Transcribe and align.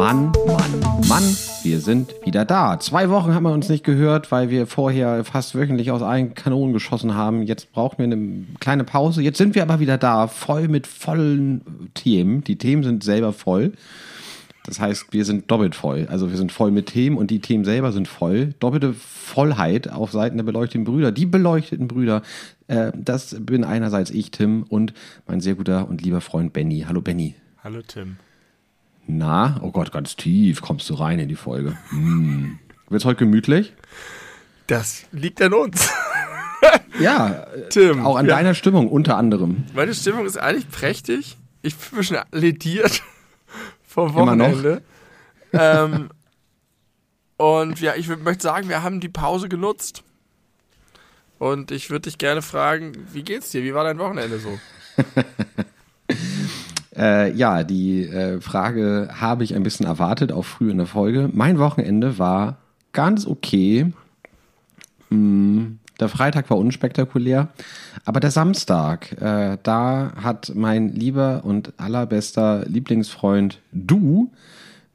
Mann, 0.00 0.32
Mann, 0.46 0.80
Mann, 1.08 1.36
wir 1.62 1.78
sind 1.80 2.14
wieder 2.24 2.44
da. 2.44 2.80
Zwei 2.80 3.10
Wochen 3.10 3.34
haben 3.34 3.44
wir 3.44 3.52
uns 3.52 3.68
nicht 3.68 3.84
gehört, 3.84 4.32
weil 4.32 4.50
wir 4.50 4.66
vorher 4.66 5.24
fast 5.24 5.54
wöchentlich 5.54 5.90
aus 5.92 6.02
allen 6.02 6.34
Kanonen 6.34 6.72
geschossen 6.72 7.14
haben. 7.14 7.42
Jetzt 7.42 7.70
brauchen 7.72 7.98
wir 7.98 8.04
eine 8.04 8.46
kleine 8.58 8.84
Pause. 8.84 9.22
Jetzt 9.22 9.38
sind 9.38 9.54
wir 9.54 9.62
aber 9.62 9.78
wieder 9.78 9.98
da, 9.98 10.26
voll 10.26 10.68
mit 10.68 10.86
vollen 10.86 11.90
Themen. 11.94 12.42
Die 12.42 12.56
Themen 12.56 12.82
sind 12.82 13.04
selber 13.04 13.32
voll. 13.32 13.74
Das 14.64 14.78
heißt, 14.78 15.06
wir 15.12 15.24
sind 15.24 15.50
doppelt 15.50 15.74
voll. 15.74 16.06
Also 16.10 16.30
wir 16.30 16.36
sind 16.36 16.52
voll 16.52 16.70
mit 16.70 16.86
Themen 16.86 17.16
und 17.16 17.30
die 17.30 17.40
Themen 17.40 17.64
selber 17.64 17.92
sind 17.92 18.08
voll. 18.08 18.54
Doppelte 18.58 18.92
Vollheit 18.92 19.90
auf 19.90 20.12
Seiten 20.12 20.36
der 20.36 20.44
beleuchteten 20.44 20.84
Brüder. 20.84 21.12
Die 21.12 21.26
beleuchteten 21.26 21.88
Brüder, 21.88 22.22
äh, 22.68 22.92
das 22.94 23.36
bin 23.40 23.64
einerseits 23.64 24.10
ich, 24.10 24.30
Tim, 24.30 24.64
und 24.64 24.92
mein 25.26 25.40
sehr 25.40 25.54
guter 25.54 25.88
und 25.88 26.02
lieber 26.02 26.20
Freund 26.20 26.52
Benny. 26.52 26.84
Hallo 26.86 27.00
Benny. 27.00 27.34
Hallo 27.64 27.80
Tim. 27.86 28.16
Na, 29.06 29.58
oh 29.62 29.70
Gott, 29.70 29.92
ganz 29.92 30.14
tief 30.16 30.60
kommst 30.60 30.88
du 30.90 30.94
rein 30.94 31.18
in 31.18 31.28
die 31.28 31.36
Folge. 31.36 31.76
Hm. 31.88 32.58
Wird's 32.88 33.04
heute 33.04 33.18
gemütlich? 33.18 33.72
Das 34.66 35.04
liegt 35.12 35.40
an 35.42 35.54
uns. 35.54 35.90
Ja, 37.00 37.46
Tim, 37.70 38.04
auch 38.04 38.16
an 38.16 38.26
ja. 38.26 38.36
deiner 38.36 38.52
Stimmung 38.52 38.88
unter 38.88 39.16
anderem. 39.16 39.64
Meine 39.74 39.94
Stimmung 39.94 40.26
ist 40.26 40.36
eigentlich 40.36 40.70
prächtig. 40.70 41.38
Ich 41.62 41.74
bin 41.74 41.92
ein 41.92 41.96
bisschen 41.96 42.18
lediert 42.32 43.02
vom 44.08 44.22
Immer 44.22 44.36
noch? 44.36 44.48
Wochenende. 44.48 44.82
ähm, 45.52 46.08
und 47.36 47.80
ja, 47.80 47.94
ich 47.96 48.08
möchte 48.08 48.42
sagen, 48.42 48.68
wir 48.68 48.82
haben 48.82 49.00
die 49.00 49.08
Pause 49.08 49.48
genutzt. 49.48 50.02
Und 51.38 51.70
ich 51.70 51.88
würde 51.90 52.02
dich 52.02 52.18
gerne 52.18 52.42
fragen, 52.42 52.92
wie 53.12 53.22
geht's 53.22 53.50
dir? 53.50 53.62
Wie 53.62 53.74
war 53.74 53.84
dein 53.84 53.98
Wochenende 53.98 54.38
so? 54.38 54.58
Äh, 56.96 57.32
ja, 57.32 57.64
die 57.64 58.02
äh, 58.02 58.40
Frage 58.40 59.08
habe 59.12 59.44
ich 59.44 59.54
ein 59.54 59.62
bisschen 59.62 59.86
erwartet, 59.86 60.32
auch 60.32 60.44
früh 60.44 60.70
in 60.70 60.76
der 60.76 60.86
Folge. 60.86 61.30
Mein 61.32 61.58
Wochenende 61.58 62.18
war 62.18 62.58
ganz 62.92 63.26
okay. 63.26 63.92
Hm, 65.08 65.78
der 66.00 66.08
Freitag 66.08 66.50
war 66.50 66.58
unspektakulär, 66.58 67.48
aber 68.04 68.20
der 68.20 68.30
Samstag, 68.30 69.12
äh, 69.20 69.58
da 69.62 70.12
hat 70.16 70.52
mein 70.54 70.94
lieber 70.94 71.42
und 71.44 71.72
allerbester 71.76 72.64
Lieblingsfreund 72.66 73.60
Du 73.72 74.30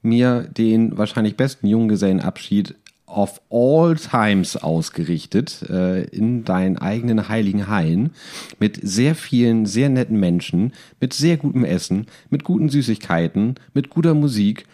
mir 0.02 0.42
den 0.42 0.96
wahrscheinlich 0.98 1.36
besten 1.36 1.66
Junggesellenabschied 1.66 2.74
of 3.06 3.40
all 3.50 3.94
times 3.96 4.56
ausgerichtet 4.56 5.62
äh, 5.70 6.04
in 6.04 6.44
deinen 6.44 6.76
eigenen 6.76 7.28
heiligen 7.28 7.68
Hain 7.68 8.10
mit 8.58 8.78
sehr 8.82 9.14
vielen 9.14 9.64
sehr 9.64 9.88
netten 9.88 10.18
Menschen, 10.18 10.72
mit 11.00 11.12
sehr 11.12 11.36
gutem 11.36 11.64
Essen, 11.64 12.06
mit 12.30 12.44
guten 12.44 12.68
Süßigkeiten, 12.68 13.54
mit 13.74 13.90
guter 13.90 14.14
Musik 14.14 14.66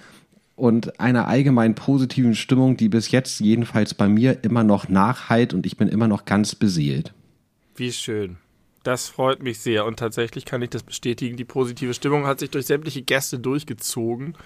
und 0.63 1.01
einer 1.01 1.27
allgemein 1.27 1.75
positiven 1.75 2.37
Stimmung, 2.37 2.77
die 2.77 2.89
bis 2.89 3.11
jetzt 3.11 3.41
jedenfalls 3.41 3.95
bei 3.95 4.07
mir 4.07 4.45
immer 4.45 4.63
noch 4.63 4.89
nachhalt 4.89 5.55
und 5.55 5.67
ich 5.67 5.77
bin 5.77 5.89
immer 5.89 6.07
noch 6.07 6.25
ganz 6.25 6.55
beseelt. 6.55 7.13
Wie 7.75 7.91
schön. 7.91 8.37
Das 8.85 9.09
freut 9.09 9.43
mich 9.43 9.59
sehr. 9.59 9.85
Und 9.85 9.99
tatsächlich 9.99 10.45
kann 10.45 10.63
ich 10.63 10.71
das 10.71 10.85
bestätigen. 10.85 11.37
Die 11.37 11.45
positive 11.45 11.95
Stimmung 11.95 12.29
hat 12.29 12.39
sich 12.39 12.51
durch 12.51 12.67
sämtliche 12.67 13.03
Gäste 13.03 13.41
durchgezogen. 13.41 14.37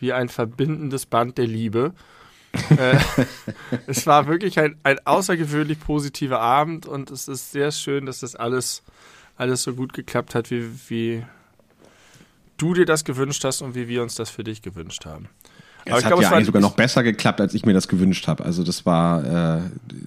Wie 0.00 0.12
ein 0.12 0.28
verbindendes 0.28 1.06
Band 1.06 1.38
der 1.38 1.46
Liebe. 1.46 1.94
äh, 2.76 2.98
es 3.86 4.08
war 4.08 4.26
wirklich 4.26 4.58
ein, 4.58 4.76
ein 4.82 4.98
außergewöhnlich 5.06 5.78
positiver 5.78 6.40
Abend 6.40 6.84
und 6.84 7.12
es 7.12 7.28
ist 7.28 7.52
sehr 7.52 7.70
schön, 7.70 8.06
dass 8.06 8.18
das 8.18 8.34
alles, 8.34 8.82
alles 9.36 9.62
so 9.62 9.74
gut 9.74 9.92
geklappt 9.92 10.34
hat, 10.34 10.50
wie, 10.50 10.68
wie 10.88 11.24
du 12.56 12.74
dir 12.74 12.86
das 12.86 13.04
gewünscht 13.04 13.44
hast 13.44 13.62
und 13.62 13.76
wie 13.76 13.86
wir 13.86 14.02
uns 14.02 14.16
das 14.16 14.30
für 14.30 14.42
dich 14.42 14.60
gewünscht 14.60 15.06
haben. 15.06 15.28
Es 15.86 16.04
hat 16.04 16.20
ja 16.20 16.30
eigentlich 16.30 16.46
sogar 16.46 16.62
noch 16.62 16.74
besser 16.74 17.02
geklappt, 17.02 17.40
als 17.40 17.54
ich 17.54 17.66
mir 17.66 17.74
das 17.74 17.88
gewünscht 17.88 18.26
habe. 18.28 18.44
Also 18.44 18.62
das 18.62 18.86
war, 18.86 19.58
äh, 19.58 19.60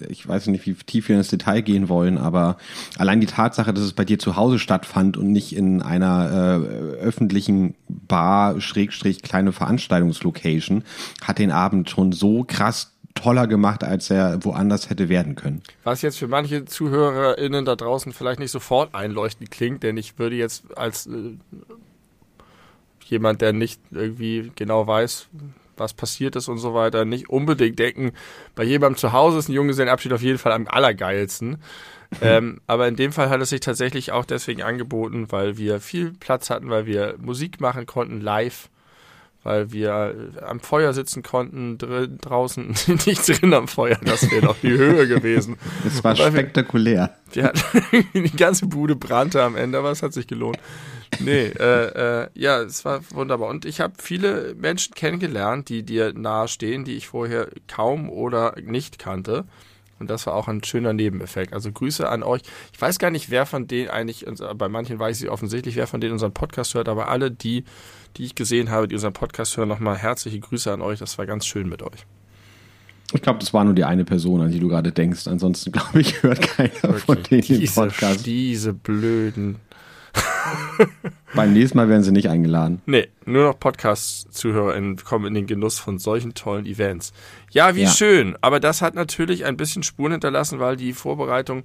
ich 0.10 0.28
weiß 0.28 0.48
nicht, 0.48 0.66
wie 0.66 0.74
tief 0.74 1.10
wir 1.10 1.18
ins 1.18 1.28
Detail 1.28 1.62
gehen 1.62 1.90
wollen, 1.90 2.18
aber 2.18 2.58
allein 2.98 3.22
die 3.22 3.28
Tatsache, 3.28 3.74
dass 3.74 3.84
es 3.84 3.94
bei 3.94 4.06
dir 4.06 4.20
zu 4.20 4.36
Hause 4.36 4.60
stattfand 4.60 5.18
und 5.18 5.32
nicht 5.32 5.56
in 5.56 5.82
einer 5.82 6.62
äh, 6.62 7.00
öffentlichen 7.00 7.76
Bar, 7.88 8.60
Schrägstrich, 8.62 9.22
kleine 9.22 9.52
Veranstaltungslocation, 9.52 10.84
hat 11.24 11.40
den 11.40 11.52
Abend 11.52 11.90
schon 11.90 12.12
so 12.12 12.44
krass 12.44 12.94
toller 13.18 13.48
gemacht, 13.48 13.84
als 13.84 14.10
er 14.10 14.44
woanders 14.44 14.90
hätte 14.90 15.10
werden 15.10 15.36
können. 15.36 15.62
Was 15.84 16.02
jetzt 16.02 16.20
für 16.20 16.28
manche 16.28 16.66
ZuhörerInnen 16.66 17.66
da 17.66 17.76
draußen 17.76 18.14
vielleicht 18.14 18.40
nicht 18.40 18.52
sofort 18.52 18.94
einleuchtend 18.94 19.52
klingt, 19.52 19.84
denn 19.84 19.98
ich 19.98 20.20
würde 20.20 20.36
jetzt 20.36 20.78
als 20.78 21.08
äh, 21.08 21.38
jemand, 23.06 23.42
der 23.42 23.54
nicht 23.54 23.82
irgendwie 23.92 24.52
genau 24.56 24.86
weiß, 24.88 25.28
was 25.80 25.94
passiert 25.94 26.36
ist 26.36 26.48
und 26.48 26.58
so 26.58 26.74
weiter, 26.74 27.06
nicht 27.06 27.30
unbedingt 27.30 27.80
denken, 27.80 28.12
bei 28.56 28.64
jemandem 28.64 28.98
zu 28.98 29.12
Hause 29.14 29.40
ist 29.40 29.50
ein 29.50 29.54
Junggesellenabschied 29.54 30.14
auf 30.14 30.22
jeden 30.22 30.38
Fall 30.38 30.52
am 30.52 30.68
allergeilsten. 30.68 31.58
ähm, 32.22 32.62
aber 32.68 32.88
in 32.88 32.96
dem 32.96 33.12
Fall 33.12 33.30
hat 33.30 33.42
es 33.42 33.50
sich 33.50 33.60
tatsächlich 33.60 34.12
auch 34.14 34.24
deswegen 34.26 34.64
angeboten, 34.64 35.28
weil 35.30 35.58
wir 35.58 35.80
viel 35.82 36.14
Platz 36.14 36.50
hatten, 36.50 36.70
weil 36.70 36.86
wir 36.86 37.16
Musik 37.20 37.60
machen 37.60 37.86
konnten 37.86 38.22
live, 38.22 38.70
weil 39.44 39.72
wir 39.74 40.16
äh, 40.38 40.44
am 40.46 40.62
Feuer 40.62 40.94
sitzen 40.94 41.22
konnten, 41.22 41.78
drin, 41.78 42.18
draußen, 42.22 42.74
nicht 43.06 43.28
drin 43.28 43.54
am 43.54 43.68
Feuer, 43.68 43.98
das 44.06 44.30
wäre 44.32 44.46
noch 44.46 44.56
die 44.62 44.72
Höhe 44.72 45.06
gewesen. 45.08 45.58
Es 45.86 46.02
war 46.04 46.18
Weil 46.18 46.34
wir- 46.34 46.40
spektakulär. 46.40 47.14
Wir 47.34 47.44
hatten 47.46 47.62
die 48.14 48.36
ganze 48.38 48.68
Bude 48.68 48.96
brannte 48.96 49.44
am 49.44 49.58
Ende, 49.58 49.78
aber 49.78 49.92
es 49.92 50.02
hat 50.02 50.14
sich 50.14 50.28
gelohnt. 50.28 50.58
Nee, 51.20 51.48
äh, 51.48 52.24
äh, 52.24 52.28
ja, 52.36 52.62
es 52.62 52.84
war 52.86 53.02
wunderbar. 53.12 53.50
Und 53.50 53.66
ich 53.66 53.80
habe 53.80 53.94
viele 53.98 54.56
Menschen 54.56 54.94
kennengelernt, 54.94 55.70
die 55.70 55.84
dir 55.84 56.14
nahestehen, 56.14 56.84
die 56.86 56.96
ich 56.96 57.08
vorher 57.08 57.48
kaum 57.68 58.10
oder 58.10 58.56
nicht 58.62 59.00
kannte. 59.00 59.46
Und 60.00 60.10
das 60.12 60.28
war 60.28 60.36
auch 60.36 60.48
ein 60.48 60.64
schöner 60.64 60.94
Nebeneffekt. 60.94 61.54
Also 61.54 61.72
Grüße 61.72 62.08
an 62.08 62.22
euch. 62.22 62.42
Ich 62.72 62.80
weiß 62.80 63.00
gar 63.00 63.10
nicht, 63.10 63.32
wer 63.32 63.46
von 63.48 63.68
denen 63.68 63.90
eigentlich, 63.90 64.28
uns- 64.28 64.44
bei 64.56 64.70
manchen 64.70 65.00
weiß 65.00 65.20
ich 65.22 65.30
offensichtlich, 65.30 65.76
wer 65.76 65.88
von 65.88 66.02
denen 66.02 66.14
unseren 66.14 66.34
Podcast 66.34 66.76
hört, 66.76 66.88
aber 66.88 67.08
alle 67.08 67.32
die, 67.32 67.64
die 68.18 68.26
ich 68.26 68.36
gesehen 68.36 68.70
habe, 68.70 68.88
die 68.88 68.94
unseren 68.96 69.14
Podcast 69.14 69.58
hören, 69.58 69.70
nochmal 69.70 69.98
herzliche 69.98 70.40
Grüße 70.40 70.72
an 70.72 70.82
euch. 70.82 71.00
Das 71.00 71.18
war 71.18 71.26
ganz 71.26 71.48
schön 71.48 71.68
mit 71.68 71.82
euch. 71.82 72.06
Ich 73.14 73.22
glaube, 73.22 73.40
das 73.40 73.54
war 73.54 73.64
nur 73.64 73.74
die 73.74 73.86
eine 73.86 74.04
Person, 74.06 74.42
an 74.42 74.52
die 74.52 74.60
du 74.60 74.68
gerade 74.68 74.92
denkst. 74.92 75.26
Ansonsten, 75.28 75.72
glaube 75.72 76.02
ich, 76.02 76.22
hört 76.22 76.42
keiner 76.42 76.94
von 77.00 77.24
denen 77.24 77.42
den 77.42 77.60
diese, 77.62 77.74
Podcast. 77.82 78.26
diese 78.26 78.74
blöden 78.74 79.56
Beim 81.34 81.54
nächsten 81.54 81.78
Mal 81.78 81.90
werden 81.90 82.04
sie 82.04 82.12
nicht 82.12 82.30
eingeladen. 82.30 82.82
Nee, 82.86 83.10
nur 83.26 83.44
noch 83.46 83.60
Podcast-ZuhörerInnen 83.60 84.98
kommen 85.04 85.26
in 85.26 85.34
den 85.34 85.48
Genuss 85.48 85.80
von 85.80 86.00
solchen 86.00 86.34
tollen 86.34 86.66
Events. 86.66 87.14
Ja, 87.52 87.76
wie 87.76 87.84
Ja. 87.84 87.90
schön. 87.90 88.36
Aber 88.42 88.60
das 88.60 88.82
hat 88.82 88.96
natürlich 88.96 89.46
ein 89.46 89.58
bisschen 89.58 89.84
Spuren 89.84 90.14
hinterlassen, 90.14 90.60
weil 90.60 90.76
die 90.78 90.94
Vorbereitung 90.94 91.64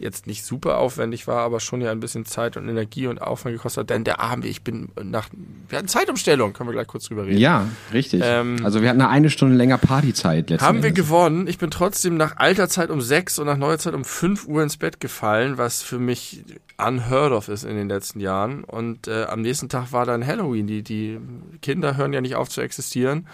jetzt 0.00 0.28
nicht 0.28 0.44
super 0.44 0.78
aufwendig 0.78 1.26
war, 1.26 1.40
aber 1.40 1.58
schon 1.58 1.80
ja 1.80 1.90
ein 1.90 1.98
bisschen 1.98 2.24
Zeit 2.24 2.56
und 2.56 2.68
Energie 2.68 3.08
und 3.08 3.20
Aufwand 3.20 3.56
gekostet 3.56 3.80
hat. 3.82 3.90
Denn 3.90 4.04
der 4.04 4.20
Abend, 4.20 4.44
ich 4.44 4.62
bin 4.62 4.90
nach, 5.02 5.28
wir 5.68 5.76
hatten 5.78 5.88
Zeitumstellung, 5.88 6.52
können 6.52 6.68
wir 6.68 6.72
gleich 6.74 6.86
kurz 6.86 7.06
drüber 7.08 7.26
reden. 7.26 7.38
Ja, 7.40 7.66
richtig. 7.92 8.22
Ähm, 8.24 8.58
also 8.62 8.80
wir 8.80 8.90
hatten 8.90 9.00
eine, 9.00 9.10
eine 9.10 9.28
Stunde 9.28 9.56
länger 9.56 9.76
Partyzeit 9.76 10.50
letzten 10.50 10.64
Haben 10.64 10.82
wir 10.84 10.90
Endes. 10.90 11.04
gewonnen. 11.04 11.48
Ich 11.48 11.58
bin 11.58 11.72
trotzdem 11.72 12.16
nach 12.16 12.36
alter 12.36 12.68
Zeit 12.68 12.90
um 12.90 13.00
sechs 13.00 13.40
und 13.40 13.46
nach 13.46 13.56
neuer 13.56 13.78
Zeit 13.78 13.94
um 13.94 14.04
fünf 14.04 14.46
Uhr 14.46 14.62
ins 14.62 14.76
Bett 14.76 15.00
gefallen, 15.00 15.58
was 15.58 15.82
für 15.82 15.98
mich 15.98 16.44
unheard 16.80 17.32
of 17.32 17.48
ist 17.48 17.64
in 17.64 17.74
den 17.74 17.88
letzten 17.88 18.17
Jahren. 18.20 18.64
Und 18.64 19.08
äh, 19.08 19.24
am 19.24 19.42
nächsten 19.42 19.68
Tag 19.68 19.92
war 19.92 20.06
dann 20.06 20.26
Halloween. 20.26 20.66
Die, 20.66 20.82
die 20.82 21.18
Kinder 21.62 21.96
hören 21.96 22.12
ja 22.12 22.20
nicht 22.20 22.36
auf 22.36 22.48
zu 22.48 22.60
existieren, 22.60 23.26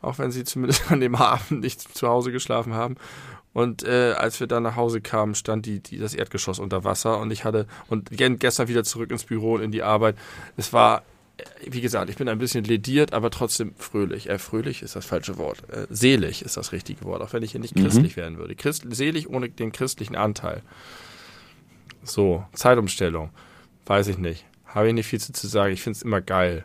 auch 0.00 0.18
wenn 0.18 0.30
sie 0.30 0.44
zumindest 0.44 0.84
an 0.90 1.00
dem 1.00 1.14
Abend 1.14 1.62
nicht 1.62 1.80
zu 1.80 2.08
Hause 2.08 2.32
geschlafen 2.32 2.74
haben. 2.74 2.96
Und 3.52 3.84
äh, 3.84 4.14
als 4.16 4.40
wir 4.40 4.46
dann 4.46 4.62
nach 4.62 4.76
Hause 4.76 5.00
kamen, 5.00 5.34
stand 5.34 5.66
die, 5.66 5.80
die, 5.80 5.98
das 5.98 6.14
Erdgeschoss 6.14 6.58
unter 6.58 6.84
Wasser 6.84 7.18
und 7.20 7.30
ich 7.30 7.44
hatte 7.44 7.66
und 7.88 8.10
gestern 8.10 8.68
wieder 8.68 8.84
zurück 8.84 9.10
ins 9.10 9.24
Büro 9.24 9.54
und 9.54 9.62
in 9.62 9.72
die 9.72 9.82
Arbeit. 9.82 10.16
Es 10.56 10.72
war, 10.72 11.02
äh, 11.36 11.44
wie 11.68 11.82
gesagt, 11.82 12.08
ich 12.08 12.16
bin 12.16 12.30
ein 12.30 12.38
bisschen 12.38 12.64
lediert, 12.64 13.12
aber 13.12 13.30
trotzdem 13.30 13.74
fröhlich. 13.76 14.30
Äh, 14.30 14.38
fröhlich 14.38 14.80
ist 14.80 14.96
das 14.96 15.04
falsche 15.04 15.36
Wort. 15.36 15.68
Äh, 15.70 15.86
selig 15.90 16.42
ist 16.42 16.56
das 16.56 16.72
richtige 16.72 17.04
Wort, 17.04 17.20
auch 17.20 17.34
wenn 17.34 17.42
ich 17.42 17.52
hier 17.52 17.60
nicht 17.60 17.74
christlich 17.74 18.16
werden 18.16 18.38
würde. 18.38 18.54
Christ, 18.54 18.86
selig 18.88 19.28
ohne 19.28 19.50
den 19.50 19.70
christlichen 19.70 20.16
Anteil. 20.16 20.62
So, 22.02 22.44
Zeitumstellung. 22.54 23.30
Weiß 23.86 24.08
ich 24.08 24.18
nicht. 24.18 24.44
Habe 24.66 24.88
ich 24.88 24.94
nicht 24.94 25.06
viel 25.06 25.20
zu, 25.20 25.32
zu 25.32 25.46
sagen. 25.46 25.72
Ich 25.72 25.82
finde 25.82 25.96
es 25.96 26.02
immer 26.02 26.20
geil. 26.20 26.64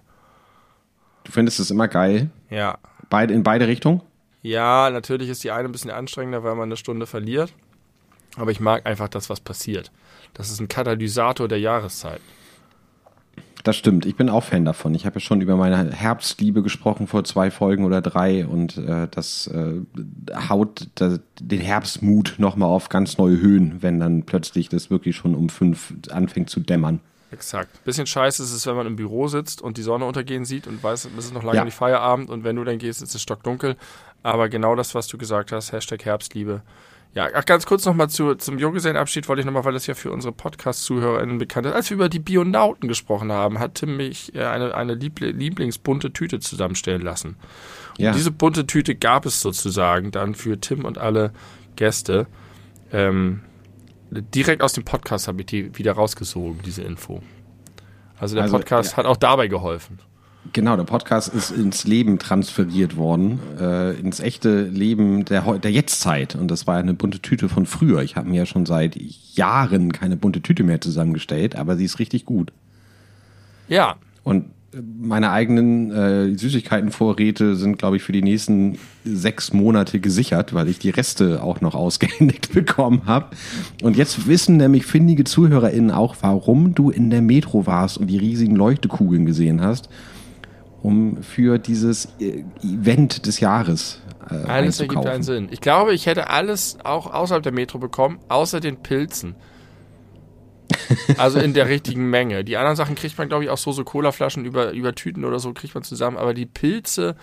Du 1.23 1.31
findest 1.31 1.59
es 1.59 1.71
immer 1.71 1.87
geil. 1.87 2.29
Ja. 2.49 2.77
Beide, 3.09 3.33
in 3.33 3.43
beide 3.43 3.67
Richtungen? 3.67 4.01
Ja, 4.41 4.89
natürlich 4.89 5.29
ist 5.29 5.43
die 5.43 5.51
eine 5.51 5.67
ein 5.67 5.71
bisschen 5.71 5.91
anstrengender, 5.91 6.43
weil 6.43 6.55
man 6.55 6.69
eine 6.69 6.77
Stunde 6.77 7.05
verliert. 7.05 7.53
Aber 8.37 8.51
ich 8.51 8.59
mag 8.59 8.85
einfach 8.85 9.09
das, 9.09 9.29
was 9.29 9.39
passiert. 9.39 9.91
Das 10.33 10.49
ist 10.49 10.59
ein 10.59 10.67
Katalysator 10.67 11.47
der 11.47 11.59
Jahreszeit. 11.59 12.21
Das 13.67 13.75
stimmt. 13.75 14.05
Ich 14.05 14.15
bin 14.15 14.29
auch 14.29 14.43
Fan 14.43 14.63
davon. 14.63 14.95
Ich 14.95 15.05
habe 15.05 15.15
ja 15.15 15.19
schon 15.19 15.41
über 15.41 15.57
meine 15.57 15.91
Herbstliebe 15.91 16.63
gesprochen 16.63 17.05
vor 17.05 17.25
zwei 17.25 17.51
Folgen 17.51 17.83
oder 17.83 18.01
drei 18.01 18.45
und 18.45 18.77
äh, 18.77 19.07
das 19.11 19.47
äh, 19.47 19.81
haut 20.49 20.87
das, 20.95 21.19
den 21.39 21.59
Herbstmut 21.59 22.35
nochmal 22.37 22.69
auf 22.69 22.87
ganz 22.87 23.17
neue 23.17 23.39
Höhen, 23.41 23.81
wenn 23.81 23.99
dann 23.99 24.23
plötzlich 24.23 24.69
das 24.69 24.89
wirklich 24.89 25.17
schon 25.17 25.35
um 25.35 25.49
fünf 25.49 25.93
anfängt 26.09 26.49
zu 26.49 26.61
dämmern. 26.61 27.01
Exakt. 27.29 27.83
Bisschen 27.83 28.07
scheiße 28.07 28.41
ist 28.41 28.53
es, 28.53 28.65
wenn 28.67 28.75
man 28.77 28.87
im 28.87 28.95
Büro 28.95 29.27
sitzt 29.27 29.61
und 29.61 29.77
die 29.77 29.81
Sonne 29.81 30.05
untergehen 30.05 30.45
sieht 30.45 30.65
und 30.65 30.81
weiß, 30.81 31.09
es 31.17 31.25
ist 31.25 31.33
noch 31.33 31.43
lange 31.43 31.57
ja. 31.57 31.65
nicht 31.65 31.75
Feierabend 31.75 32.29
und 32.29 32.45
wenn 32.45 32.55
du 32.55 32.63
dann 32.63 32.77
gehst, 32.77 33.01
ist 33.01 33.13
es 33.13 33.21
stockdunkel. 33.21 33.75
Aber 34.23 34.47
genau 34.47 34.75
das, 34.75 34.95
was 34.95 35.07
du 35.07 35.17
gesagt 35.17 35.51
hast, 35.51 35.73
Hashtag 35.73 36.05
Herbstliebe. 36.05 36.61
Ja, 37.17 37.29
ach, 37.33 37.45
ganz 37.45 37.65
kurz 37.65 37.83
nochmal 37.83 38.11
zu, 38.11 38.35
zum 38.35 38.59
Junggesellenabschied 38.59 39.27
wollte 39.27 39.39
ich 39.39 39.45
nochmal, 39.47 39.65
weil 39.65 39.73
das 39.73 39.87
ja 39.87 39.95
für 39.95 40.11
unsere 40.11 40.31
Podcast-ZuhörerInnen 40.33 41.39
bekannt 41.39 41.65
ist. 41.65 41.73
Als 41.73 41.89
wir 41.89 41.95
über 41.95 42.09
die 42.09 42.19
Bionauten 42.19 42.87
gesprochen 42.87 43.31
haben, 43.31 43.57
hat 43.57 43.73
Tim 43.73 43.97
mich 43.97 44.35
äh, 44.35 44.43
eine, 44.43 44.75
eine 44.75 44.93
Liebl 44.93 45.31
Lieblingsbunte 45.31 46.13
Tüte 46.13 46.39
zusammenstellen 46.39 47.01
lassen. 47.01 47.35
Ja. 47.97 48.11
Und 48.11 48.17
diese 48.17 48.29
bunte 48.29 48.67
Tüte 48.67 48.93
gab 48.93 49.25
es 49.25 49.41
sozusagen 49.41 50.11
dann 50.11 50.35
für 50.35 50.61
Tim 50.61 50.85
und 50.85 50.99
alle 50.99 51.33
Gäste. 51.75 52.27
Ähm, 52.91 53.41
direkt 54.11 54.61
aus 54.61 54.73
dem 54.73 54.85
Podcast 54.85 55.27
habe 55.27 55.41
ich 55.41 55.47
die 55.47 55.75
wieder 55.75 55.93
rausgesogen, 55.93 56.61
diese 56.63 56.83
Info. 56.83 57.23
Also 58.19 58.35
der 58.35 58.43
also, 58.43 58.57
Podcast 58.57 58.91
ja. 58.91 58.97
hat 58.97 59.07
auch 59.07 59.17
dabei 59.17 59.47
geholfen. 59.47 59.97
Genau, 60.53 60.75
der 60.75 60.83
Podcast 60.83 61.33
ist 61.33 61.51
ins 61.51 61.85
Leben 61.85 62.19
transferiert 62.19 62.95
worden, 62.95 63.39
äh, 63.59 63.99
ins 63.99 64.19
echte 64.19 64.63
Leben 64.63 65.25
der, 65.25 65.41
der 65.59 65.71
Jetztzeit. 65.71 66.35
Und 66.35 66.49
das 66.49 66.67
war 66.67 66.77
eine 66.77 66.93
bunte 66.93 67.19
Tüte 67.19 67.49
von 67.49 67.65
früher. 67.65 68.01
Ich 68.01 68.15
habe 68.15 68.29
mir 68.29 68.37
ja 68.37 68.45
schon 68.45 68.65
seit 68.65 68.95
Jahren 69.33 69.91
keine 69.91 70.17
bunte 70.17 70.41
Tüte 70.41 70.63
mehr 70.63 70.81
zusammengestellt, 70.81 71.55
aber 71.55 71.75
sie 71.75 71.85
ist 71.85 71.99
richtig 71.99 72.25
gut. 72.25 72.51
Ja. 73.67 73.95
Und 74.23 74.45
meine 74.99 75.31
eigenen 75.31 75.91
äh, 75.91 76.37
Süßigkeitenvorräte 76.37 77.55
sind, 77.55 77.77
glaube 77.77 77.97
ich, 77.97 78.03
für 78.03 78.11
die 78.11 78.21
nächsten 78.21 78.77
sechs 79.05 79.53
Monate 79.53 79.99
gesichert, 79.99 80.53
weil 80.53 80.67
ich 80.67 80.77
die 80.79 80.89
Reste 80.89 81.41
auch 81.41 81.61
noch 81.61 81.73
ausgehändigt 81.73 82.51
bekommen 82.53 83.03
habe. 83.05 83.35
Und 83.81 83.97
jetzt 83.97 84.27
wissen 84.27 84.57
nämlich 84.57 84.85
findige 84.85 85.23
ZuhörerInnen 85.23 85.91
auch, 85.91 86.17
warum 86.21 86.75
du 86.75 86.89
in 86.89 87.09
der 87.09 87.21
Metro 87.21 87.65
warst 87.65 87.97
und 87.97 88.07
die 88.07 88.17
riesigen 88.17 88.55
Leuchtekugeln 88.55 89.25
gesehen 89.25 89.61
hast, 89.61 89.89
um 90.87 91.21
für 91.21 91.59
dieses 91.59 92.07
äh, 92.21 92.45
Event 92.63 93.25
des 93.25 93.41
Jahres 93.41 94.01
äh, 94.31 94.35
Alles 94.47 94.79
ergibt 94.79 95.05
einen 95.05 95.21
Sinn. 95.21 95.49
Ich 95.51 95.59
glaube, 95.59 95.93
ich 95.93 96.05
hätte 96.05 96.29
alles 96.29 96.77
auch 96.81 97.13
außerhalb 97.13 97.43
der 97.43 97.51
Metro 97.51 97.77
bekommen, 97.77 98.19
außer 98.29 98.61
den 98.61 98.77
Pilzen. 98.77 99.35
Also 101.17 101.39
in 101.39 101.53
der 101.53 101.67
richtigen 101.67 102.09
Menge. 102.09 102.43
Die 102.43 102.57
anderen 102.57 102.75
Sachen 102.75 102.95
kriegt 102.95 103.17
man, 103.17 103.27
glaube 103.27 103.43
ich, 103.43 103.49
auch 103.49 103.57
so, 103.57 103.71
so 103.71 103.83
Colaflaschen 103.83 104.45
über, 104.45 104.71
über 104.71 104.93
Tüten 104.93 105.25
oder 105.25 105.39
so 105.39 105.53
kriegt 105.53 105.73
man 105.73 105.83
zusammen. 105.83 106.17
Aber 106.17 106.33
die 106.33 106.45
Pilze 106.45 107.15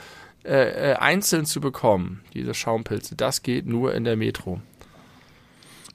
äh, 0.45 0.93
äh, 0.93 0.95
einzeln 0.95 1.47
zu 1.47 1.61
bekommen, 1.61 2.23
diese 2.35 2.53
Schaumpilze, 2.53 3.17
das 3.17 3.43
geht 3.43 3.67
nur 3.67 3.95
in 3.95 4.05
der 4.05 4.17
Metro. 4.17 4.61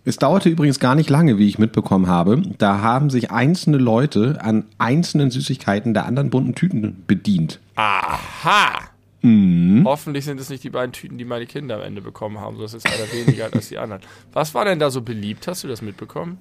Es 0.09 0.17
dauerte 0.17 0.49
übrigens 0.49 0.79
gar 0.79 0.95
nicht 0.95 1.07
lange, 1.11 1.37
wie 1.37 1.47
ich 1.47 1.59
mitbekommen 1.59 2.07
habe. 2.07 2.41
Da 2.57 2.81
haben 2.81 3.11
sich 3.11 3.29
einzelne 3.29 3.77
Leute 3.77 4.39
an 4.41 4.65
einzelnen 4.79 5.29
Süßigkeiten 5.29 5.93
der 5.93 6.07
anderen 6.07 6.31
bunten 6.31 6.55
Tüten 6.55 7.03
bedient. 7.05 7.59
Aha! 7.75 8.89
Mhm. 9.21 9.83
Hoffentlich 9.85 10.25
sind 10.25 10.39
es 10.39 10.49
nicht 10.49 10.63
die 10.63 10.71
beiden 10.71 10.93
Tüten, 10.93 11.19
die 11.19 11.25
meine 11.25 11.45
Kinder 11.45 11.75
am 11.75 11.81
Ende 11.81 12.01
bekommen 12.01 12.39
haben. 12.39 12.57
Das 12.57 12.73
ist 12.73 12.87
einer 12.87 13.05
weniger 13.13 13.53
als 13.53 13.69
die 13.69 13.77
anderen. 13.77 14.01
Was 14.33 14.55
war 14.55 14.65
denn 14.65 14.79
da 14.79 14.89
so 14.89 15.03
beliebt? 15.03 15.47
Hast 15.47 15.63
du 15.63 15.67
das 15.67 15.83
mitbekommen? 15.83 16.39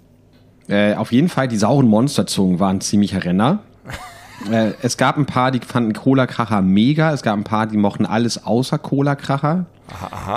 Äh, 0.67 0.95
auf 0.95 1.13
jeden 1.13 1.29
Fall, 1.29 1.47
die 1.47 1.59
sauren 1.59 1.89
Monsterzungen 1.89 2.61
waren 2.61 2.81
ziemlicher 2.81 3.23
Renner. 3.23 3.65
äh, 4.51 4.73
es 4.81 4.97
gab 4.97 5.19
ein 5.19 5.27
paar, 5.27 5.51
die 5.51 5.61
fanden 5.61 5.93
Cola-Kracher 5.93 6.63
mega. 6.63 7.13
Es 7.13 7.21
gab 7.21 7.37
ein 7.37 7.45
paar, 7.45 7.67
die 7.67 7.77
mochten 7.77 8.07
alles 8.07 8.47
außer 8.47 8.79
Cola-Kracher. 8.79 9.67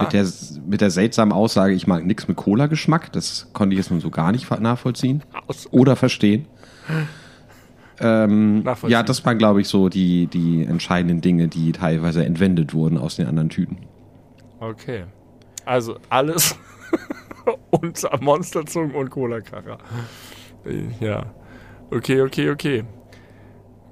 Mit 0.02 0.14
der, 0.14 0.28
mit 0.66 0.82
der 0.82 0.92
seltsamen 0.92 1.34
Aussage, 1.34 1.74
ich 1.74 1.88
mag 1.88 2.06
nichts 2.06 2.28
mit 2.28 2.38
Cola-Geschmack. 2.38 3.12
Das 3.12 3.50
konnte 3.54 3.74
ich 3.74 3.78
jetzt 3.80 3.92
nun 3.92 4.00
so 4.00 4.10
gar 4.10 4.32
nicht 4.32 4.50
nachvollziehen. 4.60 5.24
Oder 5.72 5.96
verstehen. 5.96 6.48
Ähm, 8.00 8.64
ja, 8.88 9.04
das 9.04 9.24
waren, 9.26 9.38
glaube 9.38 9.62
ich, 9.62 9.68
so 9.68 9.90
die, 9.90 10.28
die 10.28 10.64
entscheidenden 10.64 11.22
Dinge, 11.22 11.48
die 11.48 11.72
teilweise 11.72 12.26
entwendet 12.26 12.74
wurden 12.74 12.98
aus 12.98 13.18
den 13.18 13.28
anderen 13.28 13.50
Tüten. 13.50 13.78
Okay. 14.60 15.04
Also 15.66 15.98
alles 16.10 16.56
und 17.70 18.02
Monsterzungen 18.22 18.96
und 18.96 19.10
Cola-Kracher. 19.10 19.78
Ja. 21.00 21.26
Okay, 21.92 22.22
okay, 22.22 22.50
okay. 22.50 22.84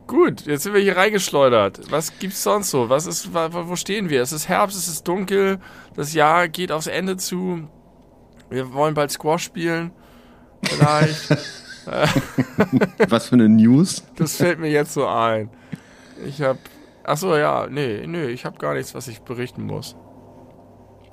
Gut, 0.09 0.47
jetzt 0.47 0.63
sind 0.63 0.73
wir 0.73 0.81
hier 0.81 0.97
reingeschleudert. 0.97 1.91
Was 1.91 2.17
gibt's 2.17 2.41
sonst 2.41 2.71
so? 2.71 2.89
Was 2.89 3.05
ist, 3.05 3.31
wo 3.31 3.75
stehen 3.75 4.09
wir? 4.09 4.23
Es 4.23 4.31
ist 4.31 4.49
Herbst, 4.49 4.75
es 4.75 4.87
ist 4.87 5.07
dunkel, 5.07 5.59
das 5.95 6.15
Jahr 6.15 6.47
geht 6.47 6.71
aufs 6.71 6.87
Ende 6.87 7.15
zu. 7.15 7.69
Wir 8.49 8.73
wollen 8.73 8.95
bald 8.95 9.11
Squash 9.11 9.43
spielen. 9.43 9.91
Vielleicht. 10.63 11.29
Was 13.07 13.27
für 13.27 13.35
eine 13.35 13.49
News? 13.49 14.03
Das 14.15 14.37
fällt 14.37 14.59
mir 14.59 14.71
jetzt 14.71 14.93
so 14.93 15.05
ein. 15.05 15.51
Ich 16.25 16.41
hab. 16.41 16.57
Achso, 17.03 17.37
ja, 17.37 17.67
nee, 17.69 18.07
nee, 18.07 18.29
ich 18.29 18.45
habe 18.45 18.57
gar 18.57 18.73
nichts, 18.73 18.95
was 18.95 19.07
ich 19.07 19.21
berichten 19.21 19.63
muss. 19.63 19.95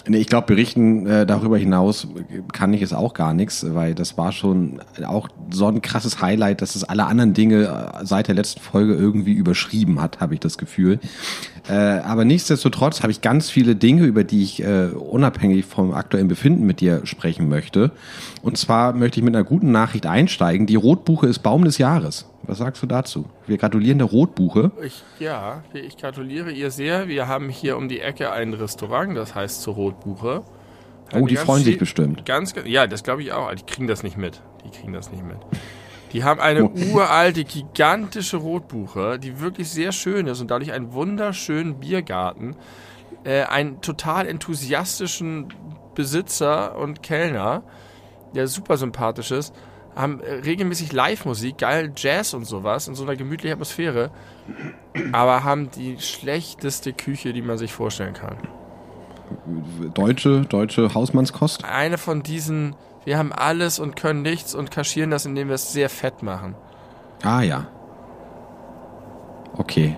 Nee, 0.08 0.18
ich 0.18 0.28
glaube, 0.28 0.46
berichten 0.46 1.06
äh, 1.06 1.26
darüber 1.26 1.58
hinaus 1.58 2.06
kann 2.52 2.72
ich 2.72 2.82
es 2.82 2.92
auch 2.92 3.12
gar 3.12 3.34
nichts, 3.34 3.66
weil 3.74 3.94
das 3.94 4.16
war 4.16 4.30
schon 4.30 4.80
auch 5.04 5.28
so 5.50 5.66
ein 5.66 5.82
krasses 5.82 6.20
Highlight, 6.22 6.62
dass 6.62 6.76
es 6.76 6.84
alle 6.84 7.06
anderen 7.06 7.34
Dinge 7.34 7.64
äh, 7.64 8.04
seit 8.04 8.28
der 8.28 8.36
letzten 8.36 8.60
Folge 8.60 8.94
irgendwie 8.94 9.32
überschrieben 9.32 10.00
hat, 10.00 10.20
habe 10.20 10.34
ich 10.34 10.40
das 10.40 10.58
Gefühl. 10.58 11.00
Äh, 11.68 11.72
aber 11.72 12.24
nichtsdestotrotz 12.24 13.02
habe 13.02 13.10
ich 13.10 13.20
ganz 13.20 13.50
viele 13.50 13.74
Dinge, 13.74 14.04
über 14.04 14.22
die 14.22 14.44
ich 14.44 14.62
äh, 14.62 14.90
unabhängig 14.90 15.64
vom 15.64 15.92
aktuellen 15.92 16.28
Befinden 16.28 16.66
mit 16.66 16.80
dir 16.80 17.04
sprechen 17.04 17.48
möchte. 17.48 17.90
Und 18.42 18.56
zwar 18.58 18.92
möchte 18.92 19.18
ich 19.18 19.24
mit 19.24 19.34
einer 19.34 19.44
guten 19.44 19.72
Nachricht 19.72 20.06
einsteigen. 20.06 20.66
Die 20.66 20.76
Rotbuche 20.76 21.26
ist 21.26 21.40
Baum 21.40 21.64
des 21.64 21.78
Jahres. 21.78 22.26
Was 22.46 22.58
sagst 22.58 22.82
du 22.82 22.86
dazu? 22.86 23.26
Wir 23.46 23.58
gratulieren 23.58 23.98
der 23.98 24.06
Rotbuche. 24.06 24.70
Ich, 24.82 25.02
ja, 25.18 25.64
ich 25.72 25.96
gratuliere 25.96 26.52
ihr 26.52 26.70
sehr. 26.70 27.08
Wir 27.08 27.26
haben 27.26 27.48
hier 27.48 27.76
um 27.76 27.88
die 27.88 28.00
Ecke 28.00 28.30
ein 28.30 28.54
Restaurant, 28.54 29.16
das 29.16 29.34
heißt 29.34 29.62
zur 29.62 29.74
Rotbuche. 29.74 30.44
Oh, 31.14 31.26
die 31.26 31.36
freuen 31.36 31.64
sich 31.64 31.78
bestimmt. 31.78 32.24
Ganz, 32.24 32.54
ja, 32.64 32.86
das 32.86 33.02
glaube 33.02 33.22
ich 33.22 33.32
auch. 33.32 33.52
Die 33.54 33.64
kriegen 33.64 33.88
das 33.88 34.02
nicht 34.02 34.16
mit. 34.16 34.42
Die 34.64 34.70
kriegen 34.70 34.92
das 34.92 35.10
nicht 35.10 35.24
mit. 35.24 35.38
Die 36.12 36.22
haben 36.22 36.40
eine 36.40 36.64
oh. 36.64 36.72
uralte, 36.92 37.44
gigantische 37.44 38.36
Rotbuche, 38.36 39.18
die 39.18 39.40
wirklich 39.40 39.68
sehr 39.68 39.90
schön 39.90 40.28
ist 40.28 40.40
und 40.40 40.50
dadurch 40.50 40.72
einen 40.72 40.92
wunderschönen 40.92 41.80
Biergarten, 41.80 42.54
äh, 43.24 43.42
einen 43.42 43.80
total 43.80 44.26
enthusiastischen 44.28 45.48
Besitzer 45.96 46.76
und 46.76 47.02
Kellner, 47.02 47.64
der 48.34 48.46
super 48.46 48.76
sympathisch 48.76 49.32
ist 49.32 49.52
haben 49.96 50.20
äh, 50.20 50.34
regelmäßig 50.34 50.92
Live-Musik, 50.92 51.58
geil 51.58 51.92
Jazz 51.96 52.34
und 52.34 52.44
sowas 52.44 52.86
in 52.86 52.94
so 52.94 53.02
einer 53.02 53.16
gemütlichen 53.16 53.54
Atmosphäre, 53.54 54.10
aber 55.12 55.42
haben 55.42 55.70
die 55.70 55.98
schlechteste 55.98 56.92
Küche, 56.92 57.32
die 57.32 57.42
man 57.42 57.58
sich 57.58 57.72
vorstellen 57.72 58.12
kann. 58.12 58.36
Deutsche, 59.94 60.42
deutsche 60.42 60.94
Hausmannskost? 60.94 61.64
Eine 61.64 61.98
von 61.98 62.22
diesen, 62.22 62.76
wir 63.04 63.18
haben 63.18 63.32
alles 63.32 63.78
und 63.78 63.96
können 63.96 64.22
nichts 64.22 64.54
und 64.54 64.70
kaschieren 64.70 65.10
das, 65.10 65.26
indem 65.26 65.48
wir 65.48 65.54
es 65.54 65.72
sehr 65.72 65.88
fett 65.88 66.22
machen. 66.22 66.54
Ah 67.22 67.40
ja. 67.40 67.66
Okay. 69.56 69.96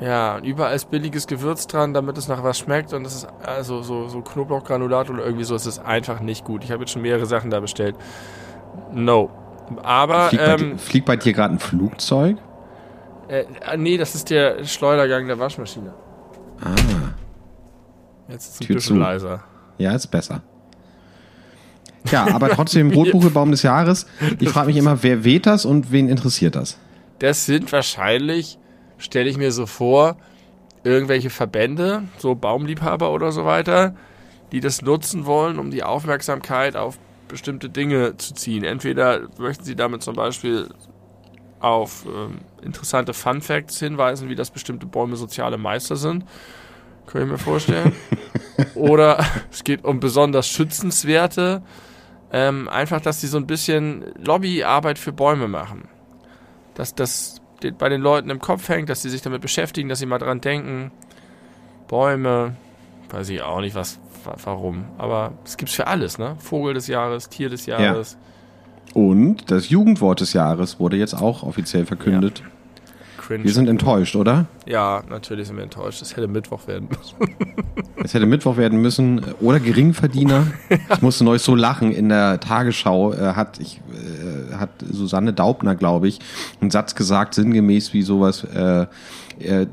Ja, 0.00 0.36
und 0.36 0.44
überall 0.44 0.74
ist 0.74 0.90
billiges 0.90 1.26
Gewürz 1.26 1.66
dran, 1.66 1.92
damit 1.92 2.16
es 2.16 2.26
nach 2.26 2.42
was 2.42 2.58
schmeckt 2.58 2.92
und 2.94 3.06
es 3.06 3.14
ist 3.14 3.28
also 3.44 3.82
so, 3.82 4.08
so 4.08 4.22
Knoblauchgranulat 4.22 5.10
oder 5.10 5.24
irgendwie 5.24 5.44
so, 5.44 5.54
es 5.54 5.66
ist 5.66 5.78
einfach 5.78 6.20
nicht 6.20 6.44
gut. 6.44 6.64
Ich 6.64 6.72
habe 6.72 6.82
jetzt 6.82 6.92
schon 6.92 7.02
mehrere 7.02 7.26
Sachen 7.26 7.50
da 7.50 7.60
bestellt. 7.60 7.96
No. 8.92 9.30
Aber. 9.82 10.28
Fliegt 10.28 10.44
bei, 10.44 10.52
ähm, 10.52 10.78
fliegt 10.78 11.06
bei 11.06 11.16
dir 11.16 11.32
gerade 11.32 11.54
ein 11.54 11.58
Flugzeug? 11.58 12.38
Äh, 13.28 13.44
nee, 13.76 13.96
das 13.96 14.14
ist 14.14 14.30
der 14.30 14.64
Schleudergang 14.64 15.26
der 15.26 15.38
Waschmaschine. 15.38 15.94
Ah. 16.60 16.74
Jetzt 18.28 18.46
ist 18.46 18.54
es 18.54 18.60
ein 18.60 18.66
Tür 18.66 18.76
bisschen 18.76 18.96
zu. 18.96 19.00
leiser. 19.00 19.44
Ja, 19.78 19.92
ist 19.92 20.08
besser. 20.08 20.42
Ja, 22.10 22.26
aber 22.34 22.50
trotzdem 22.50 22.90
Rotbuchebaum 22.90 23.50
des 23.50 23.62
Jahres. 23.62 24.06
Ich 24.38 24.48
frage 24.48 24.66
mich 24.68 24.76
immer, 24.76 25.02
wer 25.02 25.24
weht 25.24 25.46
das 25.46 25.64
und 25.64 25.92
wen 25.92 26.08
interessiert 26.08 26.56
das? 26.56 26.78
Das 27.18 27.46
sind 27.46 27.70
wahrscheinlich, 27.72 28.58
stelle 28.98 29.28
ich 29.28 29.36
mir 29.36 29.52
so 29.52 29.66
vor, 29.66 30.16
irgendwelche 30.84 31.30
Verbände, 31.30 32.04
so 32.18 32.34
Baumliebhaber 32.34 33.12
oder 33.12 33.32
so 33.32 33.44
weiter, 33.44 33.94
die 34.52 34.60
das 34.60 34.82
nutzen 34.82 35.26
wollen, 35.26 35.58
um 35.58 35.70
die 35.70 35.82
Aufmerksamkeit 35.82 36.76
auf 36.76 36.98
bestimmte 37.30 37.70
Dinge 37.70 38.16
zu 38.16 38.34
ziehen. 38.34 38.64
Entweder 38.64 39.28
möchten 39.38 39.64
sie 39.64 39.76
damit 39.76 40.02
zum 40.02 40.14
Beispiel 40.14 40.68
auf 41.60 42.06
ähm, 42.06 42.38
interessante 42.62 43.14
Fun 43.14 43.40
Facts 43.40 43.78
hinweisen, 43.78 44.28
wie 44.28 44.34
das 44.34 44.50
bestimmte 44.50 44.86
Bäume 44.86 45.16
soziale 45.16 45.58
Meister 45.58 45.96
sind. 45.96 46.24
Könnte 47.06 47.26
ich 47.26 47.32
mir 47.32 47.38
vorstellen. 47.38 47.92
Oder 48.74 49.24
es 49.50 49.64
geht 49.64 49.84
um 49.84 50.00
besonders 50.00 50.48
schützenswerte. 50.48 51.62
Ähm, 52.32 52.68
einfach, 52.68 53.00
dass 53.00 53.20
sie 53.20 53.26
so 53.26 53.36
ein 53.36 53.46
bisschen 53.46 54.04
Lobbyarbeit 54.16 54.98
für 54.98 55.12
Bäume 55.12 55.48
machen. 55.48 55.88
Dass 56.74 56.94
das 56.94 57.40
bei 57.78 57.88
den 57.88 58.00
Leuten 58.00 58.30
im 58.30 58.40
Kopf 58.40 58.68
hängt, 58.68 58.88
dass 58.88 59.02
sie 59.02 59.10
sich 59.10 59.20
damit 59.20 59.42
beschäftigen, 59.42 59.88
dass 59.88 59.98
sie 59.98 60.06
mal 60.06 60.18
dran 60.18 60.40
denken. 60.40 60.92
Bäume, 61.88 62.56
weiß 63.10 63.28
ich 63.30 63.42
auch 63.42 63.60
nicht, 63.60 63.74
was, 63.74 63.98
warum. 64.44 64.84
Aber 64.98 65.32
es 65.44 65.56
gibt's 65.56 65.74
für 65.74 65.86
alles, 65.86 66.18
ne? 66.18 66.36
Vogel 66.38 66.74
des 66.74 66.86
Jahres, 66.86 67.28
Tier 67.28 67.48
des 67.48 67.66
Jahres. 67.66 68.16
Ja. 68.94 69.02
Und 69.02 69.50
das 69.50 69.68
Jugendwort 69.68 70.20
des 70.20 70.32
Jahres 70.32 70.80
wurde 70.80 70.96
jetzt 70.96 71.14
auch 71.14 71.42
offiziell 71.42 71.86
verkündet. 71.86 72.40
Ja. 72.40 72.46
Cringe. 73.30 73.44
Wir 73.44 73.52
sind 73.52 73.68
enttäuscht, 73.68 74.16
oder? 74.16 74.46
Ja, 74.66 75.04
natürlich 75.08 75.46
sind 75.46 75.56
wir 75.56 75.62
enttäuscht. 75.62 76.02
Es 76.02 76.16
hätte 76.16 76.26
Mittwoch 76.26 76.66
werden 76.66 76.88
müssen. 76.88 77.36
es 78.04 78.12
hätte 78.12 78.26
Mittwoch 78.26 78.56
werden 78.56 78.80
müssen. 78.80 79.20
Oder 79.40 79.60
Geringverdiener. 79.60 80.46
Ich 80.92 81.02
musste 81.02 81.22
neulich 81.24 81.42
so 81.42 81.54
lachen. 81.54 81.92
In 81.92 82.08
der 82.08 82.40
Tagesschau 82.40 83.12
äh, 83.12 83.34
hat, 83.34 83.60
ich, 83.60 83.80
äh, 83.92 84.56
hat 84.56 84.70
Susanne 84.90 85.32
Daubner, 85.32 85.76
glaube 85.76 86.08
ich, 86.08 86.18
einen 86.60 86.72
Satz 86.72 86.96
gesagt, 86.96 87.34
sinngemäß 87.34 87.92
wie 87.94 88.02
sowas. 88.02 88.44
Äh, 88.44 88.86
äh, 89.38 89.66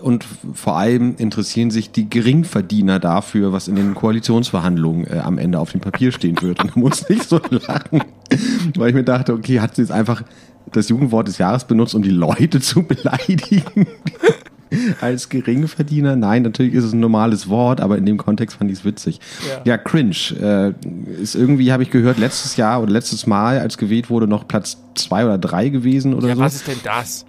und 0.00 0.24
vor 0.54 0.76
allem 0.76 1.16
interessieren 1.16 1.70
sich 1.70 1.90
die 1.90 2.08
Geringverdiener 2.08 2.98
dafür, 2.98 3.52
was 3.52 3.68
in 3.68 3.76
den 3.76 3.94
Koalitionsverhandlungen 3.94 5.06
äh, 5.06 5.18
am 5.18 5.38
Ende 5.38 5.58
auf 5.58 5.72
dem 5.72 5.80
Papier 5.80 6.12
stehen 6.12 6.40
wird. 6.40 6.60
Und 6.60 6.74
da 6.74 6.80
muss 6.80 7.08
ich 7.08 7.22
so 7.24 7.40
lachen, 7.50 8.02
weil 8.76 8.90
ich 8.90 8.94
mir 8.94 9.04
dachte, 9.04 9.32
okay, 9.32 9.60
hat 9.60 9.76
sie 9.76 9.82
jetzt 9.82 9.92
einfach 9.92 10.22
das 10.72 10.88
Jugendwort 10.88 11.28
des 11.28 11.38
Jahres 11.38 11.64
benutzt, 11.64 11.94
um 11.94 12.02
die 12.02 12.10
Leute 12.10 12.60
zu 12.60 12.82
beleidigen? 12.82 13.86
Als 15.00 15.30
Geringverdiener? 15.30 16.14
Nein, 16.16 16.42
natürlich 16.42 16.74
ist 16.74 16.84
es 16.84 16.92
ein 16.92 17.00
normales 17.00 17.48
Wort, 17.48 17.80
aber 17.80 17.96
in 17.96 18.04
dem 18.04 18.18
Kontext 18.18 18.58
fand 18.58 18.70
ich 18.70 18.80
es 18.80 18.84
witzig. 18.84 19.18
Ja, 19.48 19.62
ja 19.64 19.78
cringe. 19.78 20.14
Äh, 20.40 21.22
ist 21.22 21.34
irgendwie, 21.34 21.72
habe 21.72 21.82
ich 21.82 21.90
gehört, 21.90 22.18
letztes 22.18 22.56
Jahr 22.56 22.82
oder 22.82 22.92
letztes 22.92 23.26
Mal, 23.26 23.60
als 23.60 23.78
gewählt 23.78 24.10
wurde, 24.10 24.26
noch 24.26 24.46
Platz 24.46 24.76
zwei 24.94 25.24
oder 25.24 25.38
drei 25.38 25.70
gewesen 25.70 26.12
oder 26.12 26.28
ja, 26.28 26.34
so. 26.36 26.40
Was 26.42 26.56
ist 26.56 26.68
denn 26.68 26.80
das? 26.84 27.24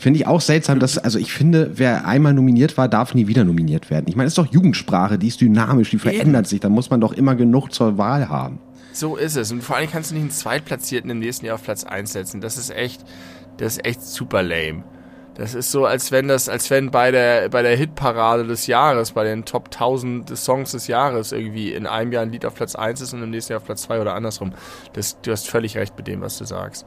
Finde 0.00 0.18
ich 0.18 0.26
auch 0.26 0.40
seltsam, 0.40 0.78
dass, 0.78 0.96
also 0.96 1.18
ich 1.18 1.30
finde, 1.30 1.72
wer 1.74 2.06
einmal 2.06 2.32
nominiert 2.32 2.78
war, 2.78 2.88
darf 2.88 3.14
nie 3.14 3.26
wieder 3.26 3.44
nominiert 3.44 3.90
werden. 3.90 4.06
Ich 4.08 4.16
meine, 4.16 4.28
es 4.28 4.30
ist 4.30 4.38
doch 4.38 4.50
Jugendsprache, 4.50 5.18
die 5.18 5.28
ist 5.28 5.42
dynamisch, 5.42 5.90
die 5.90 5.98
verändert 5.98 6.44
Eben. 6.44 6.44
sich, 6.46 6.60
da 6.60 6.70
muss 6.70 6.88
man 6.88 7.02
doch 7.02 7.12
immer 7.12 7.34
genug 7.34 7.70
zur 7.70 7.98
Wahl 7.98 8.30
haben. 8.30 8.60
So 8.94 9.16
ist 9.16 9.36
es. 9.36 9.52
Und 9.52 9.62
vor 9.62 9.76
allem 9.76 9.90
kannst 9.90 10.10
du 10.10 10.14
nicht 10.14 10.22
einen 10.22 10.30
Zweitplatzierten 10.30 11.10
im 11.10 11.18
nächsten 11.18 11.44
Jahr 11.44 11.56
auf 11.56 11.64
Platz 11.64 11.84
1 11.84 12.14
setzen. 12.14 12.40
Das 12.40 12.56
ist 12.56 12.70
echt, 12.70 13.04
das 13.58 13.74
ist 13.74 13.84
echt 13.84 14.02
super 14.02 14.42
lame. 14.42 14.84
Das 15.34 15.54
ist 15.54 15.70
so, 15.70 15.84
als 15.84 16.10
wenn 16.12 16.28
das, 16.28 16.48
als 16.48 16.70
wenn 16.70 16.90
bei 16.90 17.10
der, 17.10 17.50
bei 17.50 17.60
der 17.60 17.76
Hitparade 17.76 18.46
des 18.46 18.66
Jahres, 18.66 19.12
bei 19.12 19.24
den 19.24 19.44
Top 19.44 19.66
1000 19.66 20.34
Songs 20.34 20.72
des 20.72 20.86
Jahres 20.86 21.32
irgendwie 21.32 21.74
in 21.74 21.86
einem 21.86 22.10
Jahr 22.10 22.22
ein 22.22 22.30
Lied 22.30 22.46
auf 22.46 22.54
Platz 22.54 22.74
1 22.74 23.02
ist 23.02 23.12
und 23.12 23.22
im 23.22 23.30
nächsten 23.30 23.52
Jahr 23.52 23.60
auf 23.60 23.66
Platz 23.66 23.82
2 23.82 24.00
oder 24.00 24.14
andersrum. 24.14 24.52
Das, 24.94 25.20
du 25.20 25.30
hast 25.30 25.46
völlig 25.48 25.76
recht 25.76 25.94
mit 25.98 26.06
dem, 26.08 26.22
was 26.22 26.38
du 26.38 26.46
sagst. 26.46 26.86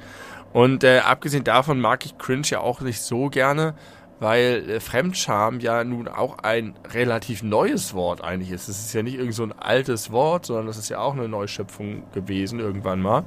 Und 0.53 0.83
äh, 0.83 0.99
abgesehen 0.99 1.43
davon 1.43 1.81
mag 1.81 2.05
ich 2.05 2.17
Cringe 2.17 2.45
ja 2.45 2.59
auch 2.59 2.81
nicht 2.81 3.01
so 3.01 3.29
gerne, 3.29 3.73
weil 4.19 4.69
äh, 4.69 4.79
Fremdscham 4.79 5.59
ja 5.59 5.83
nun 5.83 6.07
auch 6.07 6.37
ein 6.39 6.75
relativ 6.93 7.41
neues 7.41 7.95
Wort 7.95 8.23
eigentlich 8.23 8.51
ist. 8.51 8.69
Es 8.69 8.79
ist 8.85 8.93
ja 8.93 9.01
nicht 9.01 9.15
irgend 9.15 9.33
so 9.33 9.43
ein 9.43 9.51
altes 9.51 10.11
Wort, 10.11 10.45
sondern 10.45 10.67
das 10.67 10.77
ist 10.77 10.89
ja 10.89 10.99
auch 10.99 11.13
eine 11.13 11.27
Neuschöpfung 11.27 12.03
gewesen 12.13 12.59
irgendwann 12.59 13.01
mal. 13.01 13.25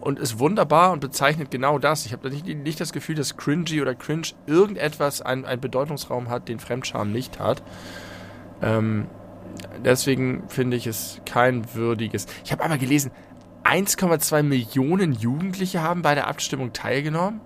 Und 0.00 0.18
ist 0.18 0.38
wunderbar 0.38 0.92
und 0.92 1.00
bezeichnet 1.00 1.50
genau 1.50 1.78
das. 1.78 2.06
Ich 2.06 2.12
habe 2.12 2.30
nicht, 2.30 2.46
nicht 2.46 2.80
das 2.80 2.92
Gefühl, 2.92 3.16
dass 3.16 3.36
cringy 3.36 3.80
oder 3.80 3.94
cringe 3.94 4.28
irgendetwas 4.46 5.20
einen, 5.20 5.44
einen 5.44 5.60
Bedeutungsraum 5.60 6.28
hat, 6.28 6.48
den 6.48 6.60
Fremdscham 6.60 7.10
nicht 7.10 7.40
hat. 7.40 7.62
Ähm, 8.62 9.06
deswegen 9.84 10.44
finde 10.48 10.76
ich 10.76 10.86
es 10.86 11.20
kein 11.24 11.74
würdiges. 11.74 12.26
Ich 12.44 12.52
habe 12.52 12.62
aber 12.62 12.78
gelesen, 12.78 13.10
1,2 13.64 14.42
Millionen 14.42 15.12
Jugendliche 15.12 15.82
haben 15.82 16.02
bei 16.02 16.14
der 16.14 16.26
Abstimmung 16.26 16.72
teilgenommen. 16.72 17.40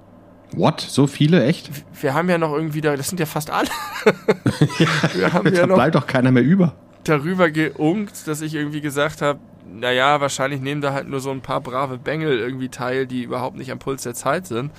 What? 0.52 0.80
So 0.80 1.06
viele? 1.06 1.44
Echt? 1.44 1.70
Wir 2.00 2.14
haben 2.14 2.28
ja 2.28 2.38
noch 2.38 2.52
irgendwie 2.52 2.80
da, 2.80 2.96
das 2.96 3.08
sind 3.08 3.20
ja 3.20 3.26
fast 3.26 3.50
alle. 3.50 3.68
wir 5.14 5.32
haben 5.32 5.54
ja 5.54 5.66
noch 5.66 5.76
bleibt 5.76 5.94
doch 5.94 6.06
keiner 6.06 6.30
mehr 6.30 6.42
über. 6.42 6.74
Darüber 7.04 7.50
geunkt, 7.50 8.26
dass 8.26 8.40
ich 8.40 8.54
irgendwie 8.54 8.80
gesagt 8.80 9.22
habe, 9.22 9.38
naja, 9.70 10.20
wahrscheinlich 10.20 10.60
nehmen 10.60 10.80
da 10.80 10.92
halt 10.92 11.08
nur 11.08 11.20
so 11.20 11.30
ein 11.30 11.42
paar 11.42 11.60
brave 11.60 11.98
Bengel 11.98 12.38
irgendwie 12.38 12.68
teil, 12.68 13.06
die 13.06 13.22
überhaupt 13.22 13.56
nicht 13.56 13.70
am 13.70 13.78
Puls 13.78 14.02
der 14.02 14.14
Zeit 14.14 14.46
sind. 14.46 14.72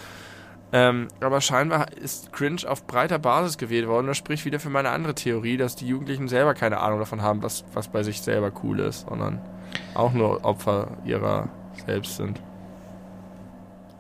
Ähm, 0.72 1.08
aber 1.20 1.42
scheinbar 1.42 1.94
ist 1.98 2.32
Cringe 2.32 2.62
auf 2.68 2.86
breiter 2.86 3.18
Basis 3.18 3.58
gewählt 3.58 3.88
worden. 3.88 4.08
Das 4.08 4.18
spricht 4.18 4.46
wieder 4.46 4.60
für 4.60 4.70
meine 4.70 4.90
andere 4.90 5.16
Theorie, 5.16 5.58
dass 5.58 5.76
die 5.76 5.88
Jugendlichen 5.88 6.28
selber 6.28 6.54
keine 6.54 6.80
Ahnung 6.80 7.00
davon 7.00 7.22
haben, 7.22 7.42
was, 7.42 7.64
was 7.74 7.88
bei 7.88 8.04
sich 8.04 8.22
selber 8.22 8.52
cool 8.64 8.80
ist, 8.80 9.08
sondern 9.08 9.42
auch 9.94 10.14
nur 10.14 10.44
Opfer 10.46 10.90
ihrer 11.06 11.50
selbst 11.86 12.18
sind. 12.18 12.40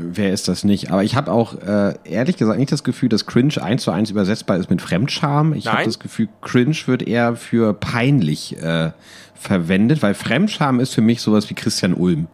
Wer 0.01 0.31
ist 0.31 0.47
das 0.47 0.63
nicht? 0.63 0.91
Aber 0.91 1.03
ich 1.03 1.17
habe 1.17 1.29
auch 1.29 1.55
äh, 1.55 1.93
ehrlich 2.05 2.37
gesagt 2.37 2.57
nicht 2.57 2.71
das 2.71 2.85
Gefühl, 2.85 3.09
dass 3.09 3.25
Cringe 3.25 3.61
eins 3.61 3.83
zu 3.83 3.91
eins 3.91 4.09
übersetzbar 4.09 4.55
ist 4.55 4.69
mit 4.69 4.81
Fremdscham. 4.81 5.53
Ich 5.53 5.67
habe 5.67 5.83
das 5.83 5.99
Gefühl, 5.99 6.29
Cringe 6.41 6.75
wird 6.85 7.05
eher 7.05 7.35
für 7.35 7.73
peinlich 7.73 8.61
äh, 8.63 8.91
verwendet, 9.35 10.01
weil 10.01 10.13
Fremdscham 10.13 10.79
ist 10.79 10.93
für 10.93 11.01
mich 11.01 11.21
sowas 11.21 11.49
wie 11.49 11.53
Christian 11.53 11.93
Ulm 11.93 12.27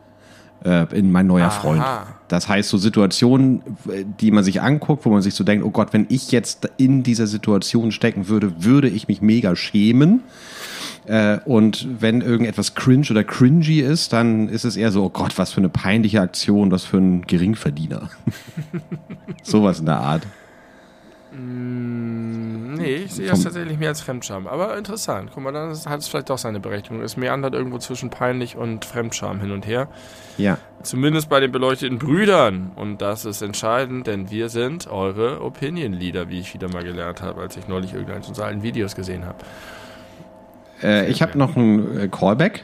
äh, 0.63 0.85
in 0.95 1.11
mein 1.11 1.25
neuer 1.25 1.47
Aha. 1.47 1.59
Freund. 1.59 1.83
Das 2.27 2.47
heißt, 2.47 2.69
so 2.69 2.77
Situationen, 2.77 3.63
die 4.19 4.31
man 4.31 4.43
sich 4.43 4.61
anguckt, 4.61 5.05
wo 5.05 5.09
man 5.09 5.23
sich 5.23 5.33
so 5.33 5.43
denkt, 5.43 5.65
oh 5.65 5.71
Gott, 5.71 5.91
wenn 5.91 6.05
ich 6.09 6.31
jetzt 6.31 6.69
in 6.77 7.01
dieser 7.01 7.27
Situation 7.27 7.91
stecken 7.91 8.27
würde, 8.27 8.63
würde 8.63 8.89
ich 8.89 9.07
mich 9.07 9.21
mega 9.21 9.55
schämen. 9.55 10.21
Äh, 11.07 11.39
und 11.45 11.87
wenn 12.01 12.21
irgendetwas 12.21 12.73
cringe 12.75 13.07
oder 13.11 13.23
cringy 13.23 13.79
ist, 13.79 14.13
dann 14.13 14.49
ist 14.49 14.65
es 14.65 14.75
eher 14.75 14.91
so, 14.91 15.03
oh 15.03 15.09
Gott, 15.09 15.37
was 15.37 15.51
für 15.53 15.59
eine 15.59 15.69
peinliche 15.69 16.21
Aktion, 16.21 16.71
was 16.71 16.85
für 16.85 16.97
ein 16.97 17.21
Geringverdiener. 17.21 18.09
Sowas 19.43 19.79
in 19.79 19.85
der 19.85 19.99
Art. 19.99 20.23
Mm, 21.31 22.75
nee, 22.75 22.95
ich 22.95 23.13
sehe 23.13 23.27
das 23.27 23.43
tatsächlich 23.43 23.77
mehr 23.77 23.89
als 23.89 24.01
Fremdscham. 24.01 24.47
Aber 24.47 24.77
interessant. 24.77 25.31
Guck 25.33 25.43
mal, 25.43 25.51
dann 25.51 25.69
hat 25.69 25.99
es 25.99 26.07
vielleicht 26.07 26.29
doch 26.29 26.37
seine 26.37 26.59
Berechtigung. 26.59 27.01
Es 27.01 27.17
meandert 27.17 27.53
irgendwo 27.53 27.77
zwischen 27.77 28.09
peinlich 28.09 28.55
und 28.55 28.85
Fremdscham 28.85 29.41
hin 29.41 29.51
und 29.51 29.67
her. 29.67 29.87
Ja. 30.37 30.57
Zumindest 30.81 31.29
bei 31.29 31.39
den 31.39 31.51
beleuchteten 31.51 31.99
Brüdern. 31.99 32.71
Und 32.75 33.01
das 33.01 33.25
ist 33.25 33.41
entscheidend, 33.41 34.07
denn 34.07 34.31
wir 34.31 34.49
sind 34.49 34.87
eure 34.87 35.41
Opinion 35.41 35.93
Leader, 35.93 36.29
wie 36.29 36.39
ich 36.39 36.53
wieder 36.53 36.69
mal 36.69 36.83
gelernt 36.83 37.21
habe, 37.21 37.41
als 37.41 37.57
ich 37.57 37.67
neulich 37.67 37.93
irgendeines 37.93 38.27
unserer 38.27 38.47
alten 38.47 38.63
Videos 38.63 38.95
gesehen 38.95 39.25
habe. 39.25 39.37
Äh, 40.83 41.09
ich 41.09 41.21
habe 41.21 41.37
noch 41.37 41.55
ein 41.55 41.97
äh, 41.97 42.07
Callback. 42.07 42.63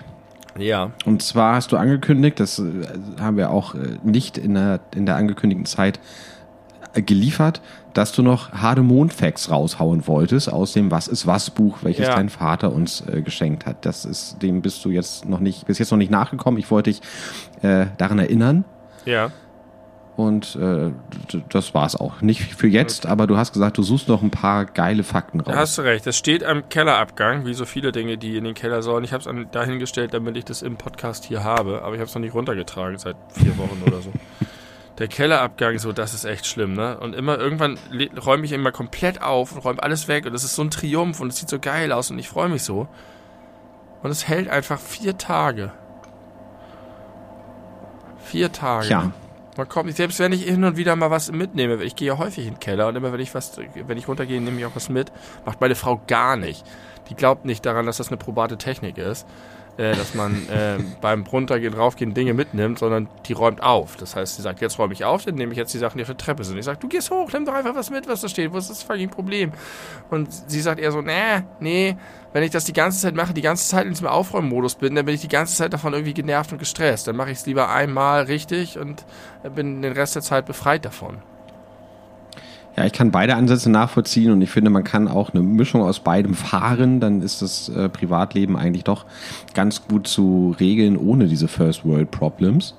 Ja. 0.57 0.91
Und 1.05 1.21
zwar 1.21 1.55
hast 1.55 1.71
du 1.71 1.77
angekündigt, 1.77 2.39
das 2.39 2.59
äh, 2.59 2.63
haben 3.19 3.37
wir 3.37 3.51
auch 3.51 3.75
äh, 3.75 3.97
nicht 4.03 4.37
in 4.37 4.55
der, 4.55 4.79
in 4.95 5.05
der 5.05 5.15
angekündigten 5.15 5.65
Zeit 5.65 5.99
geliefert, 6.93 7.61
dass 7.93 8.11
du 8.11 8.21
noch 8.21 8.51
harte 8.51 8.81
Mondfacts 8.81 9.49
raushauen 9.49 10.07
wolltest 10.07 10.51
aus 10.51 10.73
dem 10.73 10.91
Was 10.91 11.07
ist 11.07 11.27
was 11.27 11.49
Buch, 11.49 11.79
welches 11.81 12.07
ja. 12.07 12.15
dein 12.15 12.29
Vater 12.29 12.73
uns 12.73 13.01
äh, 13.07 13.21
geschenkt 13.21 13.65
hat. 13.65 13.85
Das 13.85 14.05
ist, 14.05 14.41
dem 14.41 14.61
bist 14.61 14.83
du 14.83 14.89
jetzt 14.89 15.25
noch 15.25 15.39
nicht, 15.39 15.65
bis 15.67 15.79
jetzt 15.79 15.91
noch 15.91 15.97
nicht 15.97 16.11
nachgekommen. 16.11 16.59
Ich 16.59 16.69
wollte 16.71 16.91
dich 16.91 17.01
äh, 17.61 17.87
daran 17.97 18.19
erinnern. 18.19 18.65
Ja. 19.05 19.31
Und 20.21 20.55
äh, 20.55 20.91
das 21.49 21.73
war's 21.73 21.95
auch. 21.95 22.21
Nicht 22.21 22.53
für 22.55 22.67
jetzt, 22.67 23.07
aber 23.07 23.25
du 23.25 23.37
hast 23.37 23.53
gesagt, 23.53 23.77
du 23.77 23.83
suchst 23.83 24.07
noch 24.07 24.21
ein 24.21 24.29
paar 24.29 24.65
geile 24.65 25.03
Fakten 25.03 25.39
raus. 25.39 25.53
Da 25.53 25.59
hast 25.59 25.77
du 25.79 25.81
recht. 25.81 26.05
Das 26.05 26.15
steht 26.15 26.43
am 26.43 26.69
Kellerabgang, 26.69 27.45
wie 27.45 27.55
so 27.55 27.65
viele 27.65 27.91
Dinge, 27.91 28.17
die 28.17 28.37
in 28.37 28.43
den 28.43 28.53
Keller 28.53 28.83
sollen. 28.83 29.03
Ich 29.03 29.13
habe 29.13 29.27
es 29.27 29.51
dahingestellt, 29.51 30.13
damit 30.13 30.37
ich 30.37 30.45
das 30.45 30.61
im 30.61 30.77
Podcast 30.77 31.25
hier 31.25 31.43
habe, 31.43 31.81
aber 31.81 31.95
ich 31.95 31.99
habe 31.99 32.07
es 32.07 32.13
noch 32.13 32.21
nicht 32.21 32.35
runtergetragen 32.35 32.99
seit 32.99 33.15
vier 33.33 33.57
Wochen 33.57 33.81
oder 33.85 34.01
so. 34.01 34.11
Der 34.99 35.07
Kellerabgang, 35.07 35.79
so, 35.79 35.93
das 35.93 36.13
ist 36.13 36.25
echt 36.25 36.45
schlimm, 36.45 36.73
ne? 36.73 36.99
Und 36.99 37.15
immer 37.15 37.39
irgendwann 37.39 37.79
räume 38.23 38.45
ich 38.45 38.51
immer 38.51 38.71
komplett 38.71 39.21
auf 39.23 39.53
und 39.53 39.59
räume 39.59 39.81
alles 39.81 40.07
weg 40.07 40.27
und 40.27 40.33
das 40.33 40.43
ist 40.43 40.53
so 40.53 40.61
ein 40.61 40.69
Triumph 40.69 41.19
und 41.19 41.29
es 41.29 41.37
sieht 41.37 41.49
so 41.49 41.57
geil 41.57 41.91
aus 41.91 42.11
und 42.11 42.19
ich 42.19 42.29
freue 42.29 42.49
mich 42.49 42.61
so. 42.61 42.87
Und 44.03 44.11
es 44.11 44.27
hält 44.27 44.49
einfach 44.49 44.79
vier 44.79 45.17
Tage. 45.17 45.71
Vier 48.19 48.51
Tage. 48.51 48.87
Ja. 48.89 49.11
Man 49.57 49.67
kommt, 49.67 49.95
selbst 49.95 50.19
wenn 50.19 50.31
ich 50.31 50.43
hin 50.43 50.63
und 50.63 50.77
wieder 50.77 50.95
mal 50.95 51.11
was 51.11 51.31
mitnehme, 51.31 51.83
ich 51.83 51.95
gehe 51.95 52.07
ja 52.09 52.17
häufig 52.17 52.47
in 52.47 52.53
den 52.53 52.59
Keller 52.59 52.87
und 52.87 52.95
immer 52.95 53.11
wenn 53.11 53.19
ich 53.19 53.33
was, 53.33 53.59
wenn 53.75 53.97
ich 53.97 54.07
runtergehe, 54.07 54.39
nehme 54.39 54.59
ich 54.59 54.65
auch 54.65 54.75
was 54.75 54.89
mit. 54.89 55.11
Macht 55.45 55.59
meine 55.59 55.75
Frau 55.75 56.01
gar 56.07 56.37
nicht. 56.37 56.65
Die 57.09 57.15
glaubt 57.15 57.45
nicht 57.45 57.65
daran, 57.65 57.85
dass 57.85 57.97
das 57.97 58.07
eine 58.07 58.17
probate 58.17 58.57
Technik 58.57 58.97
ist 58.97 59.25
äh, 59.77 59.95
dass 59.95 60.13
man 60.13 60.47
äh, 60.49 60.77
beim 61.01 61.23
Runtergehen, 61.23 61.73
Raufgehen 61.73 62.13
Dinge 62.13 62.33
mitnimmt, 62.33 62.79
sondern 62.79 63.07
die 63.25 63.33
räumt 63.33 63.63
auf. 63.63 63.95
Das 63.95 64.15
heißt, 64.15 64.35
sie 64.35 64.41
sagt, 64.41 64.61
jetzt 64.61 64.77
räume 64.79 64.93
ich 64.93 65.05
auf, 65.05 65.25
dann 65.25 65.35
nehme 65.35 65.51
ich 65.51 65.57
jetzt 65.57 65.73
die 65.73 65.77
Sachen, 65.77 65.97
die 65.97 66.03
auf 66.03 66.09
der 66.09 66.17
Treppe 66.17 66.43
sind. 66.43 66.57
Ich 66.57 66.65
sage, 66.65 66.79
du 66.79 66.87
gehst 66.87 67.11
hoch, 67.11 67.29
nimm 67.33 67.45
doch 67.45 67.53
einfach 67.53 67.75
was 67.75 67.89
mit, 67.89 68.07
was 68.07 68.21
da 68.21 68.27
steht. 68.27 68.53
Wo 68.53 68.57
ist 68.57 68.69
das 68.69 68.83
fucking 68.83 69.09
Problem? 69.09 69.51
Und 70.09 70.31
sie 70.31 70.61
sagt 70.61 70.79
eher 70.79 70.91
so, 70.91 71.01
nee, 71.01 71.43
nee, 71.59 71.95
wenn 72.33 72.43
ich 72.43 72.51
das 72.51 72.65
die 72.65 72.73
ganze 72.73 72.99
Zeit 72.99 73.15
mache, 73.15 73.33
die 73.33 73.41
ganze 73.41 73.67
Zeit 73.67 73.85
in 73.85 73.91
diesem 73.91 74.07
Aufräummodus 74.07 74.75
bin, 74.75 74.95
dann 74.95 75.05
bin 75.05 75.15
ich 75.15 75.21
die 75.21 75.27
ganze 75.27 75.55
Zeit 75.55 75.73
davon 75.73 75.93
irgendwie 75.93 76.13
genervt 76.13 76.51
und 76.51 76.59
gestresst. 76.59 77.07
Dann 77.07 77.15
mache 77.15 77.31
ich 77.31 77.39
es 77.39 77.45
lieber 77.45 77.69
einmal 77.69 78.23
richtig 78.23 78.77
und 78.77 79.05
bin 79.55 79.81
den 79.81 79.93
Rest 79.93 80.15
der 80.15 80.21
Zeit 80.21 80.45
befreit 80.45 80.85
davon. 80.85 81.17
Ja, 82.77 82.85
ich 82.85 82.93
kann 82.93 83.11
beide 83.11 83.35
Ansätze 83.35 83.69
nachvollziehen 83.69 84.31
und 84.31 84.41
ich 84.41 84.49
finde, 84.49 84.69
man 84.69 84.85
kann 84.85 85.09
auch 85.09 85.31
eine 85.33 85.43
Mischung 85.43 85.81
aus 85.81 85.99
beidem 85.99 86.35
fahren. 86.35 87.01
Dann 87.01 87.21
ist 87.21 87.41
das 87.41 87.67
äh, 87.67 87.89
Privatleben 87.89 88.55
eigentlich 88.55 88.85
doch 88.85 89.05
ganz 89.53 89.85
gut 89.87 90.07
zu 90.07 90.55
regeln 90.57 90.97
ohne 90.97 91.27
diese 91.27 91.49
First 91.49 91.83
World 91.83 92.11
Problems. 92.11 92.75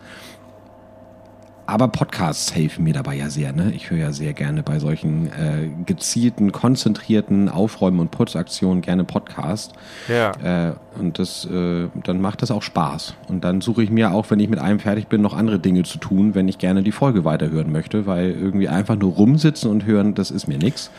Aber 1.72 1.88
Podcasts 1.88 2.54
helfen 2.54 2.84
mir 2.84 2.92
dabei 2.92 3.14
ja 3.14 3.30
sehr. 3.30 3.54
Ne? 3.54 3.72
Ich 3.74 3.90
höre 3.90 3.98
ja 3.98 4.12
sehr 4.12 4.34
gerne 4.34 4.62
bei 4.62 4.78
solchen 4.78 5.28
äh, 5.28 5.70
gezielten, 5.86 6.52
konzentrierten 6.52 7.48
Aufräumen- 7.48 7.98
und 7.98 8.10
Putzaktionen 8.10 8.82
gerne 8.82 9.04
Podcast. 9.04 9.72
Ja. 10.06 10.32
Äh, 10.68 10.74
und 11.00 11.18
das, 11.18 11.46
äh, 11.46 11.88
dann 12.04 12.20
macht 12.20 12.42
das 12.42 12.50
auch 12.50 12.60
Spaß. 12.60 13.14
Und 13.28 13.42
dann 13.44 13.62
suche 13.62 13.82
ich 13.82 13.90
mir 13.90 14.12
auch, 14.12 14.30
wenn 14.30 14.38
ich 14.38 14.50
mit 14.50 14.58
einem 14.58 14.80
fertig 14.80 15.08
bin, 15.08 15.22
noch 15.22 15.32
andere 15.32 15.58
Dinge 15.58 15.84
zu 15.84 15.96
tun, 15.96 16.34
wenn 16.34 16.46
ich 16.46 16.58
gerne 16.58 16.82
die 16.82 16.92
Folge 16.92 17.24
weiterhören 17.24 17.72
möchte, 17.72 18.04
weil 18.04 18.32
irgendwie 18.32 18.68
einfach 18.68 18.96
nur 18.96 19.14
rumsitzen 19.14 19.70
und 19.70 19.86
hören, 19.86 20.14
das 20.14 20.30
ist 20.30 20.46
mir 20.46 20.58
nichts. 20.58 20.90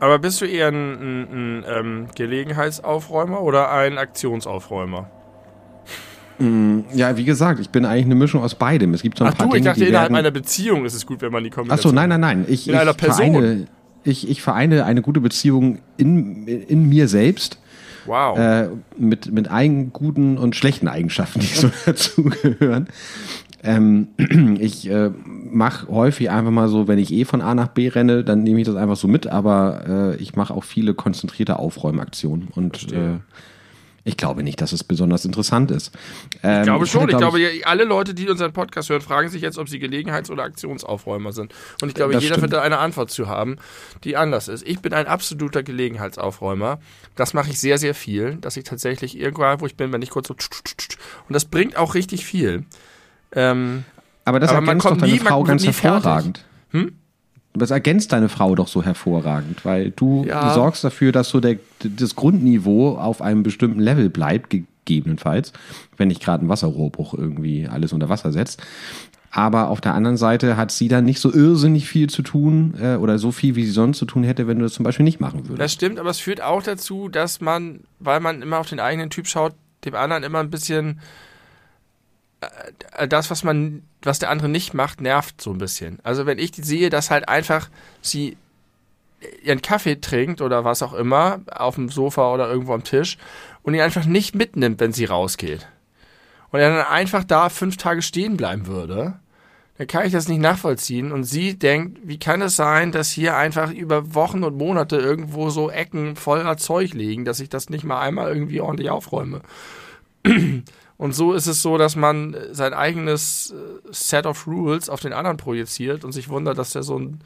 Aber 0.00 0.18
bist 0.18 0.42
du 0.42 0.44
eher 0.44 0.68
ein, 0.68 0.74
ein, 0.74 1.28
ein 1.32 1.64
ähm, 1.66 2.06
Gelegenheitsaufräumer 2.14 3.40
oder 3.40 3.70
ein 3.70 3.96
Aktionsaufräumer? 3.96 5.08
Ja, 6.94 7.16
wie 7.16 7.24
gesagt, 7.24 7.60
ich 7.60 7.70
bin 7.70 7.84
eigentlich 7.84 8.06
eine 8.06 8.14
Mischung 8.14 8.42
aus 8.42 8.54
beidem. 8.54 8.94
Es 8.94 9.02
gibt 9.02 9.18
so 9.18 9.24
ein 9.24 9.30
Ach 9.32 9.38
paar 9.38 9.46
du, 9.48 9.54
ich 9.54 9.62
Dinge, 9.62 9.70
dachte, 9.70 9.80
die 9.80 9.86
innerhalb 9.86 10.10
werden, 10.10 10.18
einer 10.18 10.30
Beziehung 10.30 10.84
ist 10.84 10.94
es 10.94 11.06
gut, 11.06 11.20
wenn 11.22 11.32
man 11.32 11.44
die 11.44 11.50
Ach 11.50 11.56
Kombination... 11.56 11.90
so, 11.90 11.94
nein, 11.94 12.08
nein, 12.08 12.20
nein. 12.20 12.44
Ich, 12.48 12.68
In 12.68 12.74
ich 12.74 12.80
einer 12.80 12.94
Person. 12.94 13.32
Vereine, 13.32 13.66
ich, 14.04 14.28
ich 14.28 14.42
vereine 14.42 14.84
eine 14.84 15.02
gute 15.02 15.20
Beziehung 15.20 15.78
in, 15.96 16.46
in 16.46 16.88
mir 16.88 17.08
selbst 17.08 17.58
Wow. 18.06 18.36
äh, 18.36 18.68
mit, 18.98 19.30
mit 19.32 19.50
eigenen 19.50 19.92
guten 19.92 20.36
und 20.38 20.56
schlechten 20.56 20.88
Eigenschaften, 20.88 21.40
die 21.40 21.46
so 21.46 21.70
dazugehören. 21.86 22.88
Ähm, 23.62 24.08
ich 24.58 24.90
äh, 24.90 25.10
mache 25.24 25.86
häufig 25.88 26.30
einfach 26.30 26.50
mal 26.50 26.68
so, 26.68 26.88
wenn 26.88 26.98
ich 26.98 27.12
eh 27.12 27.24
von 27.24 27.40
A 27.40 27.54
nach 27.54 27.68
B 27.68 27.88
renne, 27.88 28.24
dann 28.24 28.42
nehme 28.42 28.60
ich 28.60 28.66
das 28.66 28.74
einfach 28.74 28.96
so 28.96 29.06
mit, 29.06 29.28
aber 29.28 30.14
äh, 30.16 30.16
ich 30.16 30.34
mache 30.34 30.52
auch 30.52 30.64
viele 30.64 30.94
konzentrierte 30.94 31.58
Aufräumaktionen 31.58 32.48
und 32.52 32.74
äh, 32.74 32.78
Verstehe. 32.78 33.20
Ich 34.04 34.16
glaube 34.16 34.42
nicht, 34.42 34.60
dass 34.60 34.72
es 34.72 34.82
besonders 34.84 35.24
interessant 35.24 35.70
ist. 35.70 35.92
Ähm, 36.42 36.60
ich 36.60 36.64
glaube 36.64 36.86
schon. 36.86 37.02
Ich 37.02 37.08
glaub 37.08 37.20
glaube, 37.20 37.40
ja, 37.40 37.48
alle 37.66 37.84
Leute, 37.84 38.14
die 38.14 38.28
unseren 38.28 38.52
Podcast 38.52 38.88
hören, 38.90 39.00
fragen 39.00 39.28
sich 39.28 39.42
jetzt, 39.42 39.58
ob 39.58 39.68
sie 39.68 39.78
Gelegenheits- 39.78 40.30
oder 40.30 40.42
Aktionsaufräumer 40.42 41.32
sind. 41.32 41.54
Und 41.80 41.88
ich 41.88 41.94
glaube, 41.94 42.12
Das 42.12 42.22
jeder 42.22 42.34
stimmt. 42.34 42.50
wird 42.50 42.60
da 42.60 42.62
eine 42.62 42.78
Antwort 42.78 43.10
zu 43.10 43.28
haben, 43.28 43.56
die 44.04 44.16
anders 44.16 44.48
ist. 44.48 44.66
Ich 44.66 44.80
bin 44.80 44.92
ein 44.92 45.06
absoluter 45.06 45.62
Gelegenheitsaufräumer. 45.62 46.80
Das 47.14 47.32
mache 47.34 47.50
ich 47.50 47.60
sehr, 47.60 47.78
sehr 47.78 47.94
viel, 47.94 48.36
dass 48.36 48.56
ich 48.56 48.64
tatsächlich 48.64 49.16
irgendwo, 49.18 49.42
wo 49.60 49.66
ich 49.66 49.76
bin, 49.76 49.92
wenn 49.92 50.02
ich 50.02 50.10
kurz 50.10 50.28
so 50.28 50.34
und 50.34 51.32
das 51.34 51.44
bringt 51.44 51.76
auch 51.76 51.94
richtig 51.94 52.24
viel. 52.26 52.64
Ähm, 53.32 53.84
Aber 54.24 54.40
das 54.40 54.50
Aber 54.50 54.60
man 54.60 54.68
ergänzt 54.68 54.84
doch 54.84 54.90
kommt 54.90 55.02
deine 55.02 55.12
nie- 55.12 55.18
man 55.20 55.28
Frau 55.28 55.42
ganz 55.44 55.64
hervorragend. 55.64 56.44
Hm? 56.70 56.96
Das 57.54 57.70
ergänzt 57.70 58.12
deine 58.12 58.28
Frau 58.28 58.54
doch 58.54 58.68
so 58.68 58.82
hervorragend, 58.82 59.64
weil 59.64 59.90
du 59.90 60.24
Ja. 60.24 60.48
sorgst 60.50 60.84
dafür, 60.84 61.12
dass 61.12 61.28
so 61.28 61.40
der, 61.40 61.58
das 61.80 62.16
Grundniveau 62.16 62.96
auf 62.96 63.20
einem 63.20 63.42
bestimmten 63.42 63.80
Level 63.80 64.08
bleibt, 64.08 64.48
gegebenenfalls, 64.50 65.52
wenn 65.96 66.08
nicht 66.08 66.22
gerade 66.22 66.44
ein 66.44 66.48
Wasserrohrbruch 66.48 67.14
irgendwie 67.14 67.68
alles 67.68 67.92
unter 67.92 68.08
Wasser 68.08 68.32
setzt. 68.32 68.62
Aber 69.34 69.68
auf 69.68 69.80
der 69.80 69.94
anderen 69.94 70.18
Seite 70.18 70.56
hat 70.58 70.70
sie 70.70 70.88
dann 70.88 71.04
nicht 71.06 71.18
so 71.18 71.32
irrsinnig 71.32 71.88
viel 71.88 72.10
zu 72.10 72.20
tun 72.22 72.74
äh, 72.80 72.96
oder 72.96 73.18
so 73.18 73.32
viel, 73.32 73.54
wie 73.56 73.64
sie 73.64 73.70
sonst 73.70 73.96
zu 73.98 74.04
tun 74.04 74.24
hätte, 74.24 74.46
wenn 74.46 74.58
du 74.58 74.64
das 74.64 74.74
zum 74.74 74.84
Beispiel 74.84 75.04
nicht 75.04 75.20
machen 75.20 75.44
würdest. 75.44 75.60
Das 75.60 75.72
stimmt, 75.72 75.98
aber 75.98 76.10
es 76.10 76.18
führt 76.18 76.42
auch 76.42 76.62
dazu, 76.62 77.08
dass 77.08 77.40
man, 77.40 77.80
weil 77.98 78.20
man 78.20 78.42
immer 78.42 78.58
auf 78.58 78.68
den 78.68 78.78
eigenen 78.80 79.08
Typ 79.08 79.26
schaut, 79.26 79.54
dem 79.86 79.94
anderen 79.94 80.22
immer 80.22 80.40
ein 80.40 80.50
bisschen 80.50 81.00
das, 83.08 83.30
was 83.30 83.44
man, 83.44 83.82
was 84.02 84.18
der 84.18 84.30
andere 84.30 84.48
nicht 84.48 84.74
macht, 84.74 85.00
nervt 85.00 85.40
so 85.40 85.50
ein 85.50 85.58
bisschen. 85.58 85.98
Also 86.02 86.26
wenn 86.26 86.38
ich 86.38 86.52
sehe, 86.56 86.90
dass 86.90 87.10
halt 87.10 87.28
einfach 87.28 87.70
sie 88.00 88.36
ihren 89.42 89.62
Kaffee 89.62 90.00
trinkt 90.00 90.40
oder 90.40 90.64
was 90.64 90.82
auch 90.82 90.92
immer 90.92 91.40
auf 91.50 91.76
dem 91.76 91.88
Sofa 91.88 92.32
oder 92.32 92.48
irgendwo 92.48 92.74
am 92.74 92.84
Tisch 92.84 93.18
und 93.62 93.74
ihn 93.74 93.80
einfach 93.80 94.04
nicht 94.04 94.34
mitnimmt, 94.34 94.80
wenn 94.80 94.92
sie 94.92 95.04
rausgeht. 95.04 95.68
Und 96.50 96.60
er 96.60 96.76
dann 96.76 96.86
einfach 96.86 97.24
da 97.24 97.48
fünf 97.48 97.76
Tage 97.76 98.02
stehen 98.02 98.36
bleiben 98.36 98.66
würde, 98.66 99.14
dann 99.78 99.86
kann 99.86 100.04
ich 100.04 100.12
das 100.12 100.28
nicht 100.28 100.40
nachvollziehen. 100.40 101.12
Und 101.12 101.24
sie 101.24 101.58
denkt, 101.58 101.98
wie 102.04 102.18
kann 102.18 102.42
es 102.42 102.56
sein, 102.56 102.92
dass 102.92 103.10
hier 103.10 103.36
einfach 103.36 103.72
über 103.72 104.14
Wochen 104.14 104.44
und 104.44 104.58
Monate 104.58 104.96
irgendwo 104.96 105.50
so 105.50 105.70
Ecken 105.70 106.16
voller 106.16 106.56
Zeug 106.58 106.92
liegen, 106.92 107.24
dass 107.24 107.40
ich 107.40 107.48
das 107.48 107.70
nicht 107.70 107.84
mal 107.84 108.00
einmal 108.00 108.28
irgendwie 108.28 108.60
ordentlich 108.60 108.90
aufräume. 108.90 109.40
Und 111.02 111.16
so 111.16 111.32
ist 111.32 111.48
es 111.48 111.62
so, 111.62 111.78
dass 111.78 111.96
man 111.96 112.36
sein 112.52 112.72
eigenes 112.74 113.50
äh, 113.50 113.56
Set 113.90 114.24
of 114.24 114.46
Rules 114.46 114.88
auf 114.88 115.00
den 115.00 115.12
anderen 115.12 115.36
projiziert 115.36 116.04
und 116.04 116.12
sich 116.12 116.28
wundert, 116.28 116.58
dass 116.58 116.70
der 116.70 116.84
so 116.84 116.96
ein 116.96 117.18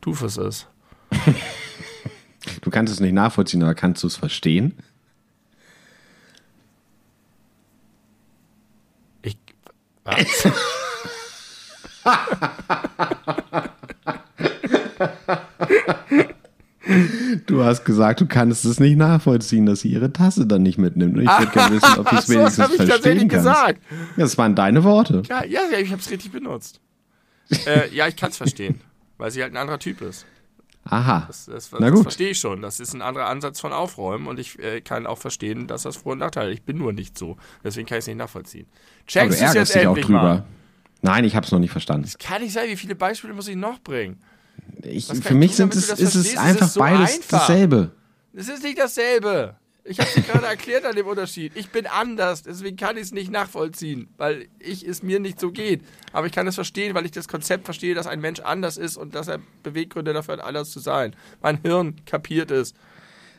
Doofus 0.00 0.36
ist. 0.36 0.66
Du 2.62 2.70
kannst 2.70 2.92
es 2.92 3.00
nicht 3.00 3.12
nachvollziehen, 3.12 3.62
aber 3.62 3.74
kannst 3.74 4.02
du 4.02 4.06
es 4.06 4.16
verstehen? 4.16 4.74
Ich. 9.22 9.36
Was? 10.04 10.48
Du 17.46 17.62
hast 17.64 17.84
gesagt, 17.84 18.20
du 18.20 18.26
kannst 18.26 18.64
es 18.64 18.80
nicht 18.80 18.96
nachvollziehen, 18.96 19.66
dass 19.66 19.80
sie 19.80 19.88
ihre 19.88 20.12
Tasse 20.12 20.46
dann 20.46 20.62
nicht 20.62 20.78
mitnimmt. 20.78 21.16
Ich 21.18 21.28
würde 21.28 21.46
gerne 21.52 21.76
wissen, 21.76 21.98
ob 21.98 22.08
du 22.10 22.16
es 22.16 22.22
Ach 22.22 22.26
so, 22.26 22.34
das 22.34 22.58
wenigstens 22.58 22.58
habe 22.64 22.72
ich 22.72 22.76
verstehen 22.76 22.88
tatsächlich 22.88 23.28
kannst. 23.28 23.46
gesagt. 23.46 23.82
Das 24.16 24.38
waren 24.38 24.54
deine 24.54 24.84
Worte. 24.84 25.22
Ja, 25.28 25.44
ja, 25.44 25.60
ich 25.78 25.90
habe 25.92 26.00
es 26.00 26.10
richtig 26.10 26.32
benutzt. 26.32 26.80
äh, 27.66 27.92
ja, 27.94 28.06
ich 28.08 28.16
kann 28.16 28.30
es 28.30 28.36
verstehen, 28.36 28.80
weil 29.18 29.30
sie 29.30 29.42
halt 29.42 29.52
ein 29.52 29.56
anderer 29.56 29.78
Typ 29.78 30.00
ist. 30.00 30.26
Aha. 30.84 31.24
Das, 31.26 31.44
das, 31.46 31.70
Na 31.72 31.78
das 31.80 31.92
gut. 31.92 32.02
verstehe 32.04 32.30
ich 32.30 32.38
schon. 32.38 32.62
Das 32.62 32.80
ist 32.80 32.94
ein 32.94 33.02
anderer 33.02 33.26
Ansatz 33.26 33.60
von 33.60 33.72
Aufräumen 33.72 34.26
und 34.26 34.40
ich 34.40 34.58
äh, 34.58 34.80
kann 34.80 35.06
auch 35.06 35.18
verstehen, 35.18 35.66
dass 35.66 35.82
das 35.82 35.96
Vor- 35.96 36.12
und 36.12 36.18
Nachteile 36.18 36.48
hat. 36.48 36.54
Ich 36.54 36.62
bin 36.62 36.78
nur 36.78 36.92
nicht 36.92 37.18
so. 37.18 37.36
Deswegen 37.62 37.86
kann 37.86 37.98
ich 37.98 38.04
es 38.04 38.06
nicht 38.08 38.16
nachvollziehen. 38.16 38.66
Checkst 39.06 39.40
du 39.40 39.44
es 39.44 39.48
ärgerst 39.54 39.74
dich 39.74 39.86
auch 39.86 39.98
drüber. 39.98 40.22
mal? 40.22 40.44
Nein, 41.02 41.24
ich 41.24 41.36
habe 41.36 41.44
es 41.44 41.52
noch 41.52 41.58
nicht 41.58 41.70
verstanden. 41.70 42.04
Das 42.04 42.18
kann 42.18 42.42
nicht 42.42 42.52
sein. 42.52 42.68
Wie 42.68 42.76
viele 42.76 42.94
Beispiele 42.94 43.34
muss 43.34 43.46
ich 43.48 43.56
noch 43.56 43.78
bringen? 43.80 44.18
Ich, 44.82 45.06
für 45.06 45.14
ich 45.14 45.30
mich 45.30 45.50
tun, 45.50 45.70
sind 45.70 45.74
es, 45.74 45.90
ist 45.90 46.14
es? 46.14 46.32
Es 46.32 46.36
einfach 46.36 46.66
ist 46.66 46.74
so 46.74 46.80
beides 46.80 47.16
einfach. 47.16 47.40
dasselbe. 47.40 47.90
Es 48.32 48.48
ist 48.48 48.62
nicht 48.62 48.78
dasselbe. 48.78 49.56
Ich 49.84 49.98
habe 49.98 50.08
dir 50.14 50.22
gerade 50.22 50.46
erklärt 50.46 50.84
an 50.84 50.94
dem 50.94 51.06
Unterschied. 51.06 51.52
Ich 51.54 51.70
bin 51.70 51.86
anders, 51.86 52.42
deswegen 52.42 52.76
kann 52.76 52.96
ich 52.96 53.04
es 53.04 53.12
nicht 53.12 53.30
nachvollziehen, 53.30 54.08
weil 54.18 54.46
ich 54.58 54.86
es 54.86 55.02
mir 55.02 55.20
nicht 55.20 55.40
so 55.40 55.50
geht. 55.50 55.82
Aber 56.12 56.26
ich 56.26 56.32
kann 56.32 56.46
es 56.46 56.54
verstehen, 56.54 56.94
weil 56.94 57.06
ich 57.06 57.12
das 57.12 57.28
Konzept 57.28 57.64
verstehe, 57.64 57.94
dass 57.94 58.06
ein 58.06 58.20
Mensch 58.20 58.40
anders 58.40 58.76
ist 58.76 58.96
und 58.96 59.14
dass 59.14 59.28
er 59.28 59.38
Beweggründe 59.62 60.12
dafür 60.12 60.34
hat, 60.34 60.44
anders 60.44 60.70
zu 60.70 60.80
sein. 60.80 61.16
Mein 61.42 61.58
Hirn 61.62 61.96
kapiert 62.06 62.50
es. 62.50 62.74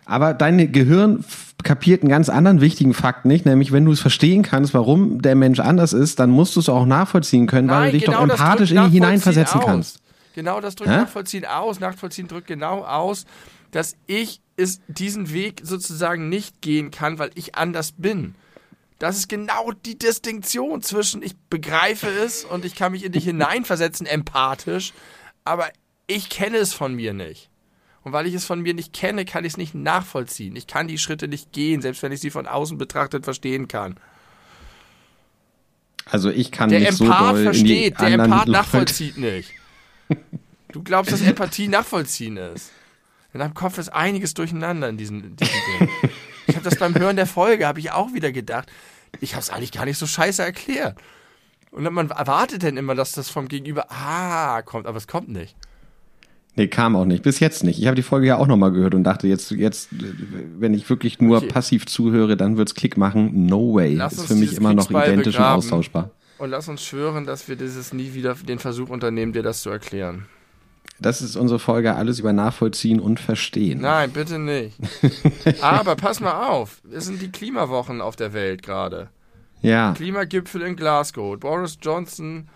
Aber 0.06 0.34
dein 0.34 0.72
Gehirn 0.72 1.24
kapiert 1.64 2.02
einen 2.02 2.10
ganz 2.10 2.28
anderen 2.28 2.60
wichtigen 2.60 2.94
Fakt 2.94 3.26
nicht, 3.26 3.46
nämlich 3.46 3.72
wenn 3.72 3.86
du 3.86 3.92
es 3.92 4.00
verstehen 4.00 4.42
kannst, 4.42 4.74
warum 4.74 5.22
der 5.22 5.36
Mensch 5.36 5.60
anders 5.60 5.94
ist, 5.94 6.20
dann 6.20 6.32
musst 6.32 6.56
du 6.56 6.60
es 6.60 6.70
auch 6.70 6.86
nachvollziehen 6.86 7.46
können, 7.46 7.70
weil 7.70 7.92
du 7.92 7.98
dich 7.98 8.06
doch 8.06 8.14
genau 8.14 8.26
das 8.26 8.40
empathisch 8.40 8.72
in 8.72 8.78
ihn 8.78 8.90
hineinversetzen 8.90 9.62
aus. 9.62 9.66
kannst. 9.66 10.01
Genau 10.34 10.62
das 10.62 10.76
drückt 10.76 10.92
Hä? 10.92 10.98
Nachvollziehen 10.98 11.46
aus. 11.46 11.80
Nachvollziehen 11.80 12.28
drückt 12.28 12.48
genau 12.48 12.84
aus, 12.84 13.26
dass 13.72 13.96
ich 14.08 14.42
es 14.58 14.82
diesen 14.88 15.34
Weg 15.34 15.62
sozusagen 15.64 16.30
nicht 16.30 16.62
gehen 16.62 16.92
kann, 16.92 17.20
weil 17.20 17.32
ich 17.36 17.56
anders 17.56 17.94
bin. 17.98 18.36
Das 19.00 19.18
ist 19.18 19.30
genau 19.30 19.72
die 19.72 19.98
Distinktion 19.98 20.84
zwischen 20.84 21.24
ich 21.24 21.36
begreife 21.50 22.08
es 22.08 22.46
und 22.46 22.66
ich 22.66 22.76
kann 22.76 22.92
mich 22.92 23.04
in 23.04 23.12
dich 23.12 23.24
hineinversetzen, 23.24 24.06
empathisch, 24.06 24.94
aber 25.44 25.70
ich 26.06 26.30
kenne 26.30 26.58
es 26.58 26.74
von 26.74 26.94
mir 26.94 27.14
nicht. 27.14 27.50
Und 28.04 28.14
weil 28.14 28.28
ich 28.28 28.34
es 28.34 28.46
von 28.46 28.62
mir 28.62 28.74
nicht 28.74 28.94
kenne, 28.94 29.26
kann 29.26 29.44
ich 29.44 29.54
es 29.54 29.58
nicht 29.58 29.74
nachvollziehen. 29.74 30.56
Ich 30.56 30.68
kann 30.68 30.88
die 30.88 30.98
Schritte 30.98 31.28
nicht 31.28 31.52
gehen, 31.52 31.82
selbst 31.82 32.04
wenn 32.04 32.12
ich 32.12 32.20
sie 32.20 32.30
von 32.30 32.48
außen 32.48 32.78
betrachtet 32.78 33.24
verstehen 33.24 33.68
kann. 33.68 33.96
Also 36.06 36.30
ich 36.30 36.52
kann 36.52 36.70
Der 36.70 36.80
nicht 36.80 36.94
so 36.94 37.06
Empath 37.06 37.22
doll 37.22 37.38
in 37.38 37.38
die 37.38 37.44
versteht, 37.44 38.00
der 38.00 38.08
Empath 38.08 38.48
nachvollzieht 38.48 39.18
nicht. 39.18 39.52
Du 40.72 40.84
glaubst, 40.84 41.12
dass 41.12 41.22
Empathie 41.22 41.68
nachvollziehen 41.68 42.38
ist. 42.38 42.72
In 43.34 43.40
deinem 43.40 43.54
Kopf 43.54 43.78
ist 43.78 43.90
einiges 43.90 44.34
durcheinander 44.34 44.90
in 44.90 44.98
diesem, 44.98 45.36
diesem 45.36 45.54
Ding. 45.80 45.90
Ich 46.48 46.56
habe 46.56 46.70
das 46.70 46.78
beim 46.80 46.96
Hören 46.96 47.16
der 47.16 47.28
Folge, 47.28 47.68
habe 47.68 47.80
ich 47.80 47.92
auch 47.92 48.14
wieder 48.14 48.32
gedacht, 48.32 48.70
ich 49.20 49.34
habe 49.34 49.42
es 49.42 49.50
eigentlich 49.50 49.72
gar 49.72 49.86
nicht 49.86 49.98
so 49.98 50.08
scheiße 50.08 50.44
erklärt. 50.44 50.98
Und 51.72 51.84
man 51.92 52.10
erwartet 52.10 52.64
dann 52.64 52.76
immer, 52.78 52.96
dass 52.96 53.14
das 53.14 53.30
vom 53.30 53.48
Gegenüber, 53.48 53.86
ah, 53.90 54.62
kommt, 54.64 54.88
aber 54.88 54.98
es 54.98 55.08
kommt 55.08 55.30
nicht. 55.30 55.56
Nee, 56.56 56.68
kam 56.68 56.98
auch 56.98 57.06
nicht. 57.06 57.24
Bis 57.24 57.40
jetzt 57.40 57.64
nicht. 57.64 57.80
Ich 57.80 57.88
habe 57.88 57.96
die 57.96 58.02
Folge 58.02 58.28
ja 58.28 58.38
auch 58.38 58.48
nochmal 58.48 58.74
gehört 58.74 58.94
und 58.94 59.06
dachte, 59.06 59.28
jetzt, 59.28 59.52
jetzt, 59.52 59.88
wenn 59.92 60.74
ich 60.74 60.90
wirklich 60.90 61.22
nur 61.22 61.38
Okay. 61.38 61.48
passiv 61.48 61.86
zuhöre, 61.86 62.36
dann 62.36 62.58
wird's 62.58 62.76
Klick 62.76 62.98
machen. 62.98 63.46
No 63.46 63.74
way. 63.74 63.96
Lass 63.96 64.14
ist 64.14 64.26
für 64.28 64.36
mich 64.36 64.58
immer 64.58 64.74
noch 64.74 64.90
identisch 64.90 65.38
und 65.38 65.44
austauschbar. 65.46 66.12
Und 66.38 66.50
lass 66.50 66.68
uns 66.68 66.84
schwören, 66.84 67.26
dass 67.26 67.48
wir 67.48 67.56
dieses 67.56 67.94
nie 67.94 68.14
wieder 68.14 68.34
den 68.34 68.60
Versuch 68.60 68.90
unternehmen, 68.90 69.32
dir 69.32 69.44
das 69.44 69.62
zu 69.62 69.70
erklären. 69.70 70.26
Das 71.02 71.24
ist 71.24 71.36
unsere 71.36 71.60
Folge, 71.60 71.96
alles 71.96 72.20
über 72.20 72.32
Nachvollziehen 72.32 73.00
und 73.00 73.20
Verstehen. 73.20 73.82
Nein, 73.82 74.12
bitte 74.12 74.38
nicht. 74.38 74.78
Aber 75.62 75.96
pass 75.96 76.20
mal 76.20 76.48
auf, 76.48 76.82
es 76.94 77.06
sind 77.06 77.24
die 77.24 77.32
Klimawochen 77.32 78.02
auf 78.02 78.16
der 78.16 78.34
Welt 78.34 78.62
gerade. 78.62 79.10
Ja, 79.64 79.94
Klimagipfel 79.94 80.62
in 80.62 80.76
Glasgow. 80.76 81.40
Boris 81.40 81.78
Johnson 81.82 82.48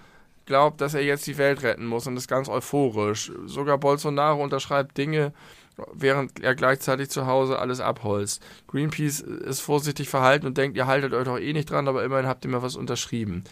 glaubt, 0.45 0.79
dass 0.79 0.93
er 0.93 1.01
jetzt 1.01 1.25
die 1.25 1.39
Welt 1.39 1.63
retten 1.63 1.87
muss 1.87 2.05
und 2.05 2.17
ist 2.17 2.27
ganz 2.27 2.47
euphorisch. 2.47 3.31
Sogar 3.47 3.79
Bolsonaro 3.79 4.43
unterschreibt 4.43 4.95
Dinge, 4.95 5.33
während 5.93 6.39
er 6.43 6.53
gleichzeitig 6.53 7.09
zu 7.09 7.25
Hause 7.25 7.57
alles 7.57 7.79
abholzt. 7.79 8.43
Greenpeace 8.67 9.21
ist 9.21 9.61
vorsichtig 9.61 10.07
verhalten 10.07 10.45
und 10.45 10.57
denkt, 10.57 10.77
ihr 10.77 10.85
haltet 10.85 11.13
euch 11.13 11.25
doch 11.25 11.39
eh 11.39 11.53
nicht 11.53 11.69
dran, 11.69 11.87
aber 11.87 12.03
immerhin 12.03 12.27
habt 12.27 12.45
ihr 12.45 12.51
mal 12.51 12.61
was 12.61 12.75
unterschrieben. 12.75 13.43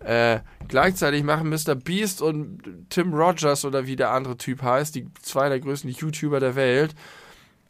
Äh, 0.00 0.40
gleichzeitig 0.68 1.24
machen 1.24 1.48
Mr. 1.48 1.74
Beast 1.74 2.22
und 2.22 2.86
Tim 2.90 3.14
Rogers 3.14 3.64
oder 3.64 3.86
wie 3.86 3.96
der 3.96 4.10
andere 4.10 4.36
Typ 4.36 4.62
heißt, 4.62 4.94
die 4.94 5.08
zwei 5.22 5.48
der 5.48 5.60
größten 5.60 5.90
YouTuber 5.90 6.38
der 6.38 6.54
Welt, 6.54 6.94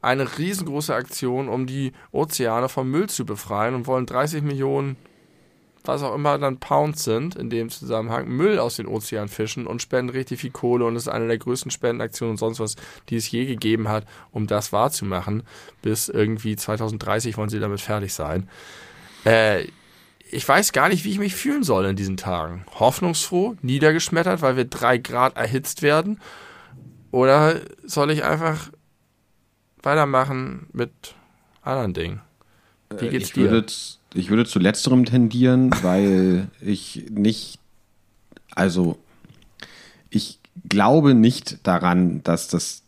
eine 0.02 0.38
riesengroße 0.38 0.94
Aktion, 0.94 1.48
um 1.48 1.66
die 1.66 1.92
Ozeane 2.12 2.68
vom 2.68 2.90
Müll 2.90 3.08
zu 3.08 3.24
befreien 3.24 3.74
und 3.74 3.86
wollen 3.86 4.06
30 4.06 4.42
Millionen, 4.42 4.96
was 5.84 6.02
auch 6.02 6.14
immer 6.14 6.36
dann 6.38 6.58
Pounds 6.58 7.04
sind, 7.04 7.36
in 7.36 7.48
dem 7.48 7.70
Zusammenhang, 7.70 8.28
Müll 8.28 8.58
aus 8.58 8.76
den 8.76 8.86
Ozeanen 8.86 9.28
fischen 9.28 9.66
und 9.66 9.82
spenden 9.82 10.10
richtig 10.10 10.40
viel 10.40 10.50
Kohle 10.50 10.84
und 10.84 10.96
ist 10.96 11.08
eine 11.08 11.28
der 11.28 11.38
größten 11.38 11.70
Spendenaktionen 11.70 12.32
und 12.32 12.38
sonst 12.38 12.60
was, 12.60 12.76
die 13.08 13.16
es 13.16 13.30
je 13.30 13.46
gegeben 13.46 13.88
hat, 13.88 14.04
um 14.32 14.46
das 14.46 14.72
wahrzumachen. 14.72 15.44
Bis 15.82 16.08
irgendwie 16.08 16.56
2030 16.56 17.36
wollen 17.36 17.48
sie 17.48 17.60
damit 17.60 17.80
fertig 17.80 18.12
sein. 18.12 18.48
Äh, 19.24 19.66
ich 20.30 20.46
weiß 20.48 20.72
gar 20.72 20.88
nicht, 20.88 21.04
wie 21.04 21.10
ich 21.10 21.18
mich 21.18 21.34
fühlen 21.34 21.62
soll 21.62 21.86
in 21.86 21.96
diesen 21.96 22.16
Tagen. 22.16 22.64
Hoffnungsfroh, 22.78 23.56
niedergeschmettert, 23.62 24.42
weil 24.42 24.56
wir 24.56 24.64
drei 24.64 24.98
Grad 24.98 25.36
erhitzt 25.36 25.82
werden? 25.82 26.20
Oder 27.10 27.60
soll 27.84 28.10
ich 28.10 28.24
einfach 28.24 28.70
weitermachen 29.82 30.66
mit 30.72 30.90
anderen 31.62 31.94
Dingen? 31.94 32.20
Wie 32.98 33.06
äh, 33.06 33.10
geht's 33.10 33.28
ich 33.28 33.32
dir? 33.34 33.50
Würde, 33.50 33.72
ich 34.14 34.30
würde 34.30 34.46
zu 34.46 34.58
letzterem 34.58 35.04
tendieren, 35.04 35.70
weil 35.82 36.48
ich 36.60 37.06
nicht, 37.10 37.58
also 38.54 38.98
ich 40.10 40.40
glaube 40.68 41.14
nicht 41.14 41.66
daran, 41.66 42.22
dass 42.24 42.48
das 42.48 42.82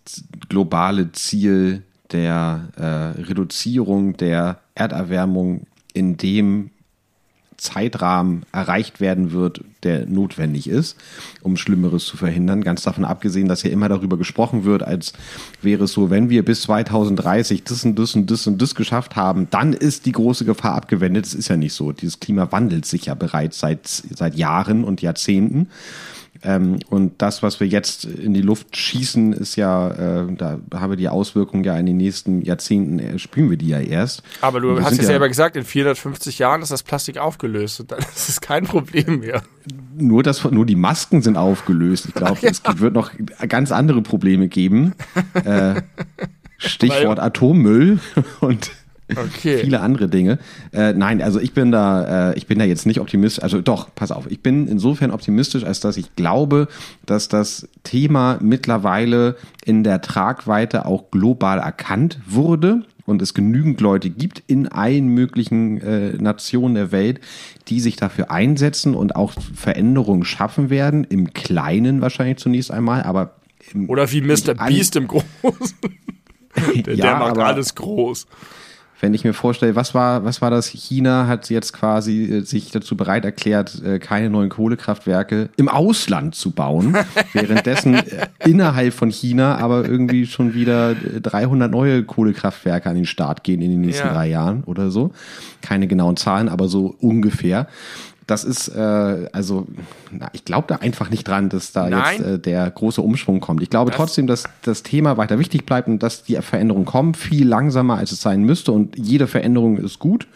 globale 0.49 1.13
Ziel 1.13 1.83
der 2.11 2.69
äh, 2.77 3.23
Reduzierung 3.23 4.17
der 4.17 4.61
Erderwärmung 4.75 5.67
in 5.93 6.17
dem 6.17 6.71
Zeitrahmen 7.59 8.45
erreicht 8.53 9.01
werden 9.01 9.33
wird, 9.33 9.63
der 9.83 10.07
notwendig 10.07 10.69
ist, 10.69 10.97
um 11.43 11.57
Schlimmeres 11.57 12.07
zu 12.07 12.17
verhindern. 12.17 12.63
Ganz 12.63 12.83
davon 12.83 13.05
abgesehen, 13.05 13.49
dass 13.49 13.65
ja 13.65 13.71
immer 13.71 13.89
darüber 13.89 14.17
gesprochen 14.17 14.65
wird, 14.65 14.83
als 14.83 15.13
wäre 15.61 15.85
es 15.85 15.93
so, 15.93 16.09
wenn 16.09 16.31
wir 16.31 16.45
bis 16.45 16.63
2030 16.63 17.65
das 17.65 17.85
und 17.85 17.99
das 17.99 18.15
und 18.15 18.31
das 18.31 18.47
und 18.47 18.63
das 18.63 18.75
geschafft 18.75 19.17
haben, 19.17 19.49
dann 19.51 19.73
ist 19.73 20.07
die 20.07 20.13
große 20.13 20.45
Gefahr 20.45 20.75
abgewendet. 20.75 21.27
Das 21.27 21.35
ist 21.35 21.49
ja 21.49 21.57
nicht 21.57 21.75
so. 21.75 21.93
Dieses 21.93 22.21
Klima 22.21 22.51
wandelt 22.53 22.87
sich 22.87 23.07
ja 23.07 23.15
bereits 23.15 23.59
seit, 23.59 23.87
seit 23.87 24.37
Jahren 24.37 24.85
und 24.85 25.03
Jahrzehnten. 25.03 25.69
Ähm, 26.43 26.79
und 26.89 27.21
das, 27.21 27.43
was 27.43 27.61
wir 27.61 27.67
jetzt 27.67 28.05
in 28.05 28.35
die 28.35 28.41
Luft 28.41 28.77
schießen, 28.77 29.33
ist 29.33 29.57
ja, 29.57 29.89
äh, 30.23 30.27
da 30.37 30.59
haben 30.75 30.91
wir 30.91 30.97
die 30.97 31.09
Auswirkungen 31.09 31.65
ja 31.65 31.77
in 31.77 31.87
den 31.87 31.97
nächsten 31.97 32.43
Jahrzehnten, 32.43 32.99
äh, 32.99 33.19
spüren 33.19 33.51
wir 33.51 33.57
die 33.57 33.69
ja 33.69 33.81
erst. 33.81 34.23
Aber 34.41 34.61
du 34.61 34.81
hast 34.81 34.97
ja 34.97 35.05
selber 35.05 35.29
gesagt, 35.29 35.57
in 35.57 35.65
450 35.65 36.39
Jahren 36.39 36.63
ist 36.63 36.71
das 36.71 36.83
Plastik 36.83 37.19
aufgelöst 37.19 37.81
und 37.81 37.93
dann 37.93 37.99
ist 38.15 38.29
es 38.29 38.41
kein 38.41 38.65
Problem 38.65 39.21
mehr. 39.21 39.43
Nur, 39.97 40.23
das, 40.23 40.45
nur 40.45 40.67
die 40.67 40.77
Masken 40.77 41.23
sind 41.23 41.37
aufgelöst. 41.37 42.07
Ich 42.09 42.15
glaube, 42.15 42.39
ja. 42.43 42.51
es 42.51 42.63
wird 42.81 42.95
noch 42.95 43.11
ganz 43.49 43.73
andere 43.73 44.03
Probleme 44.03 44.49
geben. 44.49 44.95
Äh, 45.45 45.83
Stichwort 46.59 47.19
Weil, 47.19 47.27
Atommüll 47.27 48.01
und 48.41 48.71
Okay. 49.11 49.59
Viele 49.63 49.81
andere 49.81 50.09
Dinge. 50.09 50.39
Äh, 50.73 50.93
nein, 50.93 51.23
also 51.23 51.41
ich 51.41 51.53
bin 51.53 51.73
da, 51.73 52.31
äh, 52.31 52.39
ich 52.39 52.47
bin 52.47 52.59
da 52.59 52.65
jetzt 52.65 52.87
nicht 52.87 53.01
optimistisch. 53.01 53.43
Also 53.43 53.61
doch, 53.61 53.95
pass 53.95 54.13
auf. 54.13 54.31
Ich 54.31 54.41
bin 54.41 54.69
insofern 54.69 55.11
optimistisch, 55.11 55.65
als 55.65 55.81
dass 55.81 55.97
ich 55.97 56.15
glaube, 56.17 56.69
dass 57.07 57.29
das 57.29 57.69
Thema 57.85 58.39
mittlerweile 58.41 59.37
in 59.65 59.85
der 59.85 60.01
Tragweite 60.01 60.87
auch 60.87 61.11
global 61.11 61.59
erkannt 61.59 62.19
wurde 62.27 62.83
und 63.07 63.23
es 63.23 63.33
genügend 63.33 63.81
Leute 63.81 64.11
gibt 64.11 64.43
in 64.47 64.69
allen 64.69 65.09
möglichen 65.09 65.81
äh, 65.81 66.13
Nationen 66.19 66.75
der 66.75 66.93
Welt, 66.93 67.21
die 67.69 67.81
sich 67.81 67.97
dafür 67.97 68.31
einsetzen 68.31 68.95
und 68.95 69.17
auch 69.17 69.33
Veränderungen 69.55 70.25
schaffen 70.25 70.69
werden. 70.69 71.05
Im 71.05 71.33
Kleinen 71.33 72.03
wahrscheinlich 72.03 72.37
zunächst 72.37 72.71
einmal, 72.71 73.03
aber 73.03 73.35
oder 73.87 74.11
wie 74.13 74.23
Mr. 74.23 74.55
Beast 74.67 74.97
im 74.97 75.09
Großen. 75.09 75.27
der, 76.87 76.95
ja, 76.95 77.05
der 77.05 77.17
macht 77.19 77.39
alles 77.39 77.75
groß 77.75 78.27
wenn 79.01 79.15
ich 79.15 79.25
mir 79.25 79.33
vorstelle, 79.33 79.77
was 79.77 79.95
war, 79.95 80.25
was 80.25 80.43
war 80.43 80.51
das? 80.51 80.67
China 80.69 81.27
hat 81.27 81.51
jetzt 81.51 81.73
quasi 81.73 82.25
äh, 82.25 82.41
sich 82.41 82.71
dazu 82.71 82.97
bereit 82.97 83.25
erklärt, 83.25 83.83
äh, 83.83 83.99
keine 83.99 84.31
neuen 84.31 84.49
Kohlekraftwerke 84.49 85.51
im 85.57 85.69
Ausland 85.69 86.35
zu 86.35 86.51
bauen, 86.51 86.97
währenddessen 87.33 87.95
äh, 87.95 88.27
innerhalb 88.45 88.93
von 88.95 89.11
China 89.11 89.57
aber 89.59 89.85
irgendwie 89.87 90.27
schon 90.27 90.55
wieder 90.55 90.95
300 90.95 91.71
neue 91.71 92.03
Kohlekraftwerke 92.05 92.89
an 92.89 92.97
den 92.97 93.07
Start 93.07 93.45
gehen 93.45 93.63
in 93.63 93.71
den 93.71 93.81
nächsten 93.81 94.07
ja. 94.07 94.13
drei 94.13 94.29
Jahren 94.29 94.65
oder 94.65 94.91
so. 94.91 95.13
Keine 95.63 95.87
genauen 95.87 96.17
Zahlen, 96.17 96.49
aber 96.49 96.69
so 96.69 96.95
ungefähr 97.01 97.69
das 98.29 98.45
ist, 98.45 98.69
äh, 98.69 99.29
also, 99.33 99.67
na, 100.13 100.29
ich 100.35 100.45
glaube 100.45 100.67
da 100.69 100.77
einfach 100.77 101.09
nicht 101.09 101.27
dran, 101.27 101.49
dass 101.49 101.73
da 101.73 101.89
Nein. 101.89 102.19
jetzt 102.19 102.27
äh, 102.27 102.39
der 102.39 102.71
große 102.71 103.01
Umschwung 103.01 103.41
kommt. 103.41 103.63
Ich 103.63 103.71
glaube 103.71 103.91
das 103.91 103.97
trotzdem, 103.97 104.27
dass 104.27 104.45
das 104.63 104.83
Thema 104.83 105.17
weiter 105.17 105.39
wichtig 105.39 105.65
bleibt 105.65 105.89
und 105.89 106.03
dass 106.03 106.25
die 106.25 106.37
Veränderungen 106.37 106.85
kommen, 106.85 107.15
viel 107.15 107.49
langsamer, 107.49 107.97
als 107.97 108.13
es 108.13 108.21
sein 108.21 108.43
müsste. 108.43 108.73
Und 108.73 108.99
jede 108.99 109.27
Veränderung 109.27 109.79
ist 109.79 109.99
gut. 109.99 110.29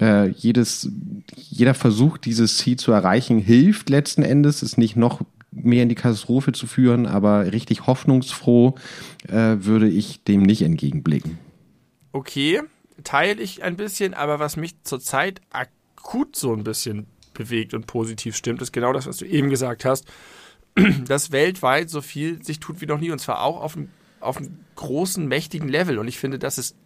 Äh, 0.00 0.28
jedes, 0.28 0.88
jeder 1.36 1.74
Versuch, 1.74 2.16
dieses 2.16 2.56
Ziel 2.56 2.78
zu 2.78 2.92
erreichen, 2.92 3.38
hilft 3.38 3.90
letzten 3.90 4.22
Endes, 4.22 4.62
ist 4.62 4.78
nicht 4.78 4.96
noch 4.96 5.20
mehr 5.50 5.82
in 5.82 5.90
die 5.90 5.94
Katastrophe 5.94 6.52
zu 6.52 6.66
führen, 6.66 7.06
aber 7.06 7.52
richtig 7.52 7.86
hoffnungsfroh 7.86 8.76
äh, 9.28 9.56
würde 9.58 9.86
ich 9.86 10.24
dem 10.24 10.40
nicht 10.40 10.62
entgegenblicken. 10.62 11.36
Okay, 12.12 12.62
teile 13.04 13.42
ich 13.42 13.62
ein 13.62 13.76
bisschen, 13.76 14.14
aber 14.14 14.38
was 14.38 14.56
mich 14.56 14.82
zurzeit 14.82 15.42
akut 16.02 16.36
so 16.36 16.52
ein 16.52 16.64
bisschen 16.64 17.06
bewegt 17.32 17.74
und 17.74 17.86
positiv 17.86 18.36
stimmt, 18.36 18.60
ist 18.60 18.72
genau 18.72 18.92
das, 18.92 19.06
was 19.06 19.18
du 19.18 19.24
eben 19.24 19.48
gesagt 19.50 19.84
hast, 19.84 20.06
dass 21.06 21.32
weltweit 21.32 21.90
so 21.90 22.02
viel 22.02 22.42
sich 22.44 22.60
tut 22.60 22.80
wie 22.80 22.86
noch 22.86 22.98
nie 22.98 23.10
und 23.10 23.20
zwar 23.20 23.42
auch 23.42 23.60
auf 23.60 23.76
einem, 23.76 23.88
auf 24.20 24.36
einem 24.36 24.58
großen, 24.76 25.26
mächtigen 25.26 25.68
Level. 25.68 25.98
Und 25.98 26.08
ich 26.08 26.18
finde, 26.18 26.38
das 26.38 26.58
ist 26.58 26.76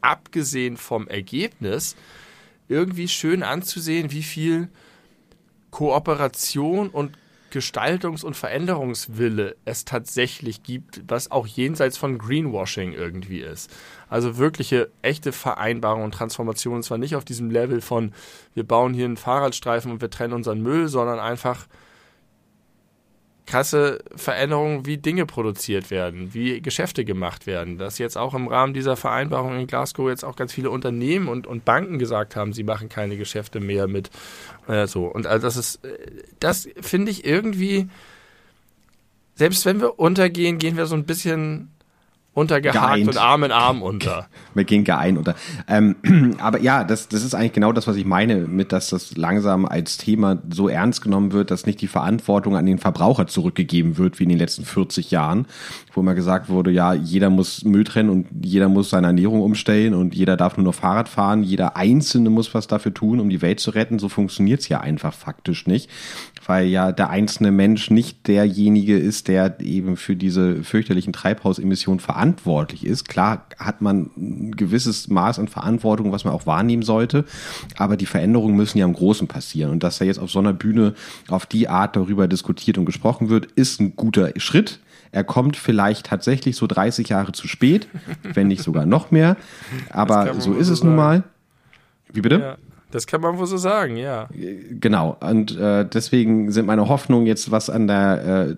abgesehen 0.00 0.76
vom 0.76 1.06
Ergebnis 1.06 1.96
irgendwie 2.68 3.08
schön 3.08 3.42
anzusehen, 3.42 4.10
wie 4.10 4.22
viel 4.22 4.68
Kooperation 5.70 6.88
und 6.88 7.16
Gestaltungs- 7.52 8.24
und 8.24 8.34
Veränderungswille 8.34 9.56
es 9.64 9.84
tatsächlich 9.84 10.62
gibt, 10.62 11.02
was 11.06 11.30
auch 11.30 11.46
jenseits 11.46 11.98
von 11.98 12.18
Greenwashing 12.18 12.92
irgendwie 12.92 13.40
ist. 13.40 13.70
Also 14.08 14.38
wirkliche, 14.38 14.90
echte 15.02 15.32
Vereinbarung 15.32 16.04
und 16.04 16.14
Transformation. 16.14 16.76
Und 16.76 16.82
zwar 16.82 16.98
nicht 16.98 17.14
auf 17.14 17.24
diesem 17.24 17.50
Level 17.50 17.80
von, 17.80 18.12
wir 18.54 18.64
bauen 18.64 18.94
hier 18.94 19.04
einen 19.04 19.16
Fahrradstreifen 19.16 19.92
und 19.92 20.00
wir 20.00 20.10
trennen 20.10 20.32
unseren 20.32 20.62
Müll, 20.62 20.88
sondern 20.88 21.18
einfach 21.20 21.66
krasse 23.52 23.98
Veränderungen, 24.16 24.86
wie 24.86 24.96
Dinge 24.96 25.26
produziert 25.26 25.90
werden, 25.90 26.32
wie 26.32 26.62
Geschäfte 26.62 27.04
gemacht 27.04 27.46
werden. 27.46 27.76
Dass 27.76 27.98
jetzt 27.98 28.16
auch 28.16 28.32
im 28.32 28.48
Rahmen 28.48 28.72
dieser 28.72 28.96
Vereinbarung 28.96 29.60
in 29.60 29.66
Glasgow 29.66 30.08
jetzt 30.08 30.24
auch 30.24 30.36
ganz 30.36 30.54
viele 30.54 30.70
Unternehmen 30.70 31.28
und, 31.28 31.46
und 31.46 31.62
Banken 31.66 31.98
gesagt 31.98 32.34
haben, 32.34 32.54
sie 32.54 32.62
machen 32.62 32.88
keine 32.88 33.18
Geschäfte 33.18 33.60
mehr 33.60 33.88
mit 33.88 34.08
äh, 34.68 34.86
so. 34.86 35.04
Und 35.04 35.26
also 35.26 35.46
das 35.46 35.58
ist, 35.58 35.84
äh, 35.84 35.98
das 36.40 36.66
finde 36.80 37.10
ich 37.10 37.26
irgendwie, 37.26 37.90
selbst 39.34 39.66
wenn 39.66 39.82
wir 39.82 39.98
untergehen, 39.98 40.56
gehen 40.56 40.78
wir 40.78 40.86
so 40.86 40.94
ein 40.94 41.04
bisschen 41.04 41.70
untergehakt 42.34 42.78
Geeint. 42.78 43.08
und 43.08 43.18
Arm 43.18 43.44
in 43.44 43.52
Arm 43.52 43.82
unter. 43.82 44.26
Wir 44.54 44.64
gehen 44.64 44.84
geeint 44.84 45.18
unter. 45.18 45.34
Ähm, 45.68 45.96
aber 46.38 46.60
ja, 46.60 46.82
das, 46.84 47.08
das 47.08 47.22
ist 47.24 47.34
eigentlich 47.34 47.52
genau 47.52 47.72
das, 47.72 47.86
was 47.86 47.96
ich 47.96 48.06
meine, 48.06 48.36
mit 48.36 48.72
dass 48.72 48.88
das 48.88 49.16
langsam 49.16 49.66
als 49.66 49.98
Thema 49.98 50.38
so 50.50 50.68
ernst 50.68 51.02
genommen 51.02 51.32
wird, 51.32 51.50
dass 51.50 51.66
nicht 51.66 51.80
die 51.82 51.88
Verantwortung 51.88 52.56
an 52.56 52.64
den 52.64 52.78
Verbraucher 52.78 53.26
zurückgegeben 53.26 53.98
wird, 53.98 54.18
wie 54.18 54.24
in 54.24 54.30
den 54.30 54.38
letzten 54.38 54.64
40 54.64 55.10
Jahren, 55.10 55.46
wo 55.92 56.00
immer 56.00 56.14
gesagt 56.14 56.48
wurde, 56.48 56.70
ja, 56.70 56.94
jeder 56.94 57.28
muss 57.28 57.64
Müll 57.64 57.84
trennen 57.84 58.08
und 58.08 58.28
jeder 58.42 58.68
muss 58.68 58.90
seine 58.90 59.08
Ernährung 59.08 59.42
umstellen 59.42 59.92
und 59.92 60.14
jeder 60.14 60.38
darf 60.38 60.56
nur 60.56 60.64
noch 60.64 60.74
Fahrrad 60.74 61.10
fahren, 61.10 61.42
jeder 61.42 61.76
Einzelne 61.76 62.30
muss 62.30 62.54
was 62.54 62.66
dafür 62.66 62.94
tun, 62.94 63.20
um 63.20 63.28
die 63.28 63.42
Welt 63.42 63.60
zu 63.60 63.70
retten. 63.70 63.98
So 63.98 64.08
funktioniert's 64.08 64.68
ja 64.68 64.80
einfach 64.80 65.12
faktisch 65.12 65.66
nicht 65.66 65.90
weil 66.46 66.66
ja 66.66 66.92
der 66.92 67.10
einzelne 67.10 67.52
Mensch 67.52 67.90
nicht 67.90 68.26
derjenige 68.26 68.98
ist, 68.98 69.28
der 69.28 69.60
eben 69.60 69.96
für 69.96 70.16
diese 70.16 70.64
fürchterlichen 70.64 71.12
Treibhausemissionen 71.12 72.00
verantwortlich 72.00 72.21
ist. 72.84 73.08
Klar 73.08 73.46
hat 73.58 73.80
man 73.80 74.10
ein 74.16 74.52
gewisses 74.56 75.08
Maß 75.08 75.38
an 75.38 75.48
Verantwortung, 75.48 76.12
was 76.12 76.24
man 76.24 76.32
auch 76.32 76.46
wahrnehmen 76.46 76.82
sollte, 76.82 77.24
aber 77.76 77.96
die 77.96 78.06
Veränderungen 78.06 78.56
müssen 78.56 78.78
ja 78.78 78.84
im 78.84 78.92
Großen 78.92 79.28
passieren. 79.28 79.70
Und 79.70 79.82
dass 79.82 79.98
da 79.98 80.04
jetzt 80.04 80.18
auf 80.18 80.30
so 80.30 80.38
einer 80.38 80.52
Bühne 80.52 80.94
auf 81.28 81.46
die 81.46 81.68
Art 81.68 81.96
darüber 81.96 82.28
diskutiert 82.28 82.78
und 82.78 82.84
gesprochen 82.84 83.28
wird, 83.28 83.46
ist 83.52 83.80
ein 83.80 83.96
guter 83.96 84.32
Schritt. 84.36 84.80
Er 85.10 85.24
kommt 85.24 85.56
vielleicht 85.56 86.06
tatsächlich 86.06 86.56
so 86.56 86.66
30 86.66 87.08
Jahre 87.08 87.32
zu 87.32 87.46
spät, 87.46 87.86
wenn 88.22 88.48
nicht 88.48 88.62
sogar 88.62 88.86
noch 88.86 89.10
mehr. 89.10 89.36
Aber 89.90 90.40
so 90.40 90.54
ist 90.54 90.68
es 90.68 90.78
sagen. 90.78 90.88
nun 90.88 90.96
mal. 90.96 91.24
Wie 92.12 92.20
bitte? 92.22 92.40
Ja. 92.40 92.56
Das 92.92 93.06
kann 93.06 93.22
man 93.22 93.38
wohl 93.38 93.46
so 93.46 93.56
sagen, 93.56 93.96
ja. 93.96 94.28
Genau. 94.70 95.16
Und 95.20 95.56
äh, 95.56 95.86
deswegen 95.86 96.52
sind 96.52 96.66
meine 96.66 96.88
Hoffnungen 96.88 97.26
jetzt, 97.26 97.50
was 97.50 97.70
an 97.70 97.86
der 97.86 98.50
äh, 98.50 98.56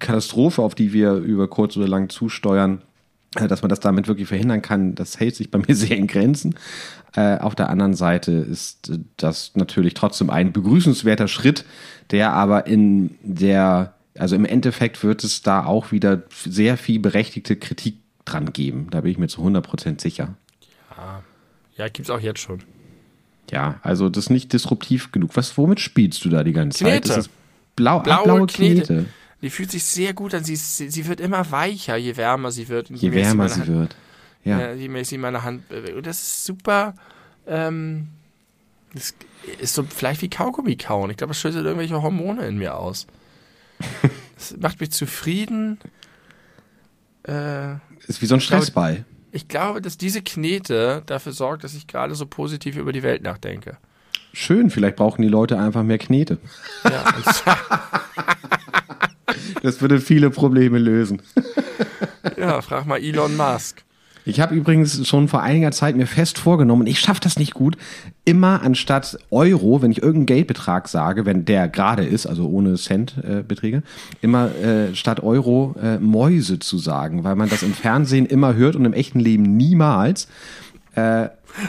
Katastrophe, 0.00 0.60
auf 0.60 0.74
die 0.74 0.92
wir 0.92 1.14
über 1.14 1.46
kurz 1.46 1.76
oder 1.76 1.86
lang 1.86 2.08
zusteuern, 2.08 2.82
dass 3.36 3.62
man 3.62 3.68
das 3.68 3.80
damit 3.80 4.08
wirklich 4.08 4.28
verhindern 4.28 4.62
kann, 4.62 4.94
das 4.94 5.20
hält 5.20 5.36
sich 5.36 5.50
bei 5.50 5.58
mir 5.66 5.74
sehr 5.74 5.96
in 5.96 6.06
Grenzen. 6.06 6.54
Äh, 7.14 7.38
auf 7.38 7.54
der 7.54 7.70
anderen 7.70 7.94
Seite 7.94 8.32
ist 8.32 8.92
das 9.16 9.52
natürlich 9.54 9.94
trotzdem 9.94 10.30
ein 10.30 10.52
begrüßenswerter 10.52 11.28
Schritt, 11.28 11.64
der 12.10 12.32
aber 12.32 12.66
in 12.66 13.16
der, 13.22 13.94
also 14.18 14.36
im 14.36 14.44
Endeffekt 14.44 15.02
wird 15.02 15.24
es 15.24 15.42
da 15.42 15.64
auch 15.64 15.92
wieder 15.92 16.22
sehr 16.44 16.76
viel 16.76 16.98
berechtigte 16.98 17.56
Kritik 17.56 17.96
dran 18.24 18.52
geben. 18.52 18.88
Da 18.90 19.02
bin 19.02 19.10
ich 19.10 19.18
mir 19.18 19.28
zu 19.28 19.42
100% 19.42 20.00
sicher. 20.00 20.34
Ja, 20.96 21.22
ja 21.76 21.88
gibt's 21.88 22.10
auch 22.10 22.20
jetzt 22.20 22.40
schon. 22.40 22.62
Ja, 23.50 23.78
also 23.82 24.08
das 24.08 24.24
ist 24.24 24.30
nicht 24.30 24.52
disruptiv 24.52 25.12
genug. 25.12 25.30
Was, 25.34 25.56
womit 25.56 25.80
spielst 25.80 26.24
du 26.24 26.28
da 26.28 26.42
die 26.42 26.52
ganze 26.52 26.84
Knete. 26.84 27.08
Zeit? 27.08 27.18
Das 27.18 27.26
ist 27.26 27.30
blau, 27.76 28.00
Blaue, 28.00 28.24
blaue 28.24 28.46
Knete. 28.46 28.84
Knete. 28.84 29.06
Die 29.42 29.50
fühlt 29.50 29.70
sich 29.70 29.84
sehr 29.84 30.14
gut 30.14 30.34
an. 30.34 30.44
Sie, 30.44 30.56
sie, 30.56 30.88
sie 30.90 31.06
wird 31.06 31.20
immer 31.20 31.50
weicher, 31.50 31.96
je 31.96 32.16
wärmer 32.16 32.50
sie 32.52 32.68
wird. 32.68 32.88
Je 32.90 33.10
mehr 33.10 33.26
wärmer 33.26 33.48
sie 33.48 33.60
Hand, 33.60 33.68
wird. 33.68 33.96
Ja. 34.44 34.60
Ja. 34.60 34.72
je 34.72 34.88
mehr 34.88 35.04
sie 35.04 35.18
meine 35.18 35.42
Hand 35.42 35.68
bewegt. 35.68 35.96
Und 35.96 36.06
das 36.06 36.20
ist 36.22 36.44
super. 36.46 36.94
Ähm, 37.46 38.08
das 38.94 39.14
ist 39.60 39.74
so 39.74 39.82
vielleicht 39.84 40.22
wie 40.22 40.30
Kaugummi 40.30 40.76
kauen. 40.76 41.10
Ich 41.10 41.16
glaube, 41.18 41.32
das 41.32 41.40
schüttet 41.40 41.64
irgendwelche 41.64 42.00
Hormone 42.02 42.46
in 42.46 42.58
mir 42.58 42.76
aus. 42.76 43.06
Das 44.38 44.54
macht 44.58 44.80
mich 44.80 44.90
zufrieden. 44.90 45.78
Äh, 47.26 47.76
Ist 48.06 48.20
wie 48.20 48.26
so 48.26 48.34
ein 48.34 48.40
Stressball. 48.42 49.06
ich 49.32 49.48
glaube, 49.48 49.80
dass 49.80 49.96
diese 49.96 50.20
Knete 50.20 51.02
dafür 51.06 51.32
sorgt, 51.32 51.64
dass 51.64 51.72
ich 51.74 51.86
gerade 51.86 52.14
so 52.14 52.26
positiv 52.26 52.76
über 52.76 52.92
die 52.92 53.02
Welt 53.02 53.22
nachdenke. 53.22 53.78
Schön, 54.34 54.68
vielleicht 54.68 54.96
brauchen 54.96 55.22
die 55.22 55.28
Leute 55.28 55.58
einfach 55.58 55.82
mehr 55.82 55.96
Knete. 55.96 56.36
Ja, 56.84 57.02
Das 59.62 59.80
würde 59.80 60.00
viele 60.00 60.30
Probleme 60.30 60.78
lösen. 60.78 61.22
ja 62.36 62.60
frag 62.62 62.86
mal 62.86 62.98
Elon 62.98 63.36
Musk. 63.36 63.86
Ich 64.28 64.40
habe 64.40 64.56
übrigens 64.56 65.06
schon 65.06 65.28
vor 65.28 65.42
einiger 65.42 65.70
Zeit 65.70 65.94
mir 65.94 66.08
fest 66.08 66.38
vorgenommen, 66.38 66.88
ich 66.88 66.98
schaffe 66.98 67.20
das 67.20 67.38
nicht 67.38 67.54
gut, 67.54 67.76
immer 68.24 68.60
anstatt 68.62 69.16
Euro, 69.30 69.82
wenn 69.82 69.92
ich 69.92 69.98
irgendeinen 69.98 70.26
Geldbetrag 70.26 70.88
sage, 70.88 71.26
wenn 71.26 71.44
der 71.44 71.68
gerade 71.68 72.04
ist, 72.04 72.26
also 72.26 72.48
ohne 72.48 72.74
Centbeträge, 72.74 73.78
äh, 73.78 73.82
immer 74.22 74.52
äh, 74.56 74.96
statt 74.96 75.22
Euro 75.22 75.76
äh, 75.80 75.98
Mäuse 75.98 76.58
zu 76.58 76.76
sagen, 76.76 77.22
weil 77.22 77.36
man 77.36 77.48
das 77.48 77.62
im 77.62 77.72
Fernsehen 77.72 78.26
immer 78.26 78.56
hört 78.56 78.74
und 78.74 78.84
im 78.84 78.94
echten 78.94 79.20
Leben 79.20 79.44
niemals. 79.56 80.26
Äh, 80.96 81.28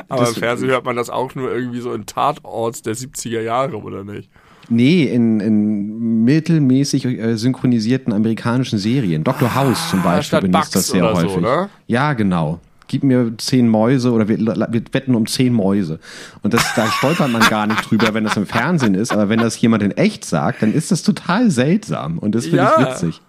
Aber 0.09 0.27
im 0.27 0.33
Fernsehen 0.33 0.71
hört 0.71 0.83
man 0.83 0.95
das 0.95 1.11
auch 1.11 1.35
nur 1.35 1.53
irgendwie 1.53 1.81
so 1.81 1.93
in 1.93 2.07
Tatorts 2.07 2.81
der 2.81 2.95
70er 2.95 3.41
Jahre, 3.41 3.77
oder 3.77 4.03
nicht? 4.03 4.31
Nee, 4.69 5.03
in, 5.03 5.39
in 5.39 6.23
mittelmäßig 6.23 7.05
äh, 7.05 7.37
synchronisierten 7.37 8.13
amerikanischen 8.13 8.79
Serien. 8.79 9.23
Dr. 9.23 9.55
House 9.55 9.89
zum 9.89 10.03
Beispiel 10.03 10.41
benutzt 10.41 10.75
das 10.75 10.87
sehr 10.87 11.03
oder 11.03 11.15
so, 11.21 11.27
häufig. 11.29 11.41
ne? 11.41 11.69
Ja, 11.87 12.13
genau. 12.13 12.59
Gib 12.89 13.03
mir 13.03 13.33
zehn 13.37 13.67
Mäuse 13.67 14.11
oder 14.13 14.29
wir, 14.29 14.37
wir 14.37 14.81
wetten 14.93 15.13
um 15.15 15.25
zehn 15.25 15.51
Mäuse. 15.51 15.99
Und 16.41 16.53
das, 16.53 16.63
da 16.75 16.87
stolpert 16.87 17.29
man 17.29 17.41
gar 17.49 17.67
nicht 17.67 17.89
drüber, 17.89 18.13
wenn 18.13 18.23
das 18.23 18.37
im 18.37 18.45
Fernsehen 18.45 18.95
ist. 18.95 19.11
Aber 19.11 19.27
wenn 19.27 19.39
das 19.39 19.59
jemand 19.59 19.83
in 19.83 19.91
echt 19.91 20.23
sagt, 20.23 20.61
dann 20.61 20.73
ist 20.73 20.89
das 20.91 21.03
total 21.03 21.51
seltsam. 21.51 22.17
Und 22.17 22.33
das 22.33 22.45
finde 22.45 22.57
Ja. 22.63 22.79
ich 22.79 22.87
witzig. 22.87 23.21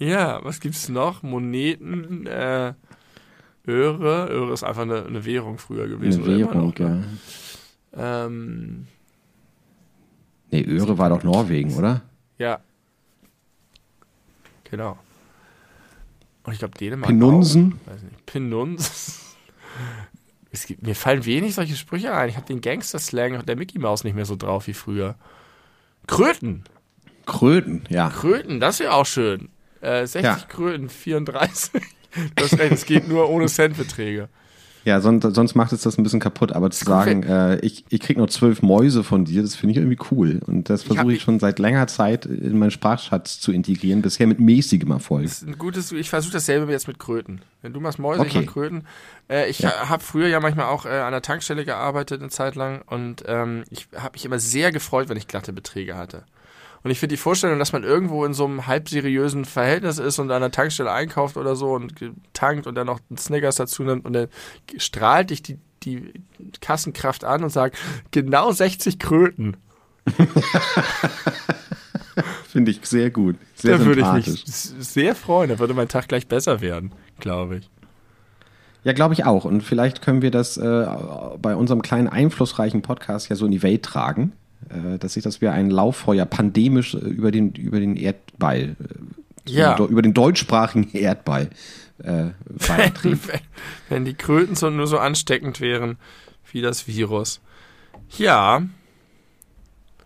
Ja, 0.00 0.40
was 0.42 0.58
gibt's 0.58 0.88
noch? 0.88 1.22
Moneten, 1.22 2.26
äh, 2.26 2.72
Öre. 3.68 4.28
Öre 4.30 4.52
ist 4.52 4.64
einfach 4.64 4.82
eine, 4.82 5.04
eine 5.06 5.24
Währung 5.24 5.58
früher 5.58 5.86
gewesen. 5.86 6.24
Eine 6.24 6.38
Währung, 6.38 6.66
noch, 6.68 6.78
ja. 6.78 6.88
ne? 6.88 7.04
Ähm, 7.96 8.86
Nee, 10.50 10.64
Öre 10.64 10.98
war 10.98 11.10
doch 11.10 11.22
Norwegen, 11.22 11.74
oder? 11.76 12.02
ja. 12.38 12.60
Genau. 14.70 14.98
Und 16.42 16.52
ich 16.52 16.58
glaube, 16.58 16.76
Dänemark. 16.76 17.08
Penunsen? 17.08 17.78
Auch. 17.86 17.92
Weiß 17.92 18.02
nicht. 18.02 18.26
Penunsen. 18.26 19.14
Es 20.50 20.64
gibt, 20.64 20.82
mir 20.82 20.94
fallen 20.94 21.26
wenig 21.26 21.54
solche 21.54 21.76
Sprüche 21.76 22.14
ein. 22.14 22.30
Ich 22.30 22.36
habe 22.36 22.46
den 22.46 22.62
Gangster-Slang 22.62 23.34
und 23.34 23.46
der 23.48 23.54
Mickey 23.54 23.78
Mouse 23.78 24.02
nicht 24.02 24.16
mehr 24.16 24.24
so 24.24 24.34
drauf 24.34 24.66
wie 24.66 24.72
früher. 24.72 25.14
Kröten. 26.06 26.64
Kröten, 27.26 27.84
ja. 27.90 28.08
Kröten, 28.08 28.58
das 28.58 28.80
wäre 28.80 28.94
auch 28.94 29.04
schön. 29.04 29.50
Äh, 29.82 30.06
60 30.06 30.22
Ja. 30.22 30.36
Kröten, 30.48 30.88
34. 30.88 31.82
Du 32.34 32.44
hast 32.44 32.58
recht, 32.58 32.72
es 32.72 32.86
geht 32.86 33.06
nur 33.08 33.28
ohne 33.28 33.46
Centbeträge. 33.46 34.30
Ja, 34.88 35.00
sonst, 35.02 35.34
sonst 35.34 35.54
macht 35.54 35.72
es 35.72 35.82
das 35.82 35.98
ein 35.98 36.02
bisschen 36.02 36.18
kaputt. 36.20 36.52
Aber 36.52 36.70
zu 36.70 36.84
sagen, 36.84 37.22
äh, 37.24 37.58
ich, 37.60 37.84
ich 37.90 38.00
krieg 38.00 38.16
nur 38.16 38.28
zwölf 38.28 38.62
Mäuse 38.62 39.04
von 39.04 39.26
dir, 39.26 39.42
das 39.42 39.54
finde 39.54 39.72
ich 39.72 39.76
irgendwie 39.76 39.98
cool. 40.10 40.40
Und 40.46 40.70
das 40.70 40.82
versuche 40.82 41.02
ich 41.02 41.06
mich- 41.18 41.22
schon 41.22 41.38
seit 41.38 41.58
längerer 41.58 41.86
Zeit 41.88 42.24
in 42.24 42.58
meinen 42.58 42.70
Sprachschatz 42.70 43.38
zu 43.38 43.52
integrieren. 43.52 44.00
Bisher 44.00 44.26
mit 44.26 44.40
mäßigem 44.40 44.90
Erfolg. 44.90 45.24
Das 45.24 45.42
ist 45.42 45.46
ein 45.48 45.58
gutes, 45.58 45.92
ich 45.92 46.08
versuche 46.08 46.32
dasselbe 46.32 46.72
jetzt 46.72 46.88
mit 46.88 46.98
Kröten. 46.98 47.42
Wenn 47.60 47.72
du 47.74 47.80
machst 47.80 47.98
Mäuse, 47.98 48.20
Okay. 48.22 48.40
ich 48.40 48.46
mach 48.46 48.52
Kröten. 48.54 48.84
Äh, 49.28 49.50
ich 49.50 49.58
Ja. 49.58 49.88
habe 49.90 50.02
früher 50.02 50.28
ja 50.28 50.40
manchmal 50.40 50.66
auch 50.66 50.86
äh, 50.86 50.88
an 50.88 51.12
der 51.12 51.20
Tankstelle 51.22 51.64
gearbeitet 51.66 52.20
eine 52.22 52.30
Zeit 52.30 52.54
lang 52.54 52.80
und 52.86 53.24
ähm, 53.26 53.64
ich 53.70 53.88
habe 53.94 54.12
mich 54.14 54.24
immer 54.24 54.38
sehr 54.38 54.72
gefreut, 54.72 55.08
wenn 55.10 55.18
ich 55.18 55.28
glatte 55.28 55.52
Beträge 55.52 55.96
hatte. 55.96 56.22
Und 56.82 56.90
ich 56.90 56.98
finde 56.98 57.14
die 57.14 57.20
Vorstellung, 57.20 57.58
dass 57.58 57.72
man 57.72 57.84
irgendwo 57.84 58.24
in 58.24 58.34
so 58.34 58.44
einem 58.44 58.66
halb 58.66 58.88
seriösen 58.88 59.44
Verhältnis 59.44 59.98
ist 59.98 60.18
und 60.18 60.30
an 60.30 60.40
der 60.40 60.50
Tankstelle 60.50 60.92
einkauft 60.92 61.36
oder 61.36 61.56
so 61.56 61.72
und 61.72 61.94
tankt 62.32 62.66
und 62.66 62.74
dann 62.74 62.86
noch 62.86 63.00
einen 63.10 63.18
Snickers 63.18 63.56
dazu 63.56 63.82
nimmt 63.82 64.04
und 64.04 64.12
dann 64.12 64.28
strahlt 64.76 65.30
dich 65.30 65.42
die, 65.42 65.58
die 65.82 66.12
Kassenkraft 66.60 67.24
an 67.24 67.42
und 67.44 67.50
sagt, 67.50 67.76
genau 68.10 68.52
60 68.52 68.98
Kröten. 68.98 69.56
Finde 72.48 72.70
ich 72.70 72.80
sehr 72.84 73.10
gut. 73.10 73.36
Sehr 73.54 73.78
da 73.78 73.84
würde 73.84 74.00
ich 74.00 74.26
mich 74.26 74.44
sehr 74.44 75.14
freuen. 75.14 75.50
Da 75.50 75.58
würde 75.58 75.74
mein 75.74 75.88
Tag 75.88 76.08
gleich 76.08 76.26
besser 76.26 76.60
werden, 76.60 76.92
glaube 77.20 77.56
ich. 77.58 77.70
Ja, 78.84 78.92
glaube 78.92 79.14
ich 79.14 79.24
auch. 79.24 79.44
Und 79.44 79.62
vielleicht 79.62 80.02
können 80.02 80.22
wir 80.22 80.30
das 80.30 80.56
äh, 80.56 80.86
bei 81.40 81.54
unserem 81.54 81.82
kleinen 81.82 82.08
einflussreichen 82.08 82.82
Podcast 82.82 83.28
ja 83.28 83.36
so 83.36 83.44
in 83.46 83.52
die 83.52 83.62
Welt 83.62 83.82
tragen, 83.82 84.32
dass 84.98 85.14
sich 85.14 85.22
das 85.24 85.40
wie 85.40 85.48
ein 85.48 85.70
Lauffeuer 85.70 86.26
pandemisch 86.26 86.94
äh, 86.94 86.98
über 86.98 87.30
den 87.30 87.52
über 87.52 87.80
den 87.80 87.96
Erdball, 87.96 88.76
äh, 89.46 89.50
Ja. 89.50 89.78
über 89.78 90.02
den 90.02 90.14
deutschsprachigen 90.14 90.90
Erdball 90.92 91.50
äh, 92.02 92.26
wenn, 93.02 93.18
wenn 93.88 94.04
die 94.04 94.14
Kröten 94.14 94.54
so 94.56 94.70
nur 94.70 94.86
so 94.86 94.98
ansteckend 94.98 95.60
wären 95.60 95.96
wie 96.52 96.60
das 96.60 96.86
Virus. 96.86 97.40
Ja, 98.16 98.62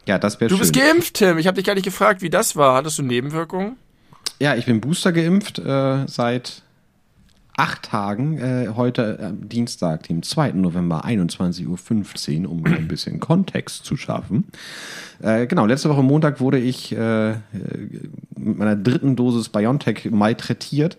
ja, 0.06 0.18
das 0.18 0.40
wäre 0.40 0.48
du 0.48 0.56
schön. 0.56 0.60
bist 0.60 0.74
geimpft, 0.74 1.14
Tim. 1.14 1.38
Ich 1.38 1.46
habe 1.46 1.54
dich 1.56 1.64
gar 1.64 1.74
nicht 1.74 1.84
gefragt, 1.84 2.22
wie 2.22 2.30
das 2.30 2.56
war. 2.56 2.74
Hattest 2.74 2.98
du 2.98 3.02
Nebenwirkungen? 3.02 3.76
Ja, 4.40 4.56
ich 4.56 4.66
bin 4.66 4.80
Booster 4.80 5.12
geimpft 5.12 5.60
äh, 5.60 6.06
seit 6.08 6.62
acht 7.62 7.84
Tagen. 7.84 8.38
Äh, 8.38 8.70
heute 8.74 9.20
am 9.20 9.48
Dienstag, 9.48 10.08
dem 10.08 10.24
2. 10.24 10.52
November, 10.52 11.04
21.15 11.04 12.42
Uhr, 12.42 12.50
um 12.50 12.64
ein 12.66 12.88
bisschen 12.88 13.20
Kontext 13.20 13.84
zu 13.84 13.96
schaffen. 13.96 14.48
Äh, 15.22 15.46
genau, 15.46 15.64
letzte 15.64 15.88
Woche 15.88 16.02
Montag 16.02 16.40
wurde 16.40 16.58
ich 16.58 16.90
äh, 16.90 17.30
äh, 17.30 17.36
mit 18.36 18.58
meiner 18.58 18.74
dritten 18.74 19.14
Dosis 19.14 19.48
BioNTech 19.48 20.10
malträtiert 20.10 20.98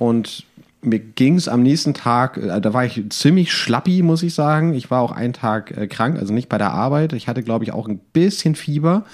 und 0.00 0.44
mir 0.84 0.98
ging 0.98 1.36
es 1.36 1.48
am 1.48 1.62
nächsten 1.62 1.94
Tag, 1.94 2.36
äh, 2.36 2.60
da 2.60 2.72
war 2.72 2.84
ich 2.84 3.02
ziemlich 3.10 3.52
schlappi, 3.52 4.02
muss 4.02 4.22
ich 4.22 4.34
sagen. 4.34 4.74
Ich 4.74 4.90
war 4.90 5.00
auch 5.00 5.12
einen 5.12 5.32
Tag 5.32 5.76
äh, 5.76 5.86
krank, 5.86 6.18
also 6.18 6.32
nicht 6.32 6.48
bei 6.48 6.58
der 6.58 6.72
Arbeit. 6.72 7.12
Ich 7.12 7.28
hatte, 7.28 7.42
glaube 7.42 7.64
ich, 7.64 7.72
auch 7.72 7.88
ein 7.88 7.98
bisschen 8.12 8.54
Fieber, 8.54 9.04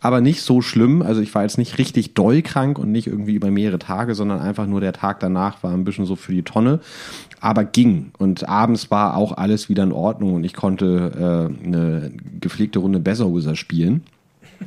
aber 0.00 0.20
nicht 0.20 0.42
so 0.42 0.62
schlimm. 0.62 1.02
Also 1.02 1.20
ich 1.20 1.34
war 1.34 1.42
jetzt 1.42 1.58
nicht 1.58 1.78
richtig 1.78 2.14
doll 2.14 2.42
krank 2.42 2.78
und 2.78 2.92
nicht 2.92 3.06
irgendwie 3.06 3.34
über 3.34 3.50
mehrere 3.50 3.78
Tage, 3.78 4.14
sondern 4.14 4.40
einfach 4.40 4.66
nur 4.66 4.80
der 4.80 4.92
Tag 4.92 5.20
danach 5.20 5.62
war 5.62 5.72
ein 5.72 5.84
bisschen 5.84 6.06
so 6.06 6.16
für 6.16 6.32
die 6.32 6.42
Tonne. 6.42 6.80
Aber 7.40 7.64
ging. 7.64 8.12
Und 8.18 8.48
abends 8.48 8.90
war 8.90 9.16
auch 9.16 9.36
alles 9.36 9.68
wieder 9.68 9.82
in 9.82 9.92
Ordnung 9.92 10.34
und 10.34 10.44
ich 10.44 10.54
konnte 10.54 11.48
äh, 11.62 11.66
eine 11.66 12.10
gepflegte 12.40 12.78
Runde 12.78 13.00
Besserwisser 13.00 13.56
spielen 13.56 14.02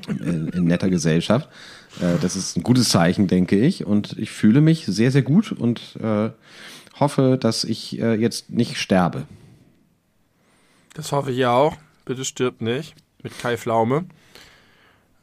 in, 0.08 0.49
in 0.49 0.63
netter 0.65 0.89
Gesellschaft. 0.89 1.49
Äh, 2.01 2.17
das 2.21 2.36
ist 2.36 2.58
ein 2.58 2.63
gutes 2.63 2.89
Zeichen, 2.89 3.27
denke 3.27 3.58
ich. 3.60 3.86
Und 3.86 4.17
ich 4.17 4.32
fühle 4.32 4.62
mich 4.62 4.86
sehr, 4.86 5.12
sehr 5.12 5.21
gut 5.21 5.51
und 5.51 5.95
äh, 6.01 6.29
hoffe, 6.99 7.38
dass 7.39 7.63
ich 7.63 7.99
äh, 7.99 8.15
jetzt 8.15 8.49
nicht 8.49 8.77
sterbe. 8.77 9.25
Das 10.93 11.12
hoffe 11.12 11.32
ich 11.32 11.38
ja 11.38 11.51
auch. 11.51 11.75
Bitte 12.06 12.25
stirbt 12.25 12.62
nicht. 12.62 12.95
Mit 13.23 13.38
Kai 13.39 13.58
Pflaume. 13.58 14.06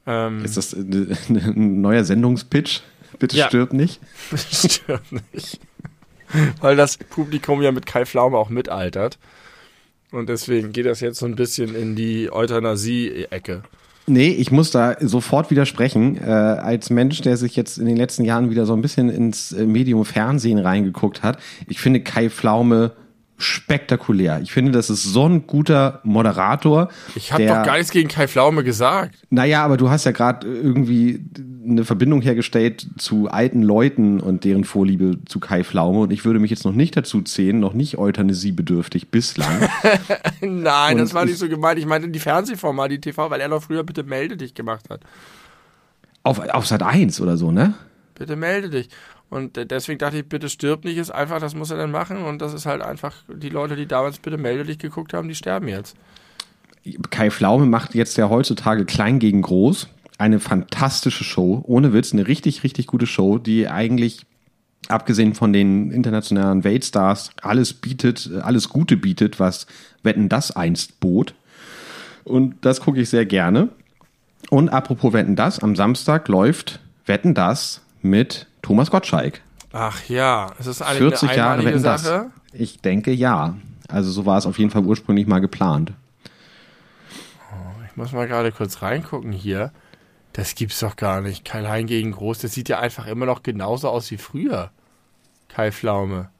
Ähm, 0.07 0.45
Ist 0.45 0.57
das 0.57 0.73
ein 0.73 1.81
neuer 1.81 2.05
Sendungspitch? 2.05 2.81
Bitte 3.19 3.37
Ja. 3.37 3.49
stirb 3.49 3.73
nicht. 3.73 4.01
stirbt 4.37 5.13
nicht. 5.33 5.61
Weil 6.61 6.77
das 6.77 6.97
Publikum 6.97 7.61
ja 7.61 7.71
mit 7.73 7.87
Kai 7.87 8.07
Pflaume 8.07 8.37
auch 8.39 8.49
mitaltert. 8.49 9.19
Und 10.11 10.29
deswegen 10.29 10.73
geht 10.73 10.87
das 10.87 11.01
jetzt 11.01 11.19
so 11.19 11.27
ein 11.27 11.37
bisschen 11.37 11.75
in 11.75 11.95
die 11.95 12.33
Euthanasie-Ecke. 12.33 13.63
Nee, 14.07 14.31
ich 14.31 14.51
muss 14.51 14.71
da 14.71 14.97
sofort 15.01 15.51
widersprechen. 15.51 16.17
Äh, 16.17 16.31
als 16.31 16.91
Mensch, 16.91 17.21
der 17.21 17.37
sich 17.37 17.55
jetzt 17.55 17.79
in 17.79 17.87
den 17.87 17.97
letzten 17.97 18.25
Jahren 18.25 18.51
wieder 18.51 18.67
so 18.67 18.73
ein 18.73 18.83
bisschen 18.83 19.09
ins 19.09 19.53
äh, 19.53 19.67
Medium 19.67 20.05
Fernsehen 20.05 20.59
reingeguckt 20.59 21.23
hat, 21.23 21.39
ich 21.69 21.81
finde 21.81 22.01
Kai 22.01 22.29
Pflaume 22.31 22.93
spektakulär. 23.41 24.41
Ich 24.43 24.53
finde, 24.53 24.73
das 24.73 24.91
ist 24.91 25.03
so 25.03 25.27
ein 25.27 25.47
guter 25.47 26.01
Moderator. 26.05 26.89
Ich 27.15 27.33
habe 27.33 27.47
doch 27.47 27.63
gar 27.65 27.77
nichts 27.77 27.91
gegen 27.91 28.09
Kai 28.09 28.29
Pflaume 28.29 28.63
gesagt. 28.63 29.17
Naja, 29.31 29.65
aber 29.65 29.77
du 29.77 29.91
hast 29.91 30.05
ja 30.05 30.13
gerade 30.13 30.47
irgendwie 30.47 31.25
eine 31.67 31.85
Verbindung 31.85 32.21
hergestellt 32.21 32.87
zu 32.99 33.29
alten 33.29 33.63
Leuten 33.63 34.21
und 34.21 34.45
deren 34.45 34.65
Vorliebe 34.65 35.19
zu 35.25 35.41
Kai 35.41 35.65
Pflaume. 35.65 36.01
Und 36.01 36.13
ich 36.13 36.25
würde 36.25 36.39
mich 36.39 36.51
jetzt 36.51 36.65
noch 36.65 36.73
nicht 36.73 36.97
dazu 36.97 37.23
zählen, 37.23 37.59
noch 37.59 37.73
nicht 37.73 37.99
euthanasiebedürftig 37.99 39.11
bislang. 39.11 39.69
Nein, 40.41 40.95
und 40.95 41.01
das 41.01 41.15
war 41.15 41.25
nicht 41.25 41.39
so 41.39 41.49
gemeint. 41.49 41.79
Ich 41.79 41.87
meinte 41.87 42.09
die 42.09 42.19
Fernsehformate, 42.19 42.91
die 42.91 43.01
TV, 43.01 43.31
weil 43.31 43.41
er 43.41 43.49
doch 43.49 43.63
früher 43.63 43.85
bitte 43.85 44.03
melde 44.03 44.37
dich 44.37 44.55
gemacht 44.55 44.85
hat. 44.91 45.01
Auf, 46.23 46.39
auf 46.39 46.67
Sat 46.67 46.83
1 46.83 47.21
oder 47.21 47.37
so, 47.37 47.51
ne? 47.51 47.75
Bitte 48.15 48.37
melde 48.37 48.69
dich. 48.69 48.91
Und 49.31 49.57
deswegen 49.71 49.99
dachte 49.99 50.19
ich, 50.19 50.29
bitte 50.29 50.49
stirb 50.49 50.85
nicht, 50.85 50.99
ist 50.99 51.11
einfach, 51.11 51.39
das 51.39 51.55
muss 51.55 51.71
er 51.71 51.79
dann 51.79 51.93
machen. 51.93 52.25
Und 52.25 52.43
das 52.43 52.53
ist 52.53 52.67
halt 52.67 52.83
einfach, 52.83 53.15
die 53.29 53.49
Leute, 53.49 53.77
die 53.77 53.87
damals 53.87 54.19
bitte 54.19 54.37
melde 54.37 54.65
dich 54.65 54.79
geguckt 54.79 55.15
haben, 55.15 55.29
die 55.29 55.37
sterben 55.37 55.69
jetzt. 55.69 55.97
Kai 57.11 57.31
Pflaume 57.31 57.67
macht 57.67 57.95
jetzt 57.95 58.19
ja 58.19 58.29
heutzutage 58.29 58.85
klein 58.85 59.21
gegen 59.21 59.43
groß. 59.43 59.89
Eine 60.19 60.41
fantastische 60.41 61.25
Show, 61.25 61.63
ohne 61.67 61.93
Witz, 61.93 62.13
eine 62.13 62.27
richtig, 62.27 62.65
richtig 62.65 62.89
gute 62.89 63.07
Show, 63.07 63.39
die 63.39 63.69
eigentlich, 63.69 64.27
abgesehen 64.89 65.35
von 65.35 65.53
den 65.53 65.93
internationalen 65.93 66.65
Weltstars, 66.65 67.31
alles 67.41 67.73
bietet, 67.73 68.31
alles 68.43 68.69
Gute 68.69 68.97
bietet, 68.97 69.39
was 69.39 69.67
Wetten 70.03 70.29
das 70.29 70.51
einst 70.57 70.99
bot. 70.99 71.35
Und 72.25 72.57
das 72.63 72.81
gucke 72.81 73.01
ich 73.01 73.09
sehr 73.09 73.27
gerne. 73.27 73.69
Und 74.51 74.71
apropos 74.71 75.13
Wetten 75.13 75.37
das, 75.37 75.61
am 75.61 75.77
Samstag 75.77 76.27
läuft 76.27 76.81
Wetten 77.07 77.35
das 77.35 77.83
mit 78.03 78.47
Thomas 78.63 78.91
Gottschalk. 78.91 79.41
Ach 79.73 80.03
ja, 80.09 80.51
ist 80.59 80.67
das 80.69 80.83
eigentlich 80.83 80.99
40 80.99 81.29
eine 81.31 81.39
Jahre 81.39 81.51
einmalige 81.51 81.71
Wetten 81.75 81.83
das. 81.85 82.03
Sache? 82.03 82.31
Ich 82.53 82.81
denke 82.81 83.13
ja. 83.13 83.55
Also 83.89 84.11
so 84.11 84.27
war 84.27 84.39
es 84.39 84.47
auf 84.47 84.59
jeden 84.59 84.71
Fall 84.71 84.85
ursprünglich 84.85 85.27
mal 85.27 85.41
geplant. 85.41 85.93
Ich 87.91 87.97
muss 87.97 88.13
mal 88.13 88.27
gerade 88.27 88.53
kurz 88.53 88.83
reingucken 88.83 89.33
hier. 89.33 89.73
Das 90.33 90.55
gibt's 90.55 90.81
doch 90.81 90.97
gar 90.97 91.21
nicht. 91.21 91.45
Kai 91.45 91.65
Hein 91.65 91.87
gegen 91.87 92.13
Groß, 92.13 92.39
das 92.39 92.53
sieht 92.53 92.69
ja 92.69 92.79
einfach 92.79 93.07
immer 93.07 93.27
noch 93.27 93.43
genauso 93.43 93.89
aus 93.89 94.11
wie 94.11 94.17
früher. 94.17 94.71
Kai 95.49 95.73
Pflaume. 95.73 96.31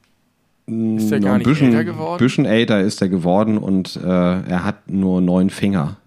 Ist 0.67 1.09
der 1.11 1.19
Noch 1.19 1.27
gar 1.27 1.37
nicht 1.37 1.47
bisschen, 1.47 1.67
älter 1.67 1.83
geworden? 1.83 2.17
bisschen 2.19 2.45
älter 2.45 2.79
ist 2.79 3.01
er 3.01 3.09
geworden 3.09 3.57
und 3.57 3.97
äh, 3.97 4.07
er 4.07 4.63
hat 4.63 4.89
nur 4.89 5.19
neun 5.19 5.49
Finger. 5.49 5.97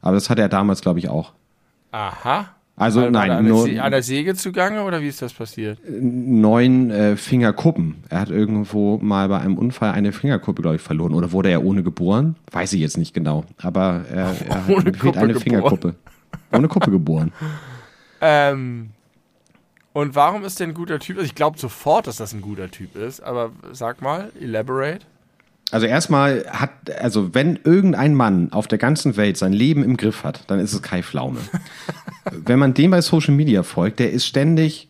Aber 0.00 0.14
das 0.14 0.28
hat 0.28 0.40
er 0.40 0.48
damals, 0.48 0.80
glaube 0.80 0.98
ich, 0.98 1.08
auch. 1.08 1.32
Aha. 1.92 2.50
Also 2.74 3.02
War- 3.02 3.10
nein, 3.10 3.30
an, 3.30 3.46
nur 3.46 3.68
der 3.68 3.84
an 3.84 3.92
der 3.92 4.02
Säge 4.02 4.34
zugange 4.34 4.82
oder 4.84 5.02
wie 5.02 5.08
ist 5.08 5.20
das 5.20 5.32
passiert? 5.34 5.78
neun 5.86 6.90
äh, 6.90 7.16
Fingerkuppen. 7.16 7.96
Er 8.08 8.20
hat 8.20 8.30
irgendwo 8.30 8.98
mal 8.98 9.28
bei 9.28 9.38
einem 9.38 9.58
Unfall 9.58 9.92
eine 9.92 10.12
Fingerkuppe, 10.12 10.62
glaube 10.62 10.76
ich, 10.76 10.82
verloren. 10.82 11.12
Oder 11.14 11.32
wurde 11.32 11.50
er 11.50 11.64
ohne 11.64 11.82
geboren? 11.82 12.34
Weiß 12.50 12.72
ich 12.72 12.80
jetzt 12.80 12.96
nicht 12.96 13.12
genau. 13.14 13.44
Aber 13.58 14.04
er, 14.10 14.34
er 14.48 14.64
Ohne 14.68 14.86
hat 14.86 14.98
Kuppe 14.98 15.18
eine 15.18 15.28
geboren. 15.34 15.40
Fingerkuppe. 15.42 15.94
Ohne 16.52 16.68
Kuppe 16.68 16.90
geboren. 16.90 17.32
Ähm, 18.24 18.90
und 19.92 20.14
warum 20.14 20.44
ist 20.44 20.60
der 20.60 20.68
ein 20.68 20.74
guter 20.74 21.00
Typ? 21.00 21.16
Also 21.16 21.26
ich 21.26 21.34
glaube 21.34 21.58
sofort, 21.58 22.06
dass 22.06 22.18
das 22.18 22.32
ein 22.32 22.40
guter 22.40 22.70
Typ 22.70 22.94
ist, 22.94 23.20
aber 23.20 23.50
sag 23.72 24.00
mal, 24.00 24.30
elaborate. 24.40 25.00
Also 25.72 25.86
erstmal 25.86 26.44
hat, 26.48 26.70
also 27.00 27.34
wenn 27.34 27.58
irgendein 27.64 28.14
Mann 28.14 28.52
auf 28.52 28.68
der 28.68 28.78
ganzen 28.78 29.16
Welt 29.16 29.38
sein 29.38 29.54
Leben 29.54 29.82
im 29.82 29.96
Griff 29.96 30.22
hat, 30.22 30.44
dann 30.46 30.60
ist 30.60 30.74
es 30.74 30.82
Kai 30.82 31.02
Pflaume. 31.02 31.38
wenn 32.44 32.58
man 32.58 32.74
dem 32.74 32.90
bei 32.90 33.00
Social 33.00 33.34
Media 33.34 33.62
folgt, 33.62 33.98
der 33.98 34.12
ist 34.12 34.26
ständig 34.26 34.88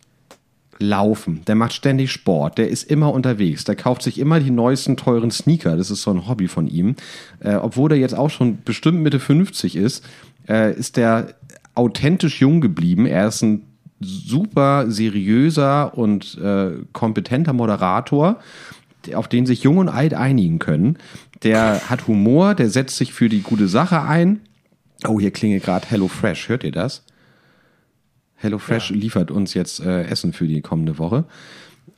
laufen, 0.80 1.42
der 1.46 1.54
macht 1.54 1.72
ständig 1.72 2.10
Sport, 2.10 2.58
der 2.58 2.68
ist 2.68 2.90
immer 2.90 3.12
unterwegs, 3.12 3.62
der 3.62 3.76
kauft 3.76 4.02
sich 4.02 4.18
immer 4.18 4.40
die 4.40 4.50
neuesten 4.50 4.96
teuren 4.96 5.30
Sneaker, 5.30 5.76
das 5.76 5.90
ist 5.92 6.02
so 6.02 6.10
ein 6.10 6.26
Hobby 6.26 6.48
von 6.48 6.66
ihm. 6.66 6.96
Äh, 7.38 7.54
obwohl 7.54 7.92
er 7.92 7.98
jetzt 7.98 8.16
auch 8.16 8.30
schon 8.30 8.58
bestimmt 8.64 9.00
Mitte 9.00 9.20
50 9.20 9.76
ist, 9.76 10.04
äh, 10.48 10.74
ist 10.74 10.96
der 10.96 11.34
authentisch 11.74 12.40
jung 12.40 12.60
geblieben. 12.60 13.06
Er 13.06 13.28
ist 13.28 13.42
ein 13.42 13.62
super 14.00 14.90
seriöser 14.90 15.96
und 15.96 16.36
äh, 16.38 16.72
kompetenter 16.92 17.52
Moderator, 17.52 18.32
der- 18.32 18.42
auf 19.14 19.28
den 19.28 19.46
sich 19.46 19.62
Jung 19.62 19.78
und 19.78 19.88
Alt 19.88 20.14
einigen 20.14 20.58
können. 20.58 20.98
Der 21.42 21.88
hat 21.90 22.06
Humor, 22.06 22.54
der 22.54 22.70
setzt 22.70 22.96
sich 22.96 23.12
für 23.12 23.28
die 23.28 23.40
gute 23.42 23.68
Sache 23.68 24.02
ein. 24.02 24.40
Oh, 25.06 25.18
hier 25.18 25.30
klingelt 25.32 25.64
gerade 25.64 25.86
Hello 25.88 26.08
Fresh. 26.08 26.48
Hört 26.48 26.62
ihr 26.64 26.72
das? 26.72 27.04
Hello 28.36 28.58
Fresh 28.58 28.90
liefert 28.90 29.30
uns 29.30 29.54
jetzt 29.54 29.80
äh, 29.80 30.04
Essen 30.04 30.32
für 30.32 30.46
die 30.46 30.60
kommende 30.62 30.98
Woche. 30.98 31.24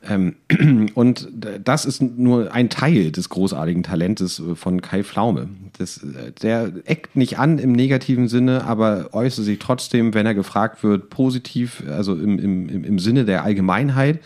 Ähm, 0.06 0.36
und 0.94 1.28
d- 1.32 1.58
das 1.62 1.86
ist 1.86 2.02
nur 2.02 2.52
ein 2.52 2.68
Teil 2.68 3.10
des 3.12 3.30
großartigen 3.30 3.82
Talentes 3.82 4.38
äh, 4.40 4.54
von 4.54 4.82
Kai 4.82 5.02
Pflaume. 5.04 5.48
Das, 5.78 5.98
äh, 6.02 6.32
der 6.42 6.72
eckt 6.84 7.16
nicht 7.16 7.38
an 7.38 7.58
im 7.58 7.72
negativen 7.72 8.28
Sinne, 8.28 8.64
aber 8.64 9.10
äußert 9.14 9.44
sich 9.46 9.58
trotzdem, 9.58 10.12
wenn 10.12 10.26
er 10.26 10.34
gefragt 10.34 10.82
wird, 10.82 11.08
positiv, 11.08 11.82
also 11.88 12.14
im, 12.14 12.38
im- 12.38 12.84
im 12.84 12.98
Sinne 12.98 13.24
der 13.24 13.42
Allgemeinheit. 13.44 14.20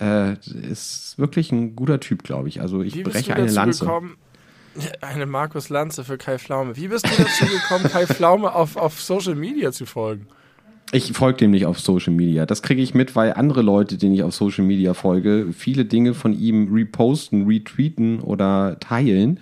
Äh, 0.00 0.34
ist 0.70 1.18
wirklich 1.18 1.52
ein 1.52 1.76
guter 1.76 2.00
Typ, 2.00 2.22
glaube 2.22 2.48
ich. 2.48 2.60
Also 2.60 2.82
ich 2.82 2.94
Wie 2.94 3.02
bist 3.02 3.14
breche 3.14 3.30
du 3.30 3.34
eine 3.36 3.44
dazu 3.46 3.54
Lanze. 3.56 3.84
gekommen? 3.84 4.16
Eine 5.02 5.26
Markus 5.26 5.68
Lanze 5.68 6.02
für 6.02 6.16
Kai 6.16 6.38
Pflaume. 6.38 6.76
Wie 6.78 6.88
bist 6.88 7.04
du 7.06 7.10
dazu 7.22 7.44
gekommen, 7.44 7.84
Kai 7.92 8.06
Pflaume 8.06 8.54
auf, 8.54 8.76
auf 8.76 9.02
Social 9.02 9.34
Media 9.34 9.70
zu 9.70 9.84
folgen? 9.84 10.26
Ich 10.92 11.12
folge 11.12 11.38
dem 11.38 11.50
nicht 11.50 11.66
auf 11.66 11.78
Social 11.78 12.12
Media. 12.14 12.46
Das 12.46 12.62
kriege 12.62 12.80
ich 12.80 12.94
mit, 12.94 13.14
weil 13.14 13.34
andere 13.34 13.60
Leute, 13.60 13.98
denen 13.98 14.14
ich 14.14 14.22
auf 14.22 14.34
Social 14.34 14.64
Media 14.64 14.94
folge, 14.94 15.48
viele 15.52 15.84
Dinge 15.84 16.14
von 16.14 16.32
ihm 16.32 16.72
reposten, 16.72 17.46
retweeten 17.46 18.20
oder 18.20 18.78
teilen. 18.80 19.40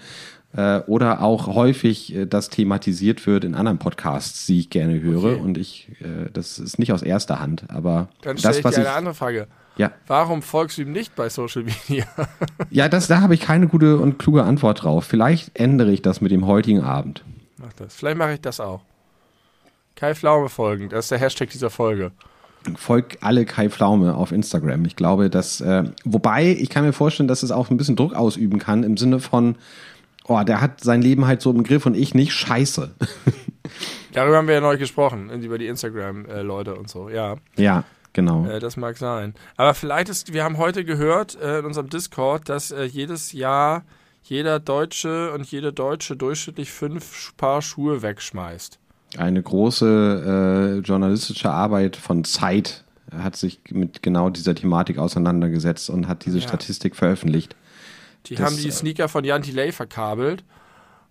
Äh, 0.53 0.81
oder 0.89 1.23
auch 1.23 1.47
häufig 1.47 2.13
äh, 2.15 2.27
das 2.27 2.49
thematisiert 2.51 3.25
wird 3.29 3.45
in 3.45 3.55
anderen 3.55 3.79
Podcasts, 3.79 4.47
die 4.47 4.59
ich 4.59 4.71
gerne 4.71 5.01
höre. 5.01 5.35
Okay. 5.35 5.41
Und 5.41 5.59
ich, 5.59 5.89
äh, 6.01 6.29
das 6.33 6.59
ist 6.59 6.81
nicht 6.81 6.93
aus 6.93 7.03
erster 7.03 7.39
Hand, 7.39 7.65
aber 7.69 8.09
Dann 8.23 8.37
stelle 8.37 8.51
das, 8.51 8.59
ich 8.59 8.65
was 8.65 8.75
dir 8.75 8.81
ich. 8.83 8.87
eine 8.89 8.97
andere 8.97 9.15
Frage. 9.15 9.47
Ja, 9.77 9.93
Warum 10.07 10.43
folgst 10.43 10.79
du 10.79 10.83
ihm 10.83 10.93
nicht 10.93 11.15
bei 11.15 11.29
Social 11.29 11.63
Media? 11.63 12.05
ja 12.71 12.89
das, 12.89 13.07
da 13.07 13.21
habe 13.21 13.35
ich 13.35 13.41
keine 13.41 13.69
gute 13.69 13.99
und 13.99 14.19
kluge 14.19 14.45
Antwort 14.45 14.83
drauf. 14.83 15.05
Vielleicht 15.05 15.59
ändere 15.59 15.91
ich 15.93 16.03
das 16.03 16.21
mit 16.21 16.33
dem 16.33 16.47
heutigen 16.47 16.83
Abend. 16.83 17.25
Mach 17.57 17.73
das. 17.75 17.95
Vielleicht 17.95 18.19
mache 18.19 18.35
ich 18.35 18.41
das 18.41 18.61
auch. 18.61 18.83
Kai 19.97 20.15
Pflaume 20.15 20.49
folgen, 20.49 20.89
das 20.89 21.07
ist 21.07 21.11
der 21.11 21.19
Hashtag 21.19 21.51
dieser 21.51 21.71
Folge. 21.71 22.13
Folg 22.77 23.19
alle 23.23 23.47
Kai 23.47 23.71
Pflaume 23.71 24.15
auf 24.15 24.33
Instagram. 24.33 24.85
Ich 24.85 24.97
glaube, 24.97 25.31
dass, 25.31 25.61
äh, 25.61 25.85
wobei 26.05 26.47
ich 26.53 26.69
kann 26.69 26.85
mir 26.85 26.93
vorstellen, 26.93 27.29
dass 27.29 27.43
es 27.43 27.51
auch 27.51 27.71
ein 27.71 27.77
bisschen 27.77 27.97
Druck 27.97 28.15
ausüben 28.15 28.59
kann 28.59 28.83
im 28.83 28.97
Sinne 28.97 29.19
von, 29.19 29.57
oh, 30.25 30.43
der 30.43 30.61
hat 30.61 30.83
sein 30.83 31.01
Leben 31.01 31.27
halt 31.27 31.41
so 31.41 31.51
im 31.51 31.65
Griff 31.65 31.87
und 31.87 31.97
ich 31.97 32.15
nicht, 32.15 32.33
scheiße. 32.33 32.95
Darüber 34.13 34.37
haben 34.37 34.49
wir 34.49 34.55
ja 34.55 34.61
neulich 34.61 34.81
gesprochen, 34.81 35.31
über 35.43 35.59
die 35.59 35.67
Instagram-Leute 35.67 36.75
und 36.75 36.89
so. 36.89 37.09
Ja, 37.09 37.37
ja, 37.57 37.85
genau. 38.13 38.47
äh, 38.47 38.59
das 38.59 38.77
mag 38.77 38.97
sein. 38.97 39.35
Aber 39.57 39.75
vielleicht 39.75 40.09
ist, 40.09 40.33
wir 40.33 40.45
haben 40.45 40.59
heute 40.59 40.85
gehört 40.85 41.41
äh, 41.41 41.61
in 41.61 41.65
unserem 41.65 41.89
Discord, 41.91 42.49
dass 42.49 42.71
äh, 42.71 42.85
jedes 42.85 43.33
Jahr 43.33 43.85
jeder 44.23 44.61
Deutsche 44.61 45.33
und 45.33 45.51
jede 45.51 45.73
Deutsche 45.73 46.17
durchschnittlich 46.17 46.71
fünf 46.71 47.37
Paar 47.37 47.63
Schuhe 47.63 48.03
wegschmeißt. 48.03 48.79
Eine 49.17 49.43
große 49.43 50.79
äh, 50.79 50.87
journalistische 50.87 51.51
Arbeit 51.51 51.97
von 51.97 52.23
Zeit 52.25 52.85
hat 53.13 53.35
sich 53.35 53.61
mit 53.71 54.03
genau 54.03 54.31
dieser 54.31 54.55
Thematik 54.55 54.99
auseinandergesetzt 54.99 55.91
und 55.91 56.07
hat 56.07 56.25
diese 56.25 56.39
Ja. 56.39 56.47
Statistik 56.47 56.95
veröffentlicht. 56.95 57.57
Die 58.27 58.37
Das, 58.37 58.47
haben 58.47 58.57
die 58.57 58.69
äh, 58.69 58.73
Sneaker 58.73 59.09
von 59.09 59.25
Jan 59.25 59.43
Delay 59.43 59.73
verkabelt 59.73 60.45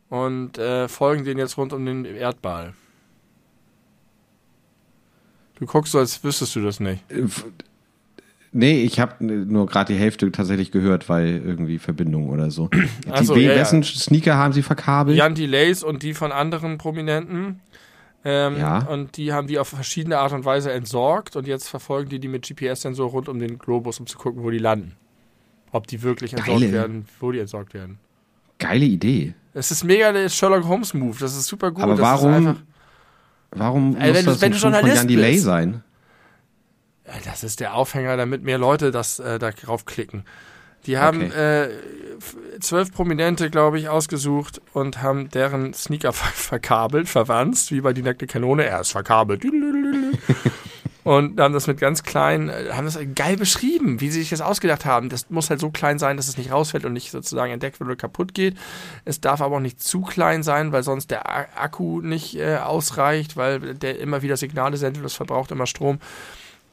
und 0.10 0.58
äh, 0.58 0.88
folgen 0.88 1.26
denen 1.26 1.40
jetzt 1.40 1.58
rund 1.58 1.74
um 1.74 1.86
den 1.86 2.06
Erdball. 2.06 2.74
Du 5.60 5.66
guckst 5.66 5.92
so, 5.92 6.00
als 6.00 6.24
wüsstest 6.24 6.56
du 6.56 6.62
das 6.62 6.80
nicht. 6.80 7.04
Äh, 7.12 7.26
Nee, 8.52 8.82
ich 8.82 9.00
habe 9.00 9.24
nur 9.24 9.68
gerade 9.68 9.94
die 9.94 10.00
Hälfte 10.00 10.32
tatsächlich 10.32 10.72
gehört, 10.72 11.08
weil 11.08 11.40
irgendwie 11.46 11.78
Verbindung 11.78 12.30
oder 12.30 12.50
so. 12.50 12.68
Die, 13.20 13.24
so, 13.24 13.36
ja, 13.36 13.54
ja. 13.54 13.64
Sneaker 13.84 14.38
haben 14.38 14.54
sie 14.54 14.64
verkabelt? 14.64 15.16
Jan 15.16 15.36
Delays 15.36 15.84
und 15.84 16.02
die 16.02 16.16
von 16.16 16.32
anderen 16.32 16.80
Prominenten. 16.80 17.60
Ähm, 18.26 18.58
Ja. 18.58 18.80
Und 18.80 19.18
die 19.18 19.34
haben 19.34 19.46
die 19.46 19.60
auf 19.60 19.68
verschiedene 19.68 20.18
Art 20.18 20.34
und 20.34 20.46
Weise 20.46 20.72
entsorgt 20.72 21.36
und 21.36 21.46
jetzt 21.48 21.68
verfolgen 21.70 22.10
die 22.10 22.18
die 22.20 22.28
mit 22.28 22.42
GPS-Sensor 22.48 23.12
rund 23.12 23.30
um 23.30 23.38
den 23.38 23.60
Globus, 23.60 24.00
um 24.00 24.08
zu 24.08 24.18
gucken, 24.18 24.42
wo 24.42 24.50
die 24.50 24.58
landen. 24.58 24.94
Ob 25.72 25.86
die 25.86 26.02
wirklich 26.02 26.34
entsorgt 26.34 26.60
Geile. 26.62 26.72
werden, 26.74 27.06
wo 27.20 27.32
die 27.32 27.38
entsorgt 27.40 27.76
werden. 27.76 28.00
Geile 28.58 28.86
Idee. 28.86 29.36
Es 29.54 29.70
ist 29.70 29.84
mega 29.84 30.12
der 30.12 30.28
Sherlock 30.28 30.66
Holmes 30.68 30.96
Move, 30.96 31.18
das 31.20 31.36
ist 31.38 31.46
super 31.46 31.70
gut. 31.72 31.84
Aber 31.84 31.96
das 31.96 32.00
ist 32.00 32.24
warum, 32.24 32.34
einfach- 32.48 32.62
warum 33.52 33.96
Ey, 33.98 34.10
muss 34.10 34.18
wenn 34.18 34.26
das 34.26 34.42
wenn 34.42 34.50
ein 34.50 34.52
du 34.54 34.58
Schuh 34.58 34.64
von 34.66 34.74
Journalist 34.74 34.98
Jan 34.98 35.08
Delay 35.08 35.32
bist. 35.34 35.44
sein? 35.46 35.84
Das 37.26 37.44
ist 37.44 37.60
der 37.60 37.74
Aufhänger, 37.74 38.18
damit 38.18 38.44
mehr 38.44 38.58
Leute 38.60 38.92
das 38.92 39.20
äh, 39.20 39.40
da 39.40 39.52
draufklicken. 39.52 40.26
Die 40.86 40.98
haben 40.98 41.24
Okay. 41.26 41.64
äh, 41.66 41.70
zwölf 42.62 42.94
Prominente, 42.94 43.50
glaube 43.50 43.80
ich, 43.80 43.90
ausgesucht 43.90 44.62
und 44.74 45.02
haben 45.02 45.30
deren 45.30 45.74
Sneaker 45.74 46.14
ver 46.14 46.28
verkabelt, 46.34 47.10
verwanzt, 47.10 47.72
wie 47.72 47.82
bei 47.82 47.94
die 47.94 48.04
nackte 48.04 48.28
Kanone. 48.28 48.66
Er 48.66 48.82
ist 48.82 48.92
verkabelt. 48.92 49.44
und 51.04 51.40
haben 51.40 51.54
das 51.54 51.68
mit 51.68 51.80
ganz 51.80 52.04
kleinen, 52.04 52.50
äh, 52.50 52.72
haben 52.74 52.86
das 52.86 53.00
geil 53.16 53.38
beschrieben, 53.38 54.02
wie 54.02 54.10
sie 54.10 54.20
sich 54.20 54.30
das 54.30 54.42
ausgedacht 54.42 54.86
haben. 54.86 55.10
Das 55.10 55.30
muss 55.30 55.50
halt 55.50 55.60
so 55.60 55.70
klein 55.70 56.00
sein, 56.00 56.18
dass 56.18 56.28
es 56.28 56.38
nicht 56.38 56.52
rausfällt 56.52 56.86
und 56.86 56.94
nicht 56.94 57.12
sozusagen 57.12 57.52
entdeckt 57.52 57.80
wird 57.80 57.88
oder 57.88 57.96
kaputt 57.96 58.34
geht. 58.34 58.58
Es 59.06 59.22
darf 59.22 59.42
aber 59.42 59.58
auch 59.58 59.62
nicht 59.62 59.82
zu 59.82 60.02
klein 60.02 60.44
sein, 60.44 60.72
weil 60.72 60.84
sonst 60.84 61.12
der 61.12 61.30
Akku 61.60 62.02
nicht 62.02 62.36
äh, 62.36 62.58
ausreicht, 62.58 63.38
weil 63.38 63.76
der 63.76 64.00
immer 64.00 64.22
wieder 64.22 64.38
Signale 64.38 64.78
sendet, 64.78 65.04
das 65.04 65.14
verbraucht 65.14 65.52
immer 65.52 65.68
Strom. 65.68 66.00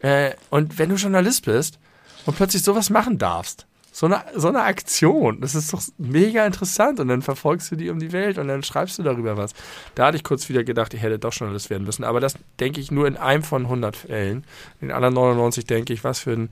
Äh, 0.01 0.33
und 0.51 0.79
wenn 0.79 0.89
du 0.89 0.97
Journalist 0.97 1.45
bist 1.45 1.79
und 2.27 2.37
plötzlich 2.37 2.63
sowas 2.63 2.91
machen 2.91 3.19
darfst, 3.19 3.67
so 3.97 4.05
eine, 4.05 4.23
so 4.35 4.49
eine 4.49 4.63
Aktion. 4.63 5.41
Das 5.41 5.55
ist 5.55 5.73
doch 5.73 5.81
mega 5.97 6.45
interessant. 6.45 7.01
Und 7.01 7.09
dann 7.09 7.23
verfolgst 7.23 7.71
du 7.71 7.77
die 7.77 7.89
um 7.89 7.99
die 7.99 8.13
Welt 8.13 8.37
und 8.37 8.47
dann 8.47 8.63
schreibst 8.63 8.99
du 8.99 9.03
darüber 9.03 9.39
was. 9.39 9.55
Da 9.95 10.05
hatte 10.05 10.19
ich 10.19 10.23
kurz 10.23 10.51
wieder 10.51 10.65
gedacht, 10.65 10.93
ich 10.93 11.01
hätte 11.01 11.19
doch 11.19 11.33
Journalist 11.33 11.71
werden 11.71 11.85
müssen. 11.85 12.05
Aber 12.05 12.21
das 12.21 12.35
denke 12.61 12.79
ich 12.79 12.91
nur 12.91 13.07
in 13.07 13.17
einem 13.17 13.43
von 13.43 13.63
100 13.63 13.97
Fällen. 13.97 14.45
In 14.83 14.91
anderen 14.91 15.15
99 15.15 15.65
denke 15.65 15.95
ich, 15.95 16.05
was 16.05 16.19
für 16.19 16.33
ein 16.33 16.51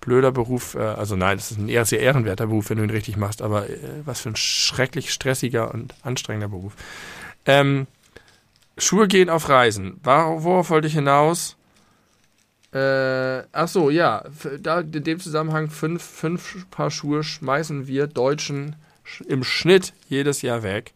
blöder 0.00 0.32
Beruf. 0.32 0.74
Äh, 0.74 0.80
also 0.80 1.14
nein, 1.14 1.36
das 1.36 1.52
ist 1.52 1.58
ein 1.58 1.68
eher 1.68 1.84
sehr 1.84 2.00
ehrenwerter 2.00 2.48
Beruf, 2.48 2.70
wenn 2.70 2.78
du 2.78 2.82
ihn 2.82 2.90
richtig 2.90 3.16
machst. 3.16 3.42
Aber 3.42 3.70
äh, 3.70 3.78
was 4.04 4.22
für 4.22 4.30
ein 4.30 4.36
schrecklich 4.36 5.12
stressiger 5.12 5.72
und 5.72 5.94
anstrengender 6.02 6.48
Beruf. 6.48 6.72
Ähm, 7.46 7.86
Schuhe 8.76 9.06
gehen 9.06 9.30
auf 9.30 9.48
Reisen. 9.48 10.00
Worauf 10.02 10.70
wollte 10.70 10.88
ich 10.88 10.94
hinaus? 10.94 11.56
Äh, 12.72 13.44
ach 13.52 13.68
so, 13.68 13.90
ja. 13.90 14.24
Da 14.60 14.80
in 14.80 15.04
dem 15.04 15.20
Zusammenhang 15.20 15.68
fünf, 15.68 16.02
fünf 16.02 16.68
Paar 16.70 16.90
Schuhe 16.90 17.22
schmeißen 17.22 17.86
wir 17.86 18.06
Deutschen 18.06 18.76
im 19.28 19.44
Schnitt 19.44 19.92
jedes 20.08 20.42
Jahr 20.42 20.62
weg. 20.62 20.92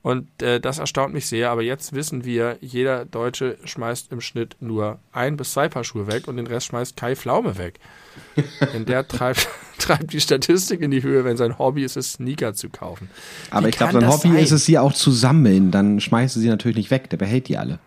Und 0.00 0.42
äh, 0.42 0.60
das 0.60 0.78
erstaunt 0.78 1.12
mich 1.12 1.26
sehr, 1.26 1.50
aber 1.50 1.62
jetzt 1.62 1.92
wissen 1.92 2.24
wir, 2.24 2.56
jeder 2.60 3.04
Deutsche 3.04 3.58
schmeißt 3.64 4.12
im 4.12 4.20
Schnitt 4.20 4.56
nur 4.60 5.00
ein 5.12 5.36
bis 5.36 5.52
zwei 5.52 5.68
Paar 5.68 5.84
Schuhe 5.84 6.06
weg 6.06 6.28
und 6.28 6.36
den 6.36 6.46
Rest 6.46 6.68
schmeißt 6.68 6.96
Kai 6.96 7.16
Pflaume 7.16 7.58
weg. 7.58 7.78
Denn 8.72 8.86
der 8.86 9.06
treibt, 9.06 9.48
treibt 9.78 10.12
die 10.12 10.20
Statistik 10.20 10.80
in 10.80 10.92
die 10.92 11.02
Höhe, 11.02 11.24
wenn 11.24 11.36
sein 11.36 11.58
Hobby 11.58 11.82
ist, 11.82 11.96
es 11.96 12.12
Sneaker 12.12 12.54
zu 12.54 12.70
kaufen. 12.70 13.10
Aber 13.50 13.66
Wie 13.66 13.70
ich 13.70 13.76
glaube, 13.76 13.92
sein 13.92 14.08
Hobby 14.08 14.28
sein? 14.28 14.38
ist 14.38 14.52
es, 14.52 14.66
sie 14.66 14.78
auch 14.78 14.92
zu 14.92 15.10
sammeln. 15.10 15.72
Dann 15.72 16.00
schmeißt 16.00 16.36
du 16.36 16.40
sie 16.40 16.48
natürlich 16.48 16.76
nicht 16.76 16.90
weg, 16.90 17.10
der 17.10 17.16
behält 17.16 17.48
die 17.48 17.58
alle. 17.58 17.78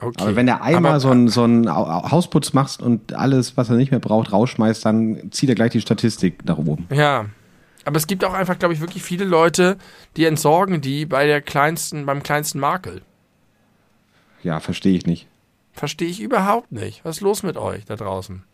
Okay. 0.00 0.22
Aber 0.22 0.36
wenn 0.36 0.46
er 0.46 0.62
einmal 0.62 0.92
aber, 0.92 1.00
so 1.00 1.10
einen 1.10 1.28
so 1.28 1.42
einen 1.42 1.68
Hausputz 1.68 2.52
macht 2.52 2.80
und 2.80 3.14
alles, 3.14 3.56
was 3.56 3.68
er 3.68 3.76
nicht 3.76 3.90
mehr 3.90 4.00
braucht, 4.00 4.32
rausschmeißt, 4.32 4.84
dann 4.84 5.32
zieht 5.32 5.48
er 5.48 5.56
gleich 5.56 5.72
die 5.72 5.80
Statistik 5.80 6.44
nach 6.44 6.58
oben. 6.58 6.86
Ja. 6.92 7.26
Aber 7.84 7.96
es 7.96 8.06
gibt 8.06 8.24
auch 8.24 8.34
einfach, 8.34 8.58
glaube 8.58 8.74
ich, 8.74 8.80
wirklich 8.80 9.02
viele 9.02 9.24
Leute, 9.24 9.76
die 10.16 10.26
entsorgen 10.26 10.80
die 10.80 11.06
bei 11.06 11.26
der 11.26 11.40
kleinsten, 11.40 12.06
beim 12.06 12.22
kleinsten 12.22 12.60
Makel. 12.60 13.02
Ja, 14.42 14.60
verstehe 14.60 14.96
ich 14.96 15.06
nicht. 15.06 15.26
Verstehe 15.72 16.08
ich 16.08 16.20
überhaupt 16.20 16.70
nicht. 16.70 17.04
Was 17.04 17.16
ist 17.16 17.22
los 17.22 17.42
mit 17.42 17.56
euch 17.56 17.84
da 17.84 17.96
draußen? 17.96 18.44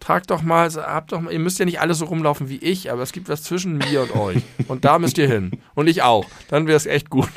Tragt 0.00 0.30
doch 0.30 0.42
mal, 0.42 0.72
habt 0.72 1.12
doch 1.12 1.20
mal, 1.20 1.32
ihr 1.32 1.40
müsst 1.40 1.58
ja 1.58 1.64
nicht 1.64 1.80
alle 1.80 1.94
so 1.94 2.06
rumlaufen 2.06 2.48
wie 2.48 2.58
ich, 2.58 2.90
aber 2.90 3.02
es 3.02 3.12
gibt 3.12 3.28
was 3.28 3.42
zwischen 3.42 3.78
mir 3.78 4.02
und 4.02 4.16
euch. 4.16 4.42
Und 4.68 4.84
da 4.84 4.98
müsst 4.98 5.18
ihr 5.18 5.28
hin. 5.28 5.50
Und 5.74 5.88
ich 5.88 6.02
auch. 6.02 6.26
Dann 6.48 6.66
wäre 6.66 6.76
es 6.76 6.86
echt 6.86 7.10
gut. 7.10 7.28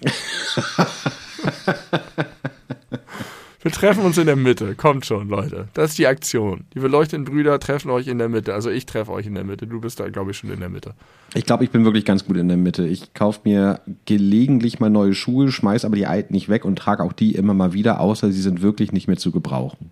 Wir 3.66 3.72
treffen 3.72 4.04
uns 4.04 4.16
in 4.16 4.26
der 4.26 4.36
Mitte. 4.36 4.76
Kommt 4.76 5.06
schon, 5.06 5.28
Leute. 5.28 5.66
Das 5.74 5.90
ist 5.90 5.98
die 5.98 6.06
Aktion. 6.06 6.66
Die 6.74 6.78
beleuchteten 6.78 7.24
Brüder 7.24 7.58
treffen 7.58 7.90
euch 7.90 8.06
in 8.06 8.16
der 8.18 8.28
Mitte. 8.28 8.54
Also 8.54 8.70
ich 8.70 8.86
treffe 8.86 9.10
euch 9.10 9.26
in 9.26 9.34
der 9.34 9.42
Mitte. 9.42 9.66
Du 9.66 9.80
bist 9.80 9.98
da, 9.98 10.08
glaube 10.08 10.30
ich, 10.30 10.36
schon 10.36 10.52
in 10.52 10.60
der 10.60 10.68
Mitte. 10.68 10.94
Ich 11.34 11.46
glaube, 11.46 11.64
ich 11.64 11.70
bin 11.70 11.84
wirklich 11.84 12.04
ganz 12.04 12.24
gut 12.24 12.36
in 12.36 12.46
der 12.46 12.56
Mitte. 12.56 12.86
Ich 12.86 13.12
kaufe 13.12 13.40
mir 13.42 13.80
gelegentlich 14.04 14.78
mal 14.78 14.88
neue 14.88 15.14
Schuhe, 15.14 15.50
schmeiß 15.50 15.84
aber 15.84 15.96
die 15.96 16.06
alten 16.06 16.32
nicht 16.32 16.48
weg 16.48 16.64
und 16.64 16.78
trage 16.78 17.02
auch 17.02 17.12
die 17.12 17.34
immer 17.34 17.54
mal 17.54 17.72
wieder, 17.72 17.98
außer 17.98 18.30
sie 18.30 18.40
sind 18.40 18.62
wirklich 18.62 18.92
nicht 18.92 19.08
mehr 19.08 19.16
zu 19.16 19.32
gebrauchen. 19.32 19.90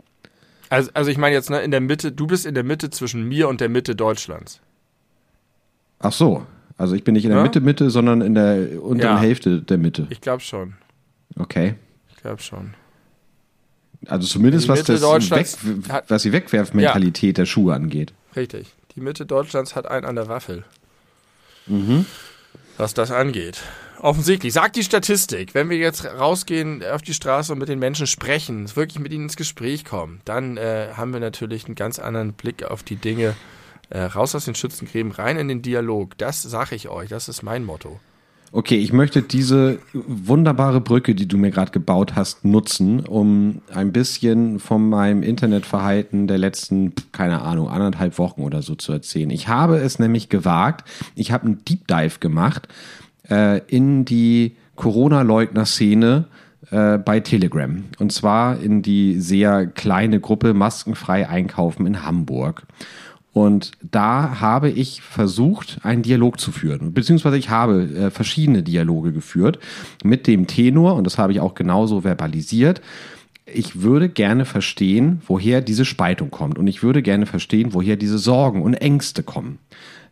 Also, 0.70 0.92
also 0.94 1.10
ich 1.10 1.18
meine 1.18 1.34
jetzt, 1.34 1.50
ne, 1.50 1.60
in 1.60 1.72
der 1.72 1.80
Mitte, 1.80 2.12
du 2.12 2.28
bist 2.28 2.46
in 2.46 2.54
der 2.54 2.62
Mitte 2.62 2.90
zwischen 2.90 3.24
mir 3.24 3.48
und 3.48 3.60
der 3.60 3.70
Mitte 3.70 3.96
Deutschlands. 3.96 4.60
Ach 5.98 6.12
so. 6.12 6.46
Also 6.76 6.94
ich 6.94 7.02
bin 7.02 7.14
nicht 7.14 7.24
in 7.24 7.30
der 7.30 7.38
ja? 7.38 7.44
Mitte 7.44 7.60
Mitte, 7.60 7.90
sondern 7.90 8.20
in 8.20 8.34
der 8.34 8.80
unteren 8.80 9.16
ja. 9.16 9.20
Hälfte 9.20 9.62
der 9.62 9.78
Mitte. 9.78 10.06
Ich 10.10 10.20
glaube 10.20 10.42
schon. 10.42 10.74
Okay. 11.36 11.74
Ich 12.10 12.22
glaube 12.22 12.42
schon. 12.42 12.74
Also 14.06 14.26
zumindest 14.26 14.68
was, 14.68 14.84
das 14.84 15.02
Weg, 15.02 16.08
was 16.08 16.22
die 16.22 16.32
Wegwerfmentalität 16.32 17.38
ja. 17.38 17.42
der 17.42 17.46
Schuhe 17.46 17.74
angeht. 17.74 18.12
Richtig. 18.36 18.74
Die 18.94 19.00
Mitte 19.00 19.26
Deutschlands 19.26 19.74
hat 19.74 19.86
einen 19.86 20.04
an 20.04 20.16
der 20.16 20.28
Waffel. 20.28 20.64
Mhm. 21.66 22.06
Was 22.76 22.94
das 22.94 23.10
angeht. 23.10 23.62
Offensichtlich. 24.00 24.52
Sagt 24.52 24.76
die 24.76 24.82
Statistik, 24.82 25.54
wenn 25.54 25.70
wir 25.70 25.78
jetzt 25.78 26.04
rausgehen 26.04 26.84
auf 26.84 27.00
die 27.00 27.14
Straße 27.14 27.52
und 27.52 27.58
mit 27.58 27.68
den 27.68 27.78
Menschen 27.78 28.06
sprechen, 28.06 28.74
wirklich 28.76 28.98
mit 28.98 29.12
ihnen 29.12 29.24
ins 29.24 29.36
Gespräch 29.36 29.84
kommen, 29.84 30.20
dann 30.24 30.56
äh, 30.56 30.88
haben 30.94 31.12
wir 31.12 31.20
natürlich 31.20 31.66
einen 31.66 31.74
ganz 31.74 31.98
anderen 31.98 32.34
Blick 32.34 32.64
auf 32.64 32.82
die 32.82 32.96
Dinge. 32.96 33.34
Äh, 33.90 34.00
raus 34.00 34.34
aus 34.34 34.46
den 34.46 34.54
Schützengräben, 34.54 35.12
rein 35.12 35.36
in 35.36 35.48
den 35.48 35.62
Dialog. 35.62 36.16
Das 36.18 36.42
sage 36.42 36.74
ich 36.74 36.88
euch. 36.88 37.08
Das 37.10 37.28
ist 37.28 37.42
mein 37.42 37.64
Motto. 37.64 38.00
Okay, 38.56 38.76
ich 38.76 38.92
möchte 38.92 39.20
diese 39.20 39.80
wunderbare 39.92 40.80
Brücke, 40.80 41.16
die 41.16 41.26
du 41.26 41.36
mir 41.36 41.50
gerade 41.50 41.72
gebaut 41.72 42.14
hast, 42.14 42.44
nutzen, 42.44 43.00
um 43.00 43.62
ein 43.74 43.90
bisschen 43.90 44.60
von 44.60 44.88
meinem 44.88 45.24
Internetverhalten 45.24 46.28
der 46.28 46.38
letzten, 46.38 46.92
keine 47.10 47.42
Ahnung, 47.42 47.68
anderthalb 47.68 48.16
Wochen 48.16 48.42
oder 48.42 48.62
so 48.62 48.76
zu 48.76 48.92
erzählen. 48.92 49.30
Ich 49.30 49.48
habe 49.48 49.78
es 49.78 49.98
nämlich 49.98 50.28
gewagt, 50.28 50.88
ich 51.16 51.32
habe 51.32 51.46
einen 51.46 51.64
Deep 51.64 51.88
Dive 51.88 52.20
gemacht 52.20 52.68
äh, 53.28 53.58
in 53.66 54.04
die 54.04 54.54
Corona-Leugner-Szene 54.76 56.26
äh, 56.70 56.98
bei 56.98 57.18
Telegram. 57.18 57.82
Und 57.98 58.12
zwar 58.12 58.60
in 58.60 58.82
die 58.82 59.18
sehr 59.18 59.66
kleine 59.66 60.20
Gruppe 60.20 60.54
Maskenfrei 60.54 61.28
Einkaufen 61.28 61.88
in 61.88 62.04
Hamburg. 62.04 62.62
Und 63.34 63.72
da 63.82 64.40
habe 64.40 64.70
ich 64.70 65.02
versucht, 65.02 65.78
einen 65.82 66.02
Dialog 66.02 66.38
zu 66.38 66.52
führen. 66.52 66.94
Beziehungsweise 66.94 67.36
ich 67.36 67.50
habe 67.50 67.82
äh, 67.82 68.10
verschiedene 68.10 68.62
Dialoge 68.62 69.12
geführt 69.12 69.58
mit 70.04 70.28
dem 70.28 70.46
Tenor, 70.46 70.94
und 70.94 71.04
das 71.04 71.18
habe 71.18 71.32
ich 71.32 71.40
auch 71.40 71.56
genauso 71.56 72.02
verbalisiert. 72.02 72.80
Ich 73.44 73.82
würde 73.82 74.08
gerne 74.08 74.44
verstehen, 74.44 75.20
woher 75.26 75.60
diese 75.60 75.84
Spaltung 75.84 76.30
kommt. 76.30 76.58
Und 76.58 76.68
ich 76.68 76.84
würde 76.84 77.02
gerne 77.02 77.26
verstehen, 77.26 77.74
woher 77.74 77.96
diese 77.96 78.18
Sorgen 78.18 78.62
und 78.62 78.74
Ängste 78.74 79.24
kommen. 79.24 79.58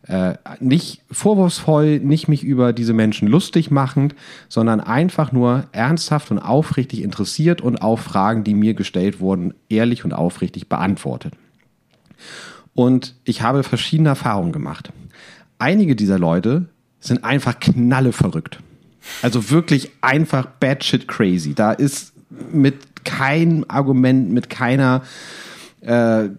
Äh, 0.05 0.33
nicht 0.59 1.01
vorwurfsvoll, 1.09 1.99
nicht 1.99 2.27
mich 2.27 2.43
über 2.43 2.73
diese 2.73 2.91
Menschen 2.91 3.29
lustig 3.29 3.71
machend, 3.71 4.15
sondern 4.49 4.81
einfach 4.81 5.31
nur 5.31 5.63
ernsthaft 5.71 6.29
und 6.29 6.39
aufrichtig 6.39 7.01
interessiert 7.01 7.61
und 7.61 7.81
auch 7.81 7.99
Fragen, 7.99 8.43
die 8.43 8.53
mir 8.53 8.73
gestellt 8.73 9.21
wurden, 9.21 9.53
ehrlich 9.69 10.03
und 10.03 10.11
aufrichtig 10.11 10.67
beantwortet. 10.67 11.35
Und 12.75 13.15
ich 13.23 13.41
habe 13.41 13.63
verschiedene 13.63 14.09
Erfahrungen 14.09 14.51
gemacht. 14.51 14.91
Einige 15.59 15.95
dieser 15.95 16.19
Leute 16.19 16.65
sind 16.99 17.23
einfach 17.23 17.59
knalle 17.59 18.11
verrückt. 18.11 18.59
Also 19.21 19.49
wirklich 19.49 19.91
einfach 20.01 20.45
bad 20.45 20.83
shit 20.83 21.07
crazy. 21.07 21.53
Da 21.53 21.71
ist 21.73 22.13
mit 22.51 23.05
keinem 23.05 23.65
Argument, 23.67 24.31
mit 24.31 24.49
keiner 24.49 25.03
äh, 25.81 26.29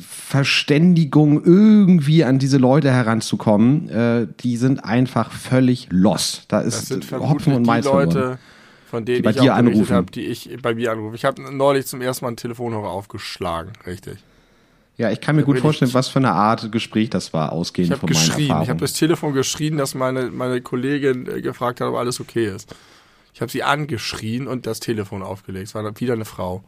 Verständigung 0.00 1.44
irgendwie 1.44 2.24
an 2.24 2.38
diese 2.38 2.58
Leute 2.58 2.90
heranzukommen. 2.92 3.88
Äh, 3.88 4.26
die 4.40 4.56
sind 4.56 4.84
einfach 4.84 5.32
völlig 5.32 5.88
lost. 5.90 6.44
Da 6.48 6.60
ist 6.60 6.90
Hopfen 7.12 7.54
und 7.54 7.66
Mais 7.66 7.84
Leute, 7.84 8.38
von 8.88 9.04
denen 9.04 9.24
die 9.24 9.30
ich 9.30 9.40
auch 9.40 9.54
anrufen. 9.56 9.94
habe, 9.94 10.10
die 10.12 10.26
ich 10.26 10.56
bei 10.62 10.74
mir 10.74 10.92
anrufe. 10.92 11.16
Ich 11.16 11.24
habe 11.24 11.42
neulich 11.54 11.86
zum 11.86 12.00
ersten 12.00 12.24
Mal 12.24 12.28
einen 12.28 12.36
Telefonhörer 12.36 12.90
aufgeschlagen, 12.90 13.72
richtig. 13.86 14.18
Ja, 14.98 15.12
ich 15.12 15.20
kann 15.20 15.36
mir 15.36 15.44
gut 15.44 15.60
vorstellen, 15.60 15.94
was 15.94 16.08
für 16.08 16.18
eine 16.18 16.32
Art 16.32 16.72
Gespräch 16.72 17.08
das 17.08 17.32
war, 17.32 17.52
ausgehend 17.52 17.96
von 17.96 18.10
meiner 18.10 18.20
Erfahrung. 18.20 18.62
Ich 18.64 18.68
habe 18.68 18.80
das 18.80 18.94
Telefon 18.94 19.32
geschrien, 19.32 19.78
dass 19.78 19.94
meine, 19.94 20.30
meine 20.32 20.60
Kollegin 20.60 21.28
äh, 21.28 21.40
gefragt 21.40 21.80
hat, 21.80 21.88
ob 21.88 21.94
alles 21.94 22.20
okay 22.20 22.46
ist. 22.46 22.74
Ich 23.32 23.40
habe 23.40 23.50
sie 23.50 23.62
angeschrien 23.62 24.48
und 24.48 24.66
das 24.66 24.80
Telefon 24.80 25.22
aufgelegt. 25.22 25.68
Es 25.68 25.74
war 25.76 26.00
wieder 26.00 26.14
eine 26.14 26.24
Frau. 26.24 26.64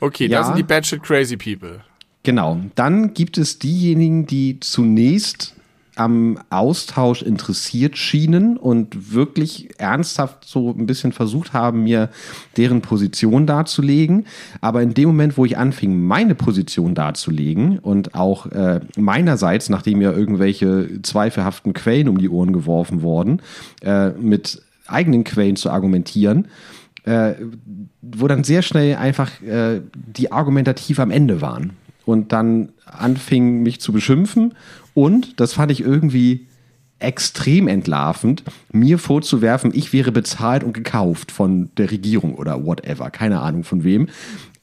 Okay, 0.00 0.26
ja, 0.26 0.38
das 0.38 0.46
sind 0.46 0.56
die 0.56 0.62
Batshit 0.62 1.02
Crazy 1.02 1.36
People. 1.36 1.84
Genau. 2.22 2.58
Dann 2.74 3.12
gibt 3.12 3.36
es 3.36 3.58
diejenigen, 3.58 4.26
die 4.26 4.58
zunächst 4.60 5.54
am 5.96 6.38
Austausch 6.50 7.22
interessiert 7.22 7.96
schienen 7.96 8.58
und 8.58 9.12
wirklich 9.12 9.80
ernsthaft 9.80 10.44
so 10.44 10.70
ein 10.70 10.86
bisschen 10.86 11.12
versucht 11.12 11.54
haben, 11.54 11.84
mir 11.84 12.10
deren 12.58 12.82
Position 12.82 13.46
darzulegen. 13.46 14.26
Aber 14.60 14.82
in 14.82 14.92
dem 14.92 15.08
Moment, 15.08 15.38
wo 15.38 15.46
ich 15.46 15.56
anfing, 15.56 15.98
meine 15.98 16.34
Position 16.34 16.94
darzulegen 16.94 17.78
und 17.78 18.14
auch 18.14 18.46
äh, 18.46 18.80
meinerseits, 18.96 19.70
nachdem 19.70 20.02
ja 20.02 20.12
irgendwelche 20.12 21.00
zweifelhaften 21.02 21.72
Quellen 21.72 22.08
um 22.08 22.18
die 22.18 22.28
Ohren 22.28 22.52
geworfen 22.52 23.00
wurden, 23.00 23.40
äh, 23.82 24.10
mit 24.10 24.62
eigenen 24.86 25.24
Quellen 25.24 25.56
zu 25.56 25.70
argumentieren, 25.70 26.48
äh, 27.04 27.34
wo 28.02 28.28
dann 28.28 28.44
sehr 28.44 28.60
schnell 28.60 28.96
einfach 28.96 29.40
äh, 29.42 29.80
die 29.94 30.30
argumentativ 30.30 31.00
am 31.00 31.10
Ende 31.10 31.40
waren 31.40 31.72
und 32.04 32.32
dann 32.32 32.70
anfingen 32.84 33.62
mich 33.62 33.80
zu 33.80 33.92
beschimpfen 33.92 34.52
und, 34.96 35.38
das 35.40 35.52
fand 35.52 35.70
ich 35.70 35.82
irgendwie 35.82 36.46
extrem 37.00 37.68
entlarvend, 37.68 38.42
mir 38.72 38.98
vorzuwerfen, 38.98 39.72
ich 39.74 39.92
wäre 39.92 40.10
bezahlt 40.10 40.64
und 40.64 40.72
gekauft 40.72 41.30
von 41.30 41.68
der 41.76 41.90
Regierung 41.90 42.34
oder 42.34 42.64
whatever, 42.64 43.10
keine 43.10 43.40
Ahnung 43.40 43.62
von 43.62 43.84
wem. 43.84 44.08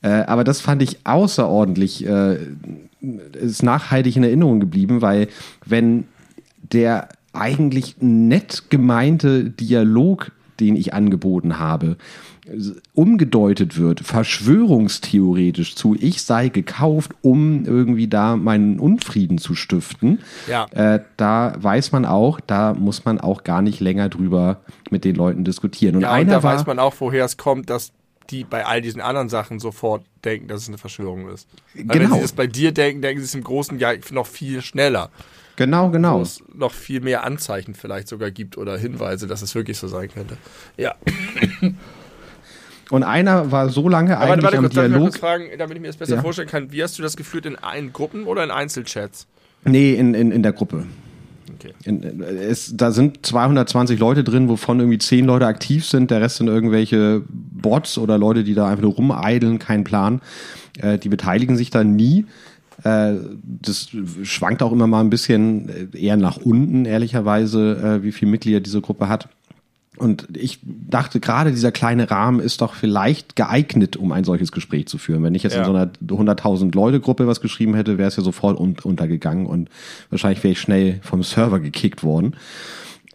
Äh, 0.02 0.08
aber 0.08 0.44
das 0.44 0.60
fand 0.60 0.82
ich 0.82 1.06
außerordentlich, 1.06 2.08
äh, 2.08 2.40
ist 3.34 3.62
nachhaltig 3.62 4.16
in 4.16 4.24
Erinnerung 4.24 4.60
geblieben, 4.60 5.04
weil 5.04 5.28
wenn 5.68 6.06
der 6.58 7.10
eigentlich 7.32 7.98
nett 8.00 8.72
gemeinte 8.72 9.52
Dialog, 9.52 10.32
den 10.60 10.76
ich 10.76 10.96
angeboten 10.96 11.60
habe, 11.60 11.98
umgedeutet 12.94 13.78
wird, 13.78 14.02
verschwörungstheoretisch 14.02 15.76
zu, 15.76 15.96
ich 16.00 16.22
sei 16.24 16.50
gekauft, 16.50 17.12
um 17.22 17.66
irgendwie 17.66 18.08
da 18.08 18.36
meinen 18.36 18.80
Unfrieden 18.80 19.38
zu 19.38 19.56
stiften, 19.56 20.20
Ja. 20.48 20.66
äh, 20.72 21.00
da 21.18 21.54
weiß 21.58 21.92
man 21.92 22.06
auch, 22.06 22.40
da 22.40 22.74
muss 22.74 23.06
man 23.06 23.20
auch 23.20 23.44
gar 23.44 23.62
nicht 23.62 23.80
länger 23.80 24.10
drüber 24.10 24.62
mit 24.90 25.06
den 25.06 25.16
Leuten 25.16 25.44
diskutieren. 25.44 25.96
Und 25.96 26.02
Ja, 26.02 26.10
und 26.10 26.16
einer 26.16 26.32
da 26.34 26.44
war, 26.44 26.56
weiß 26.56 26.66
man 26.66 26.80
auch, 26.80 26.94
woher 27.00 27.26
es 27.26 27.38
kommt, 27.38 27.70
dass 27.70 27.92
die 28.30 28.44
bei 28.46 28.66
all 28.66 28.82
diesen 28.82 29.02
anderen 29.02 29.30
Sachen 29.30 29.60
sofort 29.60 30.04
denken, 30.24 30.48
dass 30.48 30.62
es 30.62 30.68
eine 30.70 30.78
Verschwörung 30.78 31.30
ist. 31.30 31.48
Weil 31.74 31.88
Wenn 31.90 32.00
Genau. 32.04 32.16
sie 32.16 32.22
es 32.24 32.32
bei 32.32 32.48
dir 32.48 32.72
denken, 32.72 33.02
denken 33.02 33.20
sie 33.20 33.26
es 33.26 33.36
im 33.36 33.44
Großen 33.44 33.78
ja 33.80 33.92
noch 34.12 34.28
viel 34.28 34.62
schneller. 34.62 35.10
genau, 35.58 35.88
Wo 35.88 35.92
genau. 35.92 36.22
es 36.22 36.42
noch 36.56 36.72
viel 36.72 37.02
mehr 37.02 37.24
Anzeichen 37.26 37.76
vielleicht 37.76 38.08
sogar 38.08 38.32
gibt 38.32 38.58
oder 38.58 38.78
Hinweise, 38.78 39.28
dass 39.28 39.42
es 39.42 39.54
wirklich 39.56 39.78
so 39.78 39.88
sein 39.88 40.10
könnte. 40.10 40.38
Ja. 40.78 40.96
Und 42.90 43.04
einer 43.04 43.52
war 43.52 43.70
so 43.70 43.88
lange 43.90 44.18
Aber 44.18 44.26
eigentlich 44.34 44.44
warte, 44.44 44.44
warte 44.44 44.58
am 44.58 44.64
kurz, 44.64 44.74
darf 44.76 44.86
ich 44.86 44.92
Dialog. 44.92 45.16
fragen, 45.18 45.46
damit 45.58 45.76
ich 45.78 45.82
mir 45.82 45.88
das 45.88 45.98
besser 45.98 46.16
Ja. 46.16 46.22
vorstellen 46.22 46.48
kann. 46.50 46.72
Wie 46.72 46.84
hast 46.84 46.98
du 47.00 47.02
das 47.04 47.16
geführt 47.18 47.46
in, 47.46 47.58
in 47.78 47.94
Gruppen 47.94 48.26
oder 48.26 48.44
in 48.44 48.52
Einzelchats? 48.52 49.28
Nee, 49.66 49.94
in, 49.94 50.14
in, 50.14 50.32
in 50.32 50.44
der 50.44 50.52
Gruppe. 50.54 50.86
Okay. 51.56 51.74
In, 51.86 52.04
in- 52.04 52.22
es, 52.22 52.76
da 52.76 52.92
sind 52.92 53.26
220 53.26 54.00
Leute 54.00 54.24
drin, 54.24 54.50
wovon 54.50 54.80
irgendwie 54.80 54.98
10 54.98 55.26
Leute 55.26 55.48
aktiv 55.48 55.86
sind. 55.86 56.12
Der 56.12 56.20
Rest 56.22 56.38
sind 56.38 56.48
irgendwelche 56.48 57.24
Bots 57.30 57.98
oder 57.98 58.18
Leute, 58.18 58.44
die 58.44 58.54
da 58.54 58.68
einfach 58.68 58.84
nur 58.84 58.94
rumeideln, 58.94 59.60
kein 59.60 59.84
Plan. 59.86 60.22
Äh, 60.80 60.98
die 60.98 61.10
beteiligen 61.10 61.56
sich 61.56 61.70
da 61.70 61.84
nie. 61.86 62.26
Äh, 62.84 63.14
das 63.44 63.90
schwankt 64.24 64.62
auch 64.62 64.72
immer 64.74 64.88
mal 64.88 65.00
ein 65.00 65.10
bisschen 65.10 65.70
äh, 65.94 65.98
eher 65.98 66.18
nach 66.18 66.38
unten, 66.38 66.84
ehrlicherweise, 66.86 68.00
äh, 68.02 68.04
wie 68.04 68.12
viele 68.12 68.32
Mitglieder 68.32 68.60
diese 68.60 68.82
Gruppe 68.82 69.08
hat. 69.08 69.30
Und 70.04 70.28
ich 70.36 70.60
dachte, 70.64 71.20
gerade 71.22 71.52
dieser 71.52 71.72
kleine 71.72 72.12
Rahmen 72.12 72.42
ist 72.42 72.60
doch 72.60 72.74
vielleicht 72.74 73.38
geeignet, 73.38 73.96
um 73.96 74.12
ein 74.12 74.26
solches 74.26 74.52
Gespräch 74.52 74.88
zu 74.88 74.98
führen. 74.98 75.24
Wenn 75.24 75.34
ich 75.34 75.44
jetzt 75.44 75.54
in 75.54 75.62
Ja. 75.62 75.66
so 75.66 75.74
einer 75.74 75.90
100.000 76.06 76.76
Leute 76.76 77.00
Gruppe 77.00 77.26
was 77.26 77.40
geschrieben 77.40 77.74
hätte, 77.74 77.98
wäre 77.98 78.10
es 78.10 78.18
ja 78.18 78.24
sofort 78.24 78.60
un 78.60 78.76
untergegangen 78.84 79.46
und 79.46 79.70
wahrscheinlich 80.10 80.44
wäre 80.44 80.52
ich 80.52 80.60
schnell 80.60 81.00
vom 81.04 81.24
Server 81.24 81.60
gekickt 81.62 82.04
worden. 82.04 82.36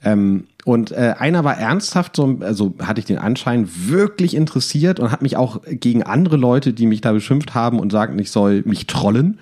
Ähm, 0.02 0.44
und 0.64 0.92
äh, 0.92 1.14
einer 1.18 1.44
war 1.44 1.58
ernsthaft, 1.58 2.16
so, 2.16 2.38
also 2.40 2.74
hatte 2.80 3.00
ich 3.00 3.06
den 3.06 3.18
Anschein, 3.18 3.68
wirklich 3.86 4.34
interessiert 4.34 4.98
und 4.98 5.10
hat 5.12 5.22
mich 5.22 5.36
auch 5.36 5.60
gegen 5.66 6.02
andere 6.04 6.36
Leute, 6.36 6.72
die 6.72 6.86
mich 6.86 7.00
da 7.00 7.12
beschimpft 7.12 7.54
haben 7.54 7.80
und 7.80 7.92
sagten, 7.92 8.18
ich 8.18 8.30
soll 8.30 8.62
mich 8.64 8.86
trollen, 8.86 9.38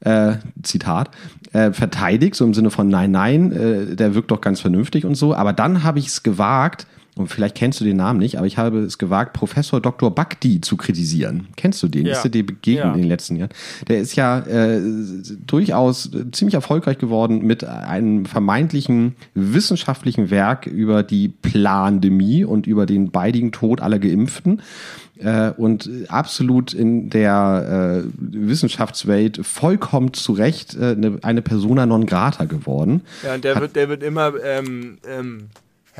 äh, 0.00 0.34
Zitat, 0.62 1.10
äh, 1.52 1.72
verteidigt, 1.72 2.34
so 2.34 2.44
im 2.44 2.54
Sinne 2.54 2.70
von 2.70 2.88
nein, 2.88 3.10
nein, 3.10 3.52
äh, 3.52 3.96
der 3.96 4.14
wirkt 4.14 4.30
doch 4.30 4.40
ganz 4.40 4.60
vernünftig 4.60 5.04
und 5.04 5.14
so. 5.14 5.34
Aber 5.34 5.52
dann 5.52 5.82
habe 5.82 5.98
ich 5.98 6.06
es 6.06 6.22
gewagt, 6.22 6.86
und 7.20 7.28
vielleicht 7.28 7.54
kennst 7.54 7.80
du 7.80 7.84
den 7.84 7.96
Namen 7.98 8.18
nicht, 8.18 8.38
aber 8.38 8.46
ich 8.46 8.58
habe 8.58 8.78
es 8.80 8.98
gewagt, 8.98 9.32
Professor 9.32 9.80
Dr. 9.80 10.14
Bakti 10.14 10.60
zu 10.60 10.76
kritisieren. 10.76 11.48
Kennst 11.56 11.82
du 11.82 11.88
den? 11.88 12.06
Ja. 12.06 12.12
Ist 12.12 12.22
dir 12.22 12.44
begegnet 12.44 12.84
Ja. 12.84 12.92
in 12.94 12.98
den 13.00 13.08
letzten 13.08 13.36
Jahren? 13.36 13.50
Der 13.88 13.98
ist 13.98 14.16
ja 14.16 14.38
äh, 14.40 14.80
durchaus 15.46 16.10
ziemlich 16.32 16.54
erfolgreich 16.54 16.98
geworden 16.98 17.46
mit 17.46 17.64
einem 17.64 18.24
vermeintlichen 18.26 19.14
wissenschaftlichen 19.34 20.30
Werk 20.30 20.66
über 20.66 21.02
die 21.02 21.28
Plandemie 21.28 22.44
und 22.44 22.66
über 22.66 22.86
den 22.86 23.10
baldigen 23.10 23.52
Tod 23.52 23.80
aller 23.80 23.98
Geimpften 23.98 24.62
äh, 25.18 25.50
und 25.50 25.90
absolut 26.08 26.72
in 26.72 27.10
der 27.10 28.02
äh, 28.04 28.08
Wissenschaftswelt 28.18 29.40
vollkommen 29.44 30.14
zu 30.14 30.32
Recht 30.32 30.74
äh, 30.76 30.92
eine, 30.92 31.18
eine 31.22 31.42
Persona 31.42 31.86
non 31.86 32.06
grata 32.06 32.44
geworden. 32.46 33.02
Ja, 33.24 33.34
und 33.34 33.44
der 33.44 33.60
wird, 33.60 33.76
der 33.76 33.88
wird 33.88 34.02
immer 34.02 34.32
ähm, 34.42 34.98
ähm, 35.06 35.48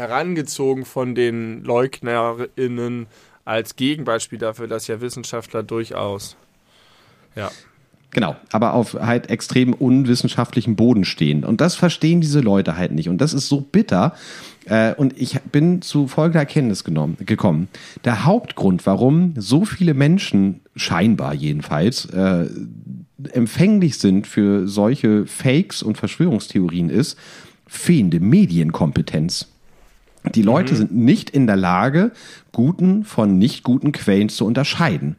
herangezogen 0.01 0.85
von 0.85 1.15
den 1.15 1.63
LeugnerInnen 1.63 3.07
als 3.45 3.77
Gegenbeispiel 3.77 4.39
dafür, 4.39 4.67
dass 4.67 4.87
ja 4.87 5.01
Wissenschaftler 5.01 5.63
durchaus. 5.63 6.37
Ja. 7.37 7.51
Genau, 8.13 8.35
aber 8.51 8.75
auf 8.75 8.95
halt 8.95 9.31
extrem 9.31 9.73
unwissenschaftlichen 9.73 10.75
Boden 10.75 11.05
stehen. 11.05 11.45
Und 11.45 11.61
das 11.61 11.77
verstehen 11.77 12.21
diese 12.21 12.41
Leute 12.41 12.77
halt 12.77 12.91
nicht. 12.91 13.09
Und 13.09 13.21
das 13.21 13.33
ist 13.33 13.49
so 13.49 13.61
bitter. 13.61 14.15
Äh, 14.65 14.95
und 14.95 15.17
ich 15.21 15.41
bin 15.53 15.81
zu 15.81 16.09
folgender 16.09 16.41
Erkenntnis 16.41 16.83
genommen, 16.83 17.17
gekommen. 17.21 17.69
Der 18.05 18.25
Hauptgrund, 18.25 18.85
warum 18.85 19.35
so 19.37 19.65
viele 19.65 19.95
Menschen, 19.95 20.61
scheinbar 20.75 21.35
jedenfalls, 21.35 22.07
äh, 22.07 22.47
empfänglich 23.33 23.99
sind 23.99 24.27
für 24.27 24.67
solche 24.67 25.27
Fakes 25.27 25.83
und 25.83 25.97
Verschwörungstheorien 25.97 26.91
ist 26.91 27.17
fehlende 27.71 28.19
Medienkompetenz. 28.19 29.47
Die 30.35 30.43
Leute 30.43 30.77
sind 30.77 30.95
nicht 30.95 31.31
in 31.31 31.47
der 31.47 31.57
Lage, 31.57 32.13
guten 32.53 33.05
von 33.05 33.39
nicht 33.39 33.63
guten 33.63 33.93
Quellen 33.93 34.29
zu 34.29 34.45
unterscheiden. 34.45 35.17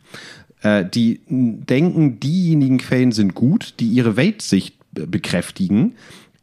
Äh, 0.62 0.86
die 0.86 1.22
denken, 1.28 2.20
diejenigen 2.20 2.78
Quellen 2.78 3.12
sind 3.12 3.34
gut, 3.34 3.76
die 3.80 3.88
ihre 3.88 4.16
Weltsicht 4.16 4.76
be- 4.92 5.08
bekräftigen, 5.08 5.96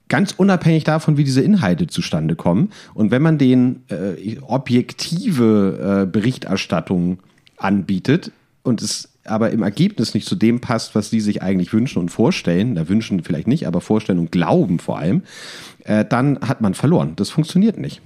ganz 0.08 0.32
unabhängig 0.32 0.84
davon, 0.84 1.16
wie 1.16 1.24
diese 1.24 1.42
Inhalte 1.42 1.86
zustande 1.86 2.34
kommen. 2.34 2.70
Und 2.94 3.10
wenn 3.10 3.22
man 3.22 3.38
denen 3.38 3.84
äh, 3.88 4.38
objektive 4.40 6.02
äh, 6.04 6.10
Berichterstattung 6.10 7.18
anbietet 7.58 8.32
und 8.62 8.82
es 8.82 9.10
aber 9.24 9.50
im 9.50 9.62
Ergebnis 9.62 10.14
nicht 10.14 10.26
zu 10.26 10.34
dem 10.34 10.60
passt, 10.60 10.94
was 10.94 11.10
die 11.10 11.20
sich 11.20 11.42
eigentlich 11.42 11.72
wünschen 11.74 11.98
und 11.98 12.08
vorstellen, 12.08 12.74
da 12.74 12.88
wünschen 12.88 13.22
vielleicht 13.22 13.46
nicht, 13.46 13.66
aber 13.66 13.82
vorstellen 13.82 14.18
und 14.18 14.32
glauben 14.32 14.78
vor 14.78 14.98
allem, 14.98 15.22
äh, 15.84 16.04
dann 16.04 16.40
hat 16.40 16.60
man 16.60 16.74
verloren. 16.74 17.12
Das 17.16 17.28
funktioniert 17.30 17.78
nicht. 17.78 18.00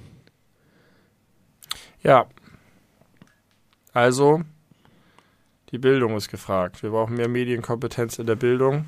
Ja. 2.03 2.27
Also, 3.93 4.41
die 5.71 5.77
Bildung 5.77 6.15
ist 6.15 6.29
gefragt. 6.29 6.83
Wir 6.83 6.91
brauchen 6.91 7.15
mehr 7.15 7.29
Medienkompetenz 7.29 8.19
in 8.19 8.27
der 8.27 8.35
Bildung. 8.35 8.85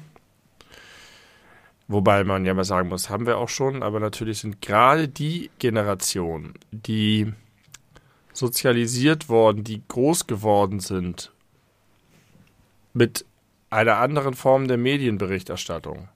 Wobei 1.88 2.24
man 2.24 2.45
ja 2.45 2.53
mal 2.53 2.63
sagen 2.63 2.89
muss, 2.89 3.09
haben 3.09 3.28
wir 3.28 3.38
auch 3.38 3.49
schon, 3.49 3.84
aber 3.84 3.99
natürlich 3.99 4.39
sind 4.39 4.61
gerade 4.61 5.07
die 5.07 5.51
Generationen, 5.59 6.55
die 6.72 7.32
sozialisiert 8.34 9.30
worden, 9.30 9.63
die 9.63 9.84
groß 9.88 10.26
geworden 10.26 10.80
sind 10.80 11.32
mit 12.93 13.26
einer 13.70 13.97
anderen 13.97 14.34
Form 14.34 14.68
der 14.68 14.78
Medienberichterstattung, 14.78 16.07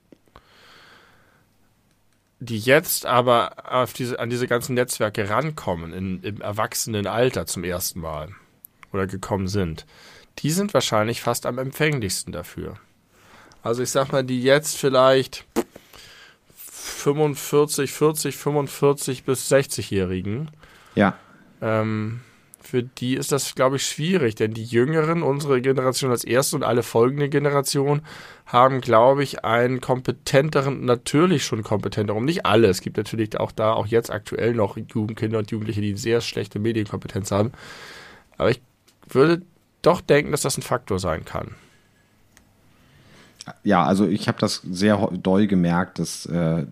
die 2.39 2.59
jetzt 2.59 3.05
aber 3.05 3.51
diese, 3.97 4.19
an 4.19 4.29
diese 4.29 4.47
ganzen 4.47 4.73
Netzwerke 4.75 5.29
rankommen, 5.29 5.93
in, 5.93 6.23
im 6.23 6.41
Erwachsenenalter 6.41 7.45
zum 7.45 7.63
ersten 7.63 7.99
Mal 7.99 8.29
oder 8.93 9.07
gekommen 9.07 9.47
sind, 9.47 9.85
die 10.39 10.51
sind 10.51 10.73
wahrscheinlich 10.73 11.21
fast 11.21 11.45
am 11.45 11.57
empfänglichsten 11.57 12.31
dafür. 12.31 12.77
Also 13.61 13.83
ich 13.83 13.89
sag 13.91 14.11
mal, 14.13 14.23
die 14.23 14.41
jetzt 14.41 14.77
vielleicht 14.77 15.45
45, 16.55 17.91
40, 17.91 18.37
45 18.37 19.23
bis 19.23 19.51
60-Jährigen, 19.51 20.49
Ja. 20.95 21.17
ähm, 21.61 22.21
für 22.69 22.83
die 22.83 23.15
ist 23.15 23.31
das, 23.31 23.55
glaube 23.55 23.77
ich, 23.77 23.85
schwierig, 23.85 24.35
denn 24.35 24.53
die 24.53 24.63
Jüngeren, 24.63 25.23
unsere 25.23 25.59
Generation 25.59 26.11
als 26.11 26.23
erste 26.23 26.55
und 26.55 26.63
alle 26.63 26.83
folgende 26.83 27.27
Generationen, 27.27 28.03
haben, 28.45 28.81
glaube 28.81 29.23
ich, 29.23 29.43
einen 29.43 29.81
kompetenteren, 29.81 30.85
natürlich 30.85 31.43
schon 31.43 31.63
kompetenteren, 31.63 32.23
nicht 32.25 32.45
alle, 32.45 32.67
es 32.67 32.81
gibt 32.81 32.97
natürlich 32.97 33.39
auch 33.39 33.51
da, 33.51 33.73
auch 33.73 33.87
jetzt 33.87 34.11
aktuell 34.11 34.53
noch 34.53 34.77
Jugendkinder 34.77 35.39
und 35.39 35.51
Jugendliche, 35.51 35.81
die 35.81 35.95
sehr 35.95 36.21
schlechte 36.21 36.59
Medienkompetenz 36.59 37.31
haben. 37.31 37.51
Aber 38.37 38.51
ich 38.51 38.61
würde 39.07 39.41
doch 39.81 40.01
denken, 40.01 40.31
dass 40.31 40.41
das 40.41 40.57
ein 40.57 40.63
Faktor 40.63 40.99
sein 40.99 41.25
kann. 41.25 41.55
Ja, 43.63 43.83
also 43.83 44.07
ich 44.07 44.27
habe 44.27 44.39
das 44.39 44.61
sehr 44.69 45.09
doll 45.11 45.47
gemerkt, 45.47 45.99
dass 45.99 46.25
äh, 46.27 46.67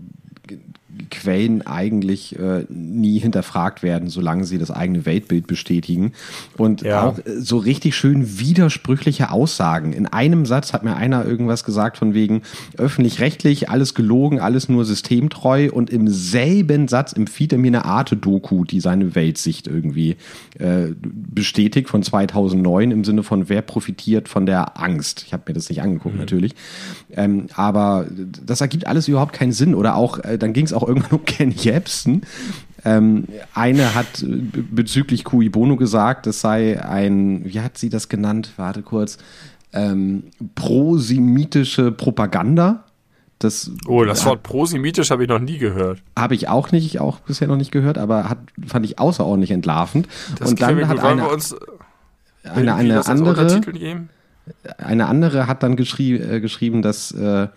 Quellen 1.12 1.68
eigentlich 1.68 2.40
äh, 2.40 2.66
nie 2.70 3.20
hinterfragt 3.20 3.84
werden, 3.84 4.10
solange 4.10 4.46
sie 4.46 4.58
das 4.58 4.72
eigene 4.72 5.06
Weltbild 5.06 5.46
bestätigen. 5.46 6.14
Und 6.58 6.82
Ja. 6.82 7.04
auch 7.04 7.20
äh, 7.20 7.40
so 7.40 7.58
richtig 7.58 7.96
schön 7.96 8.40
widersprüchliche 8.40 9.32
Aussagen. 9.32 9.92
In 9.94 10.06
einem 10.08 10.46
Satz 10.46 10.74
hat 10.74 10.84
mir 10.84 10.96
einer 10.96 11.26
irgendwas 11.26 11.64
gesagt 11.66 11.98
von 11.98 12.14
wegen 12.14 12.42
öffentlich-rechtlich, 12.78 13.70
alles 13.70 13.96
gelogen, 13.96 14.40
alles 14.40 14.70
nur 14.70 14.86
systemtreu. 14.86 15.70
Und 15.72 15.90
im 15.90 16.08
selben 16.08 16.88
Satz 16.88 17.14
empfiehlt 17.14 17.52
er 17.52 17.60
mir 17.60 17.68
eine 17.68 17.86
Arte-Doku, 17.86 18.64
die 18.64 18.80
seine 18.80 19.14
Weltsicht 19.14 19.68
irgendwie 19.68 20.16
äh, 20.58 20.88
bestätigt 21.02 21.90
von 21.90 22.02
2009 22.02 22.92
im 22.92 23.04
Sinne 23.04 23.24
von 23.24 23.50
wer 23.50 23.62
profitiert 23.62 24.30
von 24.30 24.46
der 24.46 24.80
Angst. 24.82 25.24
Ich 25.28 25.34
habe 25.34 25.44
mir 25.48 25.54
das 25.54 25.70
nicht 25.70 25.82
angeguckt 25.82 26.18
natürlich, 26.18 26.56
ähm, 27.12 27.48
aber 27.56 28.08
das 28.46 28.62
ergibt 28.62 28.88
alles 28.88 29.08
überhaupt 29.08 29.34
keinen 29.34 29.52
Sinn. 29.52 29.76
Oder 29.76 29.96
auch, 29.96 30.20
äh, 30.20 30.38
dann 30.38 30.54
ging 30.54 30.66
es 30.66 30.74
auch 30.78 30.88
irgendwann 30.88 31.20
um 31.20 31.26
Ken 31.26 31.52
Jebsen. 31.52 32.22
Ähm, 32.86 33.26
eine 33.54 33.96
hat 33.96 34.24
bezüglich 34.24 35.24
Kui 35.24 35.50
Bono 35.50 35.76
gesagt, 35.76 36.28
es 36.28 36.42
sei 36.42 36.82
ein, 36.82 37.44
wie 37.46 37.60
hat 37.60 37.78
sie 37.78 37.90
das 37.90 38.08
genannt? 38.08 38.54
Warte 38.58 38.82
kurz. 38.82 39.18
Ähm, 39.74 40.24
prosemitische 40.56 41.92
Propaganda. 41.92 42.86
Das, 43.40 43.70
oh, 43.86 44.04
das 44.04 44.26
Wort 44.26 44.42
prosemitisch 44.42 45.12
habe 45.12 45.24
ich 45.24 45.30
noch 45.30 45.40
nie 45.40 45.60
gehört. 45.60 46.02
Habe 46.18 46.34
ich 46.34 46.48
auch 46.48 46.72
nicht, 46.72 47.00
auch 47.00 47.20
bisher 47.20 47.48
noch 47.48 47.58
nicht 47.58 47.72
gehört, 47.72 48.00
aber 48.00 48.30
hat, 48.30 48.40
fand 48.66 48.86
ich 48.86 48.98
außerordentlich 48.98 49.52
entlarvend. 49.52 50.08
Das 50.40 50.50
und 50.50 50.62
dann 50.62 50.88
hat 50.88 51.00
eine, 51.00 51.28
uns 51.28 51.56
eine, 52.44 52.74
eine 52.74 53.06
andere, 53.06 53.62
eine 54.78 55.06
andere 55.06 55.46
hat 55.46 55.62
dann 55.62 55.76
geschrie, 55.76 56.16
äh, 56.16 56.40
geschrieben, 56.40 56.82
dass 56.82 57.12
äh, 57.12 57.48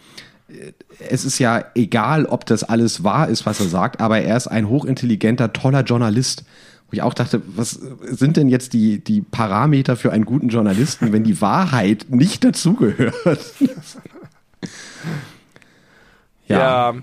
es 0.99 1.25
ist 1.25 1.39
ja 1.39 1.65
egal, 1.75 2.27
ob 2.27 2.47
das 2.47 2.65
alles 2.65 3.05
wahr 3.05 3.29
ist, 3.29 3.47
was 3.47 3.61
er 3.61 3.67
sagt, 3.67 4.01
aber 4.01 4.21
er 4.21 4.37
ist 4.37 4.47
ein 4.47 4.69
hochintelligenter, 4.69 5.53
toller 5.53 5.83
Journalist. 5.83 6.45
Wo 6.89 6.95
ich 6.95 7.03
auch 7.03 7.15
dachte, 7.15 7.41
was 7.47 7.71
sind 8.03 8.37
denn 8.37 8.49
jetzt 8.49 8.73
die, 8.73 9.03
die 9.03 9.21
Parameter 9.21 9.97
für 9.97 10.11
einen 10.11 10.25
guten 10.25 10.49
Journalisten, 10.49 11.13
wenn 11.13 11.23
die 11.23 11.41
Wahrheit 11.41 12.07
nicht 12.09 12.43
dazugehört? 12.43 13.55
ja. 16.49 16.93
ja. 16.93 16.95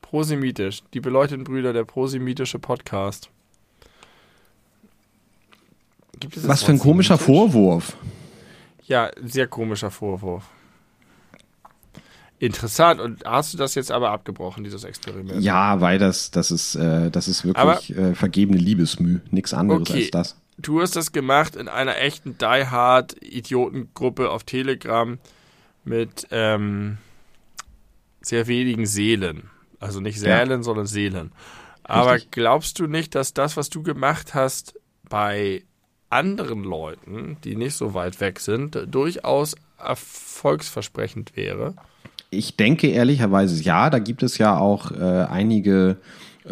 Prosemitisch. 0.00 0.82
Die 0.94 1.00
beleuchteten 1.00 1.44
Brüder, 1.44 1.74
der 1.74 1.84
prosemitische 1.84 2.58
Podcast. 2.58 3.28
was 6.36 6.62
für 6.62 6.72
ein 6.72 6.78
komischer 6.78 7.18
Vorwurf. 7.18 7.96
Ja, 8.86 9.10
sehr 9.22 9.48
komischer 9.48 9.90
Vorwurf. 9.90 10.44
Interessant. 12.38 13.00
Und 13.00 13.24
hast 13.24 13.54
du 13.54 13.58
das 13.58 13.74
jetzt 13.74 13.90
aber 13.90 14.10
abgebrochen, 14.10 14.64
dieses 14.64 14.84
Experiment? 14.84 15.42
Ja, 15.42 15.80
weil 15.80 15.98
das, 15.98 16.30
das 16.30 16.50
ist, 16.50 16.74
äh, 16.74 17.10
das 17.10 17.28
ist 17.28 17.44
wirklich 17.44 17.96
äh, 17.96 18.14
vergebene 18.14 18.58
Liebesmüh. 18.58 19.20
Nichts 19.30 19.54
anderes 19.54 19.82
okay. 19.82 20.02
als 20.02 20.10
das. 20.10 20.40
Du 20.58 20.80
hast 20.80 20.96
das 20.96 21.12
gemacht 21.12 21.56
in 21.56 21.68
einer 21.68 21.98
echten 21.98 22.38
Die 22.38 22.66
Hard 22.66 23.16
Idiotengruppe 23.22 24.30
auf 24.30 24.44
Telegram 24.44 25.18
mit 25.84 26.26
ähm, 26.30 26.98
sehr 28.20 28.46
wenigen 28.46 28.86
Seelen. 28.86 29.50
Also 29.80 30.00
nicht 30.00 30.18
Sälen, 30.18 30.50
ja. 30.50 30.62
sondern 30.62 30.86
Seelen. 30.86 31.32
Aber 31.84 32.14
Richtig. 32.14 32.32
glaubst 32.32 32.78
du 32.78 32.86
nicht, 32.86 33.14
dass 33.14 33.34
das, 33.34 33.56
was 33.56 33.70
du 33.70 33.82
gemacht 33.82 34.34
hast, 34.34 34.74
bei 35.08 35.62
anderen 36.10 36.64
Leuten, 36.64 37.36
die 37.44 37.56
nicht 37.56 37.74
so 37.74 37.94
weit 37.94 38.20
weg 38.20 38.40
sind, 38.40 38.78
durchaus 38.88 39.54
erfolgsversprechend 39.78 41.36
wäre? 41.36 41.76
Ich 42.36 42.56
denke 42.56 42.88
ehrlicherweise 42.88 43.62
ja, 43.62 43.90
da 43.90 43.98
gibt 43.98 44.22
es 44.22 44.38
ja 44.38 44.58
auch 44.58 44.90
äh, 44.92 45.26
einige 45.30 45.96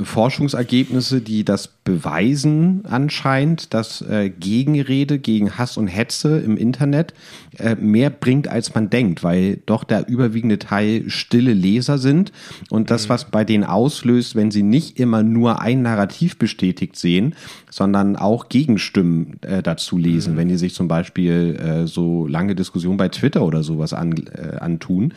Forschungsergebnisse, 0.03 1.21
die 1.21 1.45
das 1.45 1.74
beweisen 1.85 2.83
anscheinend, 2.85 3.75
dass 3.75 4.01
äh, 4.01 4.31
Gegenrede 4.31 5.19
gegen 5.19 5.59
Hass 5.59 5.77
und 5.77 5.87
Hetze 5.87 6.39
im 6.39 6.57
Internet 6.57 7.13
äh, 7.59 7.75
mehr 7.75 8.09
bringt, 8.09 8.49
als 8.49 8.75
man 8.75 8.89
denkt, 8.89 9.23
weil 9.23 9.59
doch 9.67 9.85
der 9.85 10.09
überwiegende 10.09 10.59
Teil 10.59 11.05
stille 11.09 11.53
Leser 11.53 11.99
sind 11.99 12.33
und 12.71 12.91
das, 12.91 13.05
mhm. 13.05 13.09
was 13.11 13.25
bei 13.27 13.45
denen 13.45 13.65
auslöst, 13.65 14.35
wenn 14.35 14.51
sie 14.51 14.63
nicht 14.63 14.99
immer 14.99 15.23
nur 15.23 15.61
ein 15.61 15.83
Narrativ 15.83 16.39
bestätigt 16.39 16.97
sehen, 16.97 17.35
sondern 17.71 18.17
auch 18.17 18.49
Gegenstimmen 18.49 19.39
äh, 19.43 19.63
dazu 19.63 19.99
lesen, 19.99 20.35
mhm. 20.35 20.37
wenn 20.39 20.49
die 20.49 20.57
sich 20.57 20.75
zum 20.75 20.89
Beispiel 20.89 21.57
äh, 21.57 21.87
so 21.87 22.27
lange 22.27 22.55
Diskussionen 22.55 22.97
bei 22.97 23.11
Twitter 23.11 23.43
oder 23.43 23.63
sowas 23.63 23.93
an, 23.93 24.15
äh, 24.33 24.57
antun. 24.57 25.13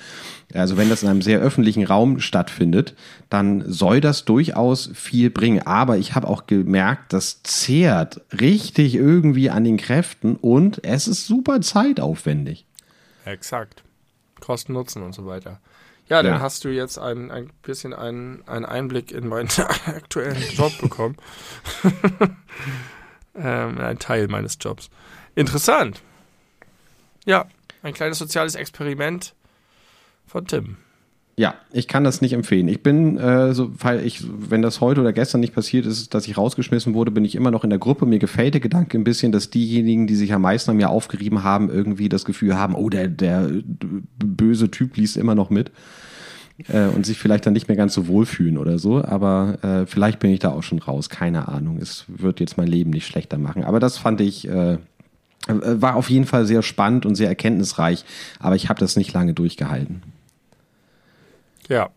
Also 0.54 0.78
wenn 0.78 0.90
das 0.90 1.04
in 1.04 1.10
einem 1.10 1.22
sehr 1.22 1.40
öffentlichen 1.40 1.84
Raum 1.84 2.20
stattfindet, 2.20 2.96
dann 3.30 3.64
soll 3.68 4.00
das 4.00 4.26
durchaus 4.26 4.90
viel 4.94 5.30
bringen. 5.30 5.62
Aber 5.68 5.98
ich 5.98 6.16
habe 6.16 6.28
auch 6.28 6.48
gemerkt, 6.64 7.14
das 7.14 7.42
zehrt 7.44 8.22
richtig 8.40 8.96
irgendwie 8.96 9.50
an 9.50 9.64
den 9.64 9.78
Kräften 9.78 10.36
und 10.36 10.84
es 10.84 11.08
ist 11.08 11.26
super 11.26 11.62
zeitaufwendig. 11.62 12.66
Exakt. 13.26 13.84
Kosten, 14.40 14.74
Nutzen 14.74 15.04
und 15.04 15.14
so 15.14 15.26
weiter. 15.26 15.60
Ja, 16.10 16.24
dann 16.24 16.36
ja. 16.36 16.40
hast 16.40 16.64
du 16.64 16.70
jetzt 16.70 16.98
ein, 16.98 17.32
ein 17.32 17.52
bisschen 17.64 17.94
einen, 17.94 18.48
einen 18.48 18.66
Einblick 18.66 19.12
in 19.12 19.28
meinen 19.28 19.50
aktuellen 19.86 20.42
Job 20.54 20.72
bekommen. 20.80 21.18
ähm, 23.36 23.78
ein 23.78 24.00
Teil 24.00 24.28
meines 24.28 24.58
Jobs. 24.60 24.90
Interessant. 25.36 26.02
Ja, 27.26 27.46
ein 27.84 27.94
kleines 27.94 28.20
soziales 28.20 28.56
Experiment 28.56 29.36
von 30.26 30.48
Tim. 30.48 30.78
Ja, 31.40 31.54
ich 31.72 31.88
kann 31.88 32.04
das 32.04 32.20
nicht 32.20 32.34
empfehlen. 32.34 32.68
Ich 32.68 32.82
bin, 32.82 33.18
äh, 33.18 33.54
so, 33.54 33.70
weil 33.80 34.04
ich, 34.04 34.24
wenn 34.28 34.64
das 34.64 34.82
heute 34.82 35.02
oder 35.02 35.14
gestern 35.14 35.40
nicht 35.40 35.54
passiert 35.54 35.86
ist, 35.86 36.16
dass 36.16 36.28
ich 36.28 36.36
rausgeschmissen 36.36 36.96
wurde, 36.96 37.12
bin 37.12 37.26
ich 37.26 37.36
immer 37.36 37.52
noch 37.52 37.64
in 37.64 37.70
der 37.70 37.78
Gruppe. 37.78 38.08
Mir 38.08 38.18
gefällt 38.18 38.56
der 38.56 38.62
Gedanke 38.62 38.98
ein 38.98 39.04
bisschen, 39.04 39.32
dass 39.32 39.52
diejenigen, 39.52 40.08
die 40.08 40.16
sich 40.16 40.34
am 40.34 40.42
meisten 40.42 40.72
an 40.72 40.78
mir 40.78 40.90
aufgerieben 40.90 41.44
haben, 41.44 41.70
irgendwie 41.70 42.10
das 42.10 42.26
Gefühl 42.26 42.58
haben, 42.58 42.74
oh, 42.74 42.90
der, 42.90 43.08
der 43.08 43.52
böse 44.18 44.72
Typ 44.72 44.98
liest 44.98 45.16
immer 45.16 45.36
noch 45.36 45.52
mit. 45.52 45.70
Äh, 46.70 46.88
und 46.88 47.06
sich 47.06 47.20
vielleicht 47.20 47.46
dann 47.46 47.54
nicht 47.54 47.68
mehr 47.68 47.78
ganz 47.78 47.94
so 47.94 48.08
wohlfühlen 48.08 48.58
oder 48.58 48.80
so. 48.80 49.06
Aber 49.06 49.60
äh, 49.62 49.86
vielleicht 49.86 50.18
bin 50.18 50.32
ich 50.32 50.40
da 50.40 50.50
auch 50.50 50.64
schon 50.64 50.80
raus. 50.80 51.08
Keine 51.08 51.48
Ahnung. 51.50 51.78
Es 51.80 52.06
wird 52.08 52.40
jetzt 52.40 52.58
mein 52.58 52.68
Leben 52.68 52.90
nicht 52.90 53.06
schlechter 53.06 53.38
machen. 53.38 53.64
Aber 53.64 53.80
das 53.80 54.00
fand 54.00 54.22
ich. 54.22 54.48
Äh, 54.48 54.80
war 55.48 55.96
auf 55.96 56.10
jeden 56.10 56.26
Fall 56.26 56.46
sehr 56.46 56.62
spannend 56.62 57.06
und 57.06 57.16
sehr 57.16 57.30
erkenntnisreich, 57.30 58.04
aber 58.38 58.58
ich 58.58 58.68
habe 58.68 58.82
das 58.82 58.98
nicht 58.98 59.14
lange 59.14 59.34
durchgehalten. 59.34 60.02
Ja. 61.68 61.90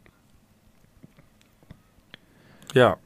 Ja. 2.74 2.96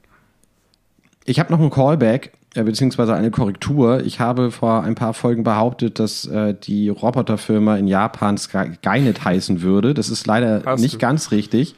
Ich 1.25 1.41
habe 1.41 1.53
noch 1.53 1.61
einen 1.61 1.71
Callback, 1.71 2.33
äh, 2.55 2.63
beziehungsweise 2.63 3.15
eine 3.15 3.31
Korrektur. 3.31 4.05
Ich 4.05 4.21
habe 4.21 4.51
vor 4.51 4.83
ein 4.83 4.95
paar 4.95 5.15
Folgen 5.15 5.43
behauptet, 5.43 5.99
dass 5.99 6.27
äh, 6.27 6.55
die 6.55 6.89
Roboterfirma 6.89 7.77
in 7.77 7.87
Japan 7.87 8.37
Skynet 8.39 9.25
heißen 9.25 9.63
würde. 9.63 9.95
Das 9.95 10.09
ist 10.09 10.27
leider 10.27 10.63
Hast 10.65 10.81
nicht 10.81 10.95
du? 10.95 10.99
ganz 10.99 11.31
richtig. 11.31 11.75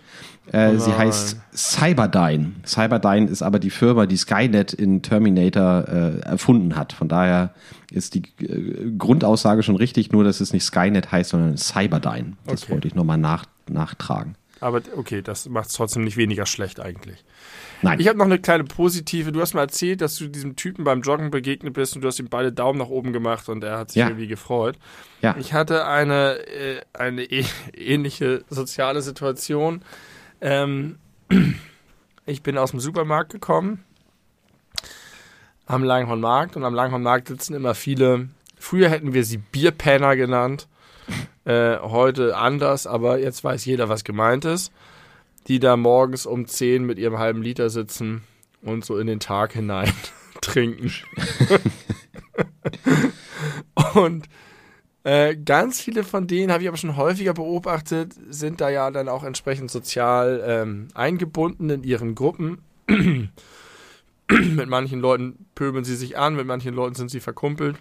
Äh, 0.52 0.74
oh 0.74 0.78
sie 0.78 0.94
heißt 0.94 1.38
Cyberdyne. 1.52 2.52
Cyberdyne 2.64 3.28
ist 3.28 3.42
aber 3.42 3.58
die 3.58 3.70
Firma, 3.70 4.06
die 4.06 4.16
Skynet 4.16 4.72
in 4.72 5.02
Terminator 5.02 5.88
äh, 5.88 6.20
erfunden 6.20 6.76
hat. 6.76 6.92
Von 6.92 7.08
daher 7.08 7.50
ist 7.90 8.14
die 8.14 8.22
äh, 8.44 8.92
Grundaussage 8.96 9.62
schon 9.62 9.76
richtig, 9.76 10.12
nur 10.12 10.22
dass 10.22 10.40
es 10.40 10.52
nicht 10.52 10.64
Skynet 10.64 11.10
heißt, 11.10 11.30
sondern 11.30 11.56
Cyberdyne. 11.56 12.34
Das 12.46 12.64
okay. 12.64 12.72
wollte 12.72 12.88
ich 12.88 12.94
nochmal 12.94 13.18
nach, 13.18 13.46
nachtragen. 13.68 14.36
Aber 14.60 14.80
okay, 14.96 15.22
das 15.22 15.48
macht 15.48 15.68
es 15.68 15.74
trotzdem 15.74 16.04
nicht 16.04 16.16
weniger 16.16 16.46
schlecht 16.46 16.80
eigentlich. 16.80 17.24
Nein. 17.82 18.00
Ich 18.00 18.08
habe 18.08 18.18
noch 18.18 18.24
eine 18.24 18.38
kleine 18.38 18.64
positive. 18.64 19.32
Du 19.32 19.40
hast 19.40 19.52
mal 19.52 19.60
erzählt, 19.60 20.00
dass 20.00 20.16
du 20.16 20.28
diesem 20.28 20.56
Typen 20.56 20.84
beim 20.84 21.02
Joggen 21.02 21.30
begegnet 21.30 21.74
bist 21.74 21.94
und 21.94 22.02
du 22.02 22.08
hast 22.08 22.18
ihm 22.18 22.28
beide 22.28 22.52
Daumen 22.52 22.78
nach 22.78 22.88
oben 22.88 23.12
gemacht 23.12 23.48
und 23.48 23.62
er 23.62 23.78
hat 23.78 23.90
sich 23.90 24.00
ja. 24.00 24.08
irgendwie 24.08 24.28
gefreut. 24.28 24.78
Ja. 25.20 25.36
Ich 25.38 25.52
hatte 25.52 25.86
eine, 25.86 26.38
äh, 26.46 26.80
eine 26.94 27.22
äh, 27.24 27.44
ähnliche 27.76 28.44
soziale 28.48 29.02
Situation. 29.02 29.82
Ähm, 30.40 30.98
ich 32.26 32.42
bin 32.42 32.56
aus 32.56 32.70
dem 32.70 32.80
Supermarkt 32.80 33.32
gekommen 33.32 33.84
am 35.66 35.82
Langhornmarkt 35.82 36.56
und 36.56 36.64
am 36.64 36.74
Langhornmarkt 36.74 37.28
sitzen 37.28 37.54
immer 37.54 37.74
viele, 37.74 38.28
früher 38.58 38.88
hätten 38.88 39.12
wir 39.12 39.24
sie 39.24 39.38
Bierpenner 39.38 40.16
genannt, 40.16 40.68
äh, 41.44 41.78
heute 41.78 42.36
anders, 42.36 42.86
aber 42.86 43.18
jetzt 43.18 43.44
weiß 43.44 43.64
jeder, 43.64 43.88
was 43.88 44.04
gemeint 44.04 44.44
ist. 44.44 44.72
Die 45.48 45.60
da 45.60 45.76
morgens 45.76 46.26
um 46.26 46.46
10 46.46 46.84
mit 46.84 46.98
ihrem 46.98 47.18
halben 47.18 47.40
Liter 47.40 47.70
sitzen 47.70 48.22
und 48.62 48.84
so 48.84 48.98
in 48.98 49.06
den 49.06 49.20
Tag 49.20 49.52
hinein 49.52 49.92
trinken. 50.40 50.92
und 53.94 54.28
äh, 55.04 55.36
ganz 55.36 55.80
viele 55.80 56.02
von 56.02 56.26
denen 56.26 56.50
habe 56.50 56.64
ich 56.64 56.68
aber 56.68 56.76
schon 56.76 56.96
häufiger 56.96 57.32
beobachtet, 57.32 58.12
sind 58.28 58.60
da 58.60 58.70
ja 58.70 58.90
dann 58.90 59.08
auch 59.08 59.22
entsprechend 59.22 59.70
sozial 59.70 60.42
ähm, 60.44 60.88
eingebunden 60.94 61.70
in 61.70 61.84
ihren 61.84 62.16
Gruppen. 62.16 62.58
mit 62.88 64.68
manchen 64.68 64.98
Leuten 64.98 65.46
pöbeln 65.54 65.84
sie 65.84 65.94
sich 65.94 66.18
an, 66.18 66.34
mit 66.34 66.46
manchen 66.46 66.74
Leuten 66.74 66.96
sind 66.96 67.12
sie 67.12 67.20
verkumpelt. 67.20 67.76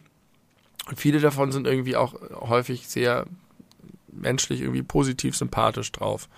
Und 0.87 0.99
viele 0.99 1.19
davon 1.19 1.51
sind 1.51 1.67
irgendwie 1.67 1.95
auch 1.95 2.13
häufig 2.31 2.87
sehr 2.87 3.25
menschlich 4.07 4.61
irgendwie 4.61 4.83
positiv 4.83 5.35
sympathisch 5.35 5.91
drauf. 5.91 6.29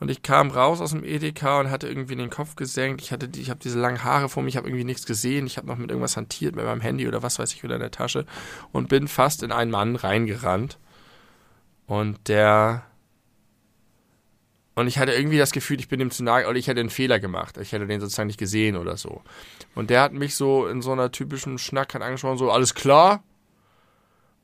Und 0.00 0.10
ich 0.10 0.22
kam 0.22 0.50
raus 0.50 0.80
aus 0.80 0.90
dem 0.90 1.04
Edeka 1.04 1.60
und 1.60 1.70
hatte 1.70 1.86
irgendwie 1.86 2.16
den 2.16 2.28
Kopf 2.28 2.56
gesenkt. 2.56 3.00
Ich 3.02 3.12
hatte, 3.12 3.28
die, 3.28 3.40
ich 3.40 3.50
habe 3.50 3.60
diese 3.62 3.78
langen 3.78 4.02
Haare 4.02 4.28
vor 4.28 4.42
mir, 4.42 4.48
ich 4.48 4.56
habe 4.56 4.68
irgendwie 4.68 4.84
nichts 4.84 5.06
gesehen. 5.06 5.46
Ich 5.46 5.58
habe 5.58 5.68
noch 5.68 5.76
mit 5.76 5.90
irgendwas 5.90 6.16
hantiert, 6.16 6.56
mit 6.56 6.64
meinem 6.64 6.80
Handy 6.80 7.06
oder 7.06 7.22
was 7.22 7.38
weiß 7.38 7.52
ich 7.52 7.62
wieder 7.62 7.76
in 7.76 7.80
der 7.80 7.92
Tasche 7.92 8.26
und 8.72 8.88
bin 8.88 9.06
fast 9.06 9.44
in 9.44 9.52
einen 9.52 9.70
Mann 9.70 9.94
reingerannt. 9.94 10.78
Und 11.86 12.28
der 12.28 12.84
und 14.74 14.86
ich 14.86 14.98
hatte 14.98 15.12
irgendwie 15.12 15.38
das 15.38 15.52
Gefühl, 15.52 15.78
ich 15.78 15.88
bin 15.88 15.98
dem 15.98 16.10
zu 16.10 16.24
nahe, 16.24 16.48
oder 16.48 16.58
ich 16.58 16.66
hätte 16.66 16.80
einen 16.80 16.90
Fehler 16.90 17.20
gemacht. 17.20 17.58
Ich 17.58 17.72
hätte 17.72 17.86
den 17.86 18.00
sozusagen 18.00 18.26
nicht 18.26 18.38
gesehen 18.38 18.76
oder 18.76 18.96
so. 18.96 19.22
Und 19.74 19.90
der 19.90 20.00
hat 20.00 20.14
mich 20.14 20.34
so 20.34 20.66
in 20.66 20.80
so 20.80 20.92
einer 20.92 21.12
typischen 21.12 21.58
Schnack 21.58 21.94
angesprochen, 21.94 22.38
so, 22.38 22.50
alles 22.50 22.74
klar? 22.74 23.22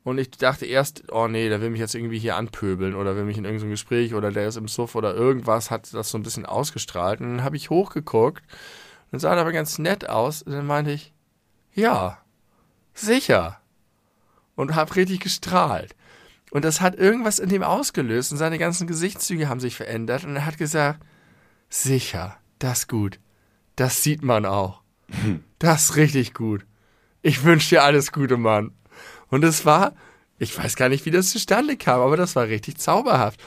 Und 0.09 0.17
ich 0.17 0.31
dachte 0.31 0.65
erst, 0.65 1.03
oh 1.11 1.27
nee, 1.27 1.49
der 1.49 1.61
will 1.61 1.69
mich 1.69 1.79
jetzt 1.79 1.93
irgendwie 1.93 2.17
hier 2.17 2.35
anpöbeln 2.35 2.95
oder 2.95 3.15
will 3.15 3.25
mich 3.25 3.37
in 3.37 3.45
irgendeinem 3.45 3.71
Gespräch 3.71 4.15
oder 4.15 4.31
der 4.31 4.47
ist 4.47 4.55
im 4.55 4.67
Suff 4.67 4.95
oder 4.95 5.13
irgendwas, 5.13 5.69
hat 5.69 5.93
das 5.93 6.09
so 6.09 6.17
ein 6.17 6.23
bisschen 6.23 6.47
ausgestrahlt. 6.47 7.21
Und 7.21 7.27
dann 7.27 7.43
habe 7.43 7.55
ich 7.55 7.69
hochgeguckt 7.69 8.43
und 9.11 9.19
sah 9.19 9.31
aber 9.31 9.51
ganz 9.51 9.77
nett 9.77 10.09
aus. 10.09 10.41
Und 10.41 10.53
dann 10.53 10.65
meinte 10.65 10.91
ich, 10.91 11.13
ja, 11.73 12.17
sicher. 12.93 13.59
Und 14.55 14.75
habe 14.75 14.95
richtig 14.95 15.19
gestrahlt. 15.19 15.95
Und 16.51 16.65
das 16.65 16.81
hat 16.81 16.95
irgendwas 16.95 17.37
in 17.37 17.49
dem 17.49 17.61
ausgelöst 17.61 18.31
und 18.31 18.39
seine 18.39 18.57
ganzen 18.57 18.87
Gesichtszüge 18.87 19.47
haben 19.47 19.59
sich 19.59 19.75
verändert. 19.75 20.23
Und 20.23 20.35
er 20.35 20.45
hat 20.47 20.57
gesagt, 20.57 21.05
sicher, 21.69 22.37
das 22.57 22.79
ist 22.79 22.87
gut. 22.89 23.19
Das 23.75 24.01
sieht 24.01 24.23
man 24.23 24.45
auch. 24.45 24.81
Das 25.59 25.85
ist 25.85 25.95
richtig 25.95 26.33
gut. 26.33 26.65
Ich 27.21 27.43
wünsche 27.43 27.69
dir 27.69 27.83
alles 27.83 28.11
Gute, 28.11 28.37
Mann. 28.37 28.71
Und 29.29 29.43
es 29.43 29.65
war, 29.65 29.93
ich 30.37 30.57
weiß 30.57 30.75
gar 30.75 30.89
nicht, 30.89 31.05
wie 31.05 31.11
das 31.11 31.29
zustande 31.29 31.77
kam, 31.77 32.01
aber 32.01 32.17
das 32.17 32.35
war 32.35 32.47
richtig 32.47 32.77
zauberhaft. 32.77 33.39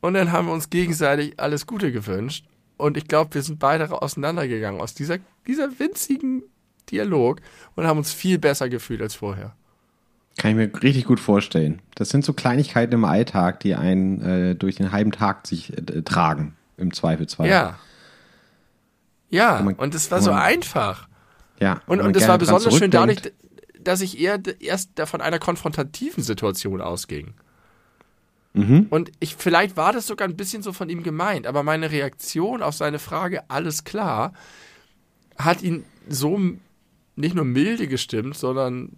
Und 0.00 0.14
dann 0.14 0.32
haben 0.32 0.46
wir 0.48 0.52
uns 0.52 0.70
gegenseitig 0.70 1.40
alles 1.40 1.66
Gute 1.66 1.90
gewünscht. 1.90 2.44
Und 2.76 2.96
ich 2.96 3.08
glaube, 3.08 3.34
wir 3.34 3.42
sind 3.42 3.58
beide 3.58 3.90
auseinandergegangen 3.90 4.80
aus 4.80 4.94
dieser, 4.94 5.18
dieser 5.46 5.78
winzigen 5.78 6.42
Dialog 6.90 7.40
und 7.76 7.86
haben 7.86 7.98
uns 7.98 8.12
viel 8.12 8.38
besser 8.38 8.68
gefühlt 8.68 9.00
als 9.00 9.14
vorher. 9.14 9.54
Kann 10.36 10.50
ich 10.50 10.56
mir 10.56 10.82
richtig 10.82 11.04
gut 11.04 11.20
vorstellen. 11.20 11.80
Das 11.94 12.08
sind 12.08 12.24
so 12.24 12.32
Kleinigkeiten 12.32 12.92
im 12.94 13.04
Alltag, 13.04 13.60
die 13.60 13.74
einen 13.76 14.20
äh, 14.20 14.54
durch 14.56 14.74
den 14.76 14.90
halben 14.90 15.12
Tag 15.12 15.46
sich 15.46 15.72
äh, 15.76 16.02
tragen, 16.02 16.56
im 16.76 16.92
Zweifelsfall. 16.92 17.48
Ja. 17.48 17.78
Ja, 19.30 19.58
und, 19.58 19.64
man, 19.64 19.74
und 19.76 19.94
es 19.94 20.10
war 20.10 20.20
so 20.20 20.32
einfach. 20.32 21.08
Ja. 21.60 21.80
Und, 21.86 22.00
und 22.00 22.16
es 22.16 22.28
war 22.28 22.38
besonders 22.38 22.76
schön 22.76 22.90
dadurch, 22.90 23.32
dass 23.84 24.00
ich 24.00 24.18
eher 24.18 24.40
erst 24.60 24.90
von 25.04 25.20
einer 25.20 25.38
konfrontativen 25.38 26.22
Situation 26.22 26.80
ausging. 26.80 27.34
Mhm. 28.54 28.86
Und 28.90 29.10
ich, 29.20 29.34
vielleicht 29.36 29.76
war 29.76 29.92
das 29.92 30.06
sogar 30.06 30.28
ein 30.28 30.36
bisschen 30.36 30.62
so 30.62 30.72
von 30.72 30.88
ihm 30.88 31.02
gemeint, 31.02 31.46
aber 31.46 31.62
meine 31.62 31.90
Reaktion 31.90 32.62
auf 32.62 32.74
seine 32.74 33.00
Frage, 33.00 33.48
alles 33.50 33.84
klar, 33.84 34.32
hat 35.36 35.62
ihn 35.62 35.84
so 36.08 36.40
nicht 37.16 37.34
nur 37.34 37.44
milde 37.44 37.88
gestimmt, 37.88 38.36
sondern 38.36 38.90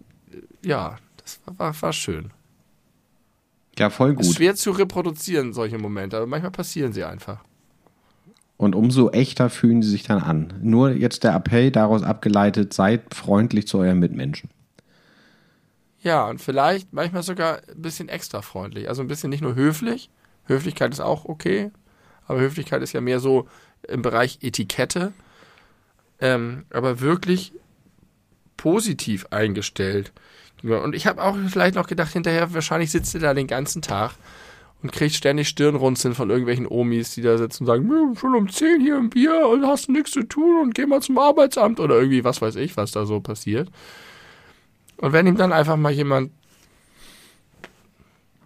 ja, 0.63 0.97
das 1.17 1.39
war, 1.45 1.59
war, 1.59 1.81
war 1.81 1.93
schön. 1.93 2.31
Ja, 3.77 3.89
voll 3.89 4.13
gut. 4.13 4.25
Ist 4.25 4.35
schwer 4.35 4.55
zu 4.55 4.71
reproduzieren, 4.71 5.53
solche 5.53 5.77
Momente, 5.77 6.17
aber 6.17 6.27
manchmal 6.27 6.51
passieren 6.51 6.93
sie 6.93 7.03
einfach. 7.03 7.43
Und 8.57 8.75
umso 8.75 9.11
echter 9.11 9.49
fühlen 9.49 9.83
sie 9.83 9.89
sich 9.89 10.03
dann 10.03 10.21
an. 10.21 10.53
Nur 10.61 10.91
jetzt 10.91 11.23
der 11.23 11.35
Appell 11.35 11.71
daraus 11.71 12.01
abgeleitet, 12.01 12.73
seid 12.73 13.13
freundlich 13.13 13.67
zu 13.67 13.77
euren 13.77 13.99
Mitmenschen. 13.99 14.49
Ja, 16.01 16.27
und 16.27 16.41
vielleicht 16.41 16.93
manchmal 16.93 17.23
sogar 17.23 17.61
ein 17.67 17.81
bisschen 17.81 18.09
extra 18.09 18.41
freundlich. 18.41 18.89
Also 18.89 19.01
ein 19.01 19.07
bisschen 19.07 19.29
nicht 19.29 19.41
nur 19.41 19.55
höflich. 19.55 20.09
Höflichkeit 20.45 20.91
ist 20.93 20.99
auch 20.99 21.25
okay. 21.25 21.71
Aber 22.27 22.39
Höflichkeit 22.39 22.81
ist 22.81 22.93
ja 22.93 23.01
mehr 23.01 23.19
so 23.19 23.47
im 23.87 24.01
Bereich 24.01 24.39
Etikette. 24.41 25.13
Ähm, 26.19 26.65
aber 26.71 26.99
wirklich 26.99 27.53
positiv 28.57 29.27
eingestellt. 29.29 30.11
Und 30.63 30.95
ich 30.95 31.05
habe 31.05 31.23
auch 31.23 31.35
vielleicht 31.49 31.75
noch 31.75 31.87
gedacht, 31.87 32.13
hinterher, 32.13 32.53
wahrscheinlich 32.53 32.91
sitzt 32.91 33.13
er 33.13 33.21
da 33.21 33.33
den 33.33 33.47
ganzen 33.47 33.81
Tag 33.81 34.13
und 34.81 34.91
kriegt 34.91 35.15
ständig 35.15 35.47
Stirnrunzeln 35.47 36.15
von 36.15 36.29
irgendwelchen 36.29 36.67
Omis, 36.67 37.13
die 37.13 37.21
da 37.21 37.37
sitzen 37.37 37.63
und 37.63 37.67
sagen, 37.67 38.15
schon 38.15 38.35
um 38.35 38.49
10 38.49 38.81
hier 38.81 38.97
im 38.97 39.09
Bier 39.09 39.47
und 39.47 39.65
hast 39.65 39.89
nichts 39.89 40.11
zu 40.11 40.23
tun 40.23 40.61
und 40.61 40.75
geh 40.75 40.85
mal 40.85 41.01
zum 41.01 41.17
Arbeitsamt 41.17 41.79
oder 41.79 41.95
irgendwie, 41.95 42.23
was 42.23 42.41
weiß 42.41 42.55
ich, 42.57 42.77
was 42.77 42.91
da 42.91 43.05
so 43.05 43.19
passiert. 43.19 43.69
Und 44.97 45.13
wenn 45.13 45.27
ihm 45.27 45.37
dann 45.37 45.53
einfach 45.53 45.77
mal 45.77 45.91
jemand. 45.91 46.31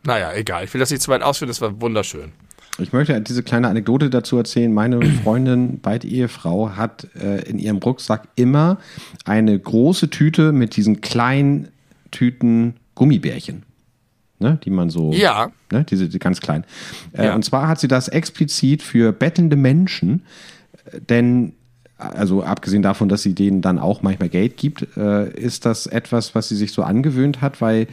Naja, 0.03 0.33
egal. 0.33 0.63
Ich 0.63 0.73
will 0.73 0.79
das 0.79 0.89
nicht 0.89 1.01
zu 1.01 1.11
weit 1.11 1.21
ausführen, 1.21 1.49
das 1.49 1.61
war 1.61 1.79
wunderschön. 1.79 2.31
Ich 2.79 2.93
möchte 2.93 3.19
diese 3.21 3.43
kleine 3.43 3.67
Anekdote 3.67 4.09
dazu 4.09 4.37
erzählen. 4.37 4.73
Meine 4.73 5.01
Freundin, 5.23 5.79
beide 5.81 6.07
Ehefrau, 6.07 6.71
hat 6.71 7.07
äh, 7.15 7.41
in 7.43 7.59
ihrem 7.59 7.77
Rucksack 7.77 8.27
immer 8.35 8.79
eine 9.25 9.57
große 9.57 10.09
Tüte 10.09 10.51
mit 10.51 10.75
diesen 10.75 11.01
kleinen 11.01 11.67
Tüten 12.11 12.75
Gummibärchen. 12.95 13.63
Ne, 14.39 14.57
die 14.63 14.71
man 14.71 14.89
so. 14.89 15.11
Ja. 15.13 15.51
Ne, 15.71 15.83
diese 15.83 16.09
die 16.09 16.17
ganz 16.17 16.39
kleinen. 16.39 16.65
Äh, 17.13 17.25
ja. 17.25 17.35
Und 17.35 17.45
zwar 17.45 17.67
hat 17.67 17.79
sie 17.79 17.87
das 17.87 18.07
explizit 18.07 18.81
für 18.81 19.11
bettelnde 19.11 19.55
Menschen, 19.55 20.23
äh, 20.85 20.99
denn 20.99 21.53
also 22.01 22.43
abgesehen 22.43 22.81
davon, 22.81 23.09
dass 23.09 23.21
sie 23.21 23.35
denen 23.35 23.61
dann 23.61 23.79
auch 23.79 24.01
manchmal 24.01 24.29
Geld 24.29 24.57
gibt, 24.57 24.87
äh, 24.97 25.29
ist 25.31 25.65
das 25.65 25.85
etwas, 25.85 26.35
was 26.35 26.49
sie 26.49 26.55
sich 26.55 26.71
so 26.71 26.83
angewöhnt 26.83 27.41
hat, 27.41 27.61
weil 27.61 27.87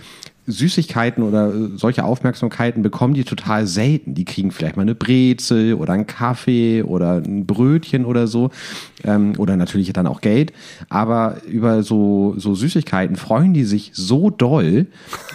Süßigkeiten 0.49 1.23
oder 1.23 1.53
solche 1.77 2.05
Aufmerksamkeiten 2.05 2.83
bekommen 2.83 3.13
die 3.13 3.25
total 3.25 3.67
selten. 3.67 4.15
Die 4.15 4.25
kriegen 4.25 4.51
vielleicht 4.51 4.77
mal 4.77 4.83
eine 4.83 4.95
Brezel 4.95 5.75
oder 5.75 5.93
einen 5.93 6.07
Kaffee 6.07 6.83
oder 6.83 7.17
ein 7.17 7.45
Brötchen 7.45 8.07
oder 8.07 8.27
so. 8.27 8.51
Ähm, 9.05 9.35
oder 9.37 9.57
natürlich 9.57 9.93
dann 9.93 10.07
auch 10.07 10.23
Geld. 10.23 10.53
Aber 10.89 11.43
über 11.47 11.83
so, 11.83 12.35
so 12.39 12.55
Süßigkeiten 12.55 13.17
freuen 13.17 13.53
die 13.53 13.65
sich 13.65 13.91
so 13.95 14.31
doll. 14.31 14.87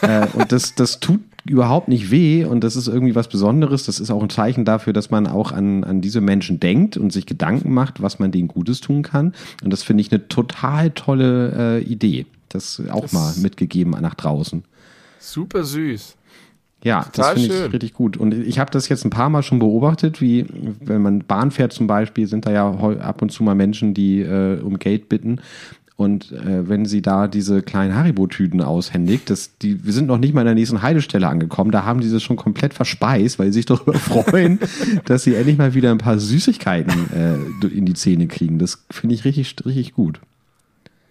Äh, 0.01 0.27
und 0.33 0.51
das, 0.51 0.73
das 0.73 0.99
tut 0.99 1.21
überhaupt 1.45 1.87
nicht 1.87 2.09
weh 2.11 2.45
und 2.45 2.63
das 2.63 2.75
ist 2.75 2.87
irgendwie 2.87 3.15
was 3.15 3.27
Besonderes. 3.27 3.85
Das 3.85 3.99
ist 3.99 4.11
auch 4.11 4.23
ein 4.23 4.29
Zeichen 4.29 4.65
dafür, 4.65 4.93
dass 4.93 5.11
man 5.11 5.27
auch 5.27 5.51
an, 5.51 5.83
an 5.83 6.01
diese 6.01 6.21
Menschen 6.21 6.59
denkt 6.59 6.97
und 6.97 7.11
sich 7.11 7.25
Gedanken 7.25 7.73
macht, 7.73 8.01
was 8.01 8.19
man 8.19 8.31
denen 8.31 8.47
Gutes 8.47 8.81
tun 8.81 9.03
kann. 9.03 9.33
Und 9.63 9.71
das 9.71 9.83
finde 9.83 10.01
ich 10.01 10.11
eine 10.11 10.27
total 10.27 10.91
tolle 10.91 11.79
äh, 11.79 11.83
Idee. 11.83 12.25
Das 12.49 12.81
auch 12.89 13.01
das 13.01 13.13
mal 13.13 13.33
mitgegeben 13.41 13.91
nach 13.91 14.15
draußen. 14.15 14.63
Super 15.19 15.63
süß. 15.63 16.15
Ja, 16.83 17.03
Total 17.03 17.35
das 17.35 17.43
finde 17.43 17.65
ich 17.65 17.73
richtig 17.73 17.93
gut. 17.93 18.17
Und 18.17 18.33
ich 18.33 18.59
habe 18.59 18.69
das 18.69 18.89
jetzt 18.89 19.05
ein 19.05 19.09
paar 19.09 19.29
Mal 19.29 19.41
schon 19.41 19.59
beobachtet, 19.59 20.19
wie 20.19 20.45
wenn 20.81 21.01
man 21.01 21.19
Bahn 21.19 21.49
fährt 21.49 21.71
zum 21.71 21.87
Beispiel, 21.87 22.27
sind 22.27 22.45
da 22.45 22.51
ja 22.51 22.69
ab 22.69 23.21
und 23.21 23.31
zu 23.31 23.43
mal 23.43 23.55
Menschen, 23.55 23.93
die 23.93 24.21
äh, 24.21 24.59
um 24.59 24.77
Geld 24.79 25.07
bitten. 25.07 25.39
Und 25.95 26.31
äh, 26.31 26.67
wenn 26.67 26.85
sie 26.85 27.01
da 27.01 27.27
diese 27.27 27.61
kleinen 27.61 27.95
Haribo-Tüten 27.95 28.61
aushändigt, 28.61 29.29
das, 29.29 29.57
die, 29.59 29.85
wir 29.85 29.93
sind 29.93 30.07
noch 30.07 30.17
nicht 30.17 30.33
mal 30.33 30.41
in 30.41 30.47
der 30.47 30.55
nächsten 30.55 30.81
Heidestelle 30.81 31.27
angekommen, 31.27 31.71
da 31.71 31.85
haben 31.85 32.01
die 32.01 32.11
das 32.11 32.23
schon 32.23 32.35
komplett 32.35 32.73
verspeist, 32.73 33.37
weil 33.37 33.47
sie 33.47 33.59
sich 33.59 33.65
darüber 33.67 33.93
freuen, 33.99 34.59
dass 35.05 35.23
sie 35.23 35.35
endlich 35.35 35.57
mal 35.57 35.75
wieder 35.75 35.91
ein 35.91 35.99
paar 35.99 36.17
Süßigkeiten 36.17 37.11
äh, 37.13 37.67
in 37.67 37.85
die 37.85 37.93
Zähne 37.93 38.27
kriegen. 38.27 38.57
Das 38.57 38.83
finde 38.89 39.13
ich 39.13 39.23
richtig, 39.23 39.55
richtig 39.65 39.93
gut. 39.93 40.19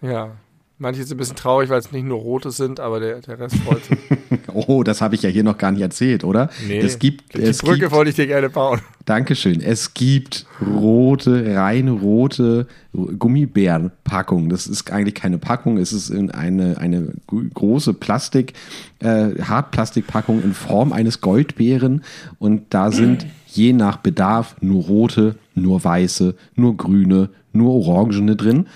Ja, 0.01 0.31
Manche 0.79 1.03
sind 1.03 1.15
ein 1.15 1.19
bisschen 1.19 1.35
traurig, 1.35 1.69
weil 1.69 1.79
es 1.79 1.91
nicht 1.91 2.03
nur 2.03 2.19
rote 2.19 2.51
sind, 2.51 2.79
aber 2.79 2.99
der, 2.99 3.21
der 3.21 3.39
Rest 3.39 3.55
freut 3.57 3.85
sich. 3.85 3.97
oh, 4.53 4.83
das 4.83 5.01
habe 5.01 5.13
ich 5.13 5.21
ja 5.21 5.29
hier 5.29 5.43
noch 5.43 5.57
gar 5.57 5.71
nicht 5.71 5.81
erzählt, 5.81 6.23
oder? 6.23 6.49
Nee, 6.67 6.79
es 6.79 6.97
gibt, 6.97 7.35
die 7.37 7.41
es 7.43 7.59
Brücke 7.59 7.81
gibt, 7.81 7.91
wollte 7.91 8.09
ich 8.09 8.15
dir 8.15 8.25
gerne 8.25 8.49
bauen. 8.49 8.81
Dankeschön. 9.05 9.61
Es 9.61 9.93
gibt 9.93 10.47
rote, 10.65 11.55
rein 11.55 11.89
rote 11.89 12.67
Gummibärenpackungen. 12.93 14.49
Das 14.49 14.65
ist 14.65 14.91
eigentlich 14.91 15.15
keine 15.15 15.37
Packung, 15.37 15.77
es 15.77 15.93
ist 15.93 16.11
eine, 16.11 16.77
eine 16.79 17.13
große 17.27 17.93
Plastik, 17.93 18.53
äh, 18.99 19.41
Hartplastikpackung 19.41 20.41
in 20.41 20.53
Form 20.53 20.91
eines 20.91 21.21
Goldbären 21.21 22.03
und 22.39 22.73
da 22.73 22.91
sind 22.91 23.27
je 23.47 23.73
nach 23.73 23.97
Bedarf 23.97 24.55
nur 24.61 24.83
rote, 24.83 25.35
nur 25.53 25.83
weiße, 25.83 26.35
nur 26.55 26.77
grüne, 26.77 27.29
nur 27.51 27.73
orangene 27.73 28.35
drin. 28.35 28.67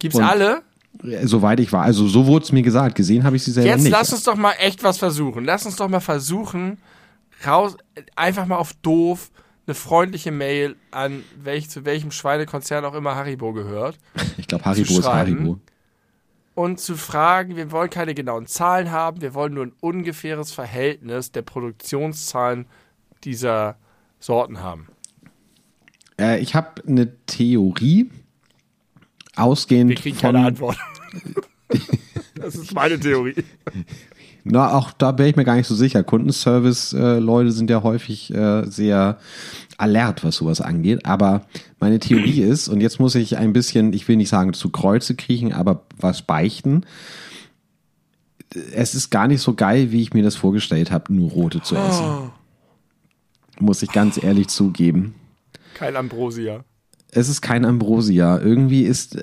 Gibt's 0.00 0.16
und 0.16 0.24
alle? 0.24 0.62
Soweit 1.24 1.60
ich 1.60 1.72
war. 1.72 1.82
Also 1.82 2.08
so 2.08 2.26
wurde 2.26 2.44
es 2.44 2.52
mir 2.52 2.62
gesagt. 2.62 2.94
Gesehen 2.94 3.24
habe 3.24 3.36
ich 3.36 3.44
sie 3.44 3.52
selber 3.52 3.68
Jetzt 3.68 3.82
nicht. 3.82 3.92
Jetzt 3.92 3.98
lass 3.98 4.12
uns 4.12 4.22
doch 4.22 4.36
mal 4.36 4.54
echt 4.58 4.82
was 4.82 4.98
versuchen. 4.98 5.44
Lass 5.44 5.66
uns 5.66 5.76
doch 5.76 5.88
mal 5.88 6.00
versuchen, 6.00 6.78
raus, 7.46 7.76
einfach 8.16 8.46
mal 8.46 8.56
auf 8.56 8.72
doof 8.82 9.30
eine 9.66 9.74
freundliche 9.74 10.30
Mail 10.30 10.76
an 10.90 11.22
welch, 11.42 11.70
zu 11.70 11.84
welchem 11.84 12.10
Schweinekonzern 12.10 12.84
auch 12.84 12.94
immer 12.94 13.16
Haribo 13.16 13.52
gehört. 13.52 13.98
Ich 14.36 14.48
glaube, 14.48 14.64
Haribo 14.64 14.98
ist 14.98 15.06
Haribo. 15.06 15.60
Und 16.54 16.80
zu 16.80 16.96
fragen, 16.96 17.56
wir 17.56 17.70
wollen 17.72 17.90
keine 17.90 18.14
genauen 18.14 18.46
Zahlen 18.46 18.90
haben, 18.90 19.20
wir 19.20 19.34
wollen 19.34 19.54
nur 19.54 19.66
ein 19.66 19.72
ungefähres 19.80 20.52
Verhältnis 20.52 21.32
der 21.32 21.42
Produktionszahlen 21.42 22.66
dieser 23.24 23.76
Sorten 24.20 24.60
haben. 24.60 24.88
Äh, 26.18 26.40
ich 26.40 26.54
habe 26.54 26.82
eine 26.86 27.16
Theorie, 27.26 28.10
ausgehend 29.34 29.90
Wir 29.90 29.96
kriegen 29.96 30.16
von, 30.16 30.32
keine 30.32 30.46
Antwort. 30.46 30.78
das 32.34 32.54
ist 32.54 32.74
meine 32.74 32.98
Theorie. 32.98 33.34
Na, 34.44 34.72
auch 34.74 34.92
da 34.92 35.12
bin 35.12 35.26
ich 35.26 35.36
mir 35.36 35.44
gar 35.44 35.56
nicht 35.56 35.66
so 35.66 35.74
sicher. 35.74 36.04
Kundenservice-Leute 36.04 37.48
äh, 37.48 37.52
sind 37.52 37.70
ja 37.70 37.82
häufig 37.82 38.32
äh, 38.34 38.64
sehr 38.66 39.18
alert, 39.78 40.22
was 40.22 40.36
sowas 40.36 40.60
angeht. 40.60 41.06
Aber 41.06 41.46
meine 41.80 41.98
Theorie 41.98 42.40
ist, 42.42 42.68
und 42.68 42.80
jetzt 42.80 43.00
muss 43.00 43.14
ich 43.14 43.38
ein 43.38 43.52
bisschen, 43.52 43.92
ich 43.92 44.06
will 44.06 44.16
nicht 44.16 44.28
sagen 44.28 44.52
zu 44.52 44.70
Kreuze 44.70 45.14
kriechen, 45.14 45.52
aber 45.52 45.86
was 45.98 46.22
beichten. 46.22 46.84
Es 48.72 48.94
ist 48.94 49.10
gar 49.10 49.26
nicht 49.26 49.40
so 49.40 49.54
geil, 49.54 49.90
wie 49.90 50.02
ich 50.02 50.12
mir 50.12 50.22
das 50.22 50.36
vorgestellt 50.36 50.90
habe, 50.90 51.12
nur 51.12 51.30
rote 51.30 51.62
zu 51.62 51.76
essen. 51.76 52.04
Oh. 52.04 52.30
Muss 53.58 53.82
ich 53.82 53.90
ganz 53.90 54.22
ehrlich 54.22 54.48
zugeben. 54.48 55.14
Kein 55.74 55.96
Ambrosia 55.96 56.64
es 57.14 57.28
ist 57.28 57.40
kein 57.40 57.64
Ambrosia. 57.64 58.38
Irgendwie 58.40 58.82
ist, 58.82 59.16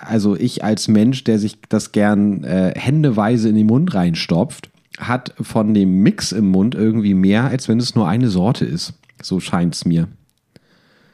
also 0.00 0.36
ich 0.36 0.64
als 0.64 0.88
Mensch, 0.88 1.24
der 1.24 1.38
sich 1.38 1.58
das 1.68 1.92
gern 1.92 2.44
äh, 2.44 2.72
händeweise 2.76 3.48
in 3.48 3.54
den 3.54 3.66
Mund 3.66 3.94
reinstopft, 3.94 4.70
hat 4.98 5.34
von 5.40 5.74
dem 5.74 6.02
Mix 6.02 6.32
im 6.32 6.48
Mund 6.48 6.74
irgendwie 6.74 7.14
mehr, 7.14 7.44
als 7.44 7.68
wenn 7.68 7.78
es 7.78 7.94
nur 7.94 8.08
eine 8.08 8.28
Sorte 8.28 8.64
ist. 8.64 8.94
So 9.22 9.40
scheint 9.40 9.74
es 9.74 9.84
mir. 9.84 10.08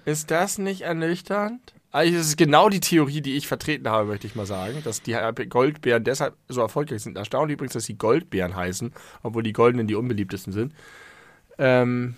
Ist 0.04 0.30
das 0.30 0.58
nicht 0.58 0.82
ernüchternd? 0.82 1.60
Ist 2.00 2.26
es 2.26 2.36
genau 2.36 2.70
die 2.70 2.80
Theorie, 2.80 3.20
die 3.20 3.36
ich 3.36 3.46
vertreten 3.46 3.88
habe, 3.88 4.08
möchte 4.08 4.26
ich 4.26 4.34
mal 4.34 4.46
sagen, 4.46 4.78
dass 4.82 5.02
die 5.02 5.14
Goldbeeren 5.48 6.04
deshalb 6.04 6.34
so 6.48 6.62
erfolgreich 6.62 7.02
sind. 7.02 7.18
Erstaunlich 7.18 7.54
übrigens, 7.54 7.74
dass 7.74 7.84
sie 7.84 7.98
Goldbeeren 7.98 8.56
heißen, 8.56 8.92
obwohl 9.22 9.42
die 9.42 9.52
goldenen 9.52 9.86
die 9.86 9.94
unbeliebtesten 9.94 10.54
sind. 10.54 10.72
Ähm, 11.58 12.16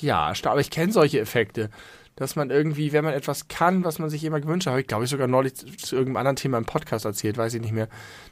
ja, 0.00 0.32
aber 0.44 0.60
ich 0.60 0.70
kenne 0.70 0.92
solche 0.92 1.20
Effekte, 1.20 1.70
dass 2.18 2.34
man 2.34 2.50
irgendwie, 2.50 2.92
wenn 2.92 3.04
man 3.04 3.14
etwas 3.14 3.46
kann, 3.46 3.84
was 3.84 4.00
man 4.00 4.10
sich 4.10 4.24
immer 4.24 4.40
gewünscht 4.40 4.66
hat, 4.66 4.72
habe 4.72 4.80
ich 4.80 4.88
glaube 4.88 5.04
ich 5.04 5.10
sogar 5.10 5.28
neulich 5.28 5.54
zu 5.54 5.94
irgendeinem 5.94 6.16
anderen 6.16 6.36
Thema 6.36 6.58
im 6.58 6.64
Podcast 6.64 7.04
erzählt, 7.04 7.38
weiß 7.38 7.54
ich 7.54 7.60
nicht 7.60 7.72
mehr, 7.72 7.88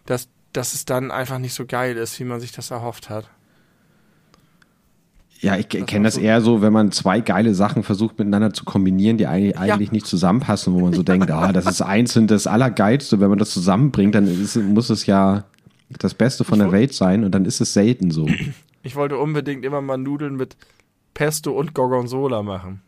dass, 0.07 0.29
dass 0.53 0.75
es 0.75 0.87
dann 0.87 1.13
einfach 1.13 1.39
nicht 1.39 1.55
so 1.55 1.67
geil 1.67 1.97
ist, 1.97 2.19
wie 2.19 2.25
man 2.25 2.41
sich 2.41 2.51
das 2.51 2.73
erhofft 2.73 3.11
hat. 3.11 3.31
Ja, 5.39 5.57
ich 5.57 5.69
kenne 5.69 6.05
das 6.05 6.17
eher 6.17 6.41
so, 6.41 6.63
wenn 6.63 6.73
man 6.73 6.91
zwei 6.91 7.21
geile 7.21 7.55
Sachen 7.55 7.85
versucht 7.85 8.19
miteinander 8.19 8.53
zu 8.53 8.65
kombinieren, 8.65 9.19
die 9.19 9.29
eigentlich, 9.29 9.69
ja. 9.69 9.93
nicht 9.93 10.07
zusammenpassen, 10.07 10.75
wo 10.75 10.81
man 10.81 10.93
so 10.93 11.05
denkt, 11.05 11.31
ah, 11.31 11.53
das 11.53 11.67
ist 11.67 11.83
einzeln 11.83 12.27
das 12.27 12.49
Allergeilste. 12.49 13.21
Wenn 13.21 13.29
man 13.29 13.39
das 13.39 13.51
zusammenbringt, 13.51 14.17
dann 14.17 14.27
ist, 14.27 14.57
muss 14.57 14.91
es 14.91 15.07
ja 15.07 15.45
das 15.91 16.15
Beste 16.15 16.43
von 16.43 16.59
der 16.59 16.73
Welt 16.73 16.93
sein 16.93 17.23
und 17.23 17.33
dann 17.33 17.45
ist 17.45 17.61
es 17.61 17.73
selten 17.73 18.11
so. 18.11 18.27
Ich 18.83 18.97
wollte 18.97 19.19
unbedingt 19.19 19.65
immer 19.65 19.81
mal 19.83 19.99
Nudeln 19.99 20.37
mit 20.37 20.57
Pesto 21.13 21.53
und 21.53 21.75
Gorgonzola 21.75 22.43
machen. 22.43 22.81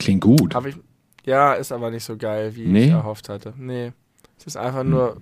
Klingt 0.00 0.22
gut. 0.22 0.56
Ich, 0.66 0.76
ja, 1.24 1.52
ist 1.52 1.70
aber 1.70 1.90
nicht 1.90 2.04
so 2.04 2.16
geil, 2.16 2.56
wie 2.56 2.66
nee. 2.66 2.86
ich 2.86 2.90
erhofft 2.90 3.28
hatte. 3.28 3.52
Nee. 3.56 3.92
Es 4.38 4.46
ist 4.46 4.56
einfach 4.56 4.80
hm. 4.80 4.90
nur. 4.90 5.16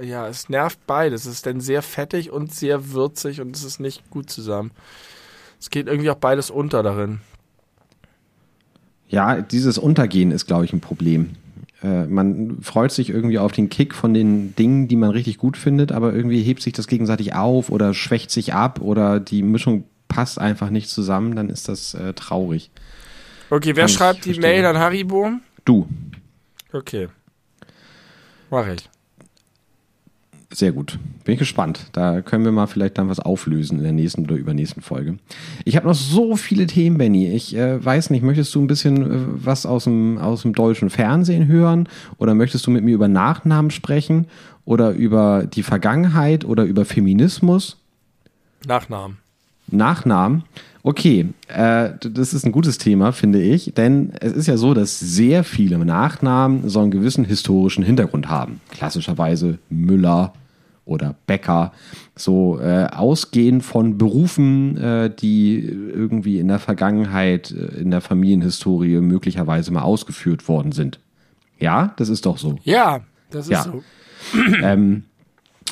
Ja, 0.00 0.28
es 0.28 0.48
nervt 0.48 0.78
beides. 0.86 1.26
Es 1.26 1.32
ist 1.32 1.46
dann 1.46 1.60
sehr 1.60 1.82
fettig 1.82 2.30
und 2.30 2.54
sehr 2.54 2.92
würzig 2.92 3.40
und 3.40 3.56
es 3.56 3.64
ist 3.64 3.80
nicht 3.80 4.08
gut 4.10 4.30
zusammen. 4.30 4.70
Es 5.58 5.70
geht 5.70 5.88
irgendwie 5.88 6.10
auch 6.10 6.16
beides 6.16 6.50
unter 6.50 6.82
darin. 6.82 7.20
Ja, 9.08 9.40
dieses 9.40 9.78
Untergehen 9.78 10.30
ist, 10.30 10.46
glaube 10.46 10.64
ich, 10.64 10.72
ein 10.72 10.80
Problem. 10.80 11.30
Äh, 11.82 12.06
man 12.06 12.58
freut 12.60 12.92
sich 12.92 13.10
irgendwie 13.10 13.38
auf 13.38 13.52
den 13.52 13.68
Kick 13.68 13.94
von 13.94 14.14
den 14.14 14.54
Dingen, 14.54 14.86
die 14.86 14.96
man 14.96 15.10
richtig 15.10 15.38
gut 15.38 15.56
findet, 15.56 15.92
aber 15.92 16.12
irgendwie 16.12 16.42
hebt 16.42 16.62
sich 16.62 16.74
das 16.74 16.86
gegenseitig 16.86 17.34
auf 17.34 17.70
oder 17.70 17.94
schwächt 17.94 18.30
sich 18.30 18.54
ab 18.54 18.80
oder 18.80 19.18
die 19.18 19.42
Mischung 19.42 19.84
passt 20.08 20.38
einfach 20.38 20.70
nicht 20.70 20.88
zusammen, 20.88 21.36
dann 21.36 21.48
ist 21.48 21.68
das 21.68 21.94
äh, 21.94 22.12
traurig. 22.12 22.70
Okay, 23.50 23.76
wer 23.76 23.84
Kann 23.84 23.88
schreibt 23.88 24.24
die 24.24 24.38
Mail 24.38 24.64
an 24.64 24.78
Haribo? 24.78 25.30
Du. 25.64 25.86
Okay. 26.72 27.08
Mach 28.50 28.66
ich. 28.66 28.88
Sehr 30.52 30.72
gut. 30.72 30.98
Bin 31.24 31.34
ich 31.34 31.38
gespannt. 31.38 31.86
Da 31.92 32.22
können 32.22 32.44
wir 32.44 32.52
mal 32.52 32.66
vielleicht 32.66 32.98
dann 32.98 33.08
was 33.08 33.20
auflösen 33.20 33.78
in 33.78 33.84
der 33.84 33.92
nächsten 33.92 34.24
oder 34.24 34.36
übernächsten 34.36 34.82
Folge. 34.82 35.18
Ich 35.64 35.76
habe 35.76 35.86
noch 35.86 35.94
so 35.94 36.36
viele 36.36 36.66
Themen, 36.66 36.98
Benny. 36.98 37.28
Ich 37.28 37.54
äh, 37.54 37.84
weiß 37.84 38.10
nicht, 38.10 38.22
möchtest 38.22 38.54
du 38.54 38.62
ein 38.62 38.66
bisschen 38.66 39.02
äh, 39.02 39.44
was 39.44 39.66
aus 39.66 39.84
dem, 39.84 40.18
aus 40.18 40.42
dem 40.42 40.54
deutschen 40.54 40.88
Fernsehen 40.88 41.46
hören? 41.46 41.88
Oder 42.18 42.34
möchtest 42.34 42.66
du 42.66 42.70
mit 42.70 42.84
mir 42.84 42.94
über 42.94 43.08
Nachnamen 43.08 43.70
sprechen? 43.70 44.28
Oder 44.64 44.92
über 44.92 45.46
die 45.46 45.62
Vergangenheit? 45.62 46.44
Oder 46.44 46.64
über 46.64 46.84
Feminismus? 46.84 47.76
Nachnamen. 48.64 49.18
Nachnamen. 49.66 50.44
Okay, 50.86 51.30
äh, 51.48 51.90
das 51.98 52.32
ist 52.32 52.46
ein 52.46 52.52
gutes 52.52 52.78
Thema, 52.78 53.10
finde 53.10 53.42
ich, 53.42 53.72
denn 53.74 54.12
es 54.20 54.34
ist 54.34 54.46
ja 54.46 54.56
so, 54.56 54.72
dass 54.72 55.00
sehr 55.00 55.42
viele 55.42 55.78
Nachnamen 55.84 56.68
so 56.68 56.78
einen 56.78 56.92
gewissen 56.92 57.24
historischen 57.24 57.82
Hintergrund 57.82 58.28
haben. 58.28 58.60
Klassischerweise 58.70 59.58
Müller 59.68 60.32
oder 60.84 61.16
Bäcker, 61.26 61.72
so 62.14 62.60
äh, 62.60 62.84
ausgehend 62.84 63.64
von 63.64 63.98
Berufen, 63.98 64.76
äh, 64.76 65.10
die 65.10 65.58
irgendwie 65.58 66.38
in 66.38 66.46
der 66.46 66.60
Vergangenheit, 66.60 67.50
äh, 67.50 67.80
in 67.80 67.90
der 67.90 68.00
Familienhistorie 68.00 68.98
möglicherweise 69.00 69.72
mal 69.72 69.82
ausgeführt 69.82 70.46
worden 70.46 70.70
sind. 70.70 71.00
Ja, 71.58 71.94
das 71.96 72.10
ist 72.10 72.26
doch 72.26 72.38
so. 72.38 72.60
Ja, 72.62 73.00
das 73.30 73.46
ist 73.46 73.50
ja. 73.50 73.64
so. 73.64 73.82
ähm, 74.62 75.02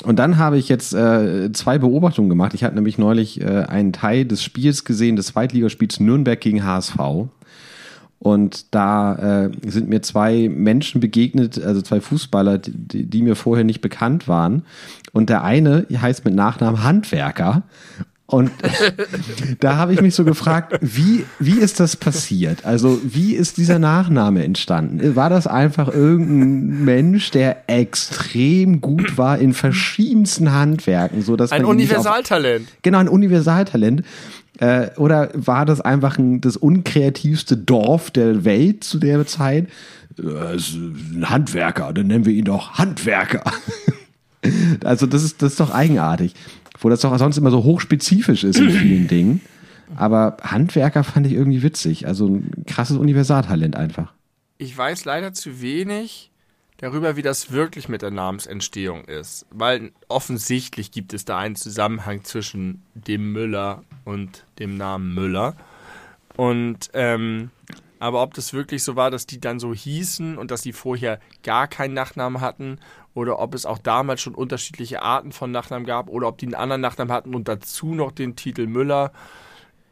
und 0.03 0.19
dann 0.19 0.37
habe 0.37 0.57
ich 0.57 0.69
jetzt 0.69 0.93
äh, 0.93 1.51
zwei 1.53 1.77
Beobachtungen 1.77 2.29
gemacht. 2.29 2.53
Ich 2.53 2.63
hatte 2.63 2.75
nämlich 2.75 2.97
neulich 2.97 3.41
äh, 3.41 3.63
einen 3.67 3.93
Teil 3.93 4.25
des 4.25 4.43
Spiels 4.43 4.83
gesehen, 4.83 5.15
des 5.15 5.27
Zweitligaspiels 5.27 5.99
Nürnberg 5.99 6.39
gegen 6.39 6.63
HSV. 6.63 6.97
Und 8.19 8.73
da 8.73 9.45
äh, 9.45 9.51
sind 9.65 9.87
mir 9.87 10.01
zwei 10.01 10.49
Menschen 10.49 10.99
begegnet, 10.99 11.63
also 11.63 11.81
zwei 11.81 12.01
Fußballer, 12.01 12.57
die, 12.57 13.05
die 13.05 13.21
mir 13.21 13.35
vorher 13.35 13.63
nicht 13.63 13.81
bekannt 13.81 14.27
waren. 14.27 14.63
Und 15.11 15.29
der 15.29 15.43
eine 15.43 15.85
heißt 15.89 16.25
mit 16.25 16.33
Nachnamen 16.33 16.83
Handwerker 16.83 17.63
und 18.27 18.49
da 19.59 19.77
habe 19.77 19.93
ich 19.93 20.01
mich 20.01 20.15
so 20.15 20.25
gefragt, 20.25 20.79
wie, 20.81 21.25
wie 21.37 21.59
ist 21.59 21.79
das 21.79 21.95
passiert? 21.95 22.65
Also, 22.65 22.99
wie 23.03 23.35
ist 23.35 23.57
dieser 23.57 23.77
Nachname 23.77 24.43
entstanden? 24.43 25.15
War 25.15 25.29
das 25.29 25.45
einfach 25.45 25.93
irgendein 25.93 26.85
Mensch, 26.85 27.29
der 27.29 27.69
extrem 27.69 28.81
gut 28.81 29.17
war 29.19 29.37
in 29.37 29.53
verschiedensten 29.53 30.51
Handwerken? 30.51 31.21
So 31.21 31.35
dass 31.35 31.51
ein 31.51 31.65
Universaltalent. 31.65 32.67
Genau, 32.81 32.97
ein 32.97 33.09
Universaltalent. 33.09 34.01
Äh, 34.57 34.87
oder 34.95 35.29
war 35.33 35.65
das 35.65 35.81
einfach 35.81 36.17
ein, 36.17 36.41
das 36.41 36.57
unkreativste 36.57 37.57
Dorf 37.57 38.09
der 38.09 38.43
Welt 38.43 38.83
zu 38.83 38.97
der 38.97 39.27
Zeit? 39.27 39.67
Äh, 40.17 40.23
ein 40.23 41.29
Handwerker, 41.29 41.93
dann 41.93 42.07
nennen 42.07 42.25
wir 42.25 42.33
ihn 42.33 42.45
doch 42.45 42.73
Handwerker. 42.73 43.43
also, 44.83 45.05
das 45.05 45.23
ist, 45.23 45.43
das 45.43 45.51
ist 45.51 45.59
doch 45.59 45.71
eigenartig 45.71 46.33
wo 46.79 46.89
das 46.89 47.01
doch 47.01 47.17
sonst 47.17 47.37
immer 47.37 47.51
so 47.51 47.63
hochspezifisch 47.63 48.43
ist 48.43 48.59
in 48.59 48.69
vielen 48.69 49.07
Dingen. 49.09 49.41
Aber 49.95 50.37
Handwerker 50.41 51.03
fand 51.03 51.27
ich 51.27 51.33
irgendwie 51.33 51.61
witzig. 51.61 52.07
Also 52.07 52.27
ein 52.27 52.65
krasses 52.65 52.97
Universaltalent 52.97 53.75
einfach. 53.75 54.13
Ich 54.57 54.75
weiß 54.75 55.05
leider 55.05 55.33
zu 55.33 55.61
wenig 55.61 56.31
darüber, 56.77 57.15
wie 57.15 57.21
das 57.21 57.51
wirklich 57.51 57.87
mit 57.87 58.01
der 58.01 58.11
Namensentstehung 58.11 59.05
ist. 59.05 59.45
Weil 59.51 59.91
offensichtlich 60.07 60.91
gibt 60.91 61.13
es 61.13 61.25
da 61.25 61.37
einen 61.37 61.55
Zusammenhang 61.55 62.23
zwischen 62.23 62.81
dem 62.93 63.31
Müller 63.31 63.83
und 64.03 64.43
dem 64.59 64.75
Namen 64.77 65.13
Müller. 65.13 65.55
Und 66.35 66.89
ähm, 66.93 67.51
aber 68.05 68.21
ob 68.21 68.35
das 68.35 68.53
wirklich 68.53 68.83
so 68.83 68.95
war, 68.95 69.09
dass 69.09 69.25
die 69.25 69.39
dann 69.39 69.59
so 69.59 69.73
hießen 69.73 70.37
und 70.37 70.51
dass 70.51 70.61
die 70.61 70.73
vorher 70.73 71.19
gar 71.41 71.67
keinen 71.67 71.95
Nachnamen 71.95 72.39
hatten 72.39 72.77
oder 73.15 73.39
ob 73.39 73.55
es 73.55 73.65
auch 73.65 73.79
damals 73.79 74.21
schon 74.21 74.35
unterschiedliche 74.35 75.01
Arten 75.01 75.31
von 75.31 75.49
Nachnamen 75.49 75.87
gab 75.87 76.07
oder 76.07 76.27
ob 76.27 76.37
die 76.37 76.45
einen 76.45 76.53
anderen 76.53 76.81
Nachnamen 76.81 77.11
hatten 77.11 77.33
und 77.33 77.47
dazu 77.47 77.95
noch 77.95 78.11
den 78.11 78.35
Titel 78.35 78.67
Müller. 78.67 79.11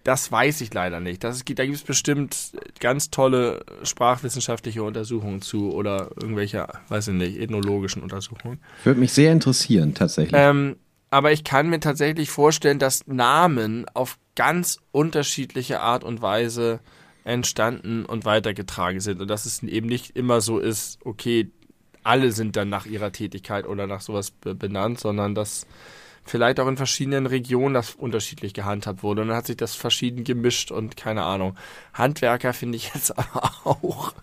Das 0.04 0.32
weiß 0.32 0.62
ich 0.62 0.72
leider 0.72 1.00
nicht. 1.00 1.24
Das 1.24 1.44
da 1.44 1.66
gibt 1.66 1.76
es 1.76 1.82
bestimmt 1.82 2.52
ganz 2.80 3.10
tolle 3.10 3.66
sprachwissenschaftliche 3.82 4.84
Untersuchungen 4.84 5.42
zu 5.42 5.74
oder 5.74 6.12
irgendwelche, 6.22 6.68
weiß 6.90 7.08
ich 7.08 7.14
nicht, 7.16 7.40
ethnologischen 7.40 8.04
Untersuchungen. 8.04 8.60
Würde 8.84 9.00
mich 9.00 9.14
sehr 9.14 9.32
interessieren, 9.32 9.96
tatsächlich. 9.96 10.40
Ähm, 10.40 10.76
aber 11.10 11.32
ich 11.32 11.44
kann 11.44 11.68
mir 11.68 11.80
tatsächlich 11.80 12.30
vorstellen, 12.30 12.78
dass 12.78 13.08
Namen 13.08 13.88
auf 13.96 14.20
ganz 14.36 14.78
unterschiedliche 14.92 15.80
Art 15.80 16.04
und 16.04 16.22
Weise 16.22 16.80
entstanden 17.24 18.06
und 18.06 18.26
weitergetragen 18.26 19.00
sind. 19.00 19.22
Und 19.22 19.28
dass 19.28 19.46
es 19.46 19.64
eben 19.64 19.88
nicht 19.88 20.16
immer 20.16 20.42
so 20.42 20.60
ist, 20.60 21.00
okay, 21.06 21.52
alle 22.04 22.32
sind 22.32 22.56
dann 22.56 22.70
nach 22.70 22.86
ihrer 22.86 23.12
Tätigkeit 23.12 23.66
oder 23.66 23.88
nach 23.88 24.02
sowas 24.02 24.32
benannt, 24.32 25.00
sondern 25.00 25.36
dass 25.36 25.66
vielleicht 26.26 26.60
auch 26.60 26.68
in 26.68 26.78
verschiedenen 26.78 27.26
Regionen 27.26 27.74
das 27.74 27.96
unterschiedlich 27.96 28.54
gehandhabt 28.54 29.04
wurde. 29.04 29.22
Und 29.22 29.30
dann 29.30 29.38
hat 29.38 29.48
sich 29.48 29.58
das 29.58 29.76
verschieden 29.76 30.24
gemischt 30.24 30.72
und 30.72 30.98
keine 30.98 31.24
Ahnung. 31.24 31.56
Handwerker 31.94 32.54
finde 32.54 32.78
ich 32.78 32.94
jetzt 32.94 33.18
aber 33.18 33.54
auch 33.64 34.14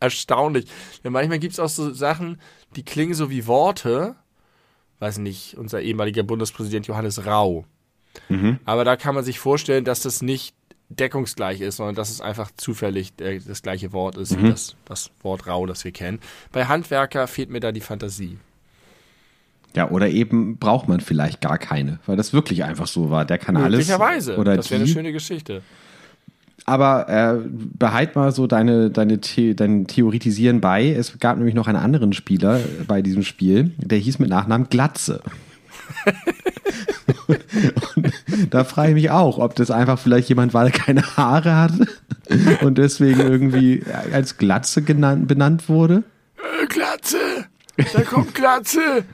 erstaunlich. 0.00 0.66
Denn 1.04 1.12
manchmal 1.12 1.38
gibt 1.38 1.54
es 1.54 1.60
auch 1.60 1.68
so 1.68 1.92
Sachen, 1.92 2.40
die 2.76 2.84
klingen 2.84 3.14
so 3.14 3.30
wie 3.30 3.46
Worte. 3.46 4.16
Weiß 4.98 5.18
nicht, 5.18 5.56
unser 5.56 5.82
ehemaliger 5.82 6.22
Bundespräsident 6.22 6.86
Johannes 6.86 7.26
Rau. 7.26 7.64
Mhm. 8.28 8.58
Aber 8.64 8.84
da 8.84 8.96
kann 8.96 9.14
man 9.14 9.24
sich 9.24 9.38
vorstellen, 9.38 9.84
dass 9.84 10.00
das 10.02 10.22
nicht 10.22 10.54
deckungsgleich 10.88 11.60
ist, 11.60 11.76
sondern 11.76 11.94
dass 11.94 12.10
es 12.10 12.20
einfach 12.20 12.50
zufällig 12.56 13.12
äh, 13.20 13.40
das 13.40 13.62
gleiche 13.62 13.92
Wort 13.92 14.16
ist, 14.16 14.36
mhm. 14.36 14.44
wie 14.44 14.50
das, 14.50 14.76
das 14.84 15.10
Wort 15.22 15.46
Rau, 15.46 15.66
das 15.66 15.84
wir 15.84 15.92
kennen. 15.92 16.20
Bei 16.52 16.66
Handwerker 16.66 17.26
fehlt 17.26 17.50
mir 17.50 17.60
da 17.60 17.72
die 17.72 17.80
Fantasie. 17.80 18.38
Ja, 19.74 19.90
oder 19.90 20.08
eben 20.08 20.56
braucht 20.56 20.88
man 20.88 21.00
vielleicht 21.00 21.42
gar 21.42 21.58
keine, 21.58 21.98
weil 22.06 22.16
das 22.16 22.32
wirklich 22.32 22.64
einfach 22.64 22.86
so 22.86 23.10
war. 23.10 23.26
Der 23.26 23.36
kann 23.36 23.56
alles. 23.56 23.78
Möglicherweise. 23.78 24.38
Oder 24.38 24.56
das 24.56 24.70
wäre 24.70 24.80
eine 24.82 24.90
schöne 24.90 25.12
Geschichte. 25.12 25.62
Aber 26.64 27.08
äh, 27.08 27.46
behalt 27.46 28.16
mal 28.16 28.32
so 28.32 28.46
deine, 28.46 28.90
deine 28.90 29.20
The 29.22 29.54
dein 29.54 29.86
Theoretisieren 29.86 30.60
bei. 30.60 30.88
Es 30.90 31.18
gab 31.18 31.36
nämlich 31.36 31.54
noch 31.54 31.68
einen 31.68 31.76
anderen 31.76 32.12
Spieler 32.12 32.60
bei 32.88 33.02
diesem 33.02 33.22
Spiel, 33.22 33.72
der 33.76 33.98
hieß 33.98 34.18
mit 34.18 34.30
Nachnamen 34.30 34.68
Glatze. 34.70 35.20
Und, 37.26 37.44
da 38.50 38.64
frage 38.64 38.90
ich 38.90 38.94
mich 38.94 39.10
auch, 39.10 39.38
ob 39.38 39.54
das 39.54 39.70
einfach 39.70 39.98
vielleicht 39.98 40.28
jemand 40.28 40.54
war, 40.54 40.64
der 40.64 40.72
keine 40.72 41.16
Haare 41.16 41.56
hatte 41.56 41.86
und 42.62 42.78
deswegen 42.78 43.20
irgendwie 43.20 43.82
als 44.12 44.36
Glatze 44.38 44.82
genannt, 44.82 45.28
benannt 45.28 45.68
wurde. 45.68 46.02
Äh, 46.38 46.66
Glatze! 46.66 47.18
Da 47.92 48.02
kommt 48.02 48.34
Glatze! 48.34 49.04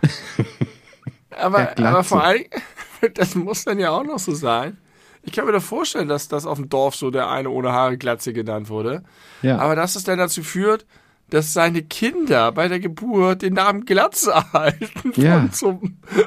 aber, 1.30 1.78
aber 1.78 2.05
vor 2.05 2.24
allem, 2.24 2.45
das 3.14 3.34
muss 3.34 3.64
dann 3.64 3.78
ja 3.78 3.90
auch 3.90 4.05
noch 4.05 4.18
so 4.18 4.34
sein. 4.34 4.78
Ich 5.24 5.32
kann 5.32 5.47
mir 5.47 5.53
doch 5.53 5.62
vorstellen, 5.62 6.09
dass 6.09 6.28
das 6.28 6.47
auf 6.47 6.59
dem 6.59 6.68
Dorf 6.68 6.97
so 6.97 7.11
der 7.11 7.30
eine 7.30 7.49
ohne 7.51 7.72
Haare 7.72 7.97
Glatze 7.97 8.32
genannt 8.32 8.68
wurde. 8.68 9.05
Ja. 9.43 9.59
Aber 9.59 9.76
dass 9.76 9.95
es 9.95 10.03
dann 10.03 10.18
dazu 10.18 10.43
führt, 10.43 10.84
dass 11.32 11.54
seine 11.54 11.82
Kinder 11.82 12.52
bei 12.52 12.68
der 12.68 12.78
Geburt 12.78 13.40
den 13.40 13.54
Namen 13.54 13.86
Glatze 13.86 14.30
erhalten 14.52 15.12
ja. 15.16 15.40
von, 15.40 15.50
so, 15.50 15.80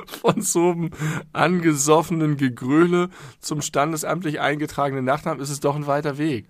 von 0.07 0.41
so 0.41 0.71
einem 0.71 0.89
angesoffenen 1.31 2.37
Gegröle 2.37 3.09
zum 3.39 3.61
standesamtlich 3.61 4.39
eingetragenen 4.39 5.05
Nachnamen, 5.05 5.41
ist 5.41 5.51
es 5.51 5.59
doch 5.59 5.75
ein 5.75 5.85
weiter 5.85 6.17
Weg. 6.17 6.47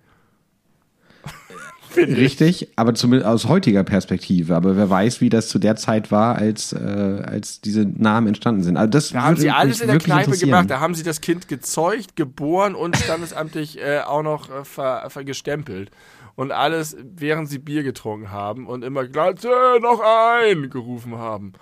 Richtig, 1.96 2.68
aber 2.76 2.94
zumindest 2.94 3.28
aus 3.28 3.48
heutiger 3.48 3.82
Perspektive. 3.82 4.54
Aber 4.54 4.76
wer 4.76 4.90
weiß, 4.90 5.20
wie 5.20 5.30
das 5.30 5.48
zu 5.48 5.58
der 5.58 5.76
Zeit 5.76 6.10
war, 6.10 6.36
als, 6.36 6.72
äh, 6.72 6.76
als 6.78 7.60
diese 7.62 7.84
Namen 7.86 8.28
entstanden 8.28 8.62
sind. 8.62 8.76
Also 8.76 8.90
das 8.90 9.10
da 9.10 9.22
haben 9.22 9.36
sie 9.36 9.50
alles 9.50 9.80
in 9.80 9.88
der 9.88 9.98
Kneipe 9.98 10.36
gemacht. 10.36 10.70
Da 10.70 10.80
haben 10.80 10.94
sie 10.94 11.02
das 11.02 11.22
Kind 11.22 11.48
gezeugt, 11.48 12.16
geboren 12.16 12.74
und 12.74 12.96
standesamtlich 12.96 13.80
äh, 13.80 14.00
auch 14.00 14.22
noch 14.22 14.50
äh, 14.50 14.64
ver, 14.64 15.08
ver 15.08 15.24
gestempelt. 15.24 15.90
Und 16.36 16.52
alles, 16.52 16.96
während 17.02 17.48
sie 17.48 17.58
Bier 17.58 17.82
getrunken 17.82 18.30
haben 18.30 18.66
und 18.66 18.84
immer 18.84 19.06
Glatze 19.06 19.48
noch 19.80 20.00
ein 20.00 20.70
gerufen 20.70 21.16
haben. 21.16 21.54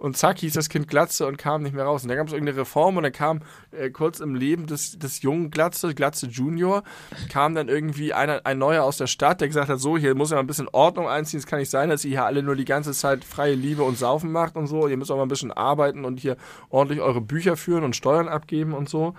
Und 0.00 0.16
zack 0.16 0.38
hieß 0.38 0.54
das 0.54 0.70
Kind 0.70 0.88
Glatze 0.88 1.26
und 1.26 1.36
kam 1.36 1.62
nicht 1.62 1.74
mehr 1.74 1.84
raus. 1.84 2.02
Und 2.02 2.08
dann 2.08 2.16
gab 2.16 2.26
es 2.26 2.32
irgendeine 2.32 2.56
Reform 2.56 2.96
und 2.96 3.02
dann 3.02 3.12
kam 3.12 3.40
äh, 3.70 3.90
kurz 3.90 4.20
im 4.20 4.34
Leben 4.34 4.66
des, 4.66 4.98
des 4.98 5.20
jungen 5.20 5.50
Glatze, 5.50 5.94
Glatze 5.94 6.26
Junior, 6.26 6.84
kam 7.28 7.54
dann 7.54 7.68
irgendwie 7.68 8.14
einer, 8.14 8.40
ein 8.44 8.56
Neuer 8.56 8.82
aus 8.82 8.96
der 8.96 9.08
Stadt, 9.08 9.42
der 9.42 9.48
gesagt 9.48 9.68
hat, 9.68 9.78
so, 9.78 9.98
hier 9.98 10.14
muss 10.14 10.30
ja 10.30 10.36
mal 10.36 10.40
ein 10.40 10.46
bisschen 10.46 10.70
Ordnung 10.72 11.06
einziehen. 11.06 11.38
Es 11.38 11.44
kann 11.46 11.58
nicht 11.58 11.68
sein, 11.68 11.90
dass 11.90 12.02
ihr 12.06 12.12
hier 12.12 12.24
alle 12.24 12.42
nur 12.42 12.56
die 12.56 12.64
ganze 12.64 12.92
Zeit 12.92 13.24
freie 13.24 13.54
Liebe 13.54 13.82
und 13.82 13.98
Saufen 13.98 14.32
macht 14.32 14.56
und 14.56 14.68
so. 14.68 14.88
Ihr 14.88 14.96
müsst 14.96 15.10
auch 15.10 15.16
mal 15.16 15.24
ein 15.24 15.28
bisschen 15.28 15.52
arbeiten 15.52 16.06
und 16.06 16.18
hier 16.18 16.38
ordentlich 16.70 17.02
eure 17.02 17.20
Bücher 17.20 17.58
führen 17.58 17.84
und 17.84 17.94
Steuern 17.94 18.26
abgeben 18.26 18.72
und 18.72 18.88
so. 18.88 19.12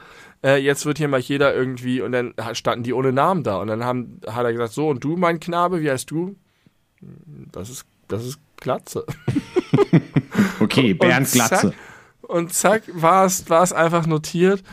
Äh, 0.43 0.63
jetzt 0.63 0.87
wird 0.87 0.97
hier 0.97 1.09
mal 1.09 1.19
jeder 1.19 1.53
irgendwie, 1.53 2.01
und 2.01 2.11
dann 2.11 2.33
standen 2.53 2.83
die 2.83 2.93
ohne 2.93 3.13
Namen 3.13 3.43
da. 3.43 3.57
Und 3.57 3.67
dann 3.67 3.85
haben, 3.85 4.19
hat 4.25 4.45
er 4.45 4.51
gesagt, 4.51 4.73
so, 4.73 4.89
und 4.89 5.03
du, 5.03 5.15
mein 5.15 5.39
Knabe, 5.39 5.83
wie 5.83 5.91
heißt 5.91 6.09
du? 6.09 6.35
Das 7.51 7.69
ist, 7.69 7.85
das 8.07 8.25
ist 8.25 8.39
Glatze. 8.61 9.05
okay, 10.61 10.93
Bernd 10.93 11.27
und 11.27 11.33
Glatze. 11.33 11.69
Zack, 11.71 11.73
und 12.21 12.53
zack, 12.53 12.83
war 12.93 13.25
es, 13.25 13.49
war 13.49 13.63
es 13.63 13.73
einfach 13.73 14.07
notiert. 14.07 14.63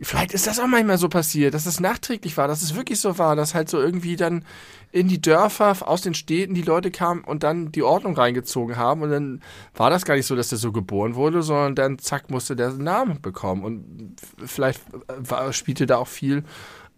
Vielleicht 0.00 0.32
ist 0.32 0.46
das 0.46 0.60
auch 0.60 0.68
manchmal 0.68 0.96
so 0.96 1.08
passiert, 1.08 1.54
dass 1.54 1.66
es 1.66 1.80
nachträglich 1.80 2.36
war, 2.36 2.46
dass 2.46 2.62
es 2.62 2.76
wirklich 2.76 3.00
so 3.00 3.18
war, 3.18 3.34
dass 3.34 3.54
halt 3.54 3.68
so 3.68 3.80
irgendwie 3.80 4.14
dann 4.14 4.44
in 4.92 5.08
die 5.08 5.20
Dörfer 5.20 5.76
aus 5.86 6.02
den 6.02 6.14
Städten 6.14 6.54
die 6.54 6.62
Leute 6.62 6.92
kamen 6.92 7.24
und 7.24 7.42
dann 7.42 7.72
die 7.72 7.82
Ordnung 7.82 8.14
reingezogen 8.14 8.76
haben 8.76 9.02
und 9.02 9.10
dann 9.10 9.42
war 9.74 9.90
das 9.90 10.04
gar 10.04 10.14
nicht 10.14 10.26
so, 10.26 10.36
dass 10.36 10.48
der 10.48 10.58
so 10.58 10.70
geboren 10.70 11.16
wurde, 11.16 11.42
sondern 11.42 11.74
dann 11.74 11.98
zack 11.98 12.30
musste 12.30 12.54
der 12.54 12.68
einen 12.68 12.84
Namen 12.84 13.20
bekommen 13.20 13.64
und 13.64 14.16
vielleicht 14.46 14.80
war, 15.18 15.52
spielte 15.52 15.86
da 15.86 15.96
auch 15.96 16.08
viel 16.08 16.44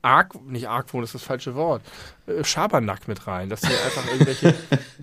Arg, 0.02 0.34
nicht 0.46 0.68
Argwohn 0.68 1.02
ist 1.02 1.14
das 1.14 1.22
falsche 1.22 1.54
Wort, 1.54 1.82
äh, 2.26 2.42
Schabernack 2.42 3.06
mit 3.08 3.26
rein, 3.26 3.48
dass 3.48 3.60
sie 3.60 3.68
einfach 3.68 4.06
irgendwelche, 4.10 4.54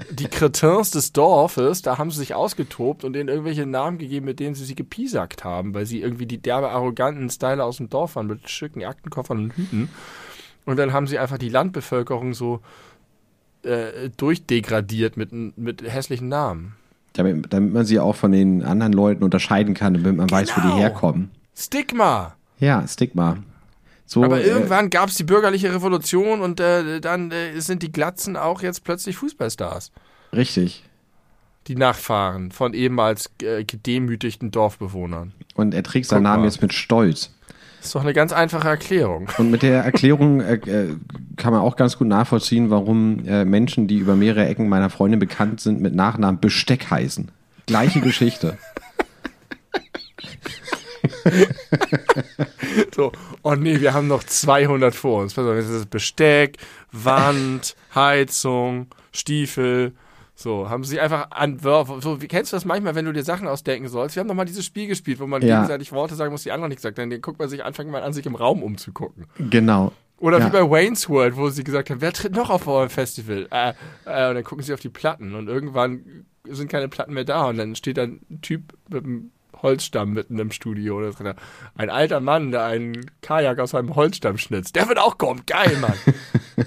die 0.09 0.27
Cretins 0.27 0.91
des 0.91 1.13
Dorfes, 1.13 1.81
da 1.81 1.97
haben 1.97 2.11
sie 2.11 2.17
sich 2.17 2.33
ausgetobt 2.33 3.03
und 3.03 3.13
denen 3.13 3.29
irgendwelche 3.29 3.65
Namen 3.65 3.97
gegeben, 3.97 4.25
mit 4.25 4.39
denen 4.39 4.55
sie 4.55 4.65
sie 4.65 4.75
gepiesackt 4.75 5.43
haben, 5.43 5.73
weil 5.73 5.85
sie 5.85 6.01
irgendwie 6.01 6.25
die 6.25 6.39
derbe, 6.39 6.69
arroganten 6.69 7.29
Styler 7.29 7.65
aus 7.65 7.77
dem 7.77 7.89
Dorf 7.89 8.15
waren 8.15 8.27
mit 8.27 8.49
Stücken, 8.49 8.83
Aktenkoffern 8.83 9.37
und 9.37 9.57
Hüten. 9.57 9.89
Und 10.65 10.77
dann 10.77 10.91
haben 10.93 11.07
sie 11.07 11.17
einfach 11.19 11.37
die 11.37 11.49
Landbevölkerung 11.49 12.33
so 12.33 12.61
äh, 13.63 14.09
durchdegradiert 14.17 15.15
mit, 15.15 15.31
mit 15.57 15.81
hässlichen 15.81 16.27
Namen. 16.27 16.75
Damit, 17.13 17.53
damit 17.53 17.73
man 17.73 17.85
sie 17.85 17.99
auch 17.99 18.15
von 18.15 18.31
den 18.31 18.63
anderen 18.63 18.93
Leuten 18.93 19.23
unterscheiden 19.23 19.73
kann, 19.73 19.93
damit 19.93 20.15
man 20.15 20.27
genau. 20.27 20.39
weiß, 20.39 20.55
wo 20.55 20.61
die 20.61 20.67
genau. 20.67 20.77
herkommen. 20.77 21.31
Stigma. 21.55 22.35
Ja, 22.59 22.87
Stigma. 22.87 23.37
So, 24.07 24.23
Aber 24.23 24.39
äh, 24.39 24.47
irgendwann 24.47 24.85
äh, 24.85 24.89
gab 24.89 25.09
es 25.09 25.15
die 25.15 25.25
bürgerliche 25.25 25.71
Revolution 25.73 26.39
und 26.39 26.61
äh, 26.61 27.01
dann 27.01 27.29
äh, 27.31 27.59
sind 27.59 27.83
die 27.83 27.91
Glatzen 27.91 28.37
auch 28.37 28.61
jetzt 28.61 28.85
plötzlich 28.85 29.17
Fußballstars. 29.17 29.91
Richtig. 30.33 30.83
Die 31.67 31.75
Nachfahren 31.75 32.51
von 32.51 32.73
ehemals 32.73 33.29
äh, 33.41 33.65
gedemütigten 33.65 34.49
Dorfbewohnern. 34.49 35.33
Und 35.55 35.73
er 35.73 35.83
trägt 35.83 36.05
seinen 36.05 36.23
Namen 36.23 36.45
jetzt 36.45 36.61
mit 36.61 36.73
Stolz. 36.73 37.31
Das 37.79 37.87
ist 37.87 37.95
doch 37.95 38.01
eine 38.01 38.13
ganz 38.13 38.31
einfache 38.31 38.69
Erklärung. 38.69 39.27
Und 39.37 39.51
mit 39.51 39.61
der 39.61 39.83
Erklärung 39.83 40.39
äh, 40.39 40.53
äh, 40.55 40.95
kann 41.35 41.51
man 41.51 41.61
auch 41.61 41.75
ganz 41.75 41.97
gut 41.97 42.07
nachvollziehen, 42.07 42.69
warum 42.69 43.17
Menschen, 43.17 43.87
die 43.87 43.97
über 43.97 44.15
mehrere 44.15 44.47
Ecken 44.47 44.69
meiner 44.69 44.89
Freundin 44.89 45.19
bekannt 45.19 45.59
sind, 45.59 45.81
mit 45.81 45.93
Nachnamen 45.93 46.39
Besteck 46.39 46.89
heißen. 46.89 47.29
Gleiche 47.65 47.99
Geschichte. 47.99 48.57
so, 52.95 53.11
oh 53.43 53.55
nee, 53.55 53.79
wir 53.79 53.93
haben 53.93 54.07
noch 54.07 54.23
200 54.23 54.93
vor 54.95 55.21
uns. 55.21 55.33
Pass 55.33 55.45
auf, 55.45 55.55
jetzt 55.55 55.65
ist 55.65 55.75
das 55.75 55.85
Besteck, 55.85 56.57
Wand, 56.91 57.75
Heizung, 57.95 58.87
Stiefel. 59.11 59.93
So, 60.35 60.69
haben 60.69 60.83
sie 60.83 60.99
einfach 60.99 61.31
an 61.31 61.57
so, 61.59 62.21
wie 62.21 62.27
kennst 62.27 62.53
du 62.53 62.57
das 62.57 62.65
manchmal, 62.65 62.93
wenn 62.93 63.05
du 63.05 63.13
dir 63.13 63.23
Sachen 63.23 63.47
ausdenken 63.47 63.87
sollst? 63.87 64.15
Wir 64.15 64.21
haben 64.21 64.27
doch 64.27 64.35
mal 64.35 64.45
dieses 64.45 64.65
Spiel 64.65 64.85
gespielt, 64.85 65.19
wo 65.19 65.25
man 65.25 65.41
ja. 65.41 65.55
gegenseitig 65.55 65.91
Worte 65.91 66.13
sagen 66.13 66.31
muss, 66.31 66.43
die 66.43 66.51
andere 66.51 66.69
nicht 66.69 66.81
sagt. 66.81 66.99
Dann 66.99 67.09
guckt 67.21 67.39
man 67.39 67.49
sich, 67.49 67.65
anfangen 67.65 67.89
mal 67.89 68.03
an, 68.03 68.13
sich 68.13 68.25
im 68.27 68.35
Raum 68.35 68.61
umzugucken. 68.61 69.25
Genau. 69.39 69.91
Oder 70.19 70.39
ja. 70.39 70.47
wie 70.47 70.51
bei 70.51 70.69
Wayne's 70.69 71.09
World, 71.09 71.37
wo 71.37 71.49
sie 71.49 71.63
gesagt 71.63 71.89
haben, 71.89 72.01
wer 72.01 72.13
tritt 72.13 72.35
noch 72.35 72.49
auf 72.49 72.67
eurem 72.67 72.89
Festival? 72.89 73.47
Äh, 73.51 73.69
äh, 74.05 74.29
und 74.29 74.35
dann 74.35 74.43
gucken 74.43 74.63
sie 74.63 74.73
auf 74.73 74.79
die 74.79 74.89
Platten 74.89 75.35
und 75.35 75.47
irgendwann 75.47 76.25
sind 76.43 76.69
keine 76.69 76.87
Platten 76.87 77.13
mehr 77.13 77.25
da 77.25 77.45
und 77.45 77.57
dann 77.57 77.75
steht 77.75 77.97
da 77.97 78.03
ein 78.03 78.39
Typ 78.41 78.73
mit 78.89 79.03
einem 79.03 79.31
Holzstamm 79.61 80.13
mitten 80.13 80.39
im 80.39 80.51
Studio. 80.51 80.97
Oder 80.97 81.35
ein 81.75 81.89
alter 81.89 82.19
Mann, 82.19 82.51
der 82.51 82.65
einen 82.65 83.05
Kajak 83.21 83.59
aus 83.59 83.75
einem 83.75 83.95
Holzstamm 83.95 84.37
schnitzt. 84.37 84.75
Der 84.75 84.87
wird 84.87 84.99
auch 84.99 85.17
kommen. 85.17 85.43
Geil, 85.45 85.77
Mann. 85.81 85.93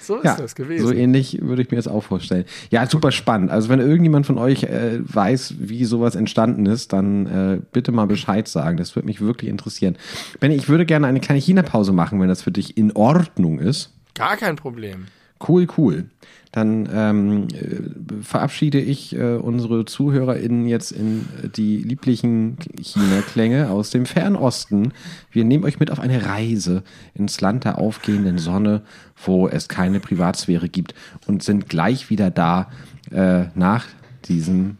So 0.00 0.16
ist 0.16 0.24
ja, 0.24 0.36
das 0.36 0.54
gewesen. 0.54 0.86
So 0.86 0.92
ähnlich 0.92 1.40
würde 1.42 1.62
ich 1.62 1.70
mir 1.70 1.76
das 1.76 1.88
auch 1.88 2.02
vorstellen. 2.02 2.44
Ja, 2.70 2.86
super 2.86 3.12
spannend. 3.12 3.50
Also 3.50 3.68
wenn 3.68 3.80
irgendjemand 3.80 4.26
von 4.26 4.38
euch 4.38 4.64
äh, 4.64 4.98
weiß, 5.02 5.54
wie 5.58 5.84
sowas 5.84 6.14
entstanden 6.14 6.66
ist, 6.66 6.92
dann 6.92 7.26
äh, 7.26 7.60
bitte 7.72 7.92
mal 7.92 8.06
Bescheid 8.06 8.48
sagen. 8.48 8.76
Das 8.76 8.96
würde 8.96 9.06
mich 9.06 9.20
wirklich 9.20 9.50
interessieren. 9.50 9.96
Benny, 10.40 10.56
ich 10.56 10.68
würde 10.68 10.86
gerne 10.86 11.06
eine 11.06 11.20
kleine 11.20 11.40
China-Pause 11.40 11.92
machen, 11.92 12.20
wenn 12.20 12.28
das 12.28 12.42
für 12.42 12.50
dich 12.50 12.76
in 12.76 12.92
Ordnung 12.92 13.58
ist. 13.58 13.94
Gar 14.14 14.36
kein 14.36 14.56
Problem. 14.56 15.06
Cool, 15.46 15.68
cool. 15.76 16.06
Dann 16.52 16.88
ähm, 16.92 17.48
äh, 17.48 18.22
verabschiede 18.22 18.80
ich 18.80 19.14
äh, 19.14 19.34
unsere 19.34 19.84
ZuhörerInnen 19.84 20.66
jetzt 20.66 20.92
in 20.92 21.28
äh, 21.42 21.48
die 21.48 21.76
lieblichen 21.76 22.56
China-Klänge 22.80 23.68
aus 23.70 23.90
dem 23.90 24.06
Fernosten. 24.06 24.94
Wir 25.30 25.44
nehmen 25.44 25.64
euch 25.64 25.78
mit 25.78 25.90
auf 25.90 26.00
eine 26.00 26.24
Reise 26.24 26.84
ins 27.14 27.40
Land 27.42 27.64
der 27.64 27.78
aufgehenden 27.78 28.38
Sonne, 28.38 28.82
wo 29.22 29.46
es 29.46 29.68
keine 29.68 30.00
Privatsphäre 30.00 30.70
gibt 30.70 30.94
und 31.26 31.42
sind 31.42 31.68
gleich 31.68 32.08
wieder 32.08 32.30
da 32.30 32.70
äh, 33.10 33.46
nach 33.54 33.84
diesem 34.24 34.78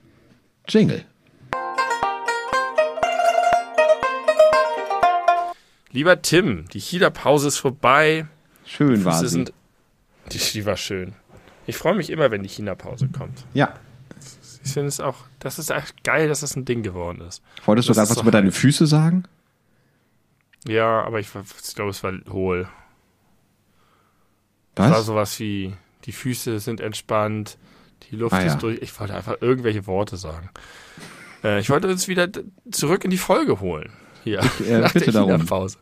Jingle. 0.66 1.04
Lieber 5.90 6.20
Tim, 6.22 6.64
die 6.72 6.80
China-Pause 6.80 7.48
ist 7.48 7.58
vorbei. 7.58 8.26
Schön 8.64 9.04
war 9.04 9.18
sie. 9.18 9.28
Sind, 9.28 9.52
die, 10.32 10.38
die 10.38 10.66
war 10.66 10.76
schön. 10.76 11.14
Ich 11.68 11.76
freue 11.76 11.94
mich 11.94 12.08
immer, 12.08 12.30
wenn 12.30 12.42
die 12.42 12.48
China-Pause 12.48 13.08
kommt. 13.08 13.44
Ja. 13.52 13.74
Ich 14.64 14.72
finde 14.72 14.88
es 14.88 15.00
auch, 15.00 15.16
das 15.38 15.58
ist 15.58 15.70
echt 15.70 16.02
geil, 16.02 16.26
dass 16.26 16.40
das 16.40 16.56
ein 16.56 16.64
Ding 16.64 16.82
geworden 16.82 17.20
ist. 17.20 17.42
Wolltest 17.66 17.90
du 17.90 17.92
gerade 17.92 18.08
was 18.08 18.22
über 18.22 18.30
deine 18.30 18.52
Füße 18.52 18.86
sagen? 18.86 19.24
Ja, 20.66 21.04
aber 21.04 21.20
ich, 21.20 21.28
ich 21.28 21.74
glaube, 21.74 21.90
es 21.90 22.02
war 22.02 22.14
hohl. 22.30 22.68
Was? 24.76 24.86
Es 24.86 24.92
war 24.92 25.02
sowas 25.02 25.38
wie, 25.40 25.74
die 26.06 26.12
Füße 26.12 26.58
sind 26.58 26.80
entspannt, 26.80 27.58
die 28.10 28.16
Luft 28.16 28.32
ah, 28.32 28.40
ist 28.40 28.54
ja. 28.54 28.58
durch. 28.60 28.78
Ich 28.80 28.98
wollte 28.98 29.14
einfach 29.14 29.36
irgendwelche 29.42 29.86
Worte 29.86 30.16
sagen. 30.16 30.48
Äh, 31.44 31.60
ich 31.60 31.68
wollte 31.68 31.88
uns 31.88 32.08
wieder 32.08 32.28
zurück 32.70 33.04
in 33.04 33.10
die 33.10 33.18
Folge 33.18 33.60
holen. 33.60 33.92
Hier, 34.24 34.40
ich, 34.40 34.70
äh, 34.70 34.78
nach 34.80 34.94
bitte 34.94 35.12
der 35.12 35.20
China-Pause. 35.20 35.76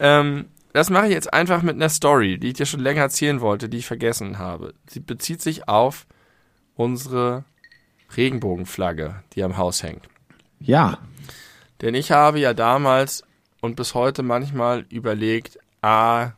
Ähm, 0.00 0.46
das 0.72 0.90
mache 0.90 1.06
ich 1.06 1.12
jetzt 1.12 1.32
einfach 1.32 1.62
mit 1.62 1.76
einer 1.76 1.88
Story, 1.88 2.38
die 2.38 2.48
ich 2.48 2.54
dir 2.54 2.66
schon 2.66 2.80
länger 2.80 3.02
erzählen 3.02 3.40
wollte, 3.40 3.68
die 3.68 3.78
ich 3.78 3.86
vergessen 3.86 4.38
habe. 4.38 4.74
Sie 4.88 5.00
bezieht 5.00 5.42
sich 5.42 5.68
auf 5.68 6.06
unsere 6.74 7.44
Regenbogenflagge, 8.16 9.22
die 9.34 9.42
am 9.42 9.56
Haus 9.56 9.82
hängt. 9.82 10.08
Ja. 10.60 10.98
Denn 11.80 11.94
ich 11.94 12.10
habe 12.10 12.38
ja 12.38 12.54
damals 12.54 13.24
und 13.60 13.76
bis 13.76 13.94
heute 13.94 14.22
manchmal 14.22 14.86
überlegt, 14.90 15.58
ah, 15.82 16.32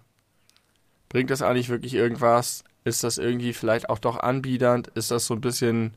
bringt 1.09 1.31
das 1.31 1.43
eigentlich 1.43 1.69
wirklich 1.69 1.95
irgendwas? 1.95 2.65
Ist 2.85 3.05
das 3.05 3.19
irgendwie 3.19 3.53
vielleicht 3.53 3.91
auch 3.91 3.99
doch 3.99 4.19
anbiedernd? 4.19 4.89
Ist 4.89 5.11
das 5.11 5.27
so 5.27 5.35
ein 5.35 5.41
bisschen 5.41 5.95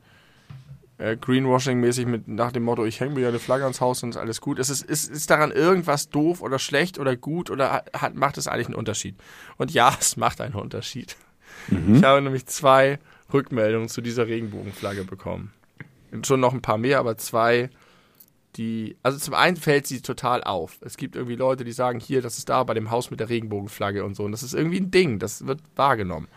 äh, 0.98 1.16
Greenwashing-mäßig 1.16 2.06
mit 2.06 2.28
nach 2.28 2.52
dem 2.52 2.62
Motto, 2.62 2.84
ich 2.84 3.00
hänge 3.00 3.14
mir 3.14 3.22
ja 3.22 3.28
eine 3.28 3.38
Flagge 3.38 3.64
ans 3.64 3.80
Haus 3.80 4.02
und 4.02 4.10
ist 4.10 4.16
alles 4.16 4.40
gut. 4.40 4.58
Ist, 4.58 4.68
es, 4.68 4.82
ist, 4.82 5.10
ist 5.10 5.30
daran 5.30 5.50
irgendwas 5.50 6.08
doof 6.08 6.40
oder 6.40 6.58
schlecht 6.58 6.98
oder 6.98 7.16
gut 7.16 7.50
oder 7.50 7.84
hat, 7.92 8.14
macht 8.14 8.38
es 8.38 8.46
eigentlich 8.46 8.68
einen 8.68 8.76
Unterschied? 8.76 9.16
Und 9.56 9.72
ja, 9.72 9.94
es 10.00 10.16
macht 10.16 10.40
einen 10.40 10.54
Unterschied. 10.54 11.16
Mhm. 11.68 11.96
Ich 11.96 12.04
habe 12.04 12.22
nämlich 12.22 12.46
zwei 12.46 12.98
Rückmeldungen 13.32 13.88
zu 13.88 14.00
dieser 14.00 14.26
Regenbogenflagge 14.26 15.04
bekommen. 15.04 15.52
schon 16.24 16.40
noch 16.40 16.52
ein 16.52 16.62
paar 16.62 16.78
mehr, 16.78 17.00
aber 17.00 17.18
zwei, 17.18 17.70
die, 18.56 18.96
also 19.02 19.18
zum 19.18 19.34
einen 19.34 19.56
fällt 19.56 19.86
sie 19.86 20.00
total 20.00 20.44
auf. 20.44 20.78
Es 20.80 20.96
gibt 20.96 21.16
irgendwie 21.16 21.34
Leute, 21.36 21.64
die 21.64 21.72
sagen, 21.72 21.98
hier, 21.98 22.22
das 22.22 22.38
ist 22.38 22.48
da 22.48 22.62
bei 22.62 22.74
dem 22.74 22.90
Haus 22.90 23.10
mit 23.10 23.18
der 23.18 23.28
Regenbogenflagge 23.28 24.04
und 24.04 24.14
so. 24.14 24.24
Und 24.24 24.32
das 24.32 24.44
ist 24.44 24.54
irgendwie 24.54 24.78
ein 24.78 24.90
Ding, 24.92 25.18
das 25.18 25.46
wird 25.46 25.60
wahrgenommen. 25.74 26.28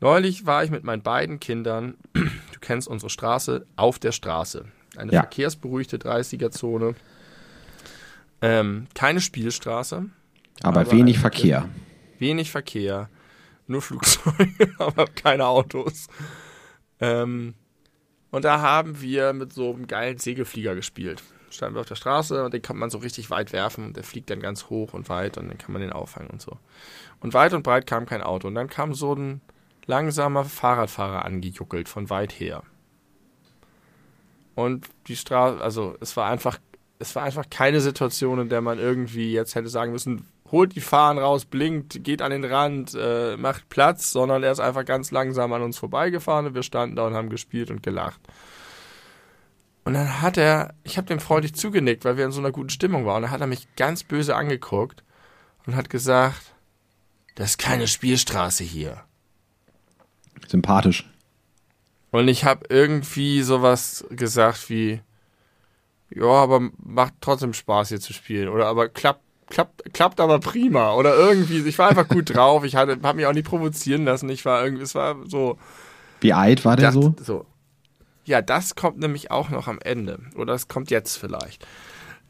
Neulich 0.00 0.44
war 0.46 0.64
ich 0.64 0.70
mit 0.70 0.84
meinen 0.84 1.02
beiden 1.02 1.40
Kindern, 1.40 1.94
du 2.14 2.28
kennst 2.60 2.88
unsere 2.88 3.10
Straße, 3.10 3.66
auf 3.76 3.98
der 3.98 4.12
Straße. 4.12 4.64
Eine 4.96 5.12
Ja. 5.12 5.20
verkehrsberuhigte 5.20 5.98
30er-Zone. 5.98 6.94
Ähm, 8.42 8.86
keine 8.94 9.20
Spielstraße, 9.20 10.06
Aber, 10.62 10.80
Aber 10.80 10.90
wenig 10.92 11.18
Verkehr. 11.18 11.68
wenig 12.18 12.50
Verkehr, 12.50 13.08
nur 13.66 13.80
Flugzeuge, 13.80 14.74
aber 14.78 15.06
keine 15.06 15.46
Autos. 15.46 16.08
Ähm, 17.00 17.54
und 18.30 18.44
da 18.44 18.60
haben 18.60 19.00
wir 19.00 19.32
mit 19.32 19.52
so 19.52 19.72
einem 19.72 19.86
geilen 19.86 20.18
Segelflieger 20.18 20.74
gespielt. 20.74 21.22
Standen 21.50 21.76
wir 21.76 21.80
auf 21.80 21.86
der 21.86 21.94
Straße 21.94 22.44
und 22.44 22.52
den 22.52 22.62
kann 22.62 22.76
man 22.76 22.90
so 22.90 22.98
richtig 22.98 23.30
weit 23.30 23.52
werfen 23.52 23.86
und 23.86 23.96
der 23.96 24.02
fliegt 24.04 24.28
dann 24.28 24.40
ganz 24.40 24.68
hoch 24.68 24.92
und 24.92 25.08
weit 25.08 25.38
und 25.38 25.48
dann 25.48 25.56
kann 25.56 25.72
man 25.72 25.80
den 25.80 25.92
auffangen 25.92 26.28
und 26.30 26.42
so. 26.42 26.58
Und 27.20 27.32
weit 27.32 27.54
und 27.54 27.62
breit 27.62 27.86
kam 27.86 28.06
kein 28.06 28.22
Auto. 28.22 28.48
Und 28.48 28.56
dann 28.56 28.68
kam 28.68 28.92
so 28.92 29.14
ein 29.14 29.40
langsamer 29.86 30.44
Fahrradfahrer 30.44 31.24
angejuckelt 31.24 31.88
von 31.88 32.10
weit 32.10 32.32
her. 32.32 32.62
Und 34.54 34.88
die 35.08 35.16
Straße, 35.16 35.60
also 35.60 35.96
es 36.00 36.16
war 36.16 36.30
einfach, 36.30 36.58
es 36.98 37.14
war 37.16 37.24
einfach 37.24 37.44
keine 37.50 37.80
Situation, 37.80 38.38
in 38.38 38.48
der 38.48 38.60
man 38.60 38.78
irgendwie 38.78 39.32
jetzt 39.32 39.54
hätte 39.54 39.68
sagen 39.68 39.92
müssen, 39.92 40.26
holt 40.50 40.76
die 40.76 40.80
Fahnen 40.80 41.22
raus, 41.22 41.44
blinkt, 41.44 42.04
geht 42.04 42.22
an 42.22 42.30
den 42.30 42.44
Rand, 42.44 42.94
äh, 42.94 43.36
macht 43.36 43.68
Platz, 43.68 44.12
sondern 44.12 44.42
er 44.42 44.52
ist 44.52 44.60
einfach 44.60 44.84
ganz 44.84 45.10
langsam 45.10 45.52
an 45.52 45.62
uns 45.62 45.78
vorbeigefahren 45.78 46.46
und 46.46 46.54
wir 46.54 46.62
standen 46.62 46.96
da 46.96 47.06
und 47.06 47.14
haben 47.14 47.30
gespielt 47.30 47.70
und 47.70 47.82
gelacht. 47.82 48.20
Und 49.84 49.94
dann 49.94 50.22
hat 50.22 50.36
er, 50.36 50.74
ich 50.82 50.96
habe 50.96 51.06
dem 51.06 51.20
freundlich 51.20 51.54
zugenickt, 51.54 52.04
weil 52.04 52.16
wir 52.16 52.24
in 52.24 52.32
so 52.32 52.40
einer 52.40 52.52
guten 52.52 52.70
Stimmung 52.70 53.04
waren. 53.04 53.16
Und 53.16 53.22
dann 53.22 53.30
hat 53.30 53.40
er 53.40 53.46
mich 53.46 53.66
ganz 53.76 54.02
böse 54.02 54.34
angeguckt 54.34 55.02
und 55.66 55.76
hat 55.76 55.90
gesagt, 55.90 56.54
das 57.34 57.50
ist 57.50 57.58
keine 57.58 57.86
Spielstraße 57.86 58.64
hier. 58.64 59.04
Sympathisch. 60.48 61.08
Und 62.10 62.28
ich 62.28 62.44
habe 62.44 62.66
irgendwie 62.68 63.42
sowas 63.42 64.04
gesagt 64.10 64.70
wie, 64.70 65.00
ja, 66.10 66.26
aber 66.26 66.60
macht 66.78 67.14
trotzdem 67.20 67.54
Spaß 67.54 67.88
hier 67.88 68.00
zu 68.00 68.12
spielen. 68.12 68.48
Oder 68.48 68.66
aber 68.66 68.88
klappt, 68.88 69.22
klappt, 69.48 69.92
klappt 69.92 70.20
aber 70.20 70.38
prima. 70.38 70.94
Oder 70.94 71.16
irgendwie, 71.16 71.58
ich 71.66 71.78
war 71.78 71.88
einfach 71.90 72.08
gut 72.08 72.32
drauf. 72.34 72.64
Ich 72.64 72.76
hatte, 72.76 72.98
habe 73.02 73.16
mich 73.16 73.26
auch 73.26 73.32
nicht 73.32 73.48
provozieren 73.48 74.04
lassen. 74.04 74.28
Ich 74.28 74.44
war 74.44 74.62
irgendwie, 74.64 74.84
es 74.84 74.94
war 74.94 75.16
so. 75.26 75.58
Wie 76.20 76.32
alt 76.32 76.64
war 76.64 76.76
der 76.76 76.92
so? 76.92 77.08
dachte 77.08 77.24
so. 77.24 77.46
Ja, 78.26 78.40
das 78.40 78.74
kommt 78.74 78.98
nämlich 78.98 79.30
auch 79.30 79.50
noch 79.50 79.66
am 79.66 79.78
Ende. 79.80 80.20
Oder 80.36 80.54
es 80.54 80.68
kommt 80.68 80.90
jetzt 80.90 81.16
vielleicht. 81.16 81.66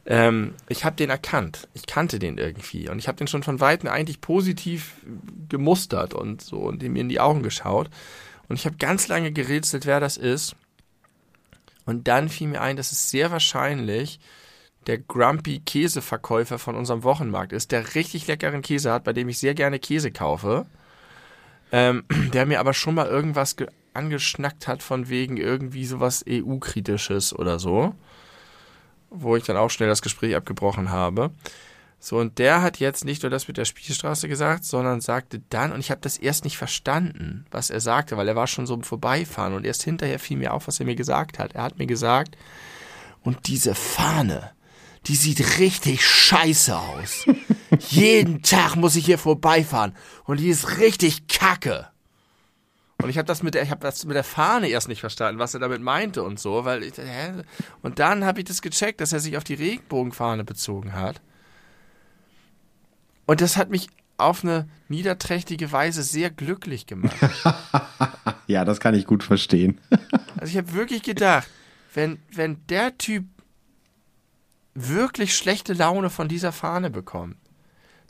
Ähm, 0.07 0.55
ich 0.69 0.85
habe 0.85 0.97
den 0.97 1.11
erkannt. 1.11 1.69
Ich 1.73 1.87
kannte 1.87 2.19
den 2.19 2.39
irgendwie. 2.39 2.89
Und 2.89 2.99
ich 2.99 3.09
habe 3.09 3.17
den 3.17 3.27
schon 3.27 3.43
von 3.43 3.61
Weitem 3.61 3.89
eigentlich 3.89 4.21
positiv 4.21 4.93
gemustert 5.49 6.15
und 6.15 6.43
so 6.43 6.59
und 6.59 6.83
ihm 6.83 6.97
in 6.97 7.09
die 7.09 7.21
Augen 7.21 7.43
geschaut. 7.43 7.89
Und 8.49 8.57
ich 8.57 8.67
habe 8.67 8.77
ganz 8.77 9.09
lange 9.09 9.33
gerätselt, 9.33 9.87
wer 9.87 10.01
das 10.01 10.17
ist. 10.17 10.57
Und 11.87 12.09
dann 12.09 12.29
fiel 12.29 12.49
mir 12.49 12.61
ein, 12.61 12.77
dass 12.77 12.93
es 12.93 13.11
sehr 13.11 13.31
wahrscheinlich 13.31 14.21
der 14.87 14.99
Grumpy 14.99 15.61
Käseverkäufer 15.61 16.59
von 16.59 16.75
unserem 16.77 17.03
Wochenmarkt 17.05 17.53
ist, 17.53 17.73
der 17.73 17.95
richtig 17.95 18.27
leckeren 18.27 18.61
Käse 18.61 18.93
hat, 18.93 19.05
bei 19.05 19.15
dem 19.15 19.29
ich 19.29 19.39
sehr 19.39 19.55
gerne 19.55 19.79
Käse 19.79 20.11
kaufe. 20.11 20.67
Ähm, 21.73 22.05
der 22.33 22.45
mir 22.47 22.61
aber 22.61 22.75
schon 22.75 22.95
mal 22.95 23.07
irgendwas 23.07 23.57
ge- 23.57 23.69
angeschnackt 23.95 24.69
hat 24.69 24.83
von 24.83 25.09
wegen 25.09 25.37
irgendwie 25.39 25.87
sowas 25.87 26.25
EU-kritisches 26.29 27.33
oder 27.35 27.59
so. 27.59 27.95
Wo 29.17 29.37
ich 29.37 29.45
dann 29.45 29.57
auch 29.57 29.71
schnell 29.71 29.89
das 29.89 30.03
Gespräch 30.03 30.35
abgebrochen 30.35 30.91
habe. 30.91 31.31
So, 32.01 32.19
und 32.19 32.39
der 32.39 32.61
hat 32.61 32.81
jetzt 32.81 33.07
nicht 33.07 33.23
nur 33.23 33.31
das 33.31 33.49
mit 33.49 33.57
der 33.57 33.65
Spielstraße 33.65 34.29
gesagt, 34.29 34.65
sondern 34.65 35.01
sagte 35.01 35.41
dann, 35.49 35.73
und 35.73 35.81
ich 35.81 35.91
habe 35.91 36.03
das 36.03 36.19
erst 36.19 36.45
nicht 36.45 36.59
verstanden, 36.59 37.47
was 37.51 37.71
er 37.71 37.81
sagte, 37.81 38.19
weil 38.19 38.29
er 38.29 38.37
war 38.37 38.47
schon 38.47 38.67
so 38.67 38.75
im 38.75 38.83
Vorbeifahren 38.83 39.55
und 39.55 39.65
erst 39.65 39.85
hinterher 39.85 40.19
fiel 40.19 40.37
mir 40.37 40.53
auf, 40.53 40.67
was 40.67 40.81
er 40.81 40.87
mir 40.87 40.97
gesagt 40.97 41.39
hat. 41.39 41.55
Er 41.55 41.63
hat 41.63 41.79
mir 41.79 41.87
gesagt, 41.87 42.37
und 43.23 43.47
diese 43.47 43.75
Fahne, 43.75 44.51
die 45.07 45.17
sieht 45.17 45.59
richtig 45.59 46.07
scheiße 46.07 46.77
aus. 46.77 47.25
Jeden 47.89 48.43
Tag 48.43 48.77
muss 48.77 48.97
ich 48.97 49.07
hier 49.07 49.19
vorbeifahren 49.19 49.95
und 50.25 50.41
die 50.41 50.49
ist 50.49 50.79
richtig 50.79 51.27
kacke. 51.27 51.89
Und 53.03 53.11
ich 53.11 53.19
habe 53.19 53.27
das 53.27 53.43
mit 53.43 53.55
der, 53.55 53.63
ich 53.63 53.71
habe 53.71 53.81
das 53.81 54.05
mit 54.05 54.17
der 54.17 54.25
Fahne 54.25 54.69
erst 54.69 54.89
nicht 54.89 55.01
verstanden, 55.01 55.39
was 55.39 55.53
er 55.55 55.61
damit 55.61 55.83
meinte 55.83 56.23
und 56.23 56.39
so, 56.39 56.65
weil 56.65 56.83
ich, 56.83 56.97
hä? 56.97 57.43
und 57.83 57.99
dann 57.99 58.25
habe 58.25 58.41
ich 58.41 58.47
das 58.47 58.63
gecheckt, 58.63 59.01
dass 59.01 59.13
er 59.13 59.21
sich 59.21 59.37
auf 59.37 59.45
die 59.45 59.55
Regenbogenfahne 59.55 60.45
bezogen 60.45 60.95
hat. 60.95 61.21
Und 63.27 63.41
das 63.41 63.57
hat 63.57 63.71
mich 63.71 63.89
auf 64.17 64.45
eine 64.45 64.69
niederträchtige 64.89 65.73
Weise 65.73 66.03
sehr 66.03 66.31
glücklich 66.31 66.87
gemacht. 66.87 67.17
Ja, 68.47 68.67
das 68.67 68.79
kann 68.79 68.95
ich 68.95 69.07
gut 69.07 69.23
verstehen. 69.25 69.81
Also 70.37 70.51
ich 70.51 70.59
habe 70.59 70.75
wirklich 70.75 71.03
gedacht, 71.03 71.49
wenn, 71.95 72.19
wenn 72.31 72.67
der 72.67 72.99
Typ 72.99 73.25
wirklich 74.75 75.35
schlechte 75.35 75.73
Laune 75.73 76.11
von 76.11 76.29
dieser 76.29 76.53
Fahne 76.53 76.91
bekommt, 76.91 77.37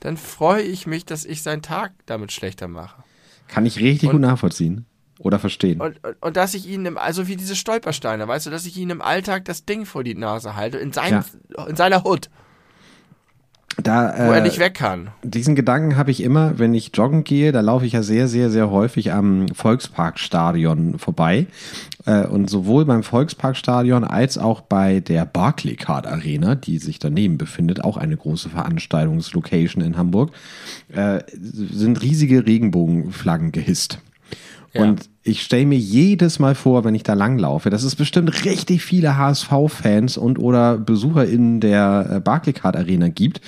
dann 0.01 0.17
freue 0.17 0.63
ich 0.63 0.87
mich, 0.87 1.05
dass 1.05 1.25
ich 1.25 1.43
seinen 1.43 1.63
Tag 1.63 1.93
damit 2.07 2.33
schlechter 2.33 2.67
mache. 2.67 3.05
Kann 3.49 3.67
ich 3.67 3.79
richtig 3.79 4.09
Und- 4.09 4.17
gut 4.17 4.21
nachvollziehen. 4.23 4.87
Oder 5.21 5.39
verstehen. 5.39 5.81
Und, 5.81 6.03
und, 6.05 6.17
und 6.21 6.37
dass 6.37 6.55
ich 6.55 6.69
ihn, 6.69 6.85
im, 6.87 6.99
also 6.99 7.29
wie 7.29 7.37
diese 7.37 7.55
Stolpersteine, 7.55 8.27
weißt 8.27 8.47
du, 8.47 8.51
dass 8.51 8.67
ich 8.67 8.77
ihn 8.77 8.91
im 8.91 9.01
Alltag 9.01 9.45
das 9.45 9.65
Ding 9.65 9.87
vor 9.87 10.03
die 10.03 10.17
Nase 10.17 10.57
halte, 10.57 10.79
in, 10.79 10.93
seinem, 10.93 11.25
in 11.69 11.77
seiner 11.77 12.03
Hut, 12.03 12.31
da, 13.83 14.15
wo 14.17 14.33
er 14.33 14.39
äh, 14.39 14.43
nicht 14.43 14.59
weg 14.59 14.75
kann. 14.75 15.09
Diesen 15.23 15.55
Gedanken 15.55 15.97
habe 15.97 16.11
ich 16.11 16.23
immer, 16.23 16.59
wenn 16.59 16.75
ich 16.75 16.93
joggen 16.95 17.25
gehe, 17.25 17.53
da 17.53 17.61
laufe 17.61 17.87
ich 17.87 17.93
ja 17.93 18.03
sehr, 18.03 18.29
sehr, 18.29 18.51
sehr 18.51 18.71
häufig 18.71 19.13
am 19.13 19.49
Volksparkstadion 19.49 20.99
vorbei. 20.99 21.47
Äh, 22.07 22.27
Und 22.27 22.49
sowohl 22.51 22.85
beim 22.85 23.03
Volksparkstadion 23.03 24.05
als 24.05 24.39
auch 24.39 24.61
bei 24.61 25.01
der 25.01 25.25
Barclaycard 25.25 26.07
Arena, 26.07 26.55
die 26.55 26.79
sich 26.79 26.99
daneben 26.99 27.39
befindet, 27.39 27.83
auch 27.83 27.97
eine 27.97 28.17
große 28.17 28.51
Veranstaltungslocation 28.51 29.83
in 29.83 29.97
Hamburg, 29.97 30.33
äh, 30.93 31.21
sind 31.33 32.03
riesige 32.03 32.47
Regenbogenflaggen 32.47 33.53
gehisst. 33.53 33.99
Ja. 34.75 34.83
Und 34.83 35.09
ich 35.23 35.43
stelle 35.43 35.65
mir 35.67 35.79
jedes 35.79 36.39
Mal 36.39 36.55
vor, 36.55 36.85
wenn 36.85 36.95
ich 36.95 37.05
da 37.05 37.15
langlaufe, 37.15 37.71
dass 37.71 37.85
es 37.85 37.95
bestimmt 37.97 38.45
richtig 38.45 38.85
viele 38.85 39.17
HSV-Fans 39.17 40.19
und 40.19 40.39
oder 40.39 40.77
Besucher 40.77 41.25
in 41.27 41.61
der 41.61 42.09
äh, 42.11 42.21
Barclaycard 42.21 42.77
Arena 42.77 43.09
gibt, 43.09 43.41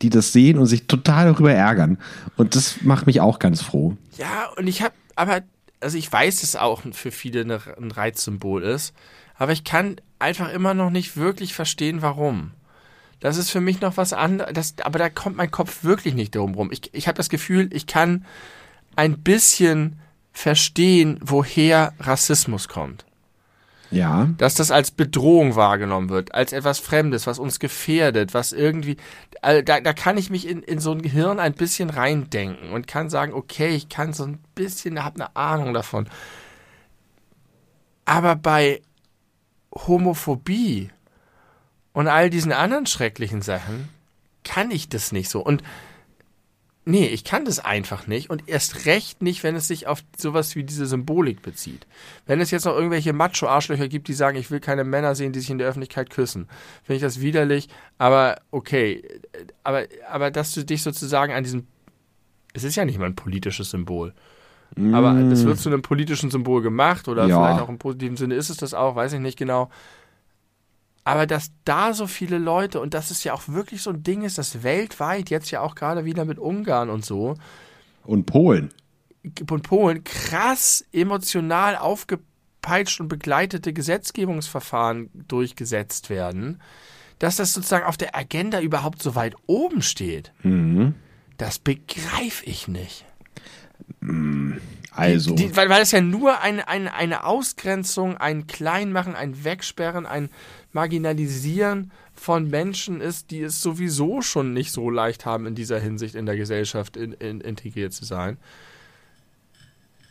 die 0.00 0.08
das 0.08 0.32
sehen 0.32 0.56
und 0.56 0.66
sich 0.66 0.86
total 0.86 1.32
darüber 1.32 1.52
ärgern. 1.52 1.98
Und 2.36 2.54
das 2.54 2.80
macht 2.82 3.06
mich 3.06 3.20
auch 3.20 3.40
ganz 3.40 3.60
froh. 3.60 3.96
Ja, 4.16 4.50
und 4.56 4.68
ich 4.68 4.80
habe, 4.80 4.94
aber, 5.16 5.42
also 5.80 5.98
ich 5.98 6.10
weiß, 6.10 6.40
dass 6.40 6.56
auch 6.56 6.82
für 6.92 7.10
viele 7.10 7.40
eine, 7.40 7.60
ein 7.76 7.90
Reizsymbol 7.90 8.62
ist, 8.62 8.94
aber 9.36 9.52
ich 9.52 9.64
kann 9.64 9.96
einfach 10.18 10.52
immer 10.52 10.74
noch 10.74 10.90
nicht 10.90 11.16
wirklich 11.16 11.54
verstehen, 11.54 12.02
warum. 12.02 12.52
Das 13.20 13.36
ist 13.36 13.50
für 13.50 13.60
mich 13.60 13.80
noch 13.80 13.96
was 13.96 14.12
anderes, 14.12 14.74
aber 14.82 14.98
da 15.00 15.10
kommt 15.10 15.36
mein 15.36 15.50
Kopf 15.50 15.82
wirklich 15.82 16.14
nicht 16.14 16.36
darum 16.36 16.54
rum. 16.54 16.70
Ich, 16.70 16.94
ich 16.94 17.08
habe 17.08 17.16
das 17.16 17.28
Gefühl, 17.28 17.68
ich 17.72 17.86
kann 17.88 18.24
ein 18.94 19.18
bisschen 19.18 19.98
verstehen, 20.38 21.18
woher 21.20 21.94
Rassismus 21.98 22.68
kommt. 22.68 23.04
Ja, 23.90 24.28
Dass 24.36 24.54
das 24.54 24.70
als 24.70 24.92
Bedrohung 24.92 25.56
wahrgenommen 25.56 26.10
wird, 26.10 26.32
als 26.32 26.52
etwas 26.52 26.78
Fremdes, 26.78 27.26
was 27.26 27.40
uns 27.40 27.58
gefährdet, 27.58 28.34
was 28.34 28.52
irgendwie, 28.52 28.98
also 29.42 29.62
da, 29.62 29.80
da 29.80 29.92
kann 29.94 30.16
ich 30.16 30.30
mich 30.30 30.46
in, 30.46 30.62
in 30.62 30.78
so 30.78 30.92
ein 30.92 31.02
Gehirn 31.02 31.40
ein 31.40 31.54
bisschen 31.54 31.90
reindenken 31.90 32.70
und 32.70 32.86
kann 32.86 33.10
sagen, 33.10 33.32
okay, 33.32 33.70
ich 33.70 33.88
kann 33.88 34.12
so 34.12 34.24
ein 34.24 34.38
bisschen, 34.54 35.02
habe 35.02 35.16
eine 35.16 35.34
Ahnung 35.34 35.74
davon. 35.74 36.06
Aber 38.04 38.36
bei 38.36 38.82
Homophobie 39.74 40.90
und 41.94 42.06
all 42.06 42.30
diesen 42.30 42.52
anderen 42.52 42.86
schrecklichen 42.86 43.42
Sachen 43.42 43.88
kann 44.44 44.70
ich 44.70 44.88
das 44.88 45.10
nicht 45.10 45.30
so. 45.30 45.40
Und 45.40 45.64
nee, 46.88 47.06
ich 47.06 47.22
kann 47.22 47.44
das 47.44 47.58
einfach 47.60 48.06
nicht 48.06 48.30
und 48.30 48.48
erst 48.48 48.86
recht 48.86 49.20
nicht, 49.22 49.42
wenn 49.42 49.54
es 49.54 49.68
sich 49.68 49.86
auf 49.86 50.02
sowas 50.16 50.56
wie 50.56 50.64
diese 50.64 50.86
Symbolik 50.86 51.42
bezieht. 51.42 51.86
Wenn 52.26 52.40
es 52.40 52.50
jetzt 52.50 52.64
noch 52.64 52.74
irgendwelche 52.74 53.12
Macho-Arschlöcher 53.12 53.88
gibt, 53.88 54.08
die 54.08 54.14
sagen, 54.14 54.38
ich 54.38 54.50
will 54.50 54.60
keine 54.60 54.84
Männer 54.84 55.14
sehen, 55.14 55.32
die 55.32 55.40
sich 55.40 55.50
in 55.50 55.58
der 55.58 55.68
Öffentlichkeit 55.68 56.08
küssen, 56.08 56.48
finde 56.82 56.96
ich 56.96 57.02
das 57.02 57.20
widerlich, 57.20 57.68
aber 57.98 58.40
okay. 58.50 59.02
Aber, 59.64 59.84
aber 60.10 60.30
dass 60.30 60.52
du 60.54 60.64
dich 60.64 60.82
sozusagen 60.82 61.32
an 61.34 61.44
diesem, 61.44 61.66
es 62.54 62.64
ist 62.64 62.76
ja 62.76 62.84
nicht 62.86 62.98
mal 62.98 63.06
ein 63.06 63.16
politisches 63.16 63.70
Symbol, 63.70 64.14
aber 64.92 65.14
das 65.14 65.44
wird 65.44 65.58
zu 65.58 65.70
einem 65.70 65.82
politischen 65.82 66.30
Symbol 66.30 66.62
gemacht 66.62 67.08
oder 67.08 67.26
Ja. 67.26 67.36
vielleicht 67.38 67.62
auch 67.62 67.68
im 67.68 67.78
positiven 67.78 68.16
Sinne 68.16 68.34
ist 68.34 68.48
es 68.50 68.58
das 68.58 68.74
auch, 68.74 68.96
weiß 68.96 69.12
ich 69.14 69.20
nicht 69.20 69.38
genau. 69.38 69.70
Aber 71.08 71.26
dass 71.26 71.52
da 71.64 71.94
so 71.94 72.06
viele 72.06 72.36
Leute, 72.36 72.80
und 72.80 72.92
das 72.92 73.10
ist 73.10 73.24
ja 73.24 73.32
auch 73.32 73.48
wirklich 73.48 73.82
so 73.82 73.90
ein 73.90 74.02
Ding 74.02 74.22
ist, 74.22 74.36
das 74.36 74.62
weltweit, 74.62 75.30
jetzt 75.30 75.50
ja 75.50 75.62
auch 75.62 75.74
gerade 75.74 76.04
wieder 76.04 76.26
mit 76.26 76.38
Ungarn 76.38 76.90
und 76.90 77.04
so, 77.04 77.34
und 78.04 78.26
Polen. 78.26 78.70
und 79.50 79.62
Polen 79.62 80.04
krass 80.04 80.84
emotional 80.92 81.76
aufgepasst 81.76 82.28
ausgepeitscht 82.68 83.00
und 83.00 83.08
begleitete 83.08 83.72
Gesetzgebungsverfahren 83.72 85.10
durchgesetzt 85.14 86.10
werden, 86.10 86.60
dass 87.18 87.36
das 87.36 87.52
sozusagen 87.52 87.86
auf 87.86 87.96
der 87.96 88.14
Agenda 88.14 88.60
überhaupt 88.60 89.02
so 89.02 89.14
weit 89.14 89.34
oben 89.46 89.82
steht. 89.82 90.32
Mhm. 90.42 90.94
Das 91.36 91.58
begreife 91.58 92.44
ich 92.44 92.68
nicht. 92.68 93.04
Also, 94.92 95.34
Die, 95.34 95.54
weil, 95.54 95.68
weil 95.68 95.82
es 95.82 95.92
ja 95.92 96.00
nur 96.00 96.40
eine, 96.40 96.66
eine, 96.66 96.92
eine 96.94 97.24
Ausgrenzung, 97.24 98.16
ein 98.16 98.46
Kleinmachen, 98.46 99.14
ein 99.14 99.44
Wegsperren, 99.44 100.06
ein 100.06 100.28
Marginalisieren 100.72 101.92
von 102.14 102.50
Menschen 102.50 103.00
ist, 103.00 103.30
die 103.30 103.42
es 103.42 103.62
sowieso 103.62 104.22
schon 104.22 104.52
nicht 104.52 104.72
so 104.72 104.90
leicht 104.90 105.24
haben, 105.24 105.46
in 105.46 105.54
dieser 105.54 105.78
Hinsicht 105.78 106.14
in 106.14 106.26
der 106.26 106.36
Gesellschaft 106.36 106.96
in, 106.96 107.12
in, 107.12 107.40
integriert 107.40 107.92
zu 107.92 108.04
sein. 108.04 108.38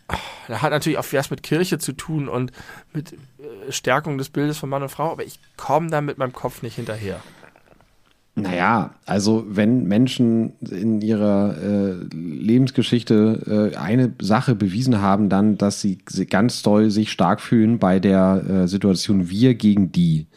Ah, 0.08 0.18
Da 0.48 0.62
hat 0.62 0.72
natürlich 0.72 0.98
auch 0.98 1.06
was 1.12 1.30
mit 1.30 1.44
Kirche 1.44 1.80
zu 1.80 1.92
tun 1.92 2.30
und 2.30 2.54
mit 2.94 3.14
äh, 3.14 3.72
Stärkung 3.72 4.18
des 4.18 4.30
Bildes 4.30 4.58
von 4.58 4.70
Mann 4.70 4.84
und 4.84 4.90
Frau, 4.90 5.12
aber 5.12 5.26
ich 5.26 5.40
komme 5.58 5.90
da 5.90 6.00
mit 6.00 6.18
meinem 6.18 6.34
Kopf 6.34 6.62
nicht 6.62 6.76
hinterher. 6.76 7.22
Naja, 8.38 8.92
also 9.08 9.46
wenn 9.50 9.86
Menschen 9.86 10.54
in 10.62 11.02
ihrer 11.02 11.56
äh, 11.58 11.94
Lebensgeschichte 12.14 13.72
äh, 13.74 13.76
eine 13.78 14.14
Sache 14.22 14.54
bewiesen 14.54 15.02
haben, 15.02 15.28
dann, 15.28 15.58
dass 15.58 15.82
sie 15.82 15.98
ganz 16.30 16.62
doll 16.62 16.92
sich 16.92 17.12
stark 17.12 17.42
fühlen 17.42 17.80
bei 17.80 18.00
der 18.00 18.44
äh, 18.48 18.68
Situation 18.68 19.30
wir 19.30 19.56
gegen 19.56 19.92
die. 19.92 20.28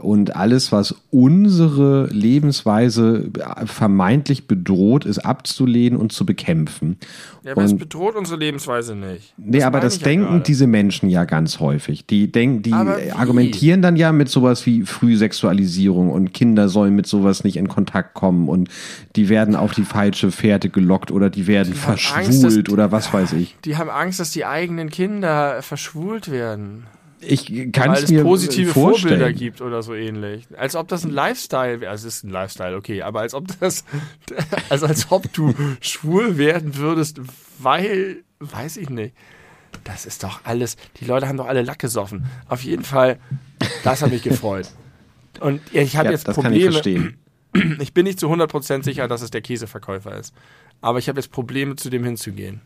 Und 0.00 0.36
alles, 0.36 0.72
was 0.72 0.94
unsere 1.10 2.06
Lebensweise 2.06 3.30
vermeintlich 3.66 4.46
bedroht, 4.46 5.04
ist 5.04 5.18
abzulehnen 5.18 5.98
und 5.98 6.12
zu 6.12 6.26
bekämpfen. 6.26 6.96
Ja, 7.42 7.52
aber 7.52 7.64
es 7.64 7.72
und 7.72 7.78
bedroht 7.78 8.16
unsere 8.16 8.38
Lebensweise 8.38 8.94
nicht. 8.94 9.32
Nee, 9.38 9.62
aber 9.62 9.80
das 9.80 9.98
ja 9.98 10.04
denken 10.04 10.26
gerade. 10.26 10.42
diese 10.42 10.66
Menschen 10.66 11.08
ja 11.08 11.24
ganz 11.24 11.58
häufig. 11.58 12.06
Die 12.06 12.30
denken, 12.30 12.62
die 12.62 12.72
argumentieren 12.72 13.82
dann 13.82 13.96
ja 13.96 14.12
mit 14.12 14.28
sowas 14.28 14.66
wie 14.66 14.82
Frühsexualisierung 14.82 16.10
und 16.10 16.32
Kinder 16.34 16.68
sollen 16.68 16.94
mit 16.94 17.06
sowas 17.06 17.44
nicht 17.44 17.56
in 17.56 17.68
Kontakt 17.68 18.14
kommen 18.14 18.48
und 18.48 18.68
die 19.16 19.28
werden 19.28 19.56
auf 19.56 19.72
die 19.72 19.84
falsche 19.84 20.30
Fährte 20.30 20.68
gelockt 20.68 21.10
oder 21.10 21.30
die 21.30 21.46
werden 21.46 21.72
haben 21.72 21.78
verschwult 21.80 22.26
Angst, 22.26 22.44
dass- 22.44 22.72
oder 22.72 22.92
was 22.92 23.12
weiß 23.12 23.32
ich. 23.34 23.56
Die 23.64 23.76
haben 23.76 23.90
Angst, 23.90 24.20
dass 24.20 24.32
die 24.32 24.44
eigenen 24.44 24.90
Kinder 24.90 25.62
verschwult 25.62 26.30
werden. 26.30 26.84
Ich 27.20 27.72
kann 27.72 27.92
weil 27.92 28.02
es 28.04 28.10
mir 28.10 28.22
positive 28.22 28.72
vorstellen. 28.72 29.18
Vorbilder 29.20 29.32
gibt 29.38 29.60
oder 29.60 29.82
so 29.82 29.94
ähnlich. 29.94 30.46
Als 30.56 30.74
ob 30.74 30.88
das 30.88 31.04
ein 31.04 31.10
Lifestyle 31.10 31.80
wäre. 31.80 31.90
Also 31.90 32.08
es 32.08 32.16
ist 32.16 32.24
ein 32.24 32.30
Lifestyle, 32.30 32.76
okay, 32.76 33.02
aber 33.02 33.20
als 33.20 33.34
ob 33.34 33.46
das, 33.60 33.84
also 34.68 34.86
als 34.86 35.10
ob 35.12 35.32
du 35.32 35.54
schwul 35.80 36.38
werden 36.38 36.76
würdest, 36.76 37.20
weil, 37.58 38.22
weiß 38.38 38.78
ich 38.78 38.90
nicht. 38.90 39.14
Das 39.84 40.04
ist 40.06 40.24
doch 40.24 40.40
alles, 40.44 40.76
die 41.00 41.04
Leute 41.04 41.28
haben 41.28 41.36
doch 41.36 41.46
alle 41.46 41.62
Lack 41.62 41.78
gesoffen. 41.78 42.26
Auf 42.48 42.62
jeden 42.62 42.84
Fall, 42.84 43.18
das 43.84 44.02
hat 44.02 44.10
mich 44.10 44.22
gefreut. 44.22 44.68
Und 45.40 45.60
ich 45.72 45.96
habe 45.96 46.06
Ja, 46.06 46.12
jetzt 46.12 46.26
das 46.26 46.36
kann 46.36 46.52
ich 46.52 46.64
Probleme. 46.64 46.72
verstehen. 46.72 47.16
Ich 47.80 47.92
bin 47.94 48.04
nicht 48.04 48.20
zu 48.20 48.28
100% 48.32 48.84
sicher, 48.84 49.08
dass 49.08 49.22
es 49.22 49.30
der 49.30 49.40
Käseverkäufer 49.40 50.16
ist. 50.16 50.32
Aber 50.80 50.98
ich 51.00 51.08
habe 51.08 51.18
jetzt 51.18 51.32
Probleme, 51.32 51.74
zu 51.76 51.90
dem 51.90 52.04
hinzugehen. 52.04 52.60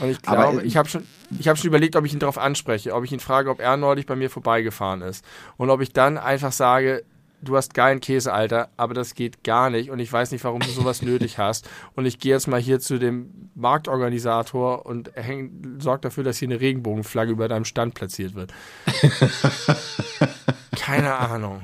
Und 0.00 0.10
ich 0.10 0.18
Aber, 0.26 0.42
glaube, 0.42 0.62
äh, 0.62 0.66
ich 0.66 0.76
habe 0.76 0.88
schon, 0.88 1.06
ich 1.38 1.48
hab 1.48 1.58
schon 1.58 1.68
überlegt, 1.68 1.96
ob 1.96 2.04
ich 2.04 2.12
ihn 2.12 2.18
darauf 2.18 2.38
anspreche, 2.38 2.94
ob 2.94 3.04
ich 3.04 3.12
ihn 3.12 3.20
frage, 3.20 3.50
ob 3.50 3.60
er 3.60 3.76
neulich 3.76 4.06
bei 4.06 4.16
mir 4.16 4.30
vorbeigefahren 4.30 5.02
ist. 5.02 5.24
Und 5.56 5.70
ob 5.70 5.80
ich 5.80 5.92
dann 5.92 6.18
einfach 6.18 6.52
sage, 6.52 7.04
du 7.42 7.56
hast 7.56 7.74
geilen 7.74 8.00
Käse, 8.00 8.32
Alter, 8.32 8.68
aber 8.76 8.94
das 8.94 9.14
geht 9.14 9.44
gar 9.44 9.70
nicht 9.70 9.90
und 9.90 9.98
ich 9.98 10.12
weiß 10.12 10.30
nicht, 10.32 10.44
warum 10.44 10.60
du 10.60 10.68
sowas 10.68 11.02
nötig 11.02 11.38
hast. 11.38 11.68
Und 11.94 12.06
ich 12.06 12.18
gehe 12.18 12.32
jetzt 12.32 12.48
mal 12.48 12.60
hier 12.60 12.80
zu 12.80 12.98
dem 12.98 13.30
Marktorganisator 13.54 14.86
und 14.86 15.10
häng, 15.14 15.76
sorg 15.78 16.02
dafür, 16.02 16.24
dass 16.24 16.38
hier 16.38 16.48
eine 16.48 16.60
Regenbogenflagge 16.60 17.32
über 17.32 17.48
deinem 17.48 17.64
Stand 17.64 17.94
platziert 17.94 18.34
wird. 18.34 18.52
Keine 20.76 21.14
Ahnung. 21.14 21.62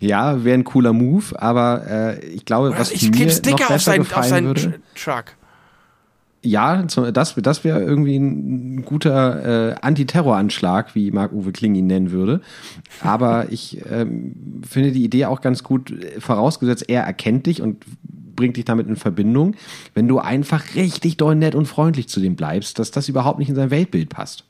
Ja, 0.00 0.44
wäre 0.44 0.58
ein 0.58 0.64
cooler 0.64 0.92
Move, 0.92 1.40
aber 1.40 1.84
äh, 1.88 2.24
ich 2.26 2.44
glaube, 2.44 2.76
was 2.76 2.90
ich 2.90 3.10
mir 3.10 3.26
noch 3.26 3.32
Sticker 3.32 3.56
besser 3.68 3.74
auf 3.74 3.82
seinen, 3.82 4.12
auf 4.12 4.24
seinen 4.24 4.46
würde, 4.46 4.60
Tr- 4.96 5.04
Truck. 5.04 5.24
Ja, 6.46 6.82
das, 6.82 7.34
das 7.34 7.64
wäre 7.64 7.82
irgendwie 7.82 8.16
ein 8.16 8.84
guter 8.84 9.72
äh, 9.72 9.74
Antiterroranschlag, 9.80 10.94
wie 10.94 11.10
Marc-Uwe 11.10 11.50
Kling 11.50 11.74
ihn 11.74 11.88
nennen 11.88 12.12
würde. 12.12 12.40
Aber 13.00 13.46
ich 13.50 13.82
ähm, 13.90 14.62
finde 14.66 14.92
die 14.92 15.04
Idee 15.04 15.26
auch 15.26 15.40
ganz 15.40 15.62
gut, 15.62 15.90
äh, 15.90 16.20
vorausgesetzt, 16.20 16.88
er 16.88 17.02
erkennt 17.02 17.46
dich 17.46 17.62
und 17.62 17.84
bringt 18.36 18.56
dich 18.56 18.64
damit 18.64 18.86
in 18.86 18.96
Verbindung, 18.96 19.54
wenn 19.94 20.06
du 20.06 20.18
einfach 20.18 20.74
richtig 20.74 21.16
doll 21.16 21.34
nett 21.34 21.54
und 21.54 21.66
freundlich 21.66 22.08
zu 22.08 22.20
dem 22.20 22.36
bleibst, 22.36 22.78
dass 22.78 22.90
das 22.90 23.08
überhaupt 23.08 23.38
nicht 23.38 23.48
in 23.48 23.56
sein 23.56 23.70
Weltbild 23.70 24.10
passt. 24.10 24.44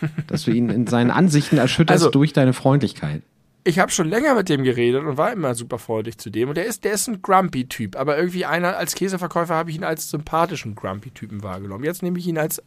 Dass 0.28 0.44
du 0.44 0.52
ihn 0.52 0.70
in 0.70 0.86
seinen 0.86 1.10
Ansichten 1.10 1.58
erschütterst 1.58 2.04
Also- 2.04 2.10
durch 2.10 2.32
deine 2.32 2.52
Freundlichkeit. 2.54 3.22
Ich 3.62 3.78
habe 3.78 3.90
schon 3.90 4.08
länger 4.08 4.34
mit 4.34 4.48
dem 4.48 4.64
geredet 4.64 5.04
und 5.04 5.18
war 5.18 5.32
immer 5.32 5.54
super 5.54 5.78
freundlich 5.78 6.18
zu 6.18 6.30
dem. 6.30 6.48
Und 6.48 6.54
der 6.56 6.66
ist, 6.66 6.84
der 6.84 6.92
ist 6.92 7.08
ein 7.08 7.20
Grumpy-Typ. 7.20 7.96
Aber 7.96 8.16
irgendwie 8.16 8.46
einer 8.46 8.76
als 8.76 8.94
Käseverkäufer 8.94 9.54
habe 9.54 9.70
ich 9.70 9.76
ihn 9.76 9.84
als 9.84 10.10
sympathischen 10.10 10.74
Grumpy-Typen 10.74 11.42
wahrgenommen. 11.42 11.84
Jetzt 11.84 12.02
nehme 12.02 12.18
ich 12.18 12.26
ihn 12.26 12.38
als 12.38 12.62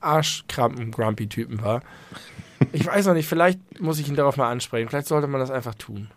Arschkrampen-Grumpy-Typen 0.00 1.62
wahr. 1.62 1.82
Ich 2.72 2.86
weiß 2.86 3.06
noch 3.06 3.14
nicht, 3.14 3.28
vielleicht 3.28 3.80
muss 3.80 3.98
ich 3.98 4.08
ihn 4.08 4.16
darauf 4.16 4.36
mal 4.36 4.50
ansprechen. 4.50 4.88
Vielleicht 4.88 5.08
sollte 5.08 5.28
man 5.28 5.40
das 5.40 5.50
einfach 5.50 5.74
tun. 5.74 6.08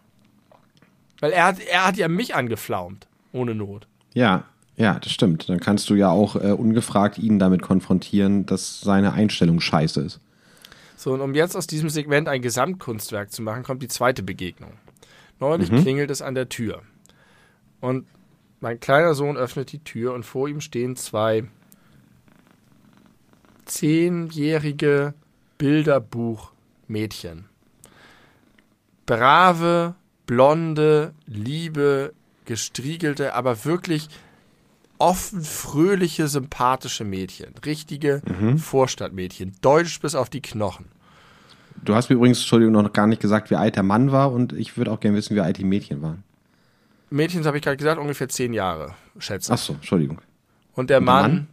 Weil 1.20 1.32
er 1.32 1.46
hat, 1.46 1.60
er 1.60 1.88
hat 1.88 1.98
ja 1.98 2.08
mich 2.08 2.36
angeflaumt. 2.36 3.08
Ohne 3.32 3.56
Not. 3.56 3.88
Ja, 4.14 4.44
ja, 4.76 5.00
das 5.00 5.12
stimmt. 5.12 5.48
Dann 5.48 5.60
kannst 5.60 5.90
du 5.90 5.96
ja 5.96 6.10
auch 6.10 6.36
äh, 6.36 6.52
ungefragt 6.52 7.18
ihn 7.18 7.40
damit 7.40 7.62
konfrontieren, 7.62 8.46
dass 8.46 8.82
seine 8.82 9.14
Einstellung 9.14 9.60
scheiße 9.60 10.02
ist. 10.02 10.20
So, 11.02 11.14
und 11.14 11.22
um 11.22 11.34
jetzt 11.34 11.58
aus 11.58 11.66
diesem 11.66 11.90
Segment 11.90 12.30
ein 12.30 12.44
Gesamtkunstwerk 12.44 13.32
zu 13.32 13.42
machen, 13.42 13.64
kommt 13.64 13.82
die 13.82 13.88
zweite 13.88 14.22
Begegnung. 14.22 14.74
Neulich 15.40 15.72
klingelt 15.72 16.12
es 16.12 16.22
an 16.22 16.36
der 16.36 16.48
Tür. 16.48 16.84
Und 17.80 18.06
mein 18.60 18.80
kleiner 18.80 19.16
Sohn 19.16 19.36
öffnet 19.36 19.72
die 19.72 19.84
Tür 19.84 20.14
und 20.14 20.28
vor 20.28 20.48
ihm 20.48 20.62
stehen 20.62 20.96
zwei 20.96 21.46
zehnjährige 23.66 25.16
Bilderbuchmädchen. 25.58 27.50
Brave, 29.08 29.96
blonde, 30.28 31.16
liebe, 31.26 32.14
gestriegelte, 32.46 33.34
aber 33.34 33.66
wirklich 33.66 34.08
offen, 35.02 35.42
fröhliche, 35.44 36.28
sympathische 36.28 37.04
Mädchen. 37.04 37.54
Richtige 37.66 38.22
Vorstadtmädchen. 38.58 39.54
Deutsch 39.62 40.00
bis 40.00 40.16
auf 40.16 40.30
die 40.30 40.42
Knochen. 40.42 40.86
Du 41.84 41.96
hast 41.96 42.10
mir 42.10 42.16
übrigens, 42.16 42.40
Entschuldigung, 42.40 42.74
noch 42.74 42.94
gar 42.94 43.08
nicht 43.08 43.22
gesagt, 43.22 43.50
wie 43.50 43.56
alt 43.56 43.76
der 43.76 43.84
Mann 43.84 44.12
war 44.12 44.32
und 44.32 44.54
ich 44.54 44.78
würde 44.78 44.92
auch 44.92 45.00
gerne 45.00 45.18
wissen, 45.18 45.36
wie 45.36 45.40
alt 45.42 45.58
die 45.58 45.64
Mädchen 45.64 46.02
waren. 46.02 46.24
Mädchen, 47.10 47.44
habe 47.46 47.58
ich 47.58 47.64
gerade 47.64 47.78
gesagt, 47.78 48.00
ungefähr 48.00 48.30
zehn 48.30 48.54
Jahre, 48.54 48.94
schätze. 49.18 49.52
Ach 49.54 49.58
so, 49.58 49.74
Entschuldigung. 49.74 50.22
Und 50.74 50.90
der 50.90 51.00
der 51.00 51.06
Mann, 51.06 51.22
Mann? 51.34 51.48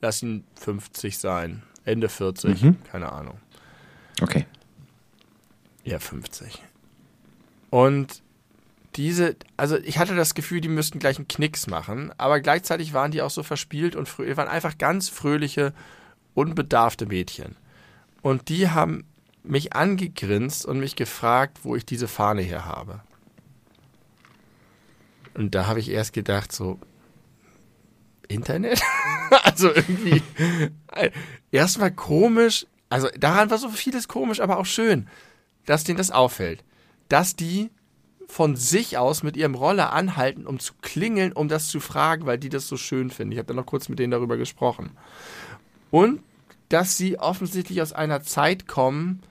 lass 0.00 0.22
ihn 0.22 0.44
50 0.54 1.18
sein. 1.18 1.62
Ende 1.84 2.08
40, 2.08 2.62
Mhm. 2.62 2.76
keine 2.90 3.10
Ahnung. 3.12 3.38
Okay. 4.22 4.46
Ja, 5.84 5.98
50. 5.98 6.62
Und 7.70 8.22
diese, 8.96 9.36
also 9.56 9.76
ich 9.78 9.98
hatte 9.98 10.14
das 10.14 10.34
Gefühl, 10.34 10.60
die 10.60 10.68
müssten 10.68 10.98
gleich 10.98 11.16
einen 11.16 11.28
Knicks 11.28 11.66
machen, 11.66 12.12
aber 12.18 12.40
gleichzeitig 12.40 12.92
waren 12.92 13.10
die 13.10 13.22
auch 13.22 13.30
so 13.30 13.42
verspielt 13.42 13.96
und 13.96 14.08
fröhlich, 14.08 14.36
waren 14.36 14.48
einfach 14.48 14.78
ganz 14.78 15.08
fröhliche, 15.08 15.72
unbedarfte 16.34 17.06
Mädchen. 17.06 17.56
Und 18.20 18.48
die 18.48 18.68
haben 18.68 19.04
mich 19.42 19.74
angegrinst 19.74 20.66
und 20.66 20.78
mich 20.78 20.96
gefragt, 20.96 21.60
wo 21.62 21.74
ich 21.74 21.84
diese 21.84 22.08
Fahne 22.08 22.42
her 22.42 22.64
habe. 22.64 23.00
Und 25.34 25.54
da 25.54 25.66
habe 25.66 25.80
ich 25.80 25.90
erst 25.90 26.12
gedacht, 26.12 26.52
so, 26.52 26.78
Internet? 28.28 28.80
also 29.42 29.68
irgendwie, 29.74 30.22
erstmal 31.50 31.90
komisch, 31.90 32.66
also 32.88 33.08
daran 33.18 33.50
war 33.50 33.58
so 33.58 33.68
vieles 33.70 34.06
komisch, 34.06 34.40
aber 34.40 34.58
auch 34.58 34.66
schön, 34.66 35.08
dass 35.66 35.84
denen 35.84 35.98
das 35.98 36.10
auffällt. 36.10 36.62
Dass 37.08 37.36
die 37.36 37.70
von 38.28 38.56
sich 38.56 38.98
aus 38.98 39.22
mit 39.22 39.36
ihrem 39.36 39.54
Roller 39.54 39.92
anhalten, 39.92 40.46
um 40.46 40.58
zu 40.58 40.74
klingeln, 40.80 41.32
um 41.32 41.48
das 41.48 41.68
zu 41.68 41.80
fragen, 41.80 42.26
weil 42.26 42.38
die 42.38 42.48
das 42.48 42.68
so 42.68 42.76
schön 42.76 43.10
finden. 43.10 43.32
Ich 43.32 43.38
habe 43.38 43.46
dann 43.46 43.56
noch 43.56 43.66
kurz 43.66 43.88
mit 43.88 43.98
denen 43.98 44.10
darüber 44.10 44.36
gesprochen. 44.36 44.90
Und 45.90 46.22
dass 46.68 46.96
sie 46.96 47.18
offensichtlich 47.18 47.82
aus 47.82 47.92
einer 47.92 48.22
Zeit 48.22 48.66
kommen, 48.66 49.22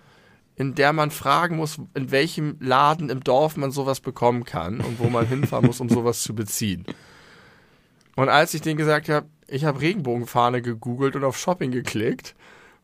in 0.55 0.75
der 0.75 0.93
man 0.93 1.09
fragen 1.09 1.57
muss, 1.57 1.79
in 1.95 2.11
welchem 2.11 2.57
Laden 2.59 3.09
im 3.09 3.23
Dorf 3.23 3.57
man 3.57 3.71
sowas 3.71 3.99
bekommen 3.99 4.45
kann 4.45 4.79
und 4.79 4.99
wo 4.99 5.09
man 5.09 5.25
hinfahren 5.25 5.65
muss, 5.65 5.79
um 5.79 5.89
sowas 5.89 6.21
zu 6.21 6.35
beziehen. 6.35 6.85
Und 8.15 8.29
als 8.29 8.53
ich 8.53 8.61
denen 8.61 8.77
gesagt 8.77 9.09
habe, 9.09 9.25
ich 9.47 9.65
habe 9.65 9.81
Regenbogenfahne 9.81 10.61
gegoogelt 10.61 11.15
und 11.15 11.23
auf 11.23 11.37
Shopping 11.37 11.71
geklickt, 11.71 12.35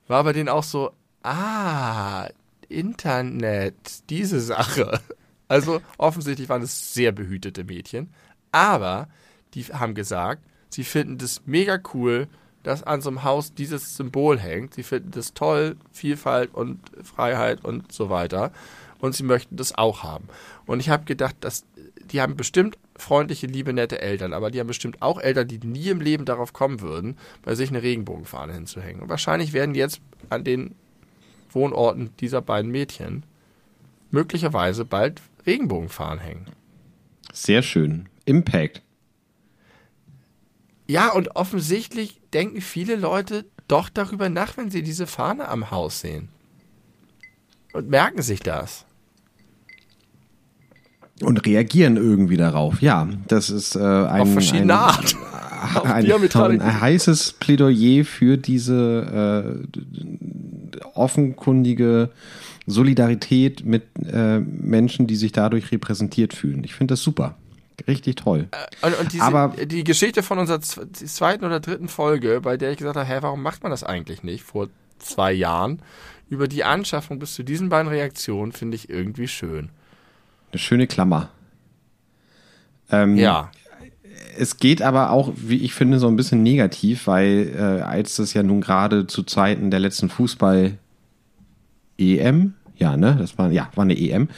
war 0.08 0.24
bei 0.24 0.34
denen 0.34 0.50
auch 0.50 0.64
so, 0.64 0.92
ah, 1.22 2.28
Internet, 2.68 4.10
diese 4.10 4.42
Sache. 4.42 5.00
Also 5.48 5.82
offensichtlich 5.98 6.50
waren 6.50 6.62
es 6.62 6.94
sehr 6.94 7.12
behütete 7.12 7.64
Mädchen, 7.64 8.10
aber 8.52 9.08
die 9.54 9.64
haben 9.64 9.96
gesagt, 9.96 10.44
sie 10.70 10.84
finden 10.84 11.18
das 11.18 11.42
mega 11.46 11.80
cool, 11.94 12.28
dass 12.64 12.84
an 12.84 13.02
so 13.02 13.10
einem 13.10 13.24
Haus 13.24 13.54
dieses 13.54 13.96
Symbol 13.96 14.38
hängt. 14.38 14.74
Sie 14.74 14.84
finden 14.84 15.12
das 15.12 15.34
toll, 15.34 15.78
Vielfalt 15.92 16.54
und 16.54 16.80
Freiheit 17.02 17.64
und 17.64 17.92
so 17.94 18.10
weiter. 18.10 18.52
Und 19.00 19.16
sie 19.16 19.24
möchten 19.24 19.56
das 19.56 19.78
auch 19.78 20.04
haben. 20.04 20.28
Und 20.66 20.80
ich 20.80 20.90
habe 20.90 21.06
gedacht, 21.06 21.36
dass 21.42 21.64
die 22.12 22.20
haben 22.22 22.36
bestimmt 22.36 22.78
freundliche, 22.98 23.48
liebe, 23.48 23.74
nette 23.74 24.02
Eltern, 24.02 24.34
aber 24.34 24.50
die 24.50 24.60
haben 24.60 24.68
bestimmt 24.68 25.02
auch 25.02 25.20
Eltern, 25.20 25.48
die 25.48 25.60
nie 25.60 25.90
im 25.90 26.02
Leben 26.02 26.26
darauf 26.26 26.54
kommen 26.54 26.82
würden, 26.82 27.18
bei 27.44 27.54
sich 27.56 27.70
eine 27.70 27.84
Regenbogenfahne 27.84 28.54
hinzuhängen. 28.54 29.02
Und 29.02 29.10
wahrscheinlich 29.10 29.54
werden 29.54 29.76
jetzt 29.76 30.02
an 30.30 30.44
den 30.44 30.76
Wohnorten 31.52 32.10
dieser 32.20 32.42
beiden 32.42 32.72
Mädchen 32.72 33.24
möglicherweise 34.12 34.84
bald 34.86 35.22
Regenbogenfahnen 35.48 36.20
hängen. 36.20 36.46
Sehr 37.34 37.64
schön. 37.64 38.10
Impact. 38.26 38.82
Ja, 40.88 41.12
und 41.12 41.36
offensichtlich 41.36 42.22
denken 42.34 42.62
viele 42.62 42.96
Leute 42.96 43.46
doch 43.68 43.90
darüber 43.90 44.30
nach, 44.30 44.58
wenn 44.58 44.72
sie 44.72 44.84
diese 44.84 45.08
Fahne 45.08 45.48
am 45.50 45.72
Haus 45.72 46.02
sehen. 46.02 46.30
Und 47.74 47.90
merken 47.90 48.22
sich 48.22 48.40
das. 48.40 48.86
Und 51.22 51.46
reagieren 51.46 51.98
irgendwie 51.98 52.38
darauf. 52.38 52.82
Ja, 52.82 53.08
das 53.28 53.50
ist 53.50 53.76
äh, 53.76 53.80
ein, 53.80 54.22
Auf 54.22 54.34
verschiedene 54.34 54.74
ein, 54.74 54.80
Art. 54.80 55.16
ein, 55.84 56.12
ein, 56.12 56.62
ein 56.62 56.82
heißes 56.82 57.34
Plädoyer 57.34 58.06
für 58.06 58.38
diese 58.38 59.66
äh, 59.74 60.88
offenkundige 60.94 62.12
Solidarität 62.68 63.66
mit 63.66 63.84
äh, 64.06 64.40
Menschen, 64.40 65.08
die 65.08 65.16
sich 65.16 65.32
dadurch 65.32 65.72
repräsentiert 65.72 66.34
fühlen. 66.34 66.64
Ich 66.64 66.76
finde 66.76 66.92
das 66.94 67.02
super. 67.02 67.36
Richtig 67.88 68.16
toll. 68.18 68.50
Und, 68.82 69.00
und 69.00 69.14
diese, 69.14 69.24
Aber- 69.24 69.54
die 69.66 69.84
Geschichte 69.84 70.22
von 70.24 70.38
unserer 70.40 70.60
zweiten 70.62 71.46
oder 71.46 71.60
dritten 71.60 71.88
Folge, 71.90 72.42
bei 72.42 72.58
der 72.58 72.72
ich 72.72 72.78
gesagt 72.78 72.98
habe, 72.98 73.08
hä, 73.08 73.18
warum 73.22 73.42
macht 73.42 73.64
man 73.64 73.70
das 73.72 73.84
eigentlich 73.84 74.24
nicht 74.24 74.44
vor 74.44 74.68
zwei 75.00 75.32
Jahren, 75.32 75.80
über 76.30 76.48
die 76.48 76.64
Anschaffung 76.64 77.20
bis 77.20 77.36
zu 77.36 77.44
diesen 77.44 77.70
beiden 77.70 77.88
Reaktionen, 77.88 78.52
finde 78.52 78.76
ich 78.76 78.90
irgendwie 78.90 79.28
schön. 79.28 79.70
Eine 80.52 80.60
schöne 80.60 80.88
Klammer. 80.88 81.30
Ähm, 82.92 83.16
Ja. 83.18 83.52
Es 84.40 84.58
geht 84.58 84.82
aber 84.82 85.12
auch, 85.12 85.32
wie 85.36 85.58
ich 85.64 85.74
finde, 85.76 86.00
so 86.00 86.08
ein 86.08 86.16
bisschen 86.16 86.42
negativ, 86.44 87.06
weil 87.08 87.54
äh, 87.56 87.82
als 87.82 88.16
das 88.16 88.34
ja 88.34 88.42
nun 88.44 88.62
gerade 88.62 89.06
zu 89.08 89.22
Zeiten 89.24 89.70
der 89.72 89.80
letzten 89.80 90.10
Fußball-EM, 92.08 92.54
ja, 92.78 92.96
ne, 92.98 93.16
das 93.20 93.38
war, 93.38 93.52
ja, 93.52 93.70
war 93.76 93.84
eine 93.84 93.98
EM, 93.98 94.30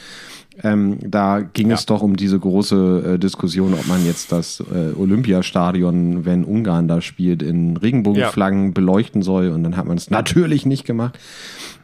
ähm, 0.62 0.98
da 1.02 1.40
ging 1.40 1.68
Ja. 1.70 1.74
es 1.74 1.86
doch 1.86 2.02
um 2.02 2.16
diese 2.16 2.38
große 2.38 3.14
äh, 3.14 3.18
Diskussion, 3.18 3.72
ob 3.74 3.86
man 3.86 4.04
jetzt 4.04 4.30
das 4.32 4.60
äh, 4.60 4.92
Olympiastadion, 4.98 6.24
wenn 6.26 6.44
Ungarn 6.44 6.86
da 6.88 7.00
spielt, 7.00 7.42
in 7.42 7.76
Regenbogenflaggen 7.76 8.74
beleuchten 8.74 9.22
soll 9.22 9.48
und 9.50 9.62
dann 9.64 9.76
hat 9.76 9.86
man 9.86 9.96
es 9.96 10.10
natürlich 10.10 10.66
nicht 10.66 10.84
gemacht. 10.84 11.18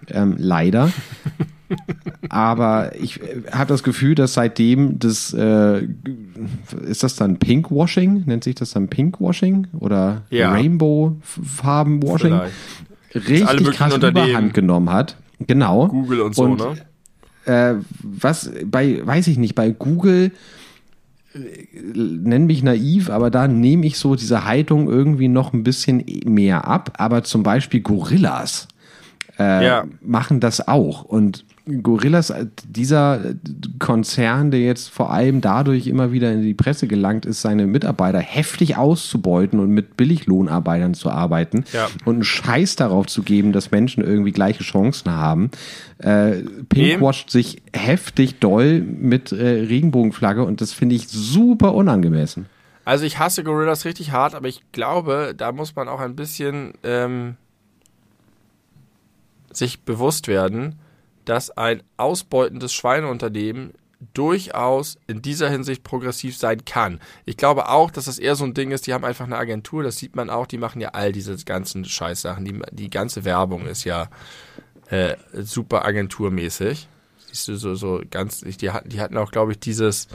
Ähm, 0.09 0.35
leider. 0.39 0.90
Aber 2.28 2.93
ich 3.01 3.20
äh, 3.23 3.43
habe 3.51 3.69
das 3.69 3.82
Gefühl, 3.82 4.15
dass 4.15 4.35
seitdem 4.35 4.98
das 4.98 5.32
äh, 5.32 5.89
ist 6.86 7.03
das 7.03 7.16
dann 7.16 7.39
Pinkwashing? 7.39 8.24
Nennt 8.27 8.44
sich 8.44 8.55
das 8.57 8.70
dann 8.73 8.89
Pinkwashing 8.89 9.66
oder 9.78 10.23
Ja. 10.31 10.53
Rainbow-Farben-Washing? 10.53 12.40
Richtig 13.15 13.70
krass 13.73 13.94
Unternehmen. 13.94 14.28
Überhand 14.28 14.55
genommen 14.55 14.90
hat. 14.93 15.16
Genau. 15.40 15.88
Google 15.88 16.20
und 16.22 16.34
so, 16.34 16.42
Und, 16.44 16.58
ne? 16.60 16.76
Äh, 17.44 17.74
was 18.02 18.50
bei, 18.64 19.00
weiß 19.06 19.26
ich 19.28 19.38
nicht, 19.38 19.54
bei 19.54 19.70
Google 19.70 20.32
äh, 21.34 21.38
nenn 21.94 22.46
mich 22.46 22.62
naiv, 22.62 23.10
aber 23.10 23.30
da 23.30 23.46
nehme 23.46 23.86
ich 23.86 23.98
so 23.98 24.16
diese 24.16 24.44
Haltung 24.44 24.88
irgendwie 24.88 25.28
noch 25.28 25.52
ein 25.52 25.62
bisschen 25.62 26.04
mehr 26.24 26.66
ab. 26.66 26.94
Aber 26.98 27.22
zum 27.22 27.42
Beispiel 27.42 27.80
Gorillas 27.80 28.66
äh, 29.38 29.64
Ja. 29.64 29.84
machen 30.00 30.40
das 30.40 30.66
auch. 30.66 31.04
Und 31.04 31.44
Gorillas, 31.82 32.30
äh, 32.30 32.47
dieser 32.68 33.34
Konzern, 33.80 34.52
der 34.52 34.60
jetzt 34.60 34.88
vor 34.88 35.10
allem 35.12 35.40
dadurch 35.40 35.88
immer 35.88 36.12
wieder 36.12 36.32
in 36.32 36.43
die 36.43 36.55
Presse 36.55 36.86
gelangt 36.86 37.26
ist, 37.26 37.43
seine 37.43 37.66
Mitarbeiter 37.66 38.20
heftig 38.20 38.76
auszubeuten 38.76 39.59
und 39.59 39.70
mit 39.70 39.97
Billiglohnarbeitern 39.97 40.94
zu 40.94 41.10
arbeiten 41.10 41.64
Ja. 41.72 41.88
und 42.05 42.14
einen 42.14 42.24
Scheiß 42.24 42.76
darauf 42.76 43.06
zu 43.06 43.22
geben, 43.24 43.52
dass 43.52 43.72
Menschen 43.72 44.05
irgendwie 44.05 44.30
gleiche 44.30 44.62
Chancen 44.62 45.10
haben. 45.10 45.51
Äh, 45.98 46.43
pinkwasht 46.68 47.30
sich 47.30 47.60
heftig 47.72 48.38
doll 48.38 48.80
mit 48.80 49.32
äh, 49.32 49.44
Regenbogenflagge 49.66 50.44
und 50.44 50.60
das 50.60 50.72
finde 50.72 50.94
ich 50.94 51.09
super 51.09 51.74
unangemessen. 51.74 52.47
Also 52.84 53.05
ich 53.05 53.18
hasse 53.18 53.43
Gorillas 53.43 53.84
richtig 53.84 54.12
hart, 54.12 54.36
aber 54.36 54.47
ich 54.47 54.60
glaube, 54.70 55.34
da 55.36 55.51
muss 55.51 55.74
man 55.74 55.88
auch 55.88 55.98
ein 55.98 56.14
bisschen 56.14 56.74
ähm, 56.84 57.34
sich 59.52 59.80
bewusst 59.80 60.28
werden, 60.28 60.76
dass 61.27 61.51
ein 61.51 61.82
ausbeutendes 61.98 62.73
Schweineunternehmen 62.73 63.74
durchaus 64.15 64.98
in 65.07 65.23
dieser 65.23 65.51
Hinsicht 65.51 65.82
progressiv 65.82 66.36
sein 66.36 66.65
kann. 66.65 67.01
Ich 67.24 67.36
glaube 67.36 67.69
auch, 67.69 67.90
dass 67.90 68.07
das 68.07 68.19
eher 68.19 68.36
so 68.36 68.44
ein 68.44 68.55
Ding 68.55 68.70
ist, 68.70 68.86
die 68.86 68.94
haben 68.94 69.05
einfach 69.05 69.27
eine 69.27 69.36
Agentur, 69.36 69.82
das 69.82 69.97
sieht 69.97 70.16
man 70.16 70.31
auch, 70.31 70.47
die 70.47 70.59
machen 70.59 70.81
ja 70.81 70.90
all 70.90 71.12
diese 71.12 71.36
ganzen 71.44 71.85
Scheißsachen, 71.85 72.44
die, 72.44 72.61
die 72.73 72.90
ganze 72.90 73.24
Werbung 73.24 73.66
ist 73.66 73.85
ja 73.85 74.09
äh, 74.89 75.16
super 75.35 75.85
agenturmäßig. 75.85 76.89
Siehst 77.27 77.48
du, 77.48 77.57
so, 77.57 77.74
so 77.74 78.03
ganz, 78.11 78.40
die 78.40 78.70
hatten, 78.70 78.89
die 78.89 79.01
hatten 79.01 79.16
auch, 79.16 79.31
glaube 79.31 79.53
ich, 79.53 79.59
dieses, 79.59 80.09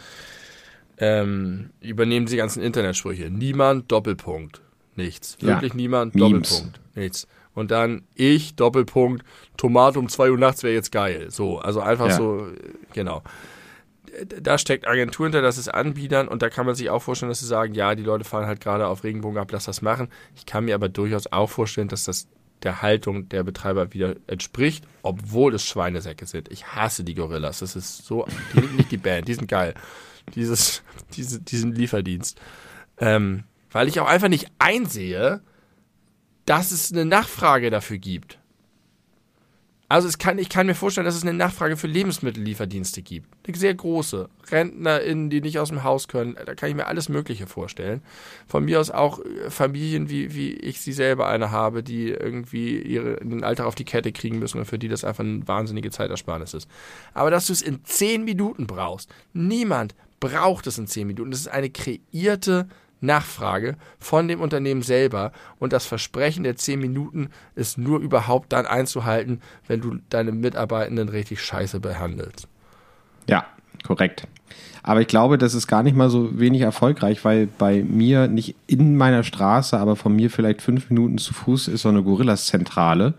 ähm, 1.02 1.72
übernehmen 1.82 2.28
die 2.28 2.38
ganzen 2.38 2.62
Internetsprüche. 2.62 3.30
Niemand, 3.30 3.92
Doppelpunkt. 3.92 4.62
Nichts. 4.96 5.38
Ja. 5.42 5.48
Wirklich 5.48 5.74
niemand, 5.74 6.16
Memes. 6.16 6.50
Doppelpunkt. 6.50 6.96
Nichts. 6.96 7.28
Und 7.54 7.72
dann 7.72 8.04
ich, 8.16 8.56
Doppelpunkt, 8.56 9.26
Tomate 9.58 10.00
um 10.00 10.08
2 10.10 10.32
Uhr 10.32 10.38
nachts 10.38 10.64
wäre 10.64 10.74
jetzt 10.74 10.92
geil. 10.92 11.30
So, 11.30 11.60
also 11.60 11.82
einfach 11.82 12.08
Ja. 12.08 12.16
so, 12.16 12.48
genau. 12.94 13.22
Da 14.42 14.58
steckt 14.58 14.88
Agentur 14.88 15.26
hinter, 15.26 15.42
das 15.42 15.58
ist 15.58 15.70
Anbietern 15.70 16.28
und 16.28 16.42
da 16.42 16.50
kann 16.50 16.66
man 16.66 16.76
sich 16.76 16.90
auch 16.90 17.02
vorstellen, 17.02 17.30
dass 17.30 17.40
sie 17.40 17.46
sagen, 17.46 17.74
ja, 17.74 17.96
die 17.96 18.04
Leute 18.04 18.26
fahren 18.26 18.46
halt 18.46 18.60
gerade 18.60 18.88
auf 18.88 19.04
Regenbogen 19.04 19.38
ab, 19.38 19.50
lass 19.52 19.66
das 19.66 19.82
machen. 19.82 20.10
Ich 20.36 20.46
kann 20.46 20.66
mir 20.66 20.76
aber 20.76 20.90
durchaus 20.90 21.32
auch 21.32 21.50
vorstellen, 21.50 21.88
dass 21.88 22.04
das 22.06 22.28
der 22.64 22.82
Haltung 22.82 23.30
der 23.30 23.44
Betreiber 23.44 23.94
wieder 23.94 24.16
entspricht, 24.28 24.86
obwohl 25.02 25.56
es 25.56 25.66
Schweinesäcke 25.66 26.26
sind. 26.26 26.52
Ich 26.52 26.68
hasse 26.68 27.04
die 27.04 27.16
Gorillas. 27.16 27.60
Das 27.60 27.76
ist 27.76 28.06
so, 28.06 28.28
die, 28.54 28.60
nicht 28.78 28.92
die 28.92 28.98
Band, 28.98 29.28
die 29.28 29.34
sind 29.34 29.48
geil. 29.48 29.74
Dieses, 30.36 30.84
diese, 31.16 31.40
diesen 31.40 31.74
Lieferdienst. 31.74 32.40
Ähm, 33.00 33.46
weil 33.72 33.88
ich 33.88 34.00
auch 34.00 34.08
einfach 34.08 34.28
nicht 34.28 34.48
einsehe, 34.60 35.42
dass 36.46 36.72
es 36.72 36.92
eine 36.92 37.06
Nachfrage 37.06 37.70
dafür 37.70 37.98
gibt. 37.98 38.40
Also 39.92 40.10
kann, 40.18 40.40
ich 40.40 40.48
kann 40.48 40.68
mir 40.68 40.74
vorstellen, 40.74 41.04
dass 41.04 41.18
es 41.18 41.24
eine 41.24 41.34
Nachfrage 41.34 41.76
für 41.76 41.88
Lebensmittellieferdienste 41.88 43.02
gibt. 43.02 43.28
Eine 43.46 43.58
sehr 43.58 43.74
große. 43.74 44.30
RentnerInnen, 44.50 45.30
die 45.30 45.42
nicht 45.42 45.60
aus 45.60 45.68
dem 45.68 45.84
Haus 45.84 46.08
können. 46.08 46.38
Da 46.46 46.56
kann 46.56 46.70
ich 46.70 46.76
mir 46.76 46.88
alles 46.88 47.10
Mögliche 47.10 47.46
vorstellen. 47.46 48.02
Von 48.48 48.64
mir 48.64 48.80
aus 48.80 48.90
auch 48.90 49.20
äh, 49.20 49.50
Familien, 49.50 50.10
wie, 50.10 50.34
wie 50.34 50.54
ich 50.54 50.80
sie 50.80 50.94
selber 50.94 51.28
eine 51.28 51.52
habe, 51.52 51.84
die 51.84 52.08
irgendwie 52.08 52.80
ihre, 52.80 53.18
den 53.18 53.44
Alltag 53.44 53.66
auf 53.66 53.76
die 53.76 53.84
Kette 53.84 54.14
kriegen 54.14 54.40
müssen 54.40 54.60
und 54.60 54.66
für 54.66 54.80
die 54.80 54.88
das 54.88 55.04
einfach 55.04 55.26
eine 55.26 55.46
wahnsinnige 55.46 55.92
Zeitersparnis 55.92 56.54
ist. 56.54 56.70
Aber 57.14 57.30
dass 57.30 57.48
du 57.48 57.54
es 57.54 57.62
in 57.62 57.84
zehn 57.84 58.24
Minuten 58.24 58.68
brauchst. 58.68 59.10
Niemand 59.34 59.94
braucht 60.22 60.68
es 60.68 60.78
in 60.78 60.88
zehn 60.88 61.08
Minuten. 61.08 61.32
Das 61.32 61.42
ist 61.42 61.50
eine 61.50 61.70
kreierte 61.70 62.70
Nachfrage 63.02 63.76
von 64.00 64.28
dem 64.28 64.40
Unternehmen 64.40 64.82
selber 64.82 65.32
und 65.60 65.74
das 65.74 65.86
Versprechen 65.86 66.44
der 66.44 66.56
10 66.56 66.80
Minuten 66.80 67.30
ist 67.56 67.78
nur 67.78 68.00
überhaupt 68.00 68.54
dann 68.54 68.66
einzuhalten, 68.66 69.42
wenn 69.68 69.82
du 69.82 69.98
deine 70.10 70.32
Mitarbeitenden 70.32 71.10
richtig 71.10 71.42
scheiße 71.42 71.80
behandelst. 71.80 72.48
Ja, 73.28 73.46
korrekt. 73.86 74.28
Aber 74.84 75.02
ich 75.02 75.08
glaube, 75.08 75.38
das 75.38 75.54
ist 75.54 75.68
gar 75.68 75.84
nicht 75.84 75.96
mal 75.96 76.10
so 76.10 76.40
wenig 76.40 76.62
erfolgreich, 76.62 77.24
weil 77.24 77.48
bei 77.48 77.84
mir 77.84 78.28
nicht 78.28 78.56
in 78.68 78.98
meiner 78.98 79.24
Straße, 79.24 79.78
aber 79.78 79.96
von 79.96 80.16
mir 80.16 80.30
vielleicht 80.30 80.62
fünf 80.62 80.90
Minuten 80.90 81.18
zu 81.18 81.34
Fuß 81.34 81.68
ist 81.68 81.84
so 81.84 81.90
eine 81.90 82.04
Gorillas-Zentrale. 82.04 83.14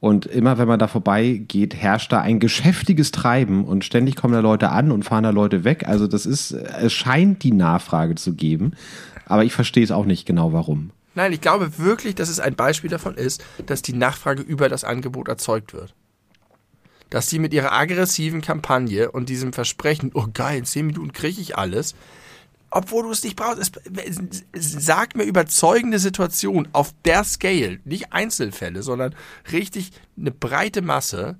Und 0.00 0.26
immer 0.26 0.58
wenn 0.58 0.66
man 0.66 0.80
da 0.80 0.88
vorbeigeht, 0.88 1.76
herrscht 1.76 2.12
da 2.12 2.20
ein 2.20 2.40
geschäftiges 2.40 3.12
Treiben 3.12 3.64
und 3.64 3.84
ständig 3.84 4.16
kommen 4.16 4.34
da 4.34 4.40
Leute 4.40 4.70
an 4.70 4.90
und 4.90 5.04
fahren 5.04 5.22
da 5.22 5.30
Leute 5.30 5.62
weg. 5.62 5.86
Also 5.86 6.08
das 6.08 6.26
ist, 6.26 6.50
es 6.50 6.92
scheint 6.92 7.44
die 7.44 7.52
Nachfrage 7.52 8.16
zu 8.16 8.34
geben. 8.34 8.72
Aber 9.26 9.44
ich 9.44 9.52
verstehe 9.52 9.84
es 9.84 9.90
auch 9.90 10.04
nicht 10.04 10.26
genau, 10.26 10.52
warum. 10.52 10.90
Nein, 11.14 11.32
ich 11.32 11.40
glaube 11.40 11.78
wirklich, 11.78 12.14
dass 12.14 12.28
es 12.28 12.40
ein 12.40 12.54
Beispiel 12.54 12.90
davon 12.90 13.16
ist, 13.16 13.44
dass 13.66 13.82
die 13.82 13.92
Nachfrage 13.92 14.42
über 14.42 14.68
das 14.68 14.84
Angebot 14.84 15.28
erzeugt 15.28 15.74
wird. 15.74 15.94
Dass 17.10 17.28
sie 17.28 17.38
mit 17.38 17.52
ihrer 17.52 17.72
aggressiven 17.72 18.40
Kampagne 18.40 19.10
und 19.10 19.28
diesem 19.28 19.52
Versprechen, 19.52 20.10
oh 20.14 20.28
geil, 20.32 20.58
in 20.58 20.64
10 20.64 20.86
Minuten 20.86 21.12
kriege 21.12 21.40
ich 21.40 21.58
alles, 21.58 21.94
obwohl 22.70 23.02
du 23.02 23.10
es 23.10 23.22
nicht 23.22 23.36
brauchst. 23.36 23.78
Es, 24.04 24.20
sag 24.86 25.14
mir 25.14 25.24
überzeugende 25.24 25.98
Situationen 25.98 26.68
auf 26.72 26.94
der 27.04 27.24
Scale, 27.24 27.80
nicht 27.84 28.14
Einzelfälle, 28.14 28.82
sondern 28.82 29.14
richtig 29.52 29.90
eine 30.16 30.30
breite 30.30 30.80
Masse, 30.80 31.36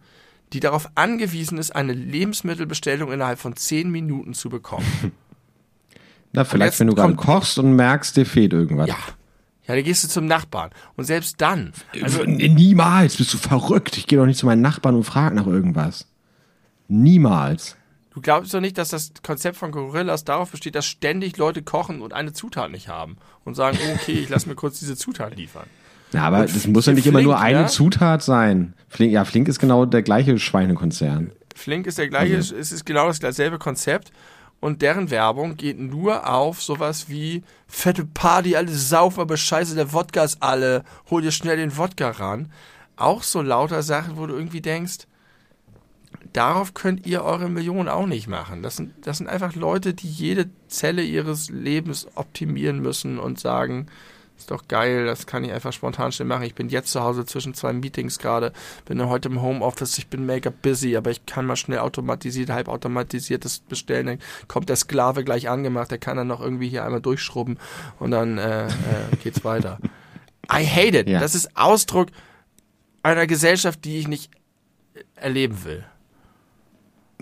die 0.52 0.60
darauf 0.60 0.90
angewiesen 0.94 1.56
ist, 1.56 1.74
eine 1.74 1.94
Lebensmittelbestellung 1.94 3.10
innerhalb 3.10 3.38
von 3.38 3.56
10 3.56 3.90
Minuten 3.90 4.34
zu 4.34 4.50
bekommen. 4.50 5.12
Na, 6.32 6.44
vielleicht, 6.44 6.80
wenn 6.80 6.86
du 6.86 6.94
gerade 6.94 7.14
kochst 7.14 7.58
und 7.58 7.74
merkst, 7.76 8.16
dir 8.16 8.26
fehlt 8.26 8.52
irgendwas. 8.52 8.88
Ja. 8.88 8.96
Ja, 9.66 9.76
dann 9.76 9.84
gehst 9.84 10.02
du 10.02 10.08
zum 10.08 10.26
Nachbarn. 10.26 10.70
Und 10.96 11.04
selbst 11.04 11.40
dann. 11.40 11.72
Also, 12.02 12.24
Niemals, 12.24 13.16
bist 13.16 13.32
du 13.32 13.38
verrückt. 13.38 13.96
Ich 13.96 14.06
gehe 14.08 14.18
doch 14.18 14.26
nicht 14.26 14.38
zu 14.38 14.46
meinen 14.46 14.60
Nachbarn 14.60 14.96
und 14.96 15.04
frage 15.04 15.36
nach 15.36 15.46
irgendwas. 15.46 16.06
Niemals. 16.88 17.76
Du 18.12 18.20
glaubst 18.20 18.52
doch 18.52 18.60
nicht, 18.60 18.76
dass 18.76 18.88
das 18.90 19.12
Konzept 19.22 19.56
von 19.56 19.70
Gorillas 19.70 20.24
darauf 20.24 20.50
besteht, 20.50 20.74
dass 20.74 20.84
ständig 20.84 21.38
Leute 21.38 21.62
kochen 21.62 22.02
und 22.02 22.12
eine 22.12 22.32
Zutat 22.32 22.70
nicht 22.70 22.88
haben 22.88 23.16
und 23.44 23.54
sagen, 23.54 23.78
oh, 23.88 23.94
okay, 23.94 24.12
ich 24.12 24.28
lass 24.28 24.46
mir 24.46 24.54
kurz 24.54 24.80
diese 24.80 24.96
Zutat 24.96 25.36
liefern. 25.36 25.66
Ja, 26.12 26.24
aber 26.24 26.40
Und 26.40 26.54
das 26.54 26.66
muss 26.66 26.84
ja 26.86 26.92
nicht 26.92 27.04
Flink, 27.04 27.14
immer 27.14 27.22
nur 27.22 27.38
eine 27.40 27.62
ja? 27.62 27.66
Zutat 27.68 28.22
sein. 28.22 28.74
Flink, 28.88 29.12
ja, 29.12 29.24
Flink 29.24 29.48
ist 29.48 29.58
genau 29.58 29.86
der 29.86 30.02
gleiche 30.02 30.38
Schweinekonzern. 30.38 31.32
Flink 31.54 31.86
ist 31.86 31.96
der 31.96 32.08
gleiche, 32.08 32.36
Also 32.36 32.54
es 32.54 32.72
ist 32.72 32.84
genau 32.84 33.10
dasselbe 33.10 33.58
Konzept 33.58 34.12
und 34.62 34.80
deren 34.80 35.10
Werbung 35.10 35.56
geht 35.56 35.80
nur 35.80 36.30
auf 36.30 36.62
sowas 36.62 37.08
wie 37.08 37.42
fette 37.66 38.04
Party, 38.04 38.54
alle 38.54 38.70
saufen, 38.70 39.20
aber 39.20 39.36
scheiße, 39.36 39.74
der 39.74 39.92
Wodka 39.92 40.22
ist 40.22 40.40
alle, 40.40 40.84
hol 41.10 41.20
dir 41.20 41.32
schnell 41.32 41.56
den 41.56 41.76
Wodka 41.76 42.10
ran. 42.10 42.52
Auch 42.94 43.24
so 43.24 43.42
lauter 43.42 43.82
Sachen, 43.82 44.16
wo 44.16 44.24
du 44.24 44.34
irgendwie 44.34 44.60
denkst, 44.60 45.08
darauf 46.32 46.74
könnt 46.74 47.08
ihr 47.08 47.24
eure 47.24 47.48
Millionen 47.48 47.88
auch 47.88 48.06
nicht 48.06 48.28
machen. 48.28 48.62
Das 48.62 48.76
sind, 48.76 48.92
das 49.04 49.18
sind 49.18 49.26
einfach 49.26 49.56
Leute, 49.56 49.94
die 49.94 50.08
jede 50.08 50.48
Zelle 50.68 51.02
ihres 51.02 51.50
Lebens 51.50 52.06
optimieren 52.14 52.78
müssen 52.78 53.18
und 53.18 53.40
sagen, 53.40 53.88
ist 54.42 54.50
doch 54.50 54.66
geil, 54.66 55.06
das 55.06 55.26
kann 55.26 55.44
ich 55.44 55.52
einfach 55.52 55.72
spontan 55.72 56.10
schnell 56.10 56.26
machen. 56.26 56.42
Ich 56.42 56.54
bin 56.54 56.68
jetzt 56.68 56.90
zu 56.90 57.00
Hause 57.00 57.24
zwischen 57.24 57.54
zwei 57.54 57.72
Meetings 57.72 58.18
gerade, 58.18 58.52
bin 58.84 59.04
heute 59.08 59.28
im 59.28 59.40
Homeoffice, 59.40 59.98
ich 59.98 60.08
bin 60.08 60.26
mega 60.26 60.50
busy, 60.50 60.96
aber 60.96 61.10
ich 61.10 61.26
kann 61.26 61.46
mal 61.46 61.56
schnell 61.56 61.78
automatisiert, 61.78 62.50
halbautomatisiertes 62.50 63.60
bestellen, 63.60 64.06
dann 64.06 64.18
kommt 64.48 64.68
der 64.68 64.76
Sklave 64.76 65.22
gleich 65.22 65.48
angemacht, 65.48 65.90
der 65.90 65.98
kann 65.98 66.16
dann 66.16 66.26
noch 66.26 66.40
irgendwie 66.40 66.68
hier 66.68 66.84
einmal 66.84 67.00
durchschrubben 67.00 67.58
und 68.00 68.10
dann 68.10 68.38
äh, 68.38 68.66
äh, 68.66 68.70
geht's 69.22 69.44
weiter. 69.44 69.78
I 70.52 70.66
hate 70.66 70.98
it. 70.98 71.08
Ja. 71.08 71.20
Das 71.20 71.36
ist 71.36 71.56
Ausdruck 71.56 72.08
einer 73.02 73.26
Gesellschaft, 73.28 73.84
die 73.84 73.98
ich 73.98 74.08
nicht 74.08 74.30
erleben 75.14 75.64
will. 75.64 75.84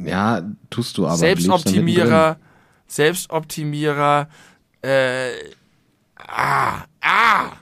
Ja, 0.02 0.42
tust 0.70 0.96
du 0.96 1.06
aber. 1.06 1.16
Selbstoptimierer, 1.16 2.38
Selbstoptimierer, 2.86 4.28
äh, 4.82 5.32
ah, 6.28 6.84
ah, 7.00 7.52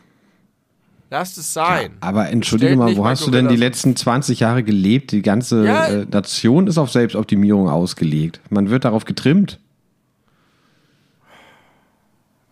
lasst 1.10 1.39
es 1.39 1.52
sein. 1.52 1.82
mittendrin. 1.93 2.02
Aber 2.02 2.28
entschuldige 2.28 2.72
Stellt 2.74 2.78
mal, 2.78 2.97
wo 2.97 3.06
hast 3.06 3.26
du 3.26 3.30
denn 3.30 3.48
die 3.48 3.56
letzten 3.56 3.97
20 3.97 4.40
Jahre 4.40 4.62
gelebt? 4.62 5.12
Die 5.12 5.22
ganze 5.22 5.64
Ja. 5.64 5.86
äh, 5.86 6.06
Nation 6.10 6.66
ist 6.66 6.78
auf 6.78 6.90
Selbstoptimierung 6.90 7.68
ausgelegt. 7.68 8.40
Man 8.51 8.70
wird 8.70 8.85
darauf 8.85 9.05
getrimmt. 9.05 9.59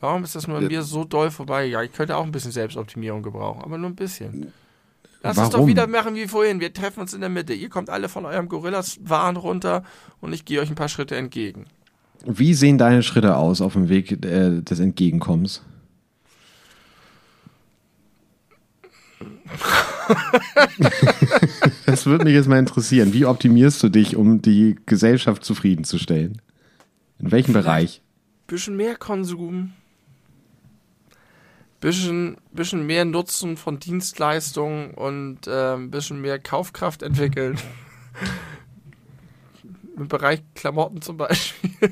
Warum 0.00 0.24
ist 0.24 0.34
das 0.36 0.46
nur 0.46 0.58
an 0.58 0.66
mir 0.66 0.82
so 0.82 1.04
doll 1.04 1.30
vorbeigegangen? 1.30 1.88
Ich 1.90 1.96
könnte 1.96 2.16
auch 2.16 2.24
ein 2.24 2.30
bisschen 2.32 2.52
Selbstoptimierung 2.52 3.22
gebrauchen, 3.22 3.62
aber 3.62 3.78
nur 3.78 3.90
ein 3.90 3.96
bisschen. 3.96 4.52
Lass 5.22 5.38
uns 5.38 5.48
doch 5.48 5.54
Warum? 5.54 5.68
wieder 5.68 5.86
machen 5.86 6.14
wie 6.14 6.28
vorhin. 6.28 6.60
Wir 6.60 6.72
treffen 6.72 7.00
uns 7.00 7.14
in 7.14 7.20
der 7.20 7.30
Mitte. 7.30 7.54
Ihr 7.54 7.68
kommt 7.70 7.90
alle 7.90 8.08
von 8.08 8.24
eurem 8.26 8.48
Gorillas-Wahn 8.48 9.36
runter 9.36 9.82
und 10.20 10.32
ich 10.32 10.44
gehe 10.44 10.60
euch 10.60 10.68
ein 10.68 10.74
paar 10.76 10.88
Schritte 10.90 11.16
entgegen. 11.16 11.64
Wie 12.24 12.54
sehen 12.54 12.78
deine 12.78 13.02
Schritte 13.02 13.36
aus 13.36 13.60
auf 13.60 13.72
dem 13.72 13.88
Weg 13.88 14.12
äh, 14.24 14.60
des 14.60 14.78
Entgegenkommens? 14.78 15.62
das 21.86 22.06
würde 22.06 22.24
mich 22.24 22.34
jetzt 22.34 22.48
mal 22.48 22.58
interessieren. 22.58 23.12
Wie 23.12 23.24
optimierst 23.26 23.82
du 23.82 23.88
dich, 23.88 24.16
um 24.16 24.42
die 24.42 24.76
Gesellschaft 24.86 25.44
zufriedenzustellen? 25.44 26.40
In 27.18 27.32
welchem 27.32 27.52
Bereich? 27.54 28.02
Bisschen 28.46 28.76
mehr 28.76 28.96
Konsum. 28.96 29.72
Bisschen, 31.80 32.36
bisschen 32.52 32.86
mehr 32.86 33.04
Nutzen 33.04 33.56
von 33.56 33.78
Dienstleistungen 33.78 34.92
und 34.92 35.46
äh, 35.46 35.74
ein 35.74 35.90
bisschen 35.90 36.20
mehr 36.20 36.38
Kaufkraft 36.38 37.02
entwickeln. 37.02 37.58
Im 39.96 40.08
Bereich 40.08 40.42
Klamotten 40.54 41.00
zum 41.00 41.16
Beispiel. 41.16 41.70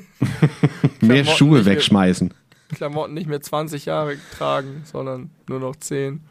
Mehr 1.01 1.23
Klamotten 1.23 1.37
Schuhe 1.37 1.57
nicht 1.57 1.65
mehr- 1.65 1.75
wegschmeißen. 1.75 2.33
Klamotten 2.69 3.13
nicht 3.15 3.27
mehr 3.27 3.41
20 3.41 3.85
Jahre 3.85 4.17
tragen, 4.37 4.83
sondern 4.85 5.31
nur 5.47 5.59
noch 5.59 5.75
10. 5.75 6.21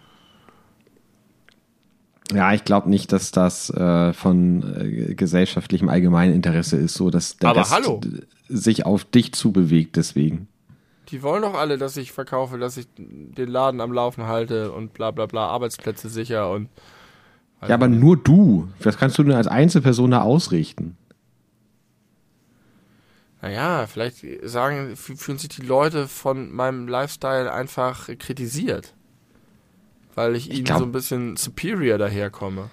Ja, 2.33 2.55
ich 2.55 2.65
glaube 2.65 2.89
nicht, 2.89 3.13
dass 3.13 3.33
das 3.33 3.71
äh, 3.71 4.13
von 4.13 4.63
äh, 4.81 5.15
gesellschaftlichem 5.15 5.89
Allgemeininteresse 5.89 6.77
ist, 6.77 6.95
so 6.95 7.11
dass 7.11 7.37
der 7.37 7.51
Aber 7.51 7.61
Rest 7.61 7.73
hallo. 7.73 8.01
sich 8.49 8.87
auf 8.87 9.05
dich 9.05 9.33
zubewegt 9.35 9.97
deswegen. 9.97 10.49
Die 11.11 11.23
wollen 11.23 11.43
doch 11.43 11.55
alle, 11.55 11.77
dass 11.77 11.99
ich 11.99 12.13
verkaufe, 12.13 12.59
dass 12.59 12.79
ich 12.79 12.87
den 12.97 13.49
Laden 13.49 13.81
am 13.83 13.93
Laufen 13.93 14.27
halte 14.27 14.73
und 14.73 14.95
bla 14.95 15.11
bla 15.11 15.27
bla, 15.27 15.49
Arbeitsplätze 15.49 16.09
sicher 16.09 16.51
und. 16.51 16.69
Ja, 17.67 17.75
aber 17.75 17.89
nur 17.89 18.17
du. 18.17 18.69
Was 18.83 18.99
kannst 18.99 19.19
du 19.19 19.23
denn 19.23 19.33
als 19.33 19.47
Einzelperson 19.47 20.11
da 20.11 20.23
ausrichten? 20.23 20.97
Naja, 23.41 23.87
vielleicht 23.87 24.25
sagen, 24.43 24.97
fühlen 24.97 25.39
sich 25.39 25.51
die 25.51 25.65
Leute 25.67 26.09
von 26.09 26.51
meinem 26.51 26.89
Lifestyle 26.89 27.53
einfach 27.53 28.09
kritisiert. 28.19 28.95
Weil 30.15 30.37
ich, 30.37 30.51
ihnen 30.51 30.65
glaub- 30.65 30.79
so 30.79 30.85
ein 30.85 30.93
bisschen 30.93 31.37
superior 31.37 31.99
daherkomme. 31.99 32.71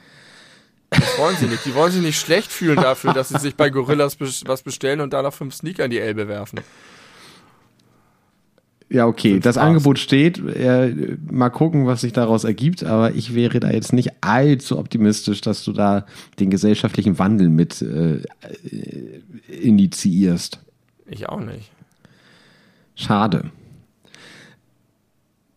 Das 0.91 1.17
wollen 1.17 1.37
sie 1.37 1.45
nicht. 1.45 1.65
Die 1.65 1.73
wollen 1.73 1.91
sich 1.91 2.01
nicht 2.01 2.19
schlecht 2.19 2.51
fühlen 2.51 2.75
dafür, 2.75 3.13
dass 3.13 3.29
sie 3.29 3.39
sich 3.39 3.55
bei 3.55 3.69
Gorillas 3.69 4.17
was 4.19 4.61
bestellen 4.61 4.99
und 4.99 5.13
danach 5.13 5.33
fünf 5.33 5.55
Sneaker 5.55 5.85
in 5.85 5.91
die 5.91 5.99
Elbe 5.99 6.27
werfen. 6.27 6.59
Ja, 8.89 9.07
okay, 9.07 9.39
das. 9.39 9.57
Angebot 9.57 9.99
steht. 9.99 10.37
Äh, 10.39 11.15
mal 11.31 11.49
gucken, 11.49 11.87
was 11.87 12.01
sich 12.01 12.11
daraus 12.11 12.43
ergibt. 12.43 12.83
Aber 12.83 13.15
ich 13.15 13.33
wäre 13.33 13.61
da 13.61 13.71
jetzt 13.71 13.93
nicht 13.93 14.09
allzu 14.19 14.77
optimistisch, 14.77 15.39
dass 15.39 15.63
du 15.63 15.71
da 15.71 16.05
den 16.41 16.49
gesellschaftlichen 16.49 17.17
Wandel 17.17 17.47
mit 17.47 17.81
äh, 17.81 18.15
äh, 18.15 18.21
initiierst. 19.47 20.59
Ich 21.07 21.29
auch 21.29 21.39
nicht. 21.39 21.71
Schade. 22.95 23.49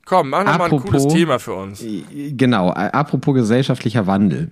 Komm, 0.07 0.31
mach 0.31 0.45
noch 0.45 0.59
mal 0.59 0.71
ein 0.71 0.81
cooles 0.81 1.07
Thema 1.09 1.39
für 1.39 1.55
uns. 1.55 1.85
Genau, 2.37 2.71
äh, 2.71 2.91
apropos 2.93 3.35
gesellschaftlicher 3.35 4.07
Wandel. 4.07 4.51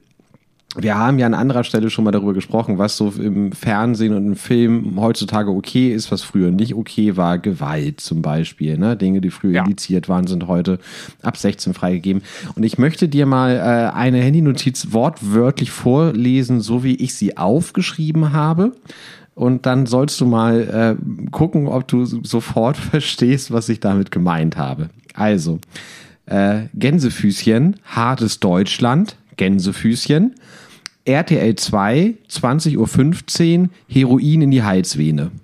Wir 0.74 0.96
haben 0.96 1.18
ja 1.18 1.26
an 1.26 1.34
anderer 1.34 1.64
Stelle 1.64 1.90
schon 1.90 2.04
mal 2.04 2.12
darüber 2.12 2.32
gesprochen, 2.32 2.78
was 2.78 2.96
so 2.96 3.12
im 3.18 3.52
Fernsehen 3.52 4.14
und 4.14 4.26
im 4.26 4.36
Film 4.36 4.98
heutzutage 4.98 5.50
okay 5.50 5.92
ist, 5.92 6.10
was 6.10 6.22
früher 6.22 6.50
nicht 6.50 6.74
okay 6.74 7.18
war. 7.18 7.36
Gewalt 7.36 8.00
zum 8.00 8.22
Beispiel. 8.22 8.78
Ne? 8.78 8.96
Dinge, 8.96 9.20
die 9.20 9.28
früher 9.28 9.52
Ja. 9.52 9.64
indiziert 9.64 10.08
waren, 10.08 10.26
sind 10.26 10.46
heute 10.46 10.78
ab 11.20 11.36
16 11.36 11.74
freigegeben. 11.74 12.22
Und 12.56 12.62
ich 12.62 12.78
möchte 12.78 13.06
dir 13.08 13.26
mal 13.26 13.54
äh, 13.54 13.94
eine 13.94 14.22
Handynotiz 14.22 14.88
wortwörtlich 14.92 15.70
vorlesen, 15.70 16.62
so 16.62 16.82
wie 16.82 16.94
ich 16.94 17.14
sie 17.16 17.36
aufgeschrieben 17.36 18.32
habe. 18.32 18.72
Und 19.34 19.66
dann 19.66 19.84
sollst 19.84 20.20
du 20.22 20.26
mal 20.26 20.96
äh, 20.98 21.30
gucken, 21.30 21.68
ob 21.68 21.86
du 21.86 22.06
sofort 22.06 22.76
verstehst, 22.78 23.50
was 23.52 23.68
ich 23.68 23.80
damit 23.80 24.10
gemeint 24.10 24.56
habe. 24.56 24.88
Also, 25.14 25.58
äh, 26.26 26.62
Gänsefüßchen, 26.74 27.80
hartes 27.84 28.40
Deutschland, 28.40 29.16
Gänsefüßchen. 29.36 30.34
RTL 31.04 31.56
2, 31.56 32.14
20.15 32.30 33.62
Uhr, 33.62 33.68
Heroin 33.88 34.42
in 34.42 34.50
die 34.52 34.62
Halsvene. 34.62 35.32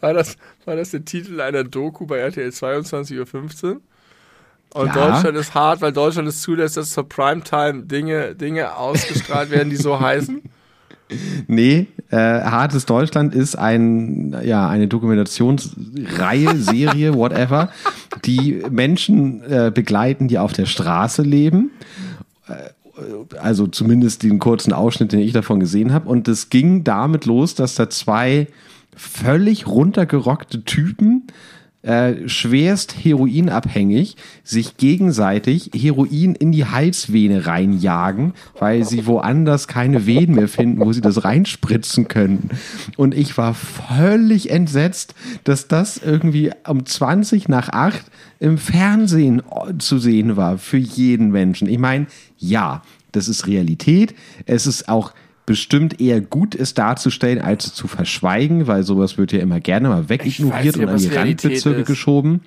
War 0.00 0.14
das, 0.14 0.36
war 0.64 0.76
das 0.76 0.90
der 0.92 1.04
Titel 1.04 1.40
einer 1.40 1.64
Doku 1.64 2.06
bei 2.06 2.18
RTL 2.18 2.50
22.15 2.50 3.64
Uhr? 3.64 3.80
Und 4.74 4.86
Ja. 4.86 4.92
Deutschland 4.92 5.36
ist 5.36 5.54
hart, 5.54 5.80
weil 5.80 5.92
Deutschland 5.92 6.28
es 6.28 6.42
zulässt, 6.42 6.76
dass 6.76 6.90
zur 6.90 7.08
Primetime 7.08 7.84
Dinge, 7.84 8.34
Dinge 8.34 8.76
ausgestrahlt 8.76 9.50
werden, 9.50 9.70
die 9.70 9.76
so 9.76 9.98
heißen. 10.00 10.42
Nee, 11.46 11.86
äh, 12.10 12.16
Hartes 12.16 12.84
Deutschland 12.86 13.34
ist 13.34 13.56
ein, 13.56 14.36
ja, 14.44 14.68
eine 14.68 14.88
Dokumentationsreihe, 14.88 16.56
Serie, 16.56 17.14
whatever, 17.16 17.70
die 18.24 18.62
Menschen 18.70 19.42
äh, 19.42 19.70
begleiten, 19.72 20.28
die 20.28 20.38
auf 20.38 20.52
der 20.52 20.66
Straße 20.66 21.22
leben. 21.22 21.70
Äh, 22.48 22.54
Also 23.38 23.66
zumindest 23.66 24.22
den 24.22 24.38
kurzen 24.38 24.72
Ausschnitt, 24.72 25.12
den 25.12 25.20
ich 25.20 25.32
davon 25.32 25.60
gesehen 25.60 25.92
habe. 25.92 26.08
Und 26.08 26.28
es 26.28 26.48
ging 26.48 26.82
damit 26.82 27.26
los, 27.26 27.54
dass 27.54 27.74
da 27.74 27.90
zwei 27.90 28.48
völlig 28.96 29.66
runtergerockte 29.66 30.64
Typen 30.64 31.24
äh, 31.86 32.28
schwerst 32.28 32.96
heroinabhängig 33.04 34.16
sich 34.42 34.76
gegenseitig 34.76 35.70
Heroin 35.72 36.34
in 36.34 36.50
die 36.50 36.64
Halsvene 36.64 37.46
reinjagen, 37.46 38.34
weil 38.58 38.84
sie 38.84 39.06
woanders 39.06 39.68
keine 39.68 40.04
Venen 40.04 40.34
mehr 40.34 40.48
finden, 40.48 40.80
wo 40.80 40.92
sie 40.92 41.00
das 41.00 41.22
reinspritzen 41.24 42.08
können. 42.08 42.50
Und 42.96 43.14
ich 43.14 43.38
war 43.38 43.54
völlig 43.54 44.50
entsetzt, 44.50 45.14
dass 45.44 45.68
das 45.68 45.98
irgendwie 45.98 46.50
um 46.66 46.84
20 46.84 47.48
nach 47.48 47.68
8 47.68 48.04
im 48.40 48.58
Fernsehen 48.58 49.42
zu 49.78 49.98
sehen 49.98 50.36
war 50.36 50.58
für 50.58 50.78
jeden 50.78 51.30
Menschen. 51.30 51.68
Ich 51.68 51.78
meine, 51.78 52.06
ja, 52.36 52.82
das 53.12 53.28
ist 53.28 53.46
Realität. 53.46 54.14
Es 54.44 54.66
ist 54.66 54.88
auch 54.88 55.12
bestimmt 55.46 56.00
eher 56.00 56.20
gut 56.20 56.54
ist 56.54 56.76
darzustellen, 56.76 57.40
als 57.40 57.72
zu 57.72 57.86
verschweigen, 57.86 58.66
weil 58.66 58.82
sowas 58.82 59.16
wird 59.16 59.32
ja 59.32 59.38
immer 59.38 59.60
gerne 59.60 59.88
mal 59.88 60.08
wegignoriert 60.08 60.76
und 60.76 60.88
an 60.88 60.98
die 60.98 61.08
Randbezirke 61.08 61.84
geschoben. 61.84 62.42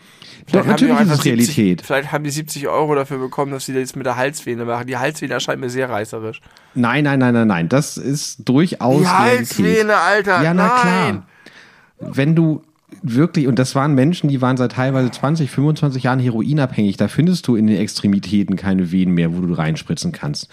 Doch, 0.51 0.65
natürlich 0.65 0.99
ist 0.99 1.11
es 1.11 1.25
Realität. 1.25 1.55
70, 1.79 1.85
vielleicht 1.85 2.11
haben 2.11 2.23
die 2.23 2.29
70 2.29 2.67
Euro 2.67 2.95
dafür 2.95 3.19
bekommen, 3.19 3.51
dass 3.51 3.65
sie 3.65 3.73
das 3.73 3.95
mit 3.95 4.05
der 4.05 4.17
Halsvene 4.17 4.65
machen. 4.65 4.87
Die 4.87 4.97
Halsvene 4.97 5.33
erscheint 5.33 5.61
mir 5.61 5.69
sehr 5.69 5.89
reißerisch. 5.89 6.41
Nein, 6.73 7.03
nein, 7.03 7.19
nein, 7.19 7.33
nein, 7.33 7.47
nein. 7.47 7.69
Das 7.69 7.97
ist 7.97 8.47
durchaus. 8.47 9.01
Die 9.01 9.07
Halsvene, 9.07 9.95
Alter. 9.95 10.41
Ja, 10.43 10.53
na 10.53 10.67
nein. 10.67 10.81
klar. 10.81 12.15
Wenn 12.15 12.35
du 12.35 12.63
wirklich, 13.01 13.47
und 13.47 13.59
das 13.59 13.75
waren 13.75 13.93
Menschen, 13.93 14.29
die 14.29 14.41
waren 14.41 14.57
seit 14.57 14.73
teilweise 14.73 15.11
20, 15.11 15.51
25 15.51 16.03
Jahren 16.03 16.19
heroinabhängig, 16.19 16.97
da 16.97 17.07
findest 17.07 17.47
du 17.47 17.55
in 17.55 17.67
den 17.67 17.77
Extremitäten 17.77 18.55
keine 18.55 18.91
Venen 18.91 19.13
mehr, 19.13 19.35
wo 19.35 19.41
du 19.41 19.53
reinspritzen 19.53 20.11
kannst. 20.11 20.49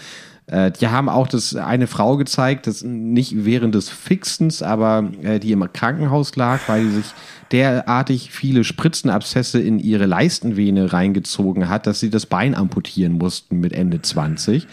Äh, 0.47 0.71
die 0.71 0.89
haben 0.89 1.09
auch 1.09 1.27
das 1.27 1.57
eine 1.57 1.87
Frau 1.87 2.17
gezeigt, 2.17 2.67
das 2.67 2.83
nicht 2.83 3.45
während 3.45 3.75
des 3.75 3.89
Fixens, 3.89 4.63
aber 4.63 5.11
äh, 5.23 5.41
die 5.41 5.53
im 5.53 5.67
Krankenhaus 5.73 6.37
lag, 6.37 6.61
weil 6.69 6.85
sie 6.85 6.97
sich 6.97 7.07
derartig 7.53 8.31
viele 8.31 8.65
Spritzenabszesse 8.65 9.61
in 9.61 9.79
ihre 9.79 10.07
Leistenvene 10.07 10.93
reingezogen 10.93 11.69
hat, 11.69 11.87
dass 11.87 12.01
sie 12.01 12.11
das 12.11 12.27
Bein 12.27 12.55
amputieren 12.55 13.13
mussten 13.13 13.61
mit 13.61 13.73
Ende 13.73 14.03
20 14.03 14.67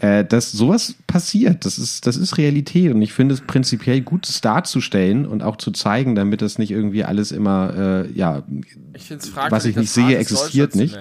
äh, 0.00 0.24
dass 0.24 0.52
sowas 0.52 0.96
passiert. 1.06 1.64
Das 1.64 1.78
ist, 1.78 2.06
das 2.06 2.16
ist 2.16 2.36
Realität 2.36 2.92
und 2.92 3.00
ich 3.00 3.12
finde 3.12 3.34
es 3.34 3.40
prinzipiell 3.40 4.00
gut, 4.00 4.28
es 4.28 4.40
darzustellen 4.40 5.26
und 5.26 5.42
auch 5.42 5.56
zu 5.56 5.70
zeigen, 5.70 6.14
damit 6.14 6.42
das 6.42 6.58
nicht 6.58 6.70
irgendwie 6.70 7.04
alles 7.04 7.32
immer, 7.32 8.04
äh, 8.06 8.12
ja, 8.12 8.42
ich 8.94 9.10
was 9.50 9.64
ich 9.64 9.76
nicht 9.76 9.90
sehe, 9.90 10.16
existiert 10.18 10.74
nicht. 10.74 10.98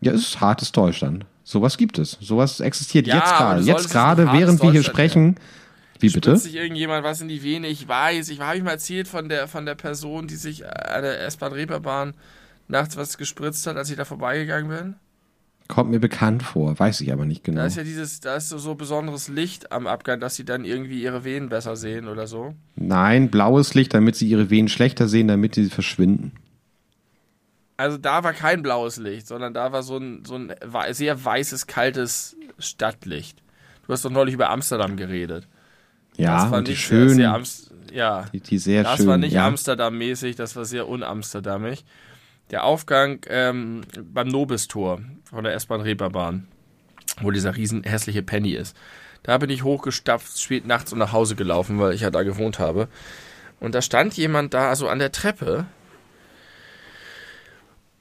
Ja, 0.00 0.12
es 0.12 0.22
ist 0.22 0.40
hartes 0.40 0.72
Deutschland. 0.72 1.26
Sowas 1.50 1.76
gibt 1.76 1.98
es. 1.98 2.16
Sowas 2.20 2.60
existiert 2.60 3.08
ja, 3.08 3.16
jetzt 3.16 3.36
gerade. 3.36 3.62
Jetzt 3.62 3.90
gerade, 3.90 4.32
während 4.32 4.62
wir 4.62 4.70
hier 4.70 4.84
sprechen. 4.84 5.34
Wie 5.98 6.08
bitte? 6.08 6.36
sich 6.36 6.54
irgendjemand 6.54 7.02
was 7.02 7.20
in 7.20 7.26
die 7.26 7.42
Vene? 7.42 7.66
Ich 7.66 7.88
weiß. 7.88 8.28
Ich 8.28 8.38
habe 8.38 8.56
ich 8.56 8.62
mal 8.62 8.70
erzählt 8.70 9.08
von 9.08 9.28
der 9.28 9.48
von 9.48 9.66
der 9.66 9.74
Person, 9.74 10.28
die 10.28 10.36
sich 10.36 10.64
an 10.64 11.02
der 11.02 11.20
S-Bahn-Reeperbahn 11.26 12.14
nachts 12.68 12.96
was 12.96 13.18
gespritzt 13.18 13.66
hat, 13.66 13.76
als 13.76 13.90
ich 13.90 13.96
da 13.96 14.04
vorbeigegangen 14.04 14.70
bin. 14.70 14.94
Kommt 15.66 15.90
mir 15.90 15.98
bekannt 15.98 16.44
vor, 16.44 16.78
weiß 16.78 17.00
ich 17.00 17.12
aber 17.12 17.26
nicht 17.26 17.42
genau. 17.42 17.62
Da 17.62 17.66
ist 17.66 17.76
ja 17.76 17.82
dieses, 17.82 18.20
da 18.20 18.36
ist 18.36 18.48
so, 18.48 18.58
so 18.58 18.76
besonderes 18.76 19.26
Licht 19.26 19.72
am 19.72 19.88
Abgang, 19.88 20.20
dass 20.20 20.36
sie 20.36 20.44
dann 20.44 20.64
irgendwie 20.64 21.02
ihre 21.02 21.24
Venen 21.24 21.48
besser 21.48 21.74
sehen 21.74 22.06
oder 22.06 22.28
so. 22.28 22.54
Nein, 22.76 23.28
blaues 23.28 23.74
Licht, 23.74 23.92
damit 23.92 24.14
sie 24.14 24.28
ihre 24.28 24.50
Venen 24.50 24.68
schlechter 24.68 25.08
sehen, 25.08 25.26
damit 25.26 25.56
sie 25.56 25.68
verschwinden. 25.68 26.32
Also 27.80 27.98
da 27.98 28.22
war 28.24 28.32
kein 28.32 28.62
blaues 28.62 28.96
Licht, 28.98 29.26
sondern 29.26 29.54
da 29.54 29.72
war 29.72 29.82
so 29.82 29.96
ein, 29.96 30.24
so 30.24 30.36
ein 30.36 30.54
sehr 30.90 31.24
weißes, 31.24 31.66
kaltes 31.66 32.36
Stadtlicht. 32.58 33.42
Du 33.86 33.92
hast 33.92 34.04
doch 34.04 34.10
neulich 34.10 34.34
über 34.34 34.50
Amsterdam 34.50 34.96
geredet. 34.96 35.48
Ja, 36.16 36.42
das 36.42 36.50
war 36.50 36.60
nicht 36.60 36.80
schön. 36.80 37.08
Sehr, 37.10 37.40
sehr 37.42 37.96
ja, 37.96 38.26
die, 38.32 38.40
die 38.40 38.58
sehr 38.58 38.82
das 38.82 38.98
schön, 38.98 39.06
war 39.06 39.16
nicht 39.16 39.32
ja. 39.32 39.46
Amsterdam-mäßig, 39.46 40.36
das 40.36 40.54
war 40.56 40.64
sehr 40.64 40.88
unamsterdamig 40.88 41.84
der 42.50 42.64
Aufgang 42.64 43.20
ähm, 43.28 43.82
beim 44.12 44.28
Nobistor 44.28 45.00
von 45.24 45.44
der 45.44 45.54
S-Bahn 45.54 45.80
Reeperbahn, 45.80 46.48
wo 47.20 47.30
dieser 47.30 47.56
riesen 47.56 47.84
hässliche 47.84 48.22
Penny 48.22 48.52
ist. 48.52 48.76
Da 49.22 49.38
bin 49.38 49.50
ich 49.50 49.64
hochgestapft, 49.64 50.38
spät 50.40 50.66
nachts 50.66 50.92
und 50.92 50.98
nach 50.98 51.12
Hause 51.12 51.36
gelaufen, 51.36 51.78
weil 51.78 51.94
ich 51.94 52.00
ja 52.00 52.10
da 52.10 52.22
gewohnt 52.22 52.58
habe. 52.58 52.88
Und 53.60 53.74
da 53.74 53.82
stand 53.82 54.16
jemand 54.16 54.54
da, 54.54 54.68
also 54.68 54.88
an 54.88 54.98
der 54.98 55.12
Treppe. 55.12 55.66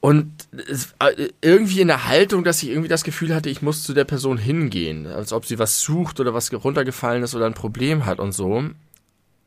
Und 0.02 0.32
es, 0.70 0.94
äh, 1.00 1.30
irgendwie 1.42 1.82
in 1.82 1.90
der 1.90 2.08
Haltung, 2.08 2.44
dass 2.44 2.64
ich 2.64 2.70
irgendwie 2.70 2.88
das 2.88 3.04
Gefühl 3.04 3.36
hatte, 3.36 3.50
ich 3.50 3.62
muss 3.62 3.84
zu 3.84 3.94
der 3.94 4.06
Person 4.06 4.38
hingehen. 4.38 5.08
Als 5.08 5.34
ob 5.34 5.46
sie 5.46 5.60
was 5.60 5.82
sucht 5.82 6.20
oder 6.20 6.34
was 6.34 6.54
runtergefallen 6.54 7.24
ist 7.24 7.36
oder 7.36 7.46
ein 7.46 7.54
Problem 7.54 8.06
hat 8.06 8.20
und 8.20 8.32
so. 8.32 8.64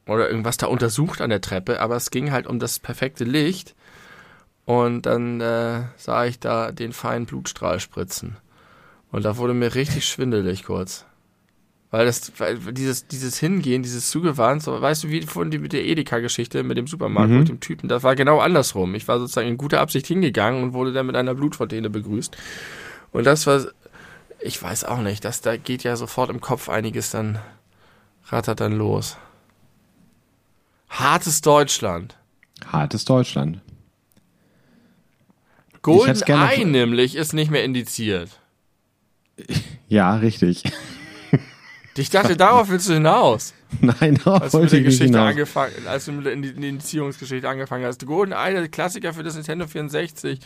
Oder 0.07 0.29
irgendwas 0.29 0.59
da 0.59 0.67
untersucht 0.67 1.21
an 1.21 1.31
der 1.31 1.41
Treppe. 1.41 1.81
Aber 1.81 1.97
es 1.97 2.11
ging 2.11 2.33
halt 2.33 2.47
um 2.47 2.59
das 2.59 2.79
perfekte 2.79 3.25
Licht. 3.25 3.75
Und 4.67 5.07
dann 5.07 5.41
äh, 5.41 5.85
sah 5.97 6.27
ich 6.27 6.39
da 6.39 6.71
den 6.71 6.93
feinen 6.93 7.27
Blutstrahl 7.27 7.81
spritzen. 7.81 8.37
Und 9.11 9.25
da 9.25 9.37
wurde 9.37 9.55
mir 9.55 9.75
richtig 9.75 10.07
schwindelig 10.07 10.65
kurz. 10.65 11.07
Weil 11.93 12.07
das, 12.07 12.33
weil 12.39 12.57
dieses, 12.73 13.07
dieses 13.07 13.39
Hingehen, 13.39 13.83
dieses 13.83 14.11
Zugewandt, 14.11 14.63
so, 14.63 14.81
weißt 14.81 15.05
du, 15.05 15.11
wie 15.11 15.21
von 15.21 15.51
die, 15.51 15.59
mit 15.59 15.75
der 15.75 15.85
Edeka-Geschichte 15.85 16.63
mit 16.63 16.79
dem 16.79 16.87
Supermarkt, 16.87 17.31
mhm. 17.31 17.39
mit 17.41 17.49
dem 17.51 17.61
Typen, 17.61 17.87
das 17.87 18.03
war 18.03 18.17
genau 18.17 18.41
andersrum. 18.41 18.95
Ich 18.95 19.07
war 19.09 19.19
sozusagen 19.19 19.49
in 19.49 19.59
guter 19.59 19.81
Absicht 19.83 20.07
hingegangen 20.07 20.63
und 20.63 20.73
wurde 20.73 20.95
dann 20.95 21.05
mit 21.05 21.17
einer 21.17 21.35
Blutfontäne 21.35 21.91
begrüßt. 21.91 22.35
Und 23.13 23.25
das 23.25 23.47
war, 23.47 23.67
ich 24.41 24.61
weiß 24.61 24.85
auch 24.85 25.03
nicht, 25.03 25.23
das, 25.23 25.43
da 25.43 25.59
geht 25.59 25.83
ja 25.83 25.97
sofort 25.97 26.31
im 26.31 26.41
Kopf 26.41 26.71
einiges 26.71 27.11
dann, 27.11 27.39
rattert 28.25 28.61
dann 28.61 28.73
los. 28.73 29.19
Hartes 30.89 31.43
Deutschland. 31.43 32.17
Hartes 32.67 33.05
Deutschland. 33.05 33.61
Golden 35.83 36.23
Eye 36.23 36.65
nämlich 36.65 37.17
ist 37.17 37.35
nicht 37.35 37.51
mehr 37.51 37.65
indiziert. 37.65 38.31
Ja, 39.89 40.15
richtig. 40.15 40.63
Ich 41.97 42.11
dachte, 42.11 42.37
darauf 42.37 42.71
willst 42.71 42.89
du 42.89 42.95
hinaus. 42.95 43.53
Nein, 43.81 44.19
darauf 44.25 44.43
als 44.43 44.53
wollte 44.55 44.79
ich 44.79 44.85
Geschichte 44.85 45.05
hinaus. 45.07 45.31
angefangen, 45.31 45.73
als 45.87 46.05
du 46.07 46.13
mit 46.13 46.27
der 46.27 46.33
Indizierungsgeschichte 46.33 47.49
angefangen 47.49 47.85
hast. 47.85 48.05
Golden 48.07 48.33
Eye, 48.33 48.53
der 48.53 48.69
Klassiker 48.69 49.13
für 49.13 49.23
das 49.23 49.35
Nintendo 49.35 49.67
64, 49.67 50.41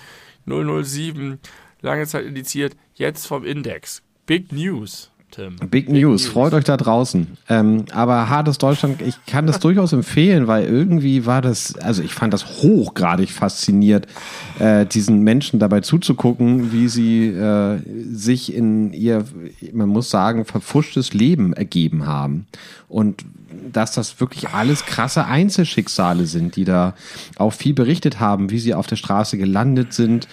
007, 0.46 1.38
lange 1.82 2.06
Zeit 2.06 2.24
indiziert, 2.24 2.76
jetzt 2.94 3.26
vom 3.26 3.44
Index. 3.44 4.02
Big 4.26 4.50
News. 4.52 5.10
Tim. 5.30 5.56
Big, 5.56 5.70
Big 5.70 5.88
News. 5.88 6.22
News. 6.22 6.26
freut 6.26 6.54
euch 6.54 6.64
da 6.64 6.76
draußen. 6.76 7.26
Ähm, 7.48 7.84
aber 7.92 8.28
hartes 8.28 8.58
Deutschland, 8.58 9.02
ich 9.02 9.16
kann 9.26 9.46
das 9.46 9.58
durchaus 9.58 9.92
empfehlen, 9.92 10.46
weil 10.46 10.64
irgendwie 10.64 11.26
war 11.26 11.42
das, 11.42 11.76
also 11.76 12.02
ich 12.02 12.14
fand 12.14 12.32
das 12.32 12.62
hochgradig 12.62 13.30
fasziniert, 13.30 14.06
äh, 14.58 14.86
diesen 14.86 15.20
Menschen 15.20 15.58
dabei 15.58 15.80
zuzugucken, 15.80 16.72
wie 16.72 16.88
sie 16.88 17.26
äh, 17.26 17.78
sich 18.10 18.54
in 18.54 18.92
ihr, 18.92 19.24
man 19.72 19.88
muss 19.88 20.10
sagen, 20.10 20.44
verfuschtes 20.44 21.12
Leben 21.12 21.52
ergeben 21.52 22.06
haben. 22.06 22.46
Und 22.88 23.24
dass 23.72 23.92
das 23.92 24.20
wirklich 24.20 24.50
alles 24.50 24.86
krasse 24.86 25.26
Einzelschicksale 25.26 26.26
sind, 26.26 26.56
die 26.56 26.64
da 26.64 26.94
auch 27.36 27.52
viel 27.52 27.74
berichtet 27.74 28.20
haben, 28.20 28.50
wie 28.50 28.58
sie 28.58 28.74
auf 28.74 28.86
der 28.86 28.96
Straße 28.96 29.38
gelandet 29.38 29.92
sind, 29.92 30.28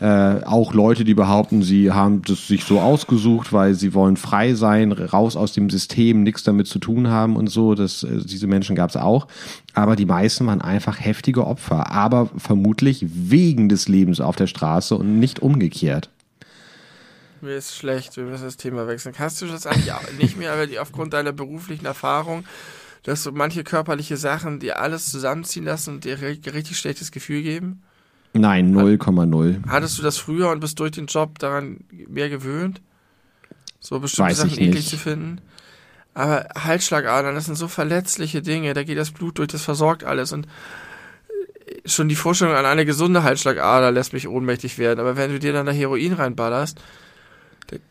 äh, 0.00 0.42
auch 0.44 0.74
Leute, 0.74 1.04
die 1.04 1.14
behaupten, 1.14 1.62
sie 1.62 1.92
haben 1.92 2.22
das 2.22 2.48
sich 2.48 2.64
so 2.64 2.80
ausgesucht, 2.80 3.52
weil 3.52 3.74
sie 3.74 3.94
wollen 3.94 4.16
frei 4.16 4.54
sein, 4.54 4.90
raus 4.90 5.36
aus 5.36 5.52
dem 5.52 5.70
System, 5.70 6.24
nichts 6.24 6.42
damit 6.42 6.66
zu 6.66 6.80
tun 6.80 7.08
haben 7.08 7.36
und 7.36 7.46
so. 7.46 7.74
Das, 7.74 8.02
äh, 8.02 8.18
diese 8.24 8.48
Menschen 8.48 8.74
gab 8.74 8.90
es 8.90 8.96
auch. 8.96 9.28
Aber 9.72 9.94
die 9.94 10.06
meisten 10.06 10.46
waren 10.46 10.60
einfach 10.60 10.98
heftige 10.98 11.46
Opfer, 11.46 11.92
aber 11.92 12.28
vermutlich 12.36 13.06
wegen 13.08 13.68
des 13.68 13.86
Lebens 13.86 14.20
auf 14.20 14.34
der 14.34 14.48
Straße 14.48 14.96
und 14.96 15.20
nicht 15.20 15.40
umgekehrt. 15.40 16.10
Mir 17.40 17.56
ist 17.56 17.76
schlecht, 17.76 18.16
wir 18.16 18.24
müssen 18.24 18.44
das 18.44 18.56
Thema 18.56 18.88
wechseln. 18.88 19.14
Kannst 19.14 19.42
du 19.42 19.46
das 19.46 19.66
eigentlich 19.66 19.92
nicht 20.18 20.36
mehr, 20.36 20.52
aber 20.52 20.66
die, 20.66 20.80
aufgrund 20.80 21.12
deiner 21.12 21.32
beruflichen 21.32 21.86
Erfahrung, 21.86 22.44
dass 23.04 23.22
so 23.22 23.30
manche 23.30 23.62
körperliche 23.62 24.16
Sachen 24.16 24.58
dir 24.58 24.80
alles 24.80 25.10
zusammenziehen 25.10 25.66
lassen 25.66 25.94
und 25.94 26.04
dir 26.04 26.20
richtig 26.20 26.78
schlechtes 26.78 27.12
Gefühl 27.12 27.42
geben? 27.42 27.82
Nein, 28.34 28.74
0,0. 28.76 29.68
Hattest 29.68 29.98
du 29.98 30.02
das 30.02 30.18
früher 30.18 30.50
und 30.50 30.60
bist 30.60 30.78
durch 30.80 30.90
den 30.90 31.06
Job 31.06 31.38
daran 31.38 31.84
mehr 32.08 32.28
gewöhnt? 32.28 32.82
So 33.78 34.00
bestimmte 34.00 34.30
Weiß 34.30 34.38
Sachen 34.38 34.58
eklig 34.58 34.88
zu 34.88 34.96
finden? 34.96 35.40
Aber 36.14 36.48
Halsschlagadern, 36.56 37.34
das 37.34 37.46
sind 37.46 37.56
so 37.56 37.68
verletzliche 37.68 38.42
Dinge, 38.42 38.74
da 38.74 38.82
geht 38.82 38.98
das 38.98 39.12
Blut 39.12 39.38
durch, 39.38 39.48
das 39.48 39.62
versorgt 39.62 40.04
alles 40.04 40.32
und 40.32 40.46
äh, 40.46 41.88
schon 41.88 42.08
die 42.08 42.14
Vorstellung 42.14 42.54
an 42.54 42.66
eine 42.66 42.84
gesunde 42.84 43.22
Halsschlagader 43.22 43.90
lässt 43.92 44.12
mich 44.12 44.28
ohnmächtig 44.28 44.78
werden. 44.78 45.00
Aber 45.00 45.16
wenn 45.16 45.30
du 45.30 45.38
dir 45.38 45.52
dann 45.52 45.66
da 45.66 45.72
Heroin 45.72 46.12
reinballerst, 46.12 46.80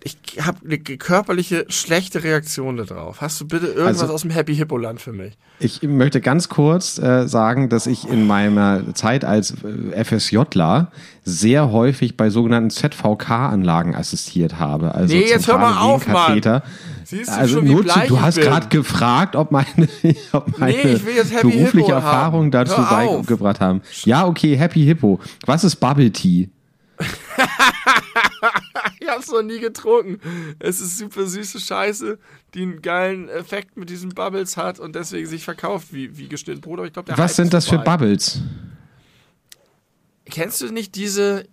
ich 0.03 0.17
habe 0.39 0.59
eine 0.65 0.77
körperliche 0.77 1.65
schlechte 1.69 2.23
Reaktion 2.23 2.77
darauf. 2.77 3.21
Hast 3.21 3.41
du 3.41 3.47
bitte 3.47 3.67
irgendwas 3.67 4.01
also, 4.01 4.13
aus 4.13 4.21
dem 4.21 4.29
Happy 4.29 4.55
Hippo 4.55 4.77
Land 4.77 5.01
für 5.01 5.13
mich? 5.13 5.33
Ich 5.59 5.81
möchte 5.81 6.21
ganz 6.21 6.47
kurz 6.47 6.99
äh, 6.99 7.27
sagen, 7.27 7.69
dass 7.69 7.87
ich 7.87 8.07
in 8.07 8.27
meiner 8.27 8.93
Zeit 8.93 9.25
als 9.25 9.55
äh, 9.63 10.03
FSJler 10.03 10.91
sehr 11.23 11.71
häufig 11.71 12.17
bei 12.17 12.29
sogenannten 12.29 12.69
ZVK-Anlagen 12.69 13.95
assistiert 13.95 14.59
habe. 14.59 14.93
Also 14.93 15.15
nee, 15.15 15.25
jetzt 15.27 15.47
hör 15.47 15.57
mal 15.57 15.81
auf, 15.81 16.07
Mann. 16.07 16.41
Siehst 17.03 17.29
du 17.29 17.33
also 17.33 17.55
schon, 17.55 17.67
wie 17.67 17.75
bleich 17.75 18.07
du 18.07 18.21
hast 18.21 18.39
gerade 18.39 18.67
gefragt, 18.67 19.35
ob 19.35 19.51
meine, 19.51 19.67
ob 20.31 20.57
meine 20.59 20.77
nee, 20.77 20.99
berufliche 21.41 21.91
Erfahrung 21.91 22.51
dazu 22.51 22.81
beigebracht 22.81 23.59
haben. 23.59 23.81
Ja, 24.03 24.25
okay, 24.25 24.55
Happy 24.55 24.83
Hippo. 24.83 25.19
Was 25.45 25.63
ist 25.63 25.77
Bubble 25.77 26.11
Tea? 26.11 26.49
ich 28.99 29.07
hab's 29.07 29.29
noch 29.29 29.43
nie 29.43 29.59
getrunken. 29.59 30.19
Es 30.59 30.79
ist 30.79 30.97
super 30.97 31.25
süße 31.25 31.59
Scheiße, 31.59 32.17
die 32.53 32.61
einen 32.61 32.81
geilen 32.81 33.29
Effekt 33.29 33.77
mit 33.77 33.89
diesen 33.89 34.09
Bubbles 34.09 34.57
hat 34.57 34.79
und 34.79 34.95
deswegen 34.95 35.27
sich 35.27 35.43
verkauft 35.43 35.93
wie, 35.93 36.17
wie 36.17 36.27
geschnitten 36.27 36.61
Brot. 36.61 36.79
Aber 36.79 36.87
ich 36.87 36.93
glaub, 36.93 37.05
der 37.05 37.17
Was 37.17 37.31
Hype 37.31 37.35
sind 37.35 37.53
das 37.53 37.67
für 37.67 37.79
Bubbles? 37.79 38.41
Kennst 40.25 40.61
du 40.61 40.71
nicht 40.71 40.95
diese, 40.95 41.45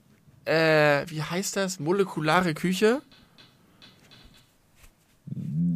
äh, 0.45 1.05
wie 1.09 1.23
heißt 1.23 1.57
das? 1.57 1.81
Molekulare 1.81 2.55
Küche? 2.55 3.03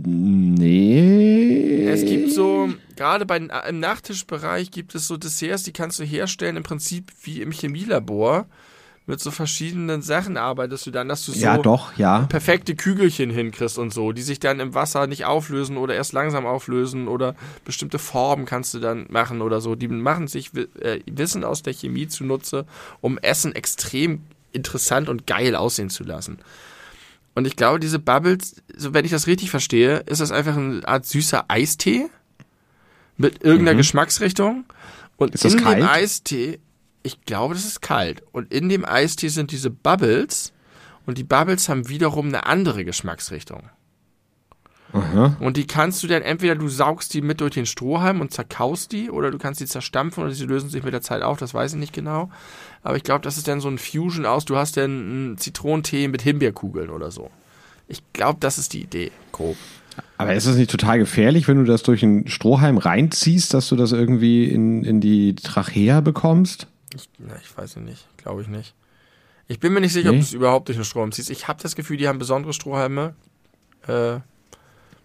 Nee. 0.07 1.87
Es 1.87 2.05
gibt 2.05 2.33
so, 2.33 2.73
gerade 2.97 3.27
bei, 3.27 3.37
im 3.37 3.81
Nachtischbereich 3.81 4.71
gibt 4.71 4.95
es 4.95 5.07
so 5.07 5.17
Desserts, 5.17 5.63
die 5.63 5.73
kannst 5.73 5.99
du 5.99 6.05
herstellen, 6.05 6.57
im 6.57 6.63
Prinzip 6.63 7.11
wie 7.23 7.41
im 7.41 7.53
Chemielabor. 7.53 8.47
Mit 9.07 9.21
so 9.21 9.31
verschiedenen 9.31 10.01
Sachen 10.01 10.39
arbeitest 10.39 10.87
du 10.87 10.91
dann, 10.91 11.09
dass 11.09 11.27
du 11.27 11.33
so 11.33 11.39
Ja, 11.39 11.59
doch, 11.59 11.95
ja. 11.99 12.21
perfekte 12.23 12.75
Kügelchen 12.75 13.29
hinkriegst 13.29 13.79
und 13.79 13.93
so, 13.93 14.13
die 14.13 14.23
sich 14.23 14.41
dann 14.41 14.61
im 14.61 14.73
Wasser 14.73 15.07
nicht 15.07 15.27
auflösen 15.27 15.77
oder 15.77 15.95
erst 15.95 16.15
langsam 16.15 16.47
auflösen 16.47 17.07
oder 17.07 17.35
bestimmte 17.67 17.99
Formen 17.99 18.47
kannst 18.47 18.73
du 18.73 18.79
dann 18.79 19.07
machen 19.11 19.43
oder 19.43 19.61
so. 19.61 19.75
Die 19.75 19.89
machen 19.89 20.27
sich 20.27 20.53
äh, 20.81 21.01
Wissen 21.05 21.45
aus 21.45 21.63
der 21.63 21.75
Chemie 21.75 22.09
zunutze, 22.09 22.65
um 23.03 23.19
Essen 23.19 23.55
extrem 23.55 24.23
interessant 24.53 25.11
und 25.11 25.27
geil 25.27 25.55
aussehen 25.55 25.91
zu 25.91 26.03
lassen. 26.05 26.39
Und 27.35 27.47
ich 27.47 27.57
glaube, 27.57 27.81
diese 27.81 27.99
Bubbles, 27.99 28.63
so 28.75 28.95
wenn 28.95 29.05
ich 29.05 29.11
das 29.11 29.27
richtig 29.27 29.51
verstehe, 29.51 29.99
ist 30.07 30.21
das 30.23 30.31
einfach 30.31 30.57
eine 30.57 30.87
Art 30.89 31.05
süßer 31.05 31.45
Eistee 31.49 32.07
mit 33.17 33.43
irgendeiner 33.45 33.77
Geschmacksrichtung. 33.77 34.65
Und 35.17 35.29
Mhm. 35.31 35.35
Ist 35.35 35.45
das 35.45 35.55
in 35.55 35.59
dem 35.65 35.83
Eistee, 35.87 36.59
ich 37.05 37.21
glaube, 37.21 37.55
das 37.55 37.65
ist 37.65 37.83
kalt. 37.83 38.25
Und 38.33 38.53
in 38.53 38.69
dem 38.69 38.85
Eistee 38.85 39.29
sind 39.29 39.53
diese 39.53 39.71
Bubbles 39.71 40.53
und 41.07 41.19
die 41.19 41.25
Bubbles 41.25 41.69
haben 41.69 41.89
wiederum 41.89 42.29
eine 42.29 42.47
andere 42.47 42.85
Geschmacksrichtung. 42.85 43.63
Aha. 44.95 45.37
Und 45.41 45.57
die 45.57 45.67
kannst 45.67 46.03
du 46.03 46.07
dann 46.07 46.23
entweder 46.23 46.55
du 46.55 46.69
saugst 46.69 47.15
die 47.15 47.21
mit 47.21 47.41
durch 47.41 47.53
den 47.53 47.67
Strohhalm 47.67 48.21
und 48.21 48.33
zerkaust 48.33 48.93
die 48.93 49.11
oder 49.11 49.31
du 49.31 49.39
kannst 49.39 49.61
die 49.61 49.67
zerstampfen 49.67 50.23
oder 50.23 50.33
sie 50.33 50.47
lösen 50.47 50.71
sich 50.71 50.85
mit 50.85 50.95
der 50.95 51.03
Zeit 51.03 51.23
auf, 51.23 51.39
das 51.39 51.53
weiß 51.53 51.75
ich 51.75 51.79
nicht 51.79 51.93
genau. 51.93 52.31
Aber 52.83 52.97
ich 52.97 53.03
glaube, 53.03 53.23
das 53.23 53.37
ist 53.37 53.49
dann 53.49 53.61
so 53.61 53.69
ein 53.69 53.79
Fusion 53.79 54.25
aus, 54.25 54.45
du 54.45 54.57
hast 54.57 54.77
dann 54.77 54.85
einen 54.85 55.39
Zitronentee 55.39 56.09
mit 56.09 56.23
Himbeerkugeln 56.23 56.91
oder 56.91 57.11
so. 57.11 57.31
Ich 57.87 58.03
glaube, 58.13 58.39
das 58.41 58.57
ist 58.57 58.73
die 58.73 58.83
Idee, 58.83 59.11
grob. 59.33 59.57
Aber 60.17 60.33
ist 60.33 60.47
das 60.47 60.57
nicht 60.57 60.71
total 60.71 60.99
gefährlich, 60.99 61.49
wenn 61.49 61.59
du 61.59 61.65
das 61.65 61.83
durch 61.83 62.03
einen 62.03 62.29
Strohhalm 62.29 62.79
reinziehst, 62.79 63.53
dass 63.53 63.69
du 63.69 63.77
das 63.77 63.93
irgendwie 63.93 64.45
in, 64.45 64.85
in 64.85 65.01
die 65.01 65.35
Trachea 65.35 66.01
bekommst? 66.01 66.69
Ich, 66.95 67.09
na, 67.19 67.35
ich 67.43 67.57
weiß 67.57 67.71
es 67.71 67.83
nicht, 67.83 68.07
glaube 68.17 68.43
ich 68.43 68.49
nicht. 68.49 68.75
Ich 69.49 69.61
bin 69.61 69.73
mir 69.73 69.81
nicht 69.81 69.93
sicher, 69.93 70.09
ob 70.09 70.15
Nee? 70.15 70.21
du 70.21 70.25
es 70.25 70.33
überhaupt 70.33 70.69
durch 70.69 70.79
einen 70.79 70.85
Strohhalm 70.85 71.13
ziehst. 71.13 71.31
Ich 71.31 71.49
habe 71.49 71.63
das 71.63 71.77
Gefühl, 71.77 71.97
die 71.99 72.09
haben 72.09 72.19
besondere 72.19 72.53
Strohhalme, 72.55 73.15
äh, 73.87 74.17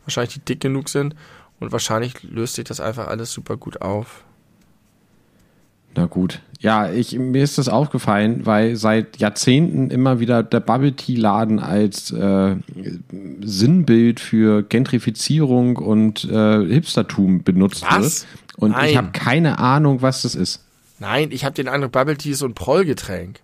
wahrscheinlich 0.05 0.33
die 0.35 0.39
dick 0.39 0.61
genug 0.61 0.87
sind 0.89 1.15
und 1.59 1.71
wahrscheinlich 1.71 2.23
löst 2.23 2.55
sich 2.55 2.63
das 2.65 2.79
einfach 2.79 3.07
alles 3.07 3.31
super 3.33 3.57
gut 3.57 3.81
auf. 3.81 4.23
Na 5.95 6.05
gut. 6.05 6.41
Ja, 6.59 6.89
ich, 6.91 7.17
mir 7.17 7.43
ist 7.43 7.57
das 7.57 7.67
aufgefallen, 7.67 8.45
weil 8.45 8.75
seit 8.75 9.17
Jahrzehnten 9.17 9.89
immer 9.89 10.19
wieder 10.19 10.43
der 10.43 10.59
Bubble 10.59 10.93
Tea 10.95 11.15
Laden 11.15 11.59
als 11.59 12.11
äh, 12.11 12.55
Sinnbild 13.41 14.19
für 14.19 14.63
Gentrifizierung 14.63 15.77
und 15.77 16.25
äh, 16.25 16.65
Hipstertum 16.65 17.43
benutzt 17.43 17.83
Was? 17.89 18.21
wird. 18.23 18.57
Und 18.57 18.71
Nein. 18.71 18.89
ich 18.89 18.97
habe 18.97 19.11
keine 19.11 19.59
Ahnung, 19.59 20.01
was 20.01 20.21
das 20.21 20.35
ist. 20.35 20.63
Nein, 20.99 21.31
ich 21.31 21.45
habe 21.45 21.55
den 21.55 21.67
Eindruck, 21.67 21.91
Bubble 21.93 22.17
Tea 22.17 22.31
ist 22.31 22.39
so 22.39 22.45
ein 22.45 22.53
Prollgetränk. 22.53 23.39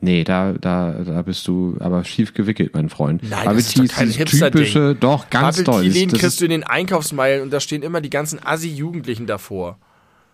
Nee, 0.00 0.22
da, 0.22 0.52
da, 0.52 0.92
da 0.92 1.22
bist 1.22 1.46
du 1.48 1.76
aber 1.80 2.04
schief 2.04 2.34
gewickelt, 2.34 2.74
mein 2.74 2.90
Freund. 2.90 3.22
Nein, 3.22 3.44
Bubble 3.44 3.56
das 3.56 3.66
ist 3.68 3.74
Tea 3.74 3.86
doch 3.86 3.94
kein 3.94 4.10
Hipster-Ding. 4.10 4.52
typische, 4.52 4.94
doch, 4.94 5.30
ganz 5.30 5.56
Bubble. 5.64 5.80
Tea 5.80 5.86
Das- 5.88 5.94
Läden 5.96 6.10
das 6.10 6.20
kriegst 6.20 6.34
ist- 6.34 6.40
du 6.40 6.44
in 6.44 6.50
den 6.50 6.64
Einkaufsmeilen 6.64 7.42
und 7.42 7.50
da 7.52 7.60
stehen 7.60 7.82
immer 7.82 8.00
die 8.02 8.10
ganzen 8.10 8.38
Assi-Jugendlichen 8.44 9.26
davor. 9.26 9.78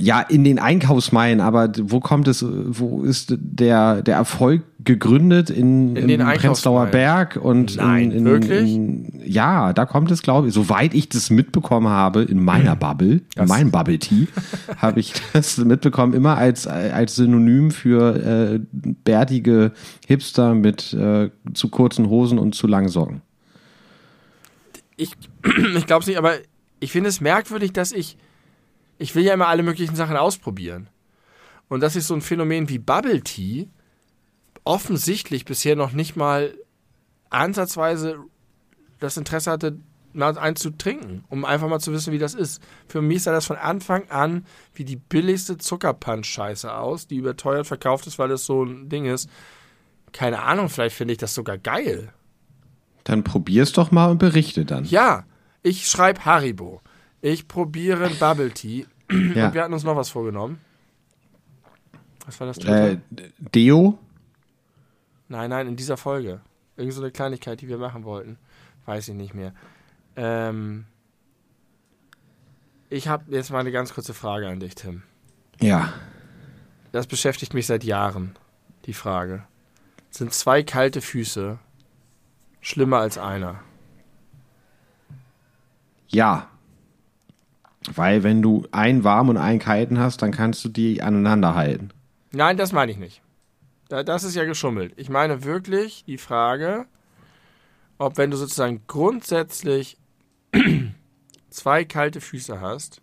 Ja, 0.03 0.21
in 0.23 0.45
den 0.45 0.59
Einkaufsmeilen, 0.59 1.41
aber 1.41 1.71
wo 1.83 2.01
kommt 2.01 2.27
es, 2.27 2.43
wo 2.49 3.03
ist 3.03 3.35
der, 3.39 4.01
der 4.01 4.17
Erfolg 4.17 4.63
gegründet? 4.83 5.51
In, 5.51 5.95
In 5.95 6.09
den 6.09 6.21
Prenzlauer. 6.21 6.87
Berg 6.87 7.37
und 7.37 7.77
Nein, 7.77 8.11
in, 8.11 8.19
in, 8.21 8.25
wirklich? 8.25 8.75
In, 8.75 9.21
ja, 9.27 9.75
da 9.75 9.85
kommt 9.85 10.11
es, 10.11 10.23
glaube 10.23 10.49
ich, 10.49 10.55
soweit 10.55 10.95
ich 10.95 11.11
das 11.11 11.29
mitbekommen 11.29 11.89
habe, 11.89 12.23
in 12.23 12.43
meiner 12.43 12.77
Bubble, 12.87 13.13
in 13.17 13.23
Das- 13.35 13.49
meinem 13.49 13.71
Bubble 13.71 13.99
Tea, 13.99 14.27
habe 14.79 15.01
ich 15.01 15.13
das 15.35 15.59
mitbekommen, 15.59 16.15
immer 16.15 16.39
als, 16.39 16.67
als 16.67 17.17
Synonym 17.17 17.71
für 17.71 18.55
äh, 18.55 18.61
bärtige 18.73 19.73
Hipster 20.07 20.55
mit 20.55 20.95
äh, 20.95 21.29
zu 21.53 21.69
kurzen 21.69 22.09
Hosen 22.09 22.39
und 22.39 22.55
zu 22.55 22.67
langen 22.67 22.89
Socken. 22.89 23.21
Ich, 24.97 25.13
ich 25.77 25.87
glaube 25.87 26.01
es 26.03 26.07
nicht, 26.07 26.17
aber 26.19 26.33
ich 26.81 26.91
finde 26.93 27.11
es 27.11 27.21
merkwürdig, 27.21 27.73
dass 27.75 27.93
ich, 27.93 28.17
ich 29.01 29.15
will 29.15 29.25
ja 29.25 29.33
immer 29.35 29.49
alle 29.49 29.63
möglichen 29.63 29.97
Sachen 29.97 30.17
ausprobieren. 30.17 30.89
Und 31.69 31.81
dass 31.81 31.97
ich 31.97 32.05
so 32.05 32.15
ein 32.15 32.21
Phänomen 32.21 32.69
wie 32.69 32.79
Bubble 32.79 33.23
Tea 33.23 33.69
offensichtlich 34.65 35.47
bisher 35.47 35.75
noch 35.75 35.93
nicht 35.93 36.17
mal 36.17 36.55
ansatzweise 37.31 38.19
das 38.99 39.17
Interesse 39.17 39.51
hatte, 39.51 39.79
mal 40.13 40.37
eins 40.37 40.61
zu 40.61 40.71
trinken, 40.71 41.25
um 41.29 41.47
einfach 41.47 41.69
mal 41.69 41.79
zu 41.81 41.93
wissen, 41.93 42.13
wie 42.13 42.19
das 42.19 42.35
ist. 42.35 42.61
Für 42.89 43.01
mich 43.01 43.23
sah 43.23 43.33
das 43.33 43.47
von 43.47 43.57
Anfang 43.57 44.11
an 44.11 44.45
wie 44.75 44.85
die 44.85 44.97
billigste 44.97 45.57
Zuckerpunch-Scheiße 45.57 46.71
aus, 46.71 47.07
die 47.07 47.17
überteuert 47.17 47.67
verkauft 47.67 48.07
ist, 48.07 48.19
weil 48.19 48.31
es 48.33 48.45
so 48.45 48.65
ein 48.65 48.91
Ding 48.91 49.07
ist. 49.07 49.31
Keine 50.13 50.43
Ahnung, 50.43 50.69
vielleicht 50.69 50.97
finde 50.97 51.13
ich 51.13 51.19
das 51.19 51.35
sogar 51.35 51.57
geil. 51.57 52.13
Dann 53.05 53.25
probier's 53.25 53.73
doch 53.73 53.93
mal 53.93 54.11
und 54.11 54.19
berichte 54.19 54.67
dann. 54.67 54.85
Ja, 54.85 55.25
ich 55.63 55.89
schreibe 55.89 56.27
Haribo. 56.27 56.83
Ich 57.21 57.49
probiere 57.49 58.11
Bubble 58.11 58.51
Tea. 58.51 58.87
Ja. 59.35 59.47
Und 59.47 59.55
wir 59.55 59.63
hatten 59.65 59.73
uns 59.73 59.83
noch 59.83 59.97
was 59.97 60.09
vorgenommen. 60.09 60.61
Was 62.27 62.39
war 62.39 62.47
das 62.47 62.61
dritte? 62.61 63.01
Äh, 63.17 63.31
Deo? 63.39 63.99
Nein, 65.27 65.51
nein, 65.51 65.67
in 65.67 65.75
dieser 65.75 65.97
Folge. 65.97 66.41
Irgend 66.77 66.93
so 66.95 67.03
eine 67.03 67.11
Kleinigkeit, 67.11 67.61
die 67.61 67.67
wir 67.67 67.79
machen 67.79 68.05
wollten. 68.05 68.39
Weiß 68.87 69.09
ich 69.09 69.17
nicht 69.17 69.35
mehr. 69.35 69.53
Ähm, 70.15 70.85
ich 72.89 73.09
habe 73.09 73.25
jetzt 73.35 73.51
mal 73.51 73.59
eine 73.59 73.73
ganz 73.73 73.95
kurze 73.95 74.15
Frage 74.15 74.49
an 74.49 74.61
dich, 74.61 74.77
Tim. 74.77 75.03
Ja. 75.61 75.93
Das 76.93 77.09
beschäftigt 77.09 77.53
mich 77.53 77.67
seit 77.67 77.83
Jahren, 77.83 78.37
die 78.87 78.95
Frage. 78.95 79.45
Sind 80.11 80.33
zwei 80.33 80.63
kalte 80.63 81.01
Füße 81.01 81.59
schlimmer 82.61 82.99
als 82.99 83.19
einer? 83.19 83.61
Ja. 86.09 86.49
Weil 87.95 88.23
wenn 88.23 88.43
du 88.43 88.67
einen 88.73 89.05
warm 89.05 89.31
und 89.31 89.37
einen 89.39 89.59
kalten 89.59 89.99
hast, 89.99 90.21
dann 90.23 90.33
kannst 90.33 90.65
du 90.65 90.69
die 90.69 91.03
aneinander 91.03 91.55
halten. 91.55 91.91
Nein, 92.33 92.57
das 92.57 92.73
meine 92.73 92.93
ich 92.93 92.99
nicht. 92.99 93.23
Da, 93.89 94.03
das 94.03 94.23
ist 94.23 94.37
ja 94.37 94.45
geschummelt. 94.45 94.93
Ich 94.97 95.09
meine 95.09 95.45
wirklich 95.45 96.05
die 96.05 96.19
Frage, 96.19 96.87
ob 97.99 98.19
wenn 98.19 98.31
du 98.31 98.37
sozusagen 98.37 98.83
grundsätzlich 98.87 99.97
zwei 101.51 101.85
kalte 101.85 102.21
Füße 102.21 102.61
hast, 102.61 103.01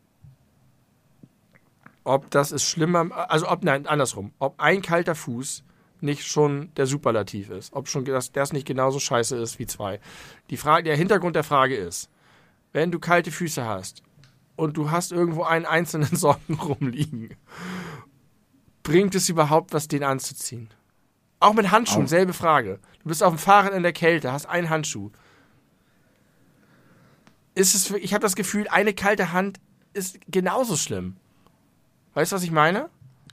ob 2.04 2.32
das 2.32 2.52
ist 2.52 2.64
schlimmer, 2.64 3.30
also 3.30 3.50
ob, 3.50 3.64
nein, 3.64 3.86
andersrum, 3.86 4.32
ob 4.40 4.60
ein 4.60 4.82
kalter 4.82 5.16
Fuß 5.16 5.64
nicht 6.00 6.26
schon 6.26 6.72
der 6.78 6.86
Superlativ 6.86 7.50
ist, 7.50 7.74
ob 7.74 7.90
schon 7.90 8.06
das, 8.06 8.32
das 8.32 8.54
nicht 8.54 8.68
genauso 8.68 9.00
scheiße 9.00 9.36
ist 9.36 9.60
wie 9.60 9.66
zwei. 9.66 10.00
Die 10.50 10.58
Frage, 10.58 10.84
der 10.84 10.96
Hintergrund 10.96 11.36
der 11.36 11.44
Frage 11.44 11.76
ist, 11.76 12.10
wenn 12.72 12.92
du 12.92 13.00
kalte 13.00 13.32
Füße 13.32 13.66
hast 13.66 14.04
und 14.58 14.76
du 14.76 14.92
hast 14.92 15.14
irgendwo 15.14 15.44
einen 15.44 15.66
einzelnen 15.66 16.14
Socken 16.16 16.56
rumliegen, 16.56 17.30
bringt 18.84 19.16
es 19.16 19.30
überhaupt 19.30 19.74
was, 19.74 19.88
den 19.88 20.04
anzuziehen? 20.04 20.70
Auch 21.40 21.54
mit 21.54 21.72
Handschuhen, 21.72 22.06
Auch- 22.06 22.10
selbe 22.10 22.34
Frage. 22.34 22.80
Du 23.04 23.10
bist 23.10 23.24
auf 23.24 23.34
dem 23.34 23.40
Fahrrad 23.40 23.74
in 23.74 23.84
der 23.84 23.94
Kälte, 23.94 24.34
hast 24.34 24.48
einen 24.48 24.70
Handschuh. 24.70 25.12
Ist 27.56 27.74
es, 27.74 27.90
ich 27.92 28.14
habe 28.14 28.22
das 28.22 28.36
Gefühl, 28.36 28.68
eine 28.70 28.94
kalte 28.94 29.32
Hand 29.34 29.60
ist 29.94 30.20
genauso 30.30 30.76
schlimm. 30.76 31.16
Weißt 32.14 32.32
du, 32.32 32.36
was 32.36 32.44
ich 32.44 32.52
meine? 32.52 32.90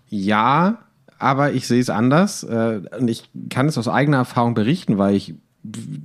Ja, 0.09 0.79
aber 1.19 1.53
ich 1.53 1.67
sehe 1.67 1.81
es 1.81 1.91
anders. 1.91 2.43
Äh, 2.43 2.83
und 2.99 3.09
ich 3.09 3.31
kann 3.51 3.67
es 3.67 3.77
aus 3.79 3.89
eigener 3.89 4.19
Erfahrung 4.19 4.55
berichten, 4.55 4.97
weil 4.99 5.15
ich 5.15 5.35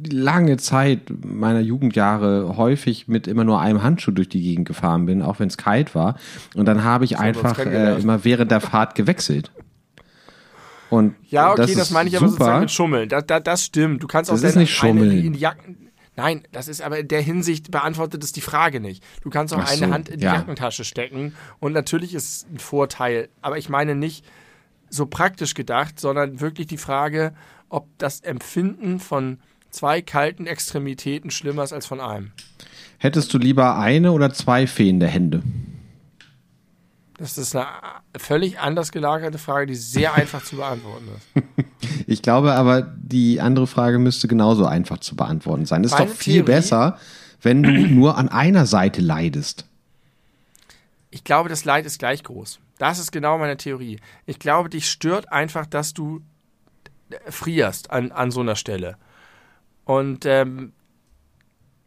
lange 0.10 0.58
Zeit 0.58 1.02
meiner 1.26 1.60
Jugendjahre 1.60 2.56
häufig 2.58 3.08
mit 3.08 3.28
immer 3.28 3.44
nur 3.44 3.60
einem 3.60 3.84
Handschuh 3.84 4.12
durch 4.12 4.30
die 4.30 4.42
Gegend 4.42 4.68
gefahren 4.68 5.06
bin, 5.06 5.22
auch 5.22 5.40
wenn 5.40 5.50
es 5.50 5.58
kalt 5.58 5.96
war. 5.96 6.16
Und 6.56 6.66
dann 6.66 6.84
habe 6.84 7.04
ich 7.06 7.18
einfach 7.20 7.60
äh, 7.60 8.00
immer 8.00 8.24
während 8.24 8.52
der 8.52 8.62
Fahrt 8.62 8.96
gewechselt. 8.96 9.52
Und 10.90 11.16
Ja, 11.28 11.52
okay, 11.52 11.62
das, 11.62 11.72
ist 11.72 11.92
meine 11.92 12.10
ich 12.10 12.16
aber 12.18 12.28
super. 12.30 12.38
sozusagen 12.46 12.60
mit 12.62 12.72
Schummeln. 12.72 13.10
Das, 13.10 13.26
das, 13.28 13.44
das 13.44 13.66
stimmt. 13.66 14.02
Du 14.02 14.08
kannst 14.08 14.32
auch 14.32 14.36
Das 14.36 14.44
ist 14.44 14.56
deine- 14.56 14.64
nicht 14.64 14.82
eine 14.84 14.92
Schummeln. 15.00 15.26
in 15.26 15.34
die 15.34 15.40
Jacken. 15.40 15.90
Nein, 16.16 16.44
das 16.52 16.68
ist 16.68 16.82
aber 16.82 17.00
in 17.00 17.08
der 17.08 17.22
Hinsicht 17.22 17.72
beantwortet 17.72 18.24
es 18.24 18.32
die 18.34 18.42
Frage 18.42 18.80
nicht. 18.80 19.04
Du 19.24 19.30
kannst 19.30 19.54
auch 19.54 19.60
Ach 19.60 19.72
eine 19.72 19.88
so, 19.88 19.94
Hand 19.94 20.10
in 20.10 20.20
die 20.20 20.26
ja. 20.26 20.34
Jackentasche 20.36 20.84
stecken 20.84 21.34
und 21.60 21.72
natürlich 21.74 22.14
ist 22.14 22.26
es 22.26 22.48
ein 22.52 22.60
Vorteil. 22.60 23.30
Aber 23.42 23.58
ich 23.58 23.70
meine 23.70 23.96
nicht 23.96 24.26
so 24.90 25.06
praktisch 25.06 25.54
gedacht, 25.54 26.00
sondern 26.00 26.42
wirklich 26.42 26.68
die 26.68 26.78
Frage, 26.78 27.34
ob 27.70 27.88
das 28.00 28.20
Empfinden 28.22 29.00
von 29.00 29.38
zwei 29.72 30.02
kalten 30.02 30.48
Extremitäten 30.48 31.32
schlimmer 31.32 31.64
ist 31.64 31.74
als 31.74 31.86
von 31.86 32.00
einem. 32.00 32.32
Hättest 32.98 33.34
du 33.34 33.38
lieber 33.38 33.78
eine 33.78 34.12
oder 34.12 34.34
zwei 34.34 34.68
fehlende 34.68 35.08
Hände? 35.08 35.42
Das 37.18 37.38
ist 37.38 37.54
eine 37.56 37.68
völlig 38.18 38.60
anders 38.60 38.92
gelagerte 38.92 39.38
Frage, 39.38 39.68
die 39.68 39.76
sehr 39.76 40.14
einfach 40.14 40.44
zu 40.44 40.56
beantworten 40.58 41.08
ist. 41.16 41.44
Ich 42.08 42.24
glaube 42.24 42.54
aber, 42.54 42.82
die 42.82 43.40
andere 43.40 43.68
Frage 43.68 44.00
müsste 44.00 44.28
genauso 44.28 44.66
einfach 44.66 44.98
zu 44.98 45.16
beantworten 45.16 45.66
sein. 45.68 45.84
Es 45.84 45.92
ist 45.92 46.00
Meine 46.00 46.10
doch 46.10 46.18
viel 46.18 46.34
Theorie- 46.44 46.46
besser, 46.46 46.98
wenn 47.42 47.62
du 47.62 47.70
nur 47.88 48.18
an 48.18 48.30
einer 48.30 48.66
Seite 48.66 49.00
leidest. 49.02 49.66
Ich 51.12 51.24
glaube, 51.24 51.50
das 51.50 51.66
Leid 51.66 51.86
ist 51.86 52.00
gleich 52.00 52.24
groß. 52.24 52.60
Das 52.80 52.98
ist 52.98 53.12
genau 53.12 53.38
meine 53.38 53.58
Theorie. 53.58 54.00
Ich 54.26 54.40
glaube, 54.40 54.70
dich 54.70 54.90
stört 54.90 55.32
einfach, 55.32 55.66
dass 55.68 55.94
du 55.94 56.22
äh, 57.12 57.32
frierst 57.32 57.92
an, 57.92 58.12
an 58.12 58.32
so 58.32 58.40
einer 58.40 58.56
Stelle. 58.56 58.98
Und 59.90 60.28
ähm, 60.28 60.72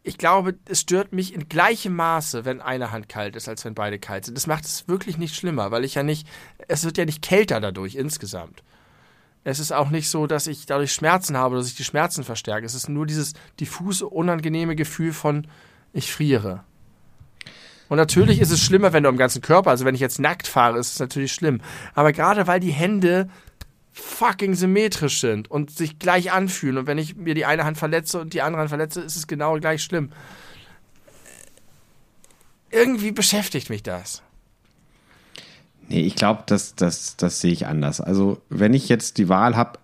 ich 0.03 0.17
glaube, 0.17 0.55
es 0.65 0.81
stört 0.81 1.13
mich 1.13 1.33
in 1.33 1.47
gleichem 1.47 1.95
Maße, 1.95 2.43
wenn 2.43 2.59
eine 2.59 2.91
Hand 2.91 3.07
kalt 3.07 3.37
ist, 3.37 3.47
als 3.47 3.63
wenn 3.63 3.75
beide 3.75 3.97
kalt 3.97 4.25
sind. 4.25 4.35
Das 4.35 4.45
macht 4.45 4.65
es 4.65 4.89
wirklich 4.89 5.17
nicht 5.17 5.37
schlimmer, 5.37 5.71
weil 5.71 5.85
ich 5.85 5.95
ja 5.95 6.03
nicht, 6.03 6.27
es 6.67 6.83
wird 6.83 6.97
ja 6.97 7.05
nicht 7.05 7.21
kälter 7.21 7.61
dadurch 7.61 7.95
insgesamt. 7.95 8.61
Es 9.45 9.59
ist 9.59 9.71
auch 9.71 9.89
nicht 9.89 10.09
so, 10.09 10.27
dass 10.27 10.47
ich 10.47 10.65
dadurch 10.65 10.91
Schmerzen 10.91 11.37
habe 11.37 11.55
oder 11.55 11.63
sich 11.63 11.75
die 11.75 11.85
Schmerzen 11.85 12.25
verstärken. 12.25 12.65
Es 12.65 12.75
ist 12.75 12.89
nur 12.89 13.05
dieses 13.05 13.35
diffuse, 13.61 14.05
unangenehme 14.05 14.75
Gefühl 14.75 15.13
von, 15.13 15.47
ich 15.93 16.11
friere. 16.11 16.65
Und 17.87 17.95
natürlich 17.95 18.41
ist 18.41 18.51
es 18.51 18.59
schlimmer, 18.59 18.91
wenn 18.91 19.03
du 19.03 19.09
am 19.09 19.17
ganzen 19.17 19.41
Körper, 19.41 19.69
also 19.69 19.85
wenn 19.85 19.95
ich 19.95 20.01
jetzt 20.01 20.19
nackt 20.19 20.47
fahre, 20.47 20.77
ist 20.77 20.91
es 20.91 20.99
natürlich 20.99 21.31
schlimm. 21.31 21.61
Aber 21.93 22.11
gerade 22.11 22.47
weil 22.47 22.59
die 22.59 22.71
Hände 22.71 23.29
fucking 23.93 24.55
symmetrisch 24.55 25.19
sind 25.19 25.49
und 25.49 25.71
sich 25.71 25.99
gleich 25.99 26.31
anfühlen 26.31 26.77
und 26.77 26.87
wenn 26.87 26.97
ich 26.97 27.15
mir 27.15 27.35
die 27.35 27.45
eine 27.45 27.63
Hand 27.63 27.77
verletze 27.77 28.19
und 28.19 28.33
die 28.33 28.41
andere 28.41 28.61
Hand 28.61 28.69
verletze, 28.69 29.01
ist 29.01 29.15
es 29.15 29.27
genau 29.27 29.59
gleich 29.59 29.83
schlimm. 29.83 30.11
Irgendwie 32.71 33.11
beschäftigt 33.11 33.69
mich 33.69 33.83
das. 33.83 34.23
Nee, 35.89 36.01
ich 36.01 36.15
glaube, 36.15 36.43
das, 36.47 36.75
das, 36.75 37.17
das 37.17 37.39
sehe 37.39 37.51
ich 37.51 37.67
anders. 37.67 38.01
Also, 38.01 38.41
wenn 38.49 38.73
ich 38.73 38.89
jetzt 38.89 39.19
die 39.19 39.29
Wahl 39.29 39.55
habe, 39.55 39.77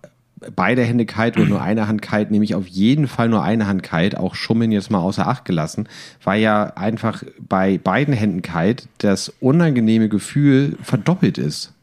beide 0.56 0.82
Hände 0.82 1.06
kalt 1.06 1.36
oder 1.36 1.46
nur 1.46 1.62
eine 1.62 1.86
Hand 1.86 2.02
kalt, 2.02 2.30
nehme 2.30 2.44
ich 2.44 2.54
auf 2.54 2.66
jeden 2.66 3.06
Fall 3.06 3.28
nur 3.28 3.42
eine 3.42 3.66
Hand 3.66 3.82
kalt, 3.82 4.16
auch 4.16 4.34
Schummeln 4.34 4.72
jetzt 4.72 4.90
mal 4.90 4.98
außer 4.98 5.26
Acht 5.26 5.44
gelassen, 5.44 5.88
weil 6.24 6.40
ja 6.40 6.64
einfach 6.76 7.22
bei 7.38 7.78
beiden 7.78 8.14
Händen 8.14 8.42
kalt 8.42 8.88
das 8.98 9.28
unangenehme 9.40 10.08
Gefühl 10.08 10.76
verdoppelt 10.82 11.38
ist. 11.38 11.74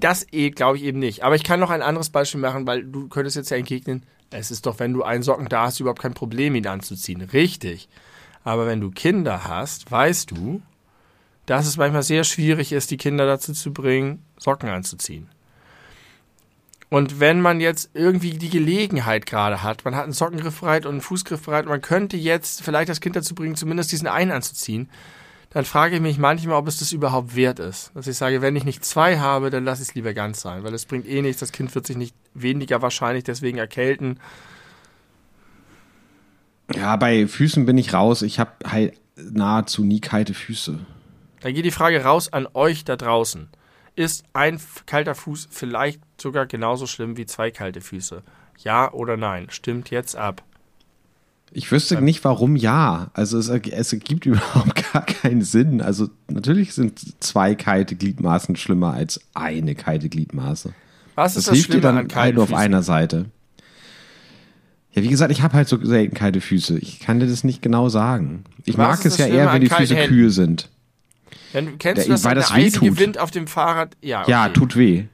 Das 0.00 0.26
eh, 0.32 0.50
glaube 0.50 0.78
ich 0.78 0.84
eben 0.84 0.98
nicht. 0.98 1.24
Aber 1.24 1.34
ich 1.34 1.44
kann 1.44 1.60
noch 1.60 1.70
ein 1.70 1.82
anderes 1.82 2.10
Beispiel 2.10 2.40
machen, 2.40 2.66
weil 2.66 2.84
du 2.84 3.08
könntest 3.08 3.36
jetzt 3.36 3.50
ja 3.50 3.56
entgegnen, 3.56 4.04
es 4.30 4.50
ist 4.50 4.66
doch, 4.66 4.78
wenn 4.78 4.92
du 4.92 5.02
einen 5.02 5.22
Socken 5.22 5.48
da 5.48 5.66
hast, 5.66 5.80
überhaupt 5.80 6.02
kein 6.02 6.14
Problem, 6.14 6.54
ihn 6.54 6.66
anzuziehen. 6.66 7.22
Richtig. 7.22 7.88
Aber 8.44 8.66
wenn 8.66 8.80
du 8.80 8.90
Kinder 8.90 9.44
hast, 9.44 9.90
weißt 9.90 10.30
du, 10.30 10.62
dass 11.46 11.66
es 11.66 11.76
manchmal 11.76 12.02
sehr 12.02 12.24
schwierig 12.24 12.72
ist, 12.72 12.90
die 12.90 12.96
Kinder 12.96 13.26
dazu 13.26 13.52
zu 13.52 13.72
bringen, 13.72 14.22
Socken 14.36 14.68
anzuziehen. 14.68 15.28
Und 16.88 17.18
wenn 17.18 17.40
man 17.40 17.60
jetzt 17.60 17.90
irgendwie 17.94 18.30
die 18.30 18.50
Gelegenheit 18.50 19.26
gerade 19.26 19.62
hat, 19.62 19.84
man 19.84 19.96
hat 19.96 20.04
einen 20.04 20.12
Sockengriff 20.12 20.60
bereit 20.60 20.86
und 20.86 20.92
einen 20.92 21.00
Fußgriff 21.00 21.42
bereit, 21.42 21.66
man 21.66 21.80
könnte 21.80 22.16
jetzt 22.16 22.62
vielleicht 22.62 22.88
das 22.88 23.00
Kind 23.00 23.16
dazu 23.16 23.34
bringen, 23.34 23.56
zumindest 23.56 23.90
diesen 23.90 24.06
einen 24.06 24.30
anzuziehen, 24.30 24.88
dann 25.56 25.64
frage 25.64 25.96
ich 25.96 26.02
mich 26.02 26.18
manchmal, 26.18 26.56
ob 26.56 26.68
es 26.68 26.80
das 26.80 26.92
überhaupt 26.92 27.34
wert 27.34 27.60
ist. 27.60 27.90
Dass 27.94 28.06
ich 28.06 28.18
sage, 28.18 28.42
wenn 28.42 28.54
ich 28.56 28.64
nicht 28.64 28.84
zwei 28.84 29.18
habe, 29.18 29.48
dann 29.48 29.64
lasse 29.64 29.80
ich 29.80 29.88
es 29.88 29.94
lieber 29.94 30.12
ganz 30.12 30.42
sein, 30.42 30.64
weil 30.64 30.74
es 30.74 30.84
bringt 30.84 31.08
eh 31.08 31.22
nichts, 31.22 31.40
das 31.40 31.50
Kind 31.50 31.74
wird 31.74 31.86
sich 31.86 31.96
nicht 31.96 32.14
weniger 32.34 32.82
wahrscheinlich 32.82 33.24
deswegen 33.24 33.56
erkälten. 33.56 34.20
Ja, 36.74 36.96
bei 36.96 37.26
Füßen 37.26 37.64
bin 37.64 37.78
ich 37.78 37.94
raus. 37.94 38.20
Ich 38.20 38.38
habe 38.38 38.50
halt 38.70 39.00
nahezu 39.16 39.82
nie 39.82 40.02
kalte 40.02 40.34
Füße. 40.34 40.78
Dann 41.40 41.54
geht 41.54 41.64
die 41.64 41.70
Frage 41.70 42.04
raus 42.04 42.30
an 42.30 42.46
euch 42.52 42.84
da 42.84 42.96
draußen. 42.96 43.48
Ist 43.94 44.24
ein 44.34 44.60
kalter 44.84 45.14
Fuß 45.14 45.48
vielleicht 45.50 46.02
sogar 46.20 46.44
genauso 46.44 46.86
schlimm 46.86 47.16
wie 47.16 47.24
zwei 47.24 47.50
kalte 47.50 47.80
Füße? 47.80 48.22
Ja 48.58 48.92
oder 48.92 49.16
nein? 49.16 49.46
Stimmt 49.48 49.88
jetzt 49.88 50.16
ab. 50.16 50.42
Ich 51.52 51.70
wüsste 51.72 52.00
nicht, 52.02 52.22
warum 52.24 52.54
ja. 52.56 53.10
Also 53.14 53.38
es, 53.38 53.48
es 53.48 53.92
ergibt 53.92 54.26
überhaupt 54.26 54.92
gar 54.92 55.04
keinen 55.06 55.42
Sinn. 55.42 55.80
Also 55.80 56.08
natürlich 56.28 56.74
sind 56.74 57.00
zwei 57.22 57.54
kalte 57.54 57.96
Gliedmaßen 57.96 58.56
schlimmer 58.56 58.92
als 58.92 59.20
eine 59.34 59.74
kalte 59.74 60.08
Gliedmaße. 60.08 60.74
Was 61.14 61.34
Das, 61.34 61.40
ist 61.40 61.48
das 61.48 61.54
hilft 61.54 61.72
dir 61.72 61.80
dann 61.80 61.96
an 61.96 62.08
halt 62.14 62.34
nur 62.34 62.44
auf 62.44 62.52
einer 62.52 62.82
Seite. 62.82 63.26
Ja, 64.92 65.02
wie 65.02 65.08
gesagt, 65.08 65.30
ich 65.30 65.42
habe 65.42 65.54
halt 65.54 65.68
so 65.68 65.82
selten 65.84 66.14
kalte 66.14 66.40
Füße. 66.40 66.78
Ich 66.78 67.00
kann 67.00 67.20
dir 67.20 67.26
das 67.26 67.44
nicht 67.44 67.62
genau 67.62 67.88
sagen. 67.88 68.44
Ich 68.64 68.76
Was 68.78 68.86
mag 68.88 68.96
es 68.98 69.16
das 69.16 69.18
ja 69.18 69.26
eher, 69.26 69.52
wenn 69.52 69.60
die 69.60 69.68
Füße 69.68 69.94
Händen? 69.94 70.08
kühl 70.14 70.30
sind. 70.30 70.70
Wenn, 71.52 71.78
kennst 71.78 71.98
Der- 71.98 72.04
du 72.06 72.10
das, 72.12 72.24
weil 72.24 72.34
das 72.34 72.48
der 72.48 72.56
eisige 72.56 72.84
wehtut. 72.86 72.98
Wind 72.98 73.18
auf 73.18 73.30
dem 73.30 73.46
Fahrrad? 73.46 73.96
Ja, 74.02 74.22
okay. 74.22 74.30
Ja, 74.30 74.48
tut 74.50 74.76
weh. 74.76 75.04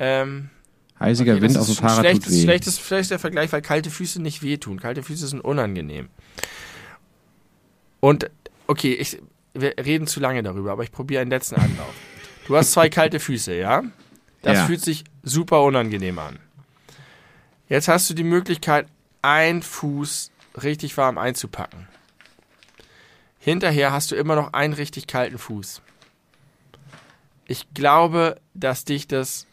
Ähm, 0.00 0.50
Eisiger 0.98 1.34
okay, 1.34 1.42
Wind 1.42 1.56
auf 1.56 1.66
dem 1.66 1.72
ist 1.72 1.80
Fahrrad 1.80 2.00
schlecht, 2.00 2.24
tut 2.24 2.32
weh. 2.32 2.42
Schlechtes, 2.42 2.80
schlechter 2.80 3.18
Vergleich, 3.18 3.52
weil 3.52 3.62
kalte 3.62 3.90
Füße 3.90 4.20
nicht 4.20 4.42
wehtun. 4.42 4.80
Kalte 4.80 5.02
Füße 5.02 5.28
sind 5.28 5.40
unangenehm. 5.40 6.08
Und, 8.00 8.30
okay, 8.66 8.94
ich, 8.94 9.20
wir 9.54 9.74
reden 9.78 10.06
zu 10.06 10.20
lange 10.20 10.42
darüber, 10.42 10.72
aber 10.72 10.82
ich 10.82 10.92
probiere 10.92 11.22
einen 11.22 11.30
letzten 11.30 11.56
Anlauf. 11.56 11.94
Du 12.46 12.56
hast 12.56 12.72
zwei 12.72 12.88
kalte 12.88 13.20
Füße, 13.20 13.54
ja? 13.54 13.82
Das 14.42 14.58
Ja. 14.58 14.66
fühlt 14.66 14.80
sich 14.80 15.04
super 15.22 15.62
unangenehm 15.62 16.18
an. 16.18 16.38
Jetzt 17.68 17.88
hast 17.88 18.08
du 18.08 18.14
die 18.14 18.24
Möglichkeit, 18.24 18.86
einen 19.20 19.62
Fuß 19.62 20.30
richtig 20.62 20.96
warm 20.96 21.18
einzupacken. 21.18 21.86
Hinterher 23.38 23.92
hast 23.92 24.10
du 24.10 24.16
immer 24.16 24.34
noch 24.36 24.52
einen 24.52 24.72
richtig 24.74 25.06
kalten 25.06 25.38
Fuß. 25.38 25.82
Ich 27.46 27.66
glaube, 27.74 28.40
dass 28.54 28.84
dich 28.84 29.08
das 29.08 29.46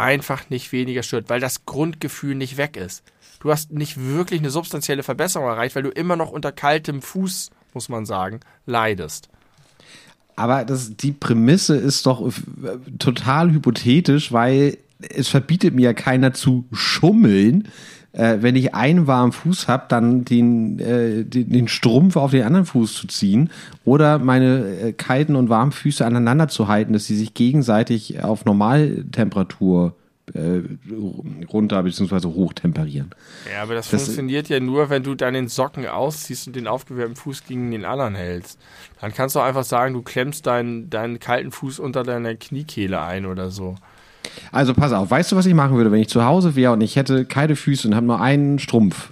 einfach 0.00 0.48
nicht 0.50 0.72
weniger 0.72 1.02
stört, 1.02 1.28
weil 1.28 1.40
das 1.40 1.66
Grundgefühl 1.66 2.34
nicht 2.34 2.56
weg 2.56 2.76
ist. 2.76 3.04
Du 3.40 3.50
hast 3.50 3.70
nicht 3.70 3.96
wirklich 3.98 4.40
eine 4.40 4.50
substanzielle 4.50 5.02
Verbesserung 5.02 5.48
erreicht, 5.48 5.76
weil 5.76 5.82
du 5.82 5.90
immer 5.90 6.16
noch 6.16 6.30
unter 6.30 6.52
kaltem 6.52 7.02
Fuß, 7.02 7.50
muss 7.74 7.88
man 7.88 8.06
sagen, 8.06 8.40
leidest. 8.66 9.28
Aber 10.36 10.64
das, 10.64 10.96
die 10.96 11.12
Prämisse 11.12 11.76
ist 11.76 12.06
doch 12.06 12.26
äh, 12.26 12.30
total 12.98 13.52
hypothetisch, 13.52 14.32
weil 14.32 14.78
es 15.08 15.28
verbietet 15.28 15.74
mir 15.74 15.82
ja 15.82 15.92
keiner 15.92 16.32
zu 16.32 16.64
schummeln. 16.72 17.68
Äh, 18.12 18.38
wenn 18.40 18.56
ich 18.56 18.74
einen 18.74 19.06
warmen 19.06 19.30
Fuß 19.32 19.68
habe, 19.68 19.84
dann 19.88 20.24
den, 20.24 20.80
äh, 20.80 21.24
den, 21.24 21.50
den 21.50 21.68
Strumpf 21.68 22.16
auf 22.16 22.32
den 22.32 22.42
anderen 22.42 22.66
Fuß 22.66 22.94
zu 22.94 23.06
ziehen 23.06 23.50
oder 23.84 24.18
meine 24.18 24.66
äh, 24.80 24.92
kalten 24.92 25.36
und 25.36 25.48
warmen 25.48 25.70
Füße 25.70 26.04
aneinander 26.04 26.48
zu 26.48 26.66
halten, 26.66 26.92
dass 26.92 27.04
sie 27.06 27.16
sich 27.16 27.34
gegenseitig 27.34 28.22
auf 28.24 28.44
Normaltemperatur 28.44 29.94
äh, 30.34 30.60
runter 31.52 31.82
bzw. 31.82 32.28
hoch 32.28 32.52
temperieren. 32.52 33.10
Ja, 33.52 33.62
aber 33.62 33.74
das, 33.74 33.90
Das- 33.90 34.02
funktioniert 34.04 34.48
ja 34.48 34.60
nur, 34.60 34.90
wenn 34.90 35.02
du 35.02 35.14
dann 35.14 35.34
den 35.34 35.48
Socken 35.48 35.86
ausziehst 35.86 36.46
und 36.46 36.56
den 36.56 36.66
aufgewärmten 36.66 37.16
Fuß 37.16 37.44
gegen 37.46 37.70
den 37.70 37.84
anderen 37.84 38.14
hältst. 38.14 38.58
Dann 39.00 39.12
kannst 39.12 39.34
du 39.36 39.40
einfach 39.40 39.64
sagen, 39.64 39.94
du 39.94 40.02
klemmst 40.02 40.46
deinen, 40.46 40.88
deinen 40.90 41.18
kalten 41.18 41.50
Fuß 41.50 41.78
unter 41.80 42.02
deiner 42.04 42.34
Kniekehle 42.34 43.00
ein 43.00 43.26
oder 43.26 43.50
so. 43.50 43.74
Also 44.52 44.74
pass 44.74 44.92
auf, 44.92 45.10
weißt 45.10 45.32
du, 45.32 45.36
was 45.36 45.46
ich 45.46 45.54
machen 45.54 45.76
würde, 45.76 45.92
wenn 45.92 46.00
ich 46.00 46.08
zu 46.08 46.24
Hause 46.24 46.56
wäre 46.56 46.72
und 46.72 46.80
ich 46.80 46.96
hätte 46.96 47.24
kalte 47.24 47.56
Füße 47.56 47.86
und 47.88 47.94
habe 47.94 48.06
nur 48.06 48.20
einen 48.20 48.58
Strumpf, 48.58 49.10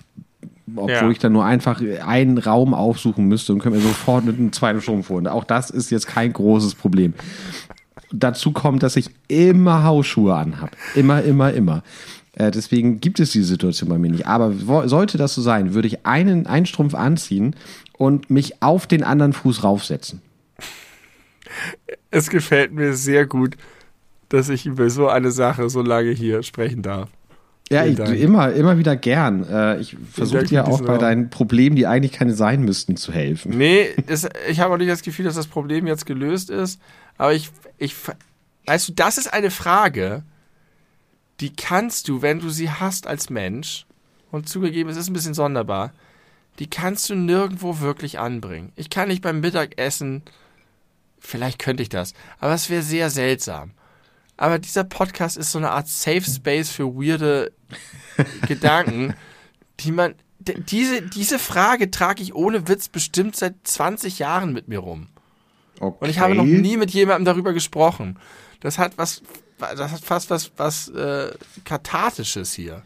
obwohl 0.74 0.90
Ja. 0.90 1.10
ich 1.10 1.18
dann 1.18 1.32
nur 1.32 1.44
einfach 1.44 1.80
einen 2.06 2.38
Raum 2.38 2.74
aufsuchen 2.74 3.26
müsste 3.26 3.52
und 3.52 3.60
könnte 3.60 3.78
mir 3.78 3.84
sofort 3.84 4.24
mit 4.24 4.36
einem 4.38 4.52
zweiten 4.52 4.80
Strumpf 4.80 5.08
holen. 5.08 5.26
Auch 5.26 5.44
das 5.44 5.70
ist 5.70 5.90
jetzt 5.90 6.06
kein 6.06 6.32
großes 6.32 6.74
Problem. 6.74 7.14
Dazu 8.10 8.52
kommt, 8.52 8.82
dass 8.82 8.96
ich 8.96 9.10
immer 9.28 9.84
Hausschuhe 9.84 10.34
anhabe. 10.34 10.72
Immer, 10.94 11.22
immer, 11.22 11.52
immer. 11.52 11.82
Äh, 12.34 12.50
deswegen 12.50 13.00
gibt 13.00 13.20
es 13.20 13.32
diese 13.32 13.44
Situation 13.46 13.88
bei 13.90 13.98
mir 13.98 14.10
nicht. 14.10 14.26
Aber 14.26 14.52
sollte 14.88 15.18
das 15.18 15.34
so 15.34 15.42
sein, 15.42 15.74
würde 15.74 15.88
ich 15.88 16.06
einen, 16.06 16.46
einen 16.46 16.66
Strumpf 16.66 16.94
anziehen 16.94 17.54
und 17.96 18.30
mich 18.30 18.62
auf 18.62 18.86
den 18.86 19.02
anderen 19.04 19.32
Fuß 19.34 19.62
raufsetzen. 19.64 20.22
Es 22.10 22.30
gefällt 22.30 22.72
mir 22.72 22.94
sehr 22.94 23.26
gut, 23.26 23.56
dass 24.28 24.48
ich 24.48 24.66
über 24.66 24.90
so 24.90 25.08
eine 25.08 25.30
Sache 25.30 25.68
so 25.70 25.82
lange 25.82 26.10
hier 26.10 26.42
sprechen 26.42 26.82
darf. 26.82 27.08
Ja, 27.70 27.84
ich, 27.84 27.98
immer, 27.98 28.52
immer 28.52 28.78
wieder 28.78 28.96
gern. 28.96 29.44
Äh, 29.44 29.80
ich 29.80 29.96
versuche 30.10 30.44
dir 30.44 30.66
auch 30.66 30.80
bei 30.80 30.96
deinen 30.96 31.28
Problemen, 31.28 31.76
die 31.76 31.86
eigentlich 31.86 32.12
keine 32.12 32.32
sein 32.32 32.62
müssten, 32.62 32.96
zu 32.96 33.12
helfen. 33.12 33.58
Nee, 33.58 33.88
das, 34.06 34.26
ich 34.48 34.60
habe 34.60 34.72
auch 34.72 34.78
nicht 34.78 34.90
das 34.90 35.02
Gefühl, 35.02 35.26
dass 35.26 35.34
das 35.34 35.48
Problem 35.48 35.86
jetzt 35.86 36.06
gelöst 36.06 36.48
ist. 36.48 36.80
Aber 37.18 37.34
ich, 37.34 37.50
ich, 37.76 37.94
weißt 38.64 38.88
du, 38.88 38.92
das 38.94 39.18
ist 39.18 39.32
eine 39.32 39.50
Frage, 39.50 40.22
die 41.40 41.52
kannst 41.52 42.08
du, 42.08 42.22
wenn 42.22 42.40
du 42.40 42.48
sie 42.48 42.70
hast 42.70 43.06
als 43.06 43.28
Mensch, 43.28 43.84
und 44.30 44.48
zugegeben, 44.48 44.90
es 44.90 44.96
ist 44.96 45.08
ein 45.08 45.14
bisschen 45.14 45.34
sonderbar, 45.34 45.92
die 46.58 46.68
kannst 46.68 47.08
du 47.10 47.14
nirgendwo 47.14 47.80
wirklich 47.80 48.18
anbringen. 48.18 48.72
Ich 48.76 48.90
kann 48.90 49.08
nicht 49.08 49.22
beim 49.22 49.40
Mittagessen, 49.40 50.22
vielleicht 51.18 51.58
könnte 51.58 51.82
ich 51.82 51.88
das, 51.88 52.14
aber 52.40 52.54
es 52.54 52.68
wäre 52.70 52.82
sehr 52.82 53.10
seltsam. 53.10 53.72
Aber 54.38 54.58
dieser 54.58 54.84
Podcast 54.84 55.36
ist 55.36 55.52
so 55.52 55.58
eine 55.58 55.70
Art 55.70 55.88
Safe 55.88 56.22
Space 56.22 56.70
für 56.70 56.94
weirde 56.94 57.52
Gedanken, 58.46 59.14
die 59.80 59.92
man. 59.92 60.14
Diese, 60.40 61.02
diese 61.02 61.38
Frage 61.38 61.90
trage 61.90 62.22
ich 62.22 62.34
ohne 62.34 62.68
Witz 62.68 62.88
bestimmt 62.88 63.36
seit 63.36 63.54
20 63.64 64.20
Jahren 64.20 64.54
mit 64.54 64.68
mir 64.68 64.78
rum. 64.78 65.08
Okay. 65.78 65.96
Und 66.00 66.08
ich 66.08 66.20
habe 66.20 66.34
noch 66.34 66.44
nie 66.44 66.78
mit 66.78 66.90
jemandem 66.92 67.26
darüber 67.26 67.52
gesprochen. 67.52 68.18
Das 68.60 68.78
hat 68.78 68.96
was 68.96 69.22
das 69.58 69.92
hat 69.92 70.00
fast 70.00 70.30
was, 70.30 70.52
was 70.56 70.88
äh, 70.88 71.32
Kathartisches 71.64 72.52
hier. 72.52 72.82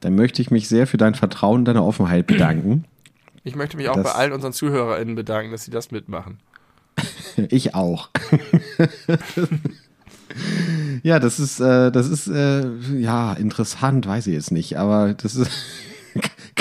Dann 0.00 0.14
möchte 0.14 0.40
ich 0.40 0.50
mich 0.50 0.68
sehr 0.68 0.86
für 0.86 0.96
dein 0.96 1.14
Vertrauen 1.14 1.60
und 1.60 1.64
deine 1.66 1.84
Offenheit 1.84 2.26
bedanken. 2.26 2.84
Ich 3.42 3.56
möchte 3.56 3.78
mich 3.78 3.88
auch 3.88 3.96
das 3.96 4.04
bei 4.04 4.12
allen 4.12 4.32
unseren 4.32 4.52
ZuhörerInnen 4.52 5.14
bedanken, 5.14 5.50
dass 5.50 5.64
sie 5.64 5.70
das 5.70 5.90
mitmachen. 5.90 6.40
ich 7.48 7.74
auch. 7.74 8.10
ja, 11.02 11.18
das 11.18 11.40
ist, 11.40 11.60
äh, 11.60 11.90
das 11.90 12.08
ist, 12.08 12.28
äh, 12.28 12.64
ja, 12.98 13.32
interessant, 13.32 14.06
weiß 14.06 14.26
ich 14.26 14.34
jetzt 14.34 14.52
nicht, 14.52 14.78
aber 14.78 15.14
das 15.14 15.36
ist 15.36 15.50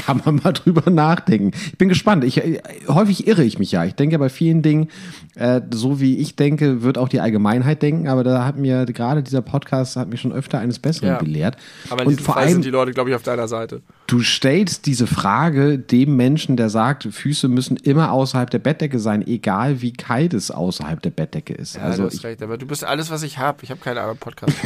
kann 0.10 0.22
man 0.26 0.42
mal 0.44 0.54
drüber 0.54 0.90
nachdenken. 0.90 1.52
Ich 1.54 1.78
bin 1.78 1.90
gespannt. 1.90 2.24
Ich, 2.24 2.38
äh, 2.38 2.62
häufig 2.88 3.28
irre 3.28 3.44
ich 3.44 3.60
mich 3.60 3.72
ja. 3.72 3.86
Ich 3.86 3.96
denke 3.96 4.18
bei 4.20 4.30
vielen 4.30 4.62
Dingen, 4.62 4.90
äh, 5.36 5.62
so 5.72 6.00
wie 6.00 6.18
ich 6.18 6.36
denke, 6.36 6.84
wird 6.84 6.98
auch 6.98 7.10
die 7.10 7.20
Allgemeinheit 7.20 7.82
denken. 7.82 8.08
Aber 8.08 8.24
da 8.24 8.46
hat 8.46 8.58
mir 8.58 8.86
gerade 8.86 9.24
dieser 9.24 9.42
Podcast 9.42 9.96
hat 9.96 10.10
mich 10.10 10.22
schon 10.22 10.32
öfter 10.32 10.60
eines 10.60 10.80
Besseren 10.80 11.10
ja. 11.10 11.20
belehrt. 11.20 11.58
Aber 11.90 12.04
in 12.04 12.10
Und 12.10 12.22
vor 12.22 12.36
Fall 12.36 12.44
allem 12.44 12.54
sind 12.54 12.66
die 12.66 12.70
Leute, 12.70 12.92
glaube 12.92 13.10
ich, 13.10 13.16
auf 13.16 13.24
deiner 13.24 13.48
Seite. 13.48 13.82
Du 14.08 14.22
stellst 14.22 14.86
diese 14.86 15.08
Frage 15.08 15.78
dem 15.78 16.16
Menschen, 16.16 16.58
der 16.58 16.70
sagt, 16.70 17.04
Füße 17.04 17.48
müssen 17.48 17.78
immer 17.78 18.12
außerhalb 18.12 18.50
der 18.50 18.60
Bettdecke 18.60 19.00
sein, 19.00 19.26
egal 19.26 19.82
wie 19.82 19.94
kalt 19.94 20.34
es 20.34 20.52
außerhalb 20.52 21.02
der 21.02 21.12
Bettdecke 21.12 21.54
ist. 21.54 21.76
Ja, 21.76 21.84
also 21.84 22.04
du 22.04 22.08
hast 22.08 22.16
ich, 22.16 22.24
recht. 22.24 22.42
Aber 22.42 22.58
du 22.58 22.66
bist 22.66 22.84
alles, 22.84 23.12
was 23.12 23.24
ich 23.24 23.38
habe. 23.38 23.64
Ich 23.64 23.72
habe 23.72 23.80
keine 23.80 24.02
anderen 24.02 24.18
Podcast. 24.18 24.54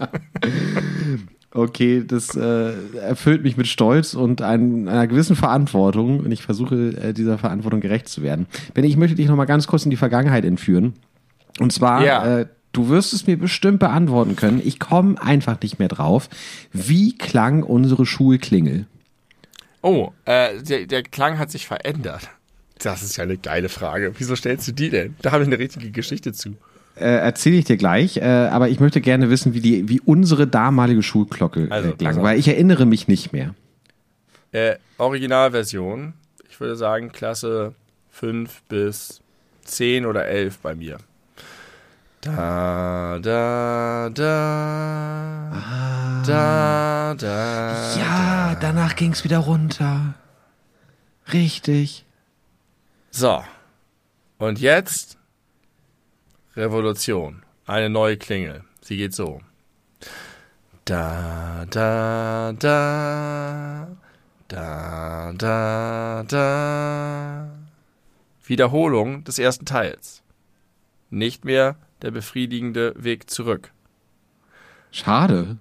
Okay, 1.56 2.04
das 2.06 2.36
äh, 2.36 2.74
erfüllt 2.98 3.42
mich 3.42 3.56
mit 3.56 3.66
Stolz 3.66 4.12
und 4.12 4.42
ein, 4.42 4.88
einer 4.88 5.06
gewissen 5.06 5.36
Verantwortung 5.36 6.20
und 6.20 6.30
ich 6.30 6.42
versuche 6.42 6.88
äh, 6.88 7.12
dieser 7.14 7.38
Verantwortung 7.38 7.80
gerecht 7.80 8.08
zu 8.08 8.20
werden. 8.20 8.46
Benny, 8.74 8.88
ich 8.88 8.98
möchte 8.98 9.16
dich 9.16 9.26
noch 9.26 9.36
mal 9.36 9.46
ganz 9.46 9.66
kurz 9.66 9.84
in 9.84 9.90
die 9.90 9.96
Vergangenheit 9.96 10.44
entführen. 10.44 10.92
Und 11.58 11.72
zwar, 11.72 12.04
ja. 12.04 12.40
äh, 12.40 12.46
du 12.72 12.90
wirst 12.90 13.14
es 13.14 13.26
mir 13.26 13.38
bestimmt 13.38 13.78
beantworten 13.78 14.36
können. 14.36 14.60
Ich 14.62 14.78
komme 14.78 15.20
einfach 15.22 15.58
nicht 15.62 15.78
mehr 15.78 15.88
drauf. 15.88 16.28
Wie 16.74 17.16
klang 17.16 17.62
unsere 17.62 18.04
Schulklingel? 18.04 18.86
Oh, 19.80 20.12
äh, 20.26 20.62
der, 20.62 20.84
der 20.84 21.04
Klang 21.04 21.38
hat 21.38 21.50
sich 21.50 21.66
verändert. 21.66 22.28
Das 22.80 23.02
ist 23.02 23.16
ja 23.16 23.24
eine 23.24 23.38
geile 23.38 23.70
Frage. 23.70 24.12
Wieso 24.18 24.36
stellst 24.36 24.68
du 24.68 24.72
die 24.72 24.90
denn? 24.90 25.14
Da 25.22 25.32
habe 25.32 25.42
ich 25.42 25.48
eine 25.48 25.58
richtige 25.58 25.90
Geschichte 25.90 26.34
zu 26.34 26.56
äh, 26.96 27.04
erzähle 27.04 27.56
ich 27.56 27.64
dir 27.64 27.76
gleich, 27.76 28.16
äh, 28.16 28.24
aber 28.24 28.68
ich 28.68 28.80
möchte 28.80 29.00
gerne 29.00 29.30
wissen, 29.30 29.54
wie, 29.54 29.60
die, 29.60 29.88
wie 29.88 30.00
unsere 30.00 30.46
damalige 30.46 31.02
Schulglocke 31.02 31.68
äh, 31.68 31.70
also, 31.70 31.92
klang, 31.92 32.22
weil 32.22 32.38
ich 32.38 32.48
erinnere 32.48 32.86
mich 32.86 33.08
nicht 33.08 33.32
mehr. 33.32 33.54
Äh, 34.52 34.76
Originalversion, 34.98 36.14
ich 36.48 36.58
würde 36.58 36.76
sagen 36.76 37.12
Klasse 37.12 37.74
5 38.10 38.62
bis 38.68 39.20
10 39.64 40.06
oder 40.06 40.26
11 40.26 40.58
bei 40.58 40.74
mir. 40.74 40.98
Da, 42.22 43.18
da, 43.22 44.10
da, 44.12 45.52
ah, 45.52 46.22
da, 46.26 47.14
da. 47.14 47.96
Ja, 47.96 48.54
da. 48.54 48.58
danach 48.60 48.96
ging 48.96 49.12
es 49.12 49.22
wieder 49.22 49.38
runter. 49.38 50.14
Richtig. 51.32 52.04
So. 53.10 53.44
Und 54.38 54.60
jetzt 54.60 55.15
Revolution. 56.56 57.42
Eine 57.66 57.90
neue 57.90 58.16
Klingel. 58.16 58.64
Sie 58.80 58.96
geht 58.96 59.14
so. 59.14 59.40
Da, 60.84 61.66
da, 61.68 62.52
da. 62.58 63.96
Da, 64.48 65.32
da, 65.36 66.24
da. 66.26 67.50
Wiederholung 68.44 69.24
des 69.24 69.38
ersten 69.38 69.66
Teils. 69.66 70.22
Nicht 71.10 71.44
mehr 71.44 71.76
der 72.02 72.12
befriedigende 72.12 72.94
Weg 72.96 73.28
zurück. 73.28 73.72
Schade. 74.92 75.58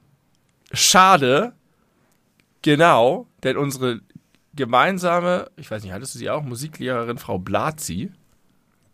Schade. 0.72 1.54
Genau, 2.62 3.28
denn 3.44 3.58
unsere 3.58 4.02
gemeinsame, 4.56 5.52
ich 5.58 5.70
weiß 5.70 5.84
nicht, 5.84 5.92
hattest 5.92 6.16
du 6.16 6.20
sie 6.20 6.30
auch, 6.30 6.44
Musiklehrerin 6.44 7.18
Frau 7.18 7.38
Blazi, 7.38 8.12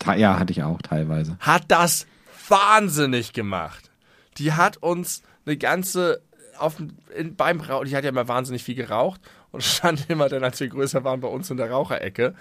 ja, 0.06 0.40
hatte 0.40 0.52
ich 0.52 0.64
auch 0.64 0.82
teilweise. 0.82 1.38
Hat 1.40 1.66
das 1.70 2.08
wahnsinnig 2.48 3.34
gemacht. 3.34 3.92
Die 4.38 4.54
hat 4.54 4.78
uns 4.78 5.24
eine 5.46 5.58
ganze 5.58 6.22
auf, 6.58 6.76
in, 7.16 7.36
beim 7.36 7.60
Rauchen, 7.60 7.88
die 7.88 7.96
hat 7.96 8.04
ja 8.04 8.10
immer 8.10 8.28
wahnsinnig 8.28 8.64
viel 8.64 8.76
geraucht 8.76 9.22
und 9.52 9.64
stand 9.64 10.10
immer 10.10 10.30
dann, 10.30 10.44
als 10.44 10.60
wir 10.60 10.68
größer 10.68 11.04
waren, 11.04 11.22
bei 11.22 11.28
uns 11.28 11.50
in 11.50 11.58
der 11.58 11.72
Raucherecke 11.72 12.36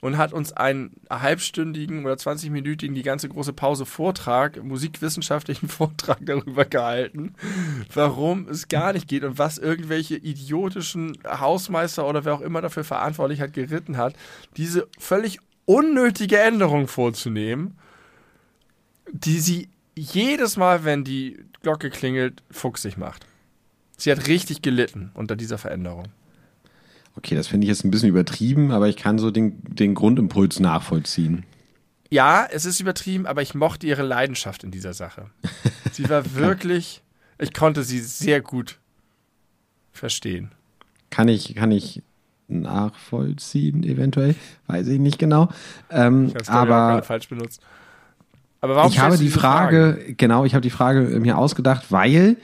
und 0.00 0.16
hat 0.16 0.32
uns 0.32 0.52
einen 0.52 0.92
halbstündigen 1.10 2.04
oder 2.04 2.14
20-minütigen, 2.14 2.94
die 2.94 3.02
ganze 3.02 3.28
große 3.28 3.52
Pause 3.52 3.84
Vortrag, 3.84 4.62
musikwissenschaftlichen 4.62 5.68
Vortrag 5.68 6.18
darüber 6.22 6.64
gehalten, 6.64 7.34
warum 7.92 8.48
es 8.48 8.68
gar 8.68 8.92
nicht 8.92 9.08
geht 9.08 9.24
und 9.24 9.38
was 9.38 9.58
irgendwelche 9.58 10.16
idiotischen 10.16 11.18
Hausmeister 11.26 12.06
oder 12.06 12.24
wer 12.24 12.34
auch 12.34 12.40
immer 12.40 12.62
dafür 12.62 12.84
verantwortlich 12.84 13.40
hat, 13.40 13.52
geritten 13.52 13.96
hat, 13.96 14.14
diese 14.56 14.88
völlig 14.98 15.38
unnötige 15.70 16.40
Änderung 16.40 16.88
vorzunehmen, 16.88 17.78
die 19.12 19.38
sie 19.38 19.68
jedes 19.94 20.56
Mal, 20.56 20.82
wenn 20.82 21.04
die 21.04 21.38
Glocke 21.62 21.90
klingelt, 21.90 22.42
fuchsig 22.50 22.96
macht. 22.96 23.24
Sie 23.96 24.10
hat 24.10 24.26
richtig 24.26 24.62
gelitten 24.62 25.12
unter 25.14 25.36
dieser 25.36 25.58
Veränderung. 25.58 26.08
Okay, 27.14 27.36
das 27.36 27.46
finde 27.46 27.66
ich 27.66 27.68
jetzt 27.68 27.84
ein 27.84 27.92
bisschen 27.92 28.08
übertrieben, 28.08 28.72
aber 28.72 28.88
ich 28.88 28.96
kann 28.96 29.18
so 29.18 29.30
den, 29.30 29.62
den 29.62 29.94
Grundimpuls 29.94 30.58
nachvollziehen. 30.58 31.44
Ja, 32.08 32.48
es 32.50 32.64
ist 32.64 32.80
übertrieben, 32.80 33.26
aber 33.26 33.42
ich 33.42 33.54
mochte 33.54 33.86
ihre 33.86 34.02
Leidenschaft 34.02 34.64
in 34.64 34.72
dieser 34.72 34.92
Sache. 34.92 35.30
Sie 35.92 36.08
war 36.08 36.34
wirklich, 36.34 37.02
ich 37.38 37.52
konnte 37.52 37.84
sie 37.84 38.00
sehr 38.00 38.40
gut 38.40 38.80
verstehen. 39.92 40.50
Kann 41.10 41.28
ich, 41.28 41.54
kann 41.54 41.70
ich 41.70 42.02
nachvollziehen, 42.50 43.82
eventuell. 43.82 44.34
Weiß 44.66 44.88
ich 44.88 44.98
nicht 44.98 45.18
genau. 45.18 45.48
Ähm, 45.90 46.32
ich 46.38 46.50
aber 46.50 47.02
falsch 47.02 47.28
benutzt. 47.28 47.62
Aber 48.60 48.76
warum 48.76 48.90
ich 48.90 48.98
habe 48.98 49.16
die 49.16 49.28
Frage, 49.28 49.96
Frage, 49.98 50.14
genau, 50.14 50.44
ich 50.44 50.54
habe 50.54 50.62
die 50.62 50.70
Frage 50.70 51.00
mir 51.20 51.38
ausgedacht, 51.38 51.90
weil 51.90 52.36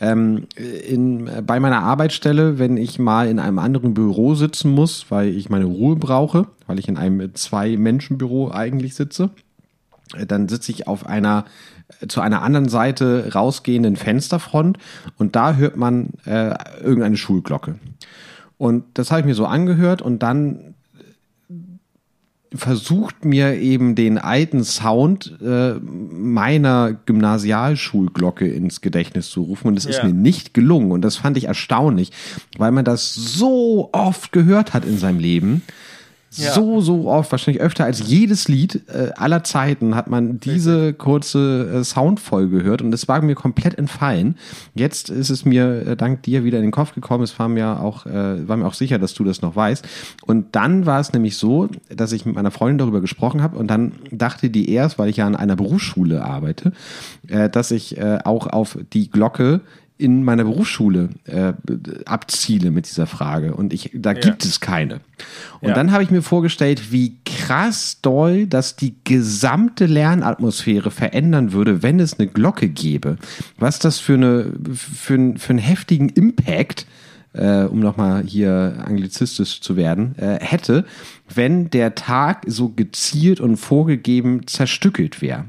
ähm, 0.00 0.46
in, 0.56 1.30
bei 1.46 1.60
meiner 1.60 1.82
Arbeitsstelle, 1.82 2.58
wenn 2.58 2.76
ich 2.76 2.98
mal 2.98 3.28
in 3.28 3.38
einem 3.38 3.58
anderen 3.58 3.94
Büro 3.94 4.34
sitzen 4.34 4.70
muss, 4.70 5.06
weil 5.10 5.28
ich 5.28 5.50
meine 5.50 5.66
Ruhe 5.66 5.96
brauche, 5.96 6.46
weil 6.66 6.78
ich 6.78 6.88
in 6.88 6.96
einem 6.96 7.34
Zwei-Menschen-Büro 7.34 8.50
eigentlich 8.50 8.94
sitze, 8.94 9.30
äh, 10.14 10.26
dann 10.26 10.48
sitze 10.48 10.72
ich 10.72 10.86
auf 10.88 11.06
einer 11.06 11.44
äh, 12.00 12.08
zu 12.08 12.20
einer 12.20 12.42
anderen 12.42 12.68
Seite 12.68 13.30
rausgehenden 13.34 13.96
Fensterfront 13.96 14.78
und 15.16 15.36
da 15.36 15.54
hört 15.54 15.76
man 15.76 16.10
äh, 16.26 16.54
irgendeine 16.82 17.16
Schulglocke. 17.16 17.76
Und 18.58 18.84
das 18.94 19.10
habe 19.10 19.20
ich 19.20 19.26
mir 19.26 19.34
so 19.34 19.46
angehört 19.46 20.02
und 20.02 20.22
dann 20.22 20.74
versucht 22.54 23.24
mir 23.24 23.56
eben 23.56 23.94
den 23.94 24.16
alten 24.16 24.62
Sound 24.62 25.36
äh, 25.42 25.74
meiner 25.74 26.92
Gymnasialschulglocke 26.92 28.46
ins 28.46 28.80
Gedächtnis 28.80 29.28
zu 29.28 29.42
rufen 29.42 29.68
und 29.68 29.78
es 29.78 29.84
ja. 29.84 29.90
ist 29.90 30.04
mir 30.04 30.12
nicht 30.12 30.54
gelungen 30.54 30.92
und 30.92 31.02
das 31.02 31.16
fand 31.16 31.36
ich 31.36 31.44
erstaunlich, 31.44 32.12
weil 32.56 32.70
man 32.70 32.84
das 32.84 33.12
so 33.12 33.88
oft 33.92 34.30
gehört 34.30 34.72
hat 34.72 34.84
in 34.84 34.98
seinem 34.98 35.18
Leben 35.18 35.62
ja. 36.36 36.52
So, 36.52 36.80
so 36.80 37.08
oft, 37.08 37.30
wahrscheinlich 37.30 37.62
öfter 37.62 37.84
als 37.84 38.08
jedes 38.08 38.48
Lied 38.48 38.82
äh, 38.88 39.10
aller 39.16 39.44
Zeiten 39.44 39.94
hat 39.94 40.08
man 40.08 40.40
diese 40.40 40.92
kurze 40.92 41.80
äh, 41.80 41.84
Soundfolge 41.84 42.58
gehört 42.58 42.82
und 42.82 42.92
es 42.92 43.08
war 43.08 43.20
mir 43.22 43.34
komplett 43.34 43.78
entfallen. 43.78 44.36
Jetzt 44.74 45.10
ist 45.10 45.30
es 45.30 45.44
mir 45.44 45.86
äh, 45.86 45.96
dank 45.96 46.22
dir 46.22 46.44
wieder 46.44 46.58
in 46.58 46.64
den 46.64 46.70
Kopf 46.72 46.94
gekommen. 46.94 47.24
Es 47.24 47.38
war 47.38 47.48
mir 47.48 47.80
auch, 47.80 48.06
äh, 48.06 48.48
war 48.48 48.56
mir 48.56 48.66
auch 48.66 48.74
sicher, 48.74 48.98
dass 48.98 49.14
du 49.14 49.24
das 49.24 49.42
noch 49.42 49.56
weißt. 49.56 49.86
Und 50.26 50.56
dann 50.56 50.86
war 50.86 51.00
es 51.00 51.12
nämlich 51.12 51.36
so, 51.36 51.68
dass 51.88 52.12
ich 52.12 52.26
mit 52.26 52.34
meiner 52.34 52.50
Freundin 52.50 52.78
darüber 52.78 53.00
gesprochen 53.00 53.42
habe 53.42 53.56
und 53.56 53.68
dann 53.68 53.92
dachte 54.10 54.50
die 54.50 54.70
erst, 54.70 54.98
weil 54.98 55.08
ich 55.08 55.18
ja 55.18 55.26
an 55.26 55.36
einer 55.36 55.56
Berufsschule 55.56 56.24
arbeite, 56.24 56.72
äh, 57.28 57.48
dass 57.48 57.70
ich 57.70 57.96
äh, 57.98 58.18
auch 58.24 58.46
auf 58.46 58.78
die 58.92 59.10
Glocke 59.10 59.60
in 59.96 60.24
meiner 60.24 60.44
Berufsschule 60.44 61.10
äh, 61.24 61.52
abziele 62.04 62.70
mit 62.70 62.86
dieser 62.86 63.06
Frage. 63.06 63.54
Und 63.54 63.72
ich, 63.72 63.90
da 63.94 64.12
ja. 64.12 64.18
gibt 64.18 64.44
es 64.44 64.60
keine. 64.60 65.00
Und 65.60 65.68
ja. 65.68 65.74
dann 65.74 65.92
habe 65.92 66.02
ich 66.02 66.10
mir 66.10 66.22
vorgestellt, 66.22 66.90
wie 66.90 67.16
krass 67.24 67.98
doll 68.02 68.46
das 68.46 68.74
die 68.74 68.96
gesamte 69.04 69.86
Lernatmosphäre 69.86 70.90
verändern 70.90 71.52
würde, 71.52 71.82
wenn 71.82 72.00
es 72.00 72.18
eine 72.18 72.28
Glocke 72.28 72.68
gäbe. 72.68 73.18
Was 73.56 73.78
das 73.78 74.00
für, 74.00 74.14
eine, 74.14 74.52
für, 74.74 75.34
für 75.36 75.50
einen 75.50 75.58
heftigen 75.58 76.08
Impact 76.08 76.86
äh, 77.34 77.64
um 77.64 77.80
nochmal 77.80 78.24
hier 78.24 78.84
anglizistisch 78.84 79.60
zu 79.60 79.76
werden, 79.76 80.16
äh, 80.18 80.38
hätte, 80.40 80.84
wenn 81.34 81.68
der 81.68 81.94
Tag 81.94 82.44
so 82.46 82.68
gezielt 82.68 83.40
und 83.40 83.56
vorgegeben 83.56 84.46
zerstückelt 84.46 85.20
wäre. 85.20 85.46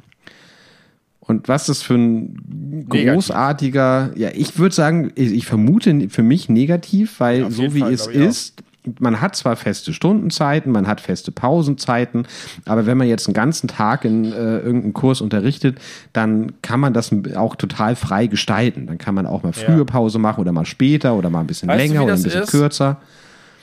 Und 1.28 1.48
was 1.48 1.66
das 1.66 1.82
für 1.82 1.96
ein 1.96 2.86
großartiger, 2.88 4.12
negativ. 4.16 4.22
ja, 4.22 4.30
ich 4.34 4.60
würde 4.60 4.76
sagen, 4.76 5.12
ich 5.16 5.46
vermute 5.46 6.10
für 6.10 6.22
mich 6.22 6.50
negativ, 6.50 7.20
weil 7.20 7.42
ja, 7.42 7.52
so 7.52 7.74
wie 7.74 7.80
Fall, 7.80 7.94
es 7.94 8.06
ist, 8.06 8.64
man 9.00 9.22
hat 9.22 9.36
zwar 9.36 9.56
feste 9.56 9.92
Stundenzeiten, 9.92 10.72
man 10.72 10.88
hat 10.88 11.02
feste 11.02 11.32
Pausenzeiten, 11.32 12.28
aber 12.66 12.86
wenn 12.86 12.98
man 12.98 13.08
jetzt 13.08 13.28
einen 13.28 13.34
ganzen 13.34 13.68
Tag 13.68 14.06
in 14.06 14.26
äh, 14.26 14.60
irgendeinem 14.60 14.94
Kurs 14.94 15.22
unterrichtet, 15.22 15.80
dann 16.14 16.62
kann 16.62 16.80
man 16.80 16.94
das 16.94 17.12
auch 17.36 17.56
total 17.56 17.96
frei 17.96 18.28
gestalten. 18.28 18.86
Dann 18.86 19.00
kann 19.00 19.16
man 19.16 19.26
auch 19.26 19.42
mal 19.42 19.54
frühe 19.54 19.80
ja. 19.80 19.84
Pause 19.84 20.20
machen 20.20 20.42
oder 20.42 20.52
mal 20.52 20.66
später 20.66 21.16
oder 21.16 21.32
mal 21.32 21.40
ein 21.40 21.48
bisschen 21.48 21.70
weißt 21.70 21.88
länger 21.88 22.02
du, 22.02 22.06
oder 22.06 22.14
ein 22.14 22.24
bisschen 22.24 22.44
ist? 22.44 22.52
kürzer. 22.52 23.02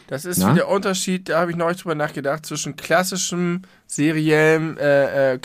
Das 0.08 0.24
ist 0.24 0.38
Na? 0.38 0.52
der 0.52 0.68
Unterschied, 0.68 1.28
da 1.28 1.40
habe 1.40 1.52
ich 1.52 1.56
neulich 1.56 1.80
drüber 1.80 1.94
nachgedacht, 1.94 2.44
zwischen 2.44 2.76
klassischem 2.76 3.62
seriellem 3.86 4.76
äh, 4.78 5.34
äh, 5.34 5.38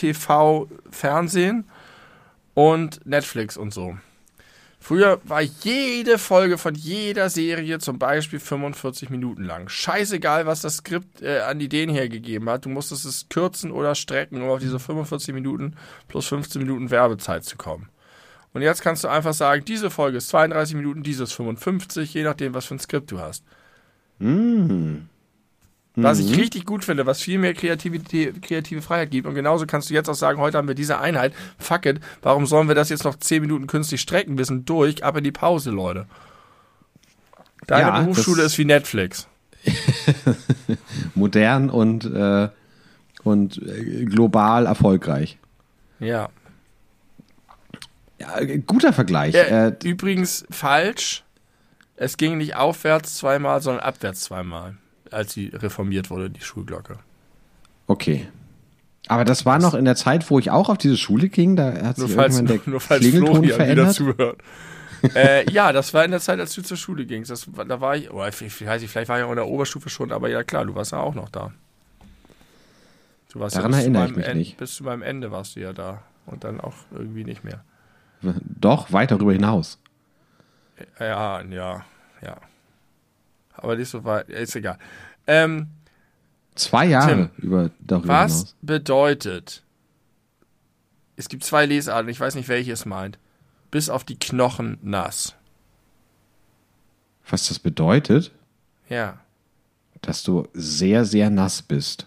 Kabel-TV-Fernsehen 0.00 1.64
und 2.54 3.06
Netflix 3.06 3.56
und 3.56 3.72
so. 3.72 3.96
Früher 4.82 5.20
war 5.24 5.42
jede 5.42 6.16
Folge 6.16 6.56
von 6.56 6.74
jeder 6.74 7.28
Serie 7.28 7.78
zum 7.80 7.98
Beispiel 7.98 8.40
45 8.40 9.10
Minuten 9.10 9.44
lang. 9.44 9.68
Scheißegal, 9.68 10.46
was 10.46 10.62
das 10.62 10.78
Skript 10.78 11.20
äh, 11.20 11.40
an 11.40 11.60
Ideen 11.60 11.90
hergegeben 11.90 12.48
hat. 12.48 12.64
Du 12.64 12.70
musstest 12.70 13.04
es 13.04 13.28
kürzen 13.28 13.72
oder 13.72 13.94
strecken, 13.94 14.40
um 14.40 14.48
auf 14.48 14.60
diese 14.60 14.78
45 14.78 15.34
Minuten 15.34 15.76
plus 16.08 16.28
15 16.28 16.62
Minuten 16.62 16.90
Werbezeit 16.90 17.44
zu 17.44 17.58
kommen. 17.58 17.90
Und 18.54 18.62
jetzt 18.62 18.80
kannst 18.80 19.04
du 19.04 19.08
einfach 19.08 19.34
sagen, 19.34 19.66
diese 19.66 19.90
Folge 19.90 20.16
ist 20.16 20.28
32 20.30 20.74
Minuten, 20.74 21.02
diese 21.02 21.24
ist 21.24 21.34
55, 21.34 22.14
je 22.14 22.24
nachdem, 22.24 22.54
was 22.54 22.64
für 22.64 22.74
ein 22.74 22.80
Skript 22.80 23.12
du 23.12 23.20
hast. 23.20 23.44
Mm. 24.18 25.02
Was 25.96 26.20
ich 26.20 26.30
mhm. 26.30 26.36
richtig 26.36 26.66
gut 26.66 26.84
finde, 26.84 27.06
was 27.06 27.20
viel 27.20 27.38
mehr 27.38 27.52
Kreativität, 27.52 28.42
kreative 28.42 28.80
Freiheit 28.80 29.10
gibt. 29.10 29.26
Und 29.26 29.34
genauso 29.34 29.66
kannst 29.66 29.90
du 29.90 29.94
jetzt 29.94 30.08
auch 30.08 30.14
sagen, 30.14 30.38
heute 30.38 30.56
haben 30.56 30.68
wir 30.68 30.76
diese 30.76 31.00
Einheit. 31.00 31.32
Fuck 31.58 31.86
it, 31.86 32.00
warum 32.22 32.46
sollen 32.46 32.68
wir 32.68 32.76
das 32.76 32.90
jetzt 32.90 33.04
noch 33.04 33.16
10 33.16 33.42
Minuten 33.42 33.66
künstlich 33.66 34.00
strecken? 34.00 34.38
Wir 34.38 34.44
sind 34.44 34.68
durch, 34.68 35.02
ab 35.02 35.16
in 35.16 35.24
die 35.24 35.32
Pause, 35.32 35.70
Leute. 35.70 36.06
Deine 37.66 37.88
ja, 37.88 38.00
Berufsschule 38.00 38.44
ist 38.44 38.56
wie 38.56 38.64
Netflix. 38.64 39.26
Modern 41.14 41.70
und, 41.70 42.04
äh, 42.04 42.48
und 43.24 43.60
äh, 43.60 44.04
global 44.04 44.66
erfolgreich. 44.66 45.38
Ja. 45.98 46.28
ja 48.18 48.44
guter 48.64 48.92
Vergleich. 48.92 49.34
Äh, 49.34 49.74
übrigens 49.82 50.46
falsch. 50.50 51.24
Es 51.96 52.16
ging 52.16 52.38
nicht 52.38 52.54
aufwärts 52.54 53.16
zweimal, 53.16 53.60
sondern 53.60 53.82
abwärts 53.82 54.22
zweimal 54.22 54.76
als 55.12 55.32
sie 55.32 55.48
reformiert 55.48 56.10
wurde, 56.10 56.30
die 56.30 56.40
Schulglocke. 56.40 56.98
Okay. 57.86 58.28
Aber 59.08 59.24
das 59.24 59.44
war 59.44 59.58
noch 59.58 59.74
in 59.74 59.84
der 59.84 59.96
Zeit, 59.96 60.30
wo 60.30 60.38
ich 60.38 60.50
auch 60.50 60.68
auf 60.68 60.78
diese 60.78 60.96
Schule 60.96 61.28
ging, 61.28 61.56
da 61.56 61.72
hat 61.82 61.98
nur 61.98 62.06
sich 62.06 62.16
falls, 62.16 62.36
irgendwann 62.36 62.58
der 62.58 62.66
nur, 62.70 62.80
falls 62.80 63.00
Klingelton 63.00 63.34
Florian 63.34 63.56
verändert. 63.56 63.94
zuhört. 63.94 64.38
äh, 65.14 65.50
ja, 65.50 65.72
das 65.72 65.94
war 65.94 66.04
in 66.04 66.10
der 66.10 66.20
Zeit, 66.20 66.38
als 66.38 66.54
du 66.54 66.62
zur 66.62 66.76
Schule 66.76 67.06
gingst. 67.06 67.30
Das, 67.30 67.48
da 67.66 67.80
war 67.80 67.96
ich, 67.96 68.10
oh, 68.10 68.24
ich 68.24 68.40
weiß 68.40 68.80
nicht, 68.82 68.90
vielleicht 68.90 69.08
war 69.08 69.18
ich 69.18 69.24
auch 69.24 69.30
in 69.30 69.36
der 69.36 69.48
Oberstufe 69.48 69.88
schon, 69.88 70.12
aber 70.12 70.28
ja 70.28 70.44
klar, 70.44 70.64
du 70.66 70.74
warst 70.74 70.92
ja 70.92 70.98
auch 70.98 71.14
noch 71.14 71.30
da. 71.30 71.52
Du 73.32 73.40
warst 73.40 73.56
Daran 73.56 73.72
ja 73.72 73.78
erinnere 73.78 74.06
ich 74.06 74.16
mich 74.16 74.26
End, 74.26 74.38
nicht. 74.38 74.56
Bis 74.58 74.74
zu 74.74 74.84
meinem 74.84 75.02
Ende 75.02 75.30
warst 75.30 75.56
du 75.56 75.60
ja 75.60 75.72
da 75.72 76.02
und 76.26 76.44
dann 76.44 76.60
auch 76.60 76.74
irgendwie 76.92 77.24
nicht 77.24 77.42
mehr. 77.42 77.64
Doch, 78.60 78.92
weit 78.92 79.10
darüber 79.10 79.32
hinaus. 79.32 79.78
Ja, 80.98 81.42
ja, 81.42 81.84
ja 82.22 82.36
aber 83.62 83.76
nicht 83.76 83.88
so 83.88 84.04
weit. 84.04 84.28
Ist 84.28 84.56
egal. 84.56 84.78
Ähm, 85.26 85.68
Zwei 86.54 86.86
Jahre 86.86 87.30
Tim, 87.36 87.44
über 87.44 87.70
darüber 87.80 88.08
Was 88.08 88.32
hinaus. 88.32 88.56
bedeutet, 88.60 89.62
es 91.16 91.28
gibt 91.28 91.44
zwei 91.44 91.64
Lesarten, 91.66 92.08
ich 92.10 92.18
weiß 92.20 92.34
nicht, 92.34 92.48
welche 92.48 92.72
es 92.72 92.84
meint, 92.84 93.18
bis 93.70 93.88
auf 93.88 94.04
die 94.04 94.18
Knochen 94.18 94.78
nass. 94.82 95.34
Was 97.28 97.48
das 97.48 97.58
bedeutet? 97.58 98.32
Ja. 98.88 99.20
Dass 100.02 100.22
du 100.22 100.48
sehr, 100.52 101.04
sehr 101.04 101.30
nass 101.30 101.62
bist. 101.62 102.06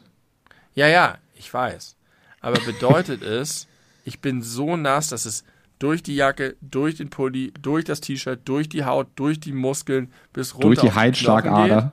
Ja, 0.76 0.88
ja, 0.88 1.18
ich 1.36 1.52
weiß. 1.54 1.96
Aber 2.42 2.60
bedeutet 2.60 3.22
es, 3.22 3.68
ich 4.04 4.20
bin 4.20 4.42
so 4.42 4.76
nass, 4.76 5.10
dass 5.10 5.26
es 5.26 5.46
durch 5.84 6.02
die 6.02 6.16
Jacke, 6.16 6.56
durch 6.62 6.96
den 6.96 7.10
Pulli, 7.10 7.52
durch 7.62 7.84
das 7.84 8.00
T-Shirt, 8.00 8.40
durch 8.46 8.70
die 8.70 8.86
Haut, 8.86 9.08
durch 9.16 9.42
die 9.42 9.52
Muskeln 9.52 10.14
bis 10.32 10.54
runter. 10.54 10.68
Durch 10.68 10.80
die 10.80 10.94
Halsschlagader. 10.94 11.92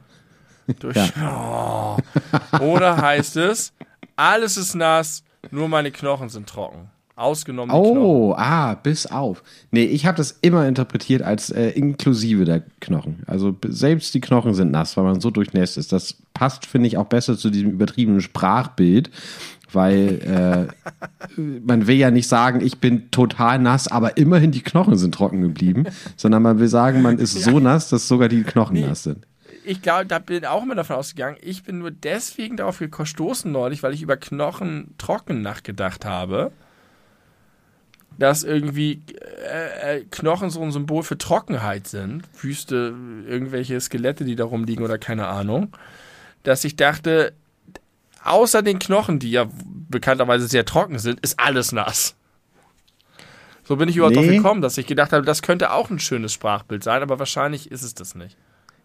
Durch, 0.78 0.94
ja. 0.94 1.96
oh. 2.52 2.58
Oder 2.60 2.96
heißt 2.98 3.36
es, 3.38 3.72
alles 4.14 4.56
ist 4.56 4.76
nass, 4.76 5.24
nur 5.50 5.68
meine 5.68 5.90
Knochen 5.90 6.28
sind 6.28 6.48
trocken. 6.48 6.88
Ausgenommen 7.16 7.74
oh, 7.74 8.30
Knochen. 8.30 8.42
Ah, 8.42 8.74
bis 8.76 9.06
auf. 9.06 9.42
Nee, 9.72 9.84
ich 9.84 10.06
habe 10.06 10.16
das 10.16 10.38
immer 10.40 10.68
interpretiert 10.68 11.22
als 11.22 11.50
äh, 11.50 11.70
inklusive 11.70 12.44
der 12.44 12.62
Knochen. 12.80 13.24
Also 13.26 13.56
selbst 13.66 14.14
die 14.14 14.20
Knochen 14.20 14.54
sind 14.54 14.70
nass, 14.70 14.96
weil 14.96 15.04
man 15.04 15.20
so 15.20 15.32
durchnässt 15.32 15.76
ist. 15.76 15.92
Das 15.92 16.14
passt, 16.32 16.64
finde 16.64 16.86
ich, 16.86 16.96
auch 16.96 17.06
besser 17.06 17.36
zu 17.36 17.50
diesem 17.50 17.72
übertriebenen 17.72 18.20
Sprachbild, 18.20 19.10
weil 19.72 20.68
äh, 21.36 21.40
man 21.40 21.86
will 21.86 21.96
ja 21.96 22.10
nicht 22.10 22.28
sagen, 22.28 22.60
ich 22.60 22.78
bin 22.78 23.10
total 23.10 23.58
nass, 23.58 23.88
aber 23.88 24.16
immerhin 24.16 24.50
die 24.50 24.62
Knochen 24.62 24.96
sind 24.96 25.14
trocken 25.14 25.40
geblieben, 25.40 25.86
sondern 26.16 26.42
man 26.42 26.58
will 26.58 26.68
sagen, 26.68 27.02
man 27.02 27.18
ist 27.18 27.34
so 27.34 27.60
nass, 27.60 27.88
dass 27.88 28.08
sogar 28.08 28.28
die 28.28 28.42
Knochen 28.42 28.74
nee. 28.74 28.86
nass 28.86 29.04
sind. 29.04 29.26
Ich 29.64 29.82
glaube, 29.82 30.06
da 30.06 30.18
bin 30.18 30.38
ich 30.38 30.46
auch 30.46 30.62
immer 30.62 30.74
davon 30.74 30.96
ausgegangen. 30.96 31.36
Ich 31.42 31.62
bin 31.62 31.78
nur 31.78 31.90
deswegen 31.90 32.56
darauf 32.56 32.78
gestoßen 32.78 33.50
neulich, 33.50 33.82
weil 33.82 33.92
ich 33.92 34.02
über 34.02 34.16
Knochen 34.16 34.94
trocken 34.98 35.42
nachgedacht 35.42 36.04
habe. 36.04 36.52
Dass 38.18 38.42
irgendwie 38.42 39.00
äh, 39.50 39.98
äh, 39.98 40.04
Knochen 40.10 40.50
so 40.50 40.62
ein 40.62 40.72
Symbol 40.72 41.02
für 41.02 41.16
Trockenheit 41.16 41.86
sind. 41.86 42.24
Wüste, 42.40 42.94
irgendwelche 43.26 43.80
Skelette, 43.80 44.24
die 44.24 44.36
da 44.36 44.44
rumliegen 44.44 44.84
oder 44.84 44.98
keine 44.98 45.28
Ahnung. 45.28 45.68
Dass 46.42 46.64
ich 46.64 46.76
dachte, 46.76 47.32
außer 48.24 48.62
den 48.62 48.78
Knochen, 48.78 49.18
die 49.18 49.30
ja 49.30 49.46
bekannterweise 49.88 50.46
sehr 50.46 50.64
trocken 50.64 50.98
sind, 50.98 51.20
ist 51.20 51.38
alles 51.38 51.72
nass. 51.72 52.14
So 53.64 53.76
bin 53.76 53.88
ich 53.88 53.96
überhaupt 53.96 54.16
nee. 54.16 54.36
gekommen, 54.36 54.62
dass 54.62 54.76
ich 54.78 54.86
gedacht 54.86 55.12
habe, 55.12 55.24
das 55.24 55.42
könnte 55.42 55.72
auch 55.72 55.90
ein 55.90 56.00
schönes 56.00 56.32
Sprachbild 56.32 56.82
sein, 56.82 57.02
aber 57.02 57.18
wahrscheinlich 57.18 57.70
ist 57.70 57.82
es 57.82 57.94
das 57.94 58.14
nicht. 58.14 58.36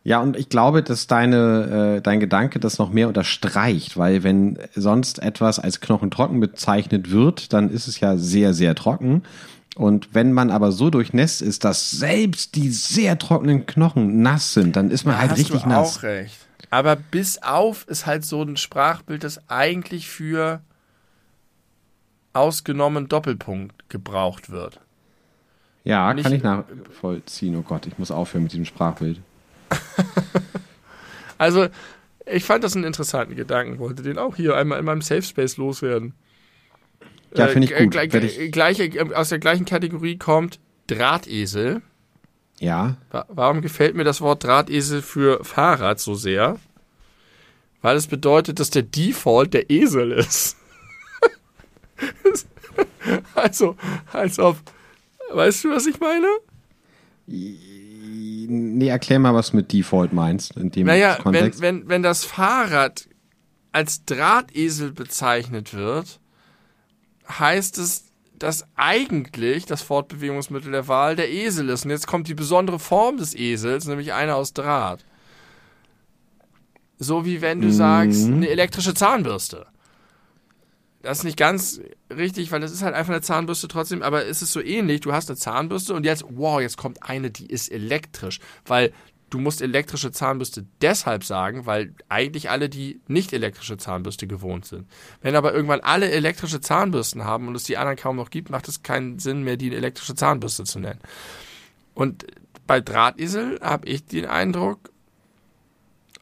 Ja, 0.03 0.21
und 0.21 0.37
ich 0.37 0.49
glaube, 0.49 0.83
dass 0.83 1.07
deine, 1.07 1.95
äh, 1.97 2.01
dein 2.01 2.19
Gedanke 2.19 2.59
das 2.59 2.77
noch 2.77 2.91
mehr 2.91 3.07
unterstreicht, 3.07 3.97
weil 3.97 4.21
wenn 4.21 4.59
sonst 4.75 5.17
etwas 5.17 5.57
als 5.57 5.81
knochentrocken 5.81 6.39
bezeichnet 6.39 7.09
wird, 7.09 7.53
dann 7.53 7.71
ist 7.71 7.87
es 7.87 7.99
ja 7.99 8.15
sehr, 8.15 8.53
sehr 8.53 8.75
trocken. 8.75 9.23
Und 9.75 10.13
wenn 10.13 10.31
man 10.31 10.51
aber 10.51 10.71
so 10.71 10.91
durchnässt 10.91 11.41
ist, 11.41 11.65
dass 11.65 11.89
selbst 11.89 12.55
die 12.55 12.69
sehr 12.69 13.17
trockenen 13.17 13.65
Knochen 13.65 14.21
nass 14.21 14.53
sind, 14.53 14.75
dann 14.75 14.91
ist 14.91 15.05
man 15.05 15.15
da 15.15 15.21
halt 15.21 15.37
richtig 15.39 15.63
du 15.63 15.69
nass. 15.69 15.97
Auch 15.97 16.03
recht. 16.03 16.44
Aber 16.75 16.97
bis 16.97 17.41
auf 17.41 17.87
ist 17.87 18.05
halt 18.05 18.25
so 18.25 18.43
ein 18.43 18.57
Sprachbild, 18.57 19.23
das 19.23 19.49
eigentlich 19.49 20.09
für 20.09 20.61
ausgenommen 22.33 23.07
Doppelpunkt 23.07 23.87
gebraucht 23.87 24.49
wird. 24.49 24.81
Ja, 25.85 26.13
Nicht, 26.13 26.25
kann 26.25 26.33
ich 26.33 26.43
nachvollziehen. 26.43 27.55
Oh 27.55 27.61
Gott, 27.61 27.87
ich 27.87 27.97
muss 27.97 28.11
aufhören 28.11 28.43
mit 28.43 28.51
diesem 28.51 28.65
Sprachbild. 28.65 29.21
also, 31.37 31.69
ich 32.25 32.43
fand 32.43 32.65
das 32.65 32.75
einen 32.75 32.83
interessanten 32.83 33.37
Gedanken, 33.37 33.79
wollte 33.79 34.03
den 34.03 34.17
auch 34.17 34.35
hier 34.35 34.57
einmal 34.57 34.77
in 34.77 34.83
meinem 34.83 35.01
Safe 35.01 35.21
Space 35.21 35.55
loswerden. 35.55 36.13
Ja, 37.33 37.47
finde 37.47 37.67
ich 37.67 37.73
äh, 37.73 37.85
gut. 37.85 37.95
Äh, 37.95 38.09
gleich, 38.09 38.51
gleiche, 38.51 39.17
aus 39.17 39.29
der 39.29 39.39
gleichen 39.39 39.63
Kategorie 39.63 40.17
kommt 40.17 40.59
Drahtesel. 40.87 41.81
Ja. 42.59 42.97
Warum 43.09 43.61
gefällt 43.61 43.95
mir 43.95 44.03
das 44.03 44.21
Wort 44.21 44.43
Drahtesel 44.43 45.01
für 45.01 45.43
Fahrrad 45.43 45.99
so 45.99 46.15
sehr? 46.15 46.57
Weil 47.81 47.97
es 47.97 48.07
bedeutet, 48.07 48.59
dass 48.59 48.69
der 48.69 48.83
Default 48.83 49.53
der 49.53 49.69
Esel 49.69 50.11
ist. 50.11 50.57
also, 53.35 53.75
als 54.11 54.39
ob. 54.39 54.57
Weißt 55.31 55.63
du, 55.63 55.69
was 55.69 55.85
ich 55.85 55.99
meine? 55.99 56.27
Nee, 57.27 58.87
erklär 58.87 59.19
mal, 59.19 59.33
was 59.33 59.53
mit 59.53 59.71
Default 59.71 60.13
meinst 60.13 60.55
in 60.55 60.71
dem 60.71 60.87
naja, 60.87 61.15
Kontext. 61.15 61.61
Wenn, 61.61 61.81
wenn, 61.81 61.89
wenn 61.89 62.03
das 62.03 62.23
Fahrrad 62.23 63.07
als 63.71 64.05
Drahtesel 64.05 64.91
bezeichnet 64.91 65.73
wird, 65.73 66.19
heißt 67.27 67.77
es, 67.77 68.04
dass 68.39 68.65
eigentlich 68.75 69.65
das 69.65 69.81
Fortbewegungsmittel 69.81 70.71
der 70.71 70.87
Wahl 70.87 71.15
der 71.15 71.31
Esel 71.31 71.69
ist. 71.69 71.85
Und 71.85 71.91
jetzt 71.91 72.07
kommt 72.07 72.27
die 72.27 72.33
besondere 72.33 72.79
Form 72.79 73.17
des 73.17 73.35
Esels, 73.35 73.85
nämlich 73.85 74.13
eine 74.13 74.35
aus 74.35 74.53
Draht. 74.53 75.05
So 76.97 77.25
wie 77.25 77.41
wenn 77.41 77.61
du 77.61 77.67
mhm. 77.67 77.73
sagst, 77.73 78.25
eine 78.25 78.47
elektrische 78.47 78.93
Zahnbürste. 78.93 79.65
Das 81.01 81.19
ist 81.19 81.23
nicht 81.23 81.37
ganz 81.37 81.81
richtig, 82.11 82.51
weil 82.51 82.61
das 82.61 82.71
ist 82.71 82.81
halt 82.81 82.95
einfach 82.95 83.13
eine 83.13 83.21
Zahnbürste 83.21 83.67
trotzdem, 83.67 84.01
aber 84.01 84.25
es 84.25 84.41
ist 84.41 84.53
so 84.53 84.61
ähnlich. 84.61 85.01
Du 85.01 85.13
hast 85.13 85.29
eine 85.29 85.37
Zahnbürste 85.37 85.93
und 85.93 86.03
jetzt, 86.03 86.25
wow, 86.29 86.59
jetzt 86.59 86.77
kommt 86.77 87.03
eine, 87.03 87.29
die 87.29 87.45
ist 87.45 87.71
elektrisch. 87.71 88.39
Weil 88.65 88.91
du 89.35 89.41
musst 89.41 89.61
elektrische 89.61 90.13
Zahnbürste 90.13 90.65
deshalb 90.81 91.25
sagen, 91.25 91.65
weil 91.65 91.93
eigentlich 92.07 92.49
alle 92.49 92.69
die 92.69 93.01
nicht 93.07 93.33
elektrische 93.33 93.75
Zahnbürste 93.75 94.27
gewohnt 94.27 94.63
sind. 94.65 94.87
Wenn 95.21 95.35
aber 95.35 95.53
irgendwann 95.53 95.81
alle 95.81 96.09
elektrische 96.09 96.61
Zahnbürsten 96.61 97.25
haben 97.25 97.49
und 97.49 97.55
es 97.55 97.65
die 97.65 97.75
anderen 97.75 97.97
kaum 97.97 98.15
noch 98.15 98.29
gibt, 98.29 98.49
macht 98.49 98.69
es 98.69 98.81
keinen 98.81 99.19
Sinn 99.19 99.43
mehr, 99.43 99.57
die 99.57 99.75
elektrische 99.75 100.15
Zahnbürste 100.15 100.63
zu 100.63 100.79
nennen. 100.79 101.01
Und 101.95 102.25
bei 102.65 102.79
Drahtesel 102.79 103.59
habe 103.61 103.89
ich 103.89 104.05
den 104.05 104.25
Eindruck, 104.25 104.89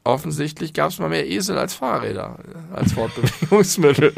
offensichtlich 0.03 0.73
gab 0.73 0.89
es 0.89 0.97
mal 0.97 1.09
mehr 1.09 1.27
Esel 1.29 1.59
als 1.59 1.75
Fahrräder, 1.75 2.39
als 2.73 2.93
Fortbewegungsmittel. 2.93 4.11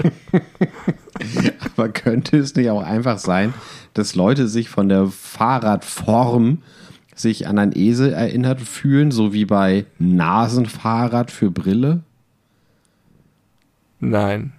Aber 1.76 1.90
könnte 1.90 2.38
es 2.38 2.56
nicht 2.56 2.70
auch 2.70 2.82
einfach 2.82 3.18
sein, 3.18 3.54
dass 3.94 4.16
Leute 4.16 4.48
sich 4.48 4.70
von 4.70 4.88
der 4.88 5.08
Fahrradform 5.08 6.62
sich 7.16 7.48
an 7.48 7.58
ein 7.58 7.72
Esel 7.76 8.14
erinnert 8.14 8.62
fühlen, 8.62 9.12
so 9.12 9.34
wie 9.34 9.46
bei 9.46 9.86
Nasenfahrrad 9.98 11.32
für 11.32 11.50
Brille? 11.50 12.04
Nein. 14.00 14.54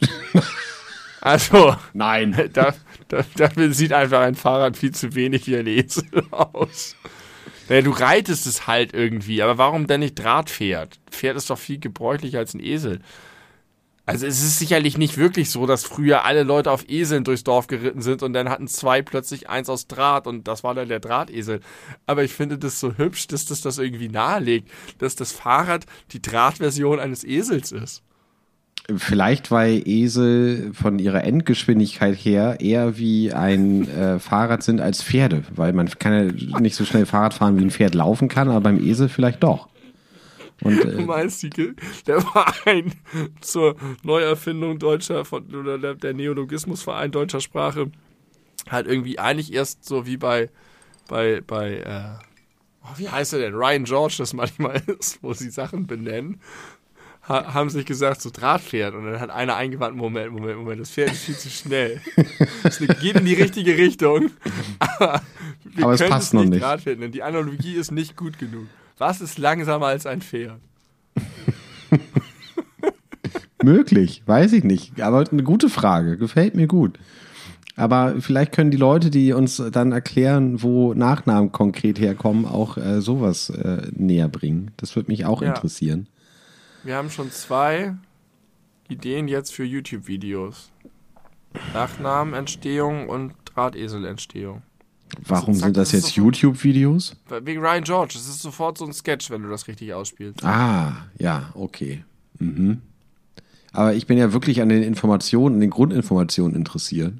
also, 1.20 1.76
Nein. 1.92 2.50
da, 2.52 2.74
da, 3.08 3.24
dafür 3.36 3.72
sieht 3.72 3.92
einfach 3.92 4.20
ein 4.20 4.34
Fahrrad 4.34 4.76
viel 4.76 4.92
zu 4.92 5.14
wenig 5.14 5.46
wie 5.46 5.56
ein 5.56 5.66
Esel 5.66 6.04
aus. 6.30 6.96
Naja, 7.68 7.82
du 7.82 7.90
reitest 7.90 8.46
es 8.46 8.66
halt 8.66 8.94
irgendwie, 8.94 9.42
aber 9.42 9.58
warum 9.58 9.86
denn 9.86 10.00
nicht 10.00 10.14
Drahtpferd? 10.14 10.98
Pferd 11.10 11.36
ist 11.36 11.50
doch 11.50 11.58
viel 11.58 11.78
gebräuchlicher 11.78 12.38
als 12.38 12.54
ein 12.54 12.60
Esel. 12.60 13.00
Also 14.04 14.26
es 14.26 14.42
ist 14.42 14.58
sicherlich 14.58 14.98
nicht 14.98 15.16
wirklich 15.16 15.50
so, 15.50 15.64
dass 15.64 15.84
früher 15.84 16.24
alle 16.24 16.42
Leute 16.42 16.72
auf 16.72 16.88
Eseln 16.88 17.22
durchs 17.22 17.44
Dorf 17.44 17.68
geritten 17.68 18.02
sind 18.02 18.24
und 18.24 18.32
dann 18.32 18.48
hatten 18.48 18.66
zwei 18.66 19.00
plötzlich 19.00 19.48
eins 19.48 19.68
aus 19.68 19.86
Draht 19.86 20.26
und 20.26 20.48
das 20.48 20.64
war 20.64 20.74
dann 20.74 20.88
der 20.88 20.98
Drahtesel. 20.98 21.60
Aber 22.06 22.24
ich 22.24 22.32
finde 22.32 22.58
das 22.58 22.80
so 22.80 22.96
hübsch, 22.96 23.28
dass 23.28 23.44
das 23.44 23.60
das 23.60 23.78
irgendwie 23.78 24.08
nahelegt, 24.08 24.68
dass 24.98 25.14
das 25.14 25.30
Fahrrad 25.30 25.86
die 26.10 26.20
Drahtversion 26.20 26.98
eines 26.98 27.22
Esels 27.22 27.70
ist. 27.70 28.02
Vielleicht, 28.96 29.52
weil 29.52 29.86
Esel 29.86 30.72
von 30.74 30.98
ihrer 30.98 31.22
Endgeschwindigkeit 31.22 32.16
her 32.16 32.56
eher 32.60 32.98
wie 32.98 33.32
ein 33.32 33.88
äh, 33.88 34.18
Fahrrad 34.18 34.64
sind 34.64 34.80
als 34.80 35.04
Pferde, 35.04 35.44
weil 35.54 35.72
man 35.72 35.88
kann 35.88 36.12
ja 36.12 36.58
nicht 36.58 36.74
so 36.74 36.84
schnell 36.84 37.06
Fahrrad 37.06 37.34
fahren, 37.34 37.56
wie 37.56 37.62
ein 37.62 37.70
Pferd 37.70 37.94
laufen 37.94 38.26
kann, 38.26 38.48
aber 38.48 38.60
beim 38.60 38.84
Esel 38.84 39.08
vielleicht 39.08 39.44
doch. 39.44 39.68
Und, 40.64 40.78
äh, 40.78 41.50
die, 41.50 41.74
der 42.06 42.20
Verein 42.20 42.94
zur 43.40 43.76
Neuerfindung 44.02 44.78
deutscher 44.78 45.24
von, 45.24 45.54
oder 45.54 45.94
der, 45.94 46.14
Neologismusverein 46.14 47.10
deutscher 47.10 47.40
Sprache 47.40 47.90
hat 48.68 48.86
irgendwie 48.86 49.18
eigentlich 49.18 49.52
erst 49.52 49.84
so 49.84 50.06
wie 50.06 50.16
bei 50.16 50.50
bei 51.08 51.40
bei 51.40 51.78
äh, 51.78 52.24
oh, 52.84 52.94
wie 52.96 53.08
heißt 53.08 53.32
er 53.32 53.40
denn 53.40 53.54
Ryan 53.54 53.84
George 53.84 54.16
das 54.18 54.32
manchmal 54.32 54.76
ist, 54.98 55.22
wo 55.22 55.32
sie 55.32 55.50
Sachen 55.50 55.86
benennen, 55.86 56.40
ha, 57.28 57.54
haben 57.54 57.70
sich 57.70 57.84
gesagt 57.84 58.22
so 58.22 58.30
Drahtpferd 58.30 58.94
und 58.94 59.04
dann 59.06 59.20
hat 59.20 59.30
einer 59.30 59.56
eingewandt 59.56 59.96
Moment 59.96 60.32
Moment 60.32 60.58
Moment 60.58 60.80
das 60.80 60.90
Pferd 60.90 61.10
ist 61.10 61.24
viel 61.24 61.36
zu 61.36 61.50
schnell, 61.50 62.00
es 62.62 62.78
geht 62.78 63.16
in 63.16 63.24
die 63.24 63.34
richtige 63.34 63.76
Richtung, 63.76 64.30
aber, 64.78 65.22
wir 65.64 65.84
aber 65.84 65.94
es 65.94 66.08
passt 66.08 66.28
es 66.28 66.32
noch 66.34 66.42
nicht 66.42 66.50
nicht. 66.50 66.62
Drahtpferd 66.62 67.00
nennen. 67.00 67.12
Die 67.12 67.22
Analogie 67.22 67.74
ist 67.74 67.90
nicht 67.90 68.16
gut 68.16 68.38
genug. 68.38 68.66
Was 68.98 69.20
ist 69.20 69.38
langsamer 69.38 69.86
als 69.86 70.06
ein 70.06 70.22
Pferd? 70.22 70.60
Möglich, 73.62 74.22
weiß 74.26 74.52
ich 74.54 74.64
nicht. 74.64 75.00
Aber 75.00 75.24
eine 75.30 75.42
gute 75.44 75.68
Frage, 75.68 76.16
gefällt 76.16 76.54
mir 76.54 76.66
gut. 76.66 76.98
Aber 77.76 78.20
vielleicht 78.20 78.52
können 78.52 78.70
die 78.70 78.76
Leute, 78.76 79.10
die 79.10 79.32
uns 79.32 79.62
dann 79.72 79.92
erklären, 79.92 80.62
wo 80.62 80.94
Nachnamen 80.94 81.52
konkret 81.52 81.98
herkommen, 81.98 82.44
auch 82.44 82.76
äh, 82.76 83.00
sowas 83.00 83.50
äh, 83.50 83.88
näher 83.92 84.28
bringen. 84.28 84.72
Das 84.76 84.94
würde 84.94 85.10
mich 85.10 85.24
auch 85.24 85.42
Ja. 85.42 85.48
interessieren. 85.54 86.08
Wir 86.84 86.96
haben 86.96 87.10
schon 87.10 87.30
zwei 87.30 87.94
Ideen 88.88 89.28
jetzt 89.28 89.54
für 89.54 89.64
YouTube-Videos. 89.64 90.70
Nachnamenentstehung 91.72 93.08
und 93.08 93.34
Drahteselentstehung. 93.54 94.62
Warum 95.20 95.54
sind 95.54 95.76
das 95.76 95.92
jetzt 95.92 96.16
YouTube-Videos? 96.16 97.16
Wegen 97.28 97.60
Ryan 97.60 97.84
George, 97.84 98.14
es 98.16 98.28
ist 98.28 98.42
sofort 98.42 98.78
so 98.78 98.84
ein 98.84 98.92
Sketch, 98.92 99.30
wenn 99.30 99.42
du 99.42 99.48
das 99.48 99.68
richtig 99.68 99.92
ausspielst. 99.94 100.44
Ah, 100.44 101.06
ja, 101.18 101.50
okay. 101.54 102.04
Mhm. 102.38 102.82
Aber 103.72 103.94
ich 103.94 104.06
bin 104.06 104.18
ja 104.18 104.32
wirklich 104.32 104.60
an 104.60 104.68
den 104.68 104.82
Informationen, 104.82 105.56
an 105.56 105.60
den 105.60 105.70
Grundinformationen 105.70 106.56
interessiert. 106.56 107.14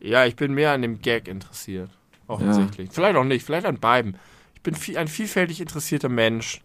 Ja, 0.00 0.26
ich 0.26 0.36
bin 0.36 0.52
mehr 0.52 0.72
an 0.72 0.82
dem 0.82 1.00
Gag 1.00 1.28
interessiert. 1.28 1.90
Offensichtlich. 2.26 2.90
Vielleicht 2.92 3.16
auch 3.16 3.24
nicht, 3.24 3.44
vielleicht 3.44 3.66
an 3.66 3.78
beiden. 3.78 4.16
Ich 4.54 4.62
bin 4.62 4.74
viel, 4.74 4.98
ein 4.98 5.08
vielfältig 5.08 5.60
interessierter 5.60 6.08
Mensch. 6.08 6.60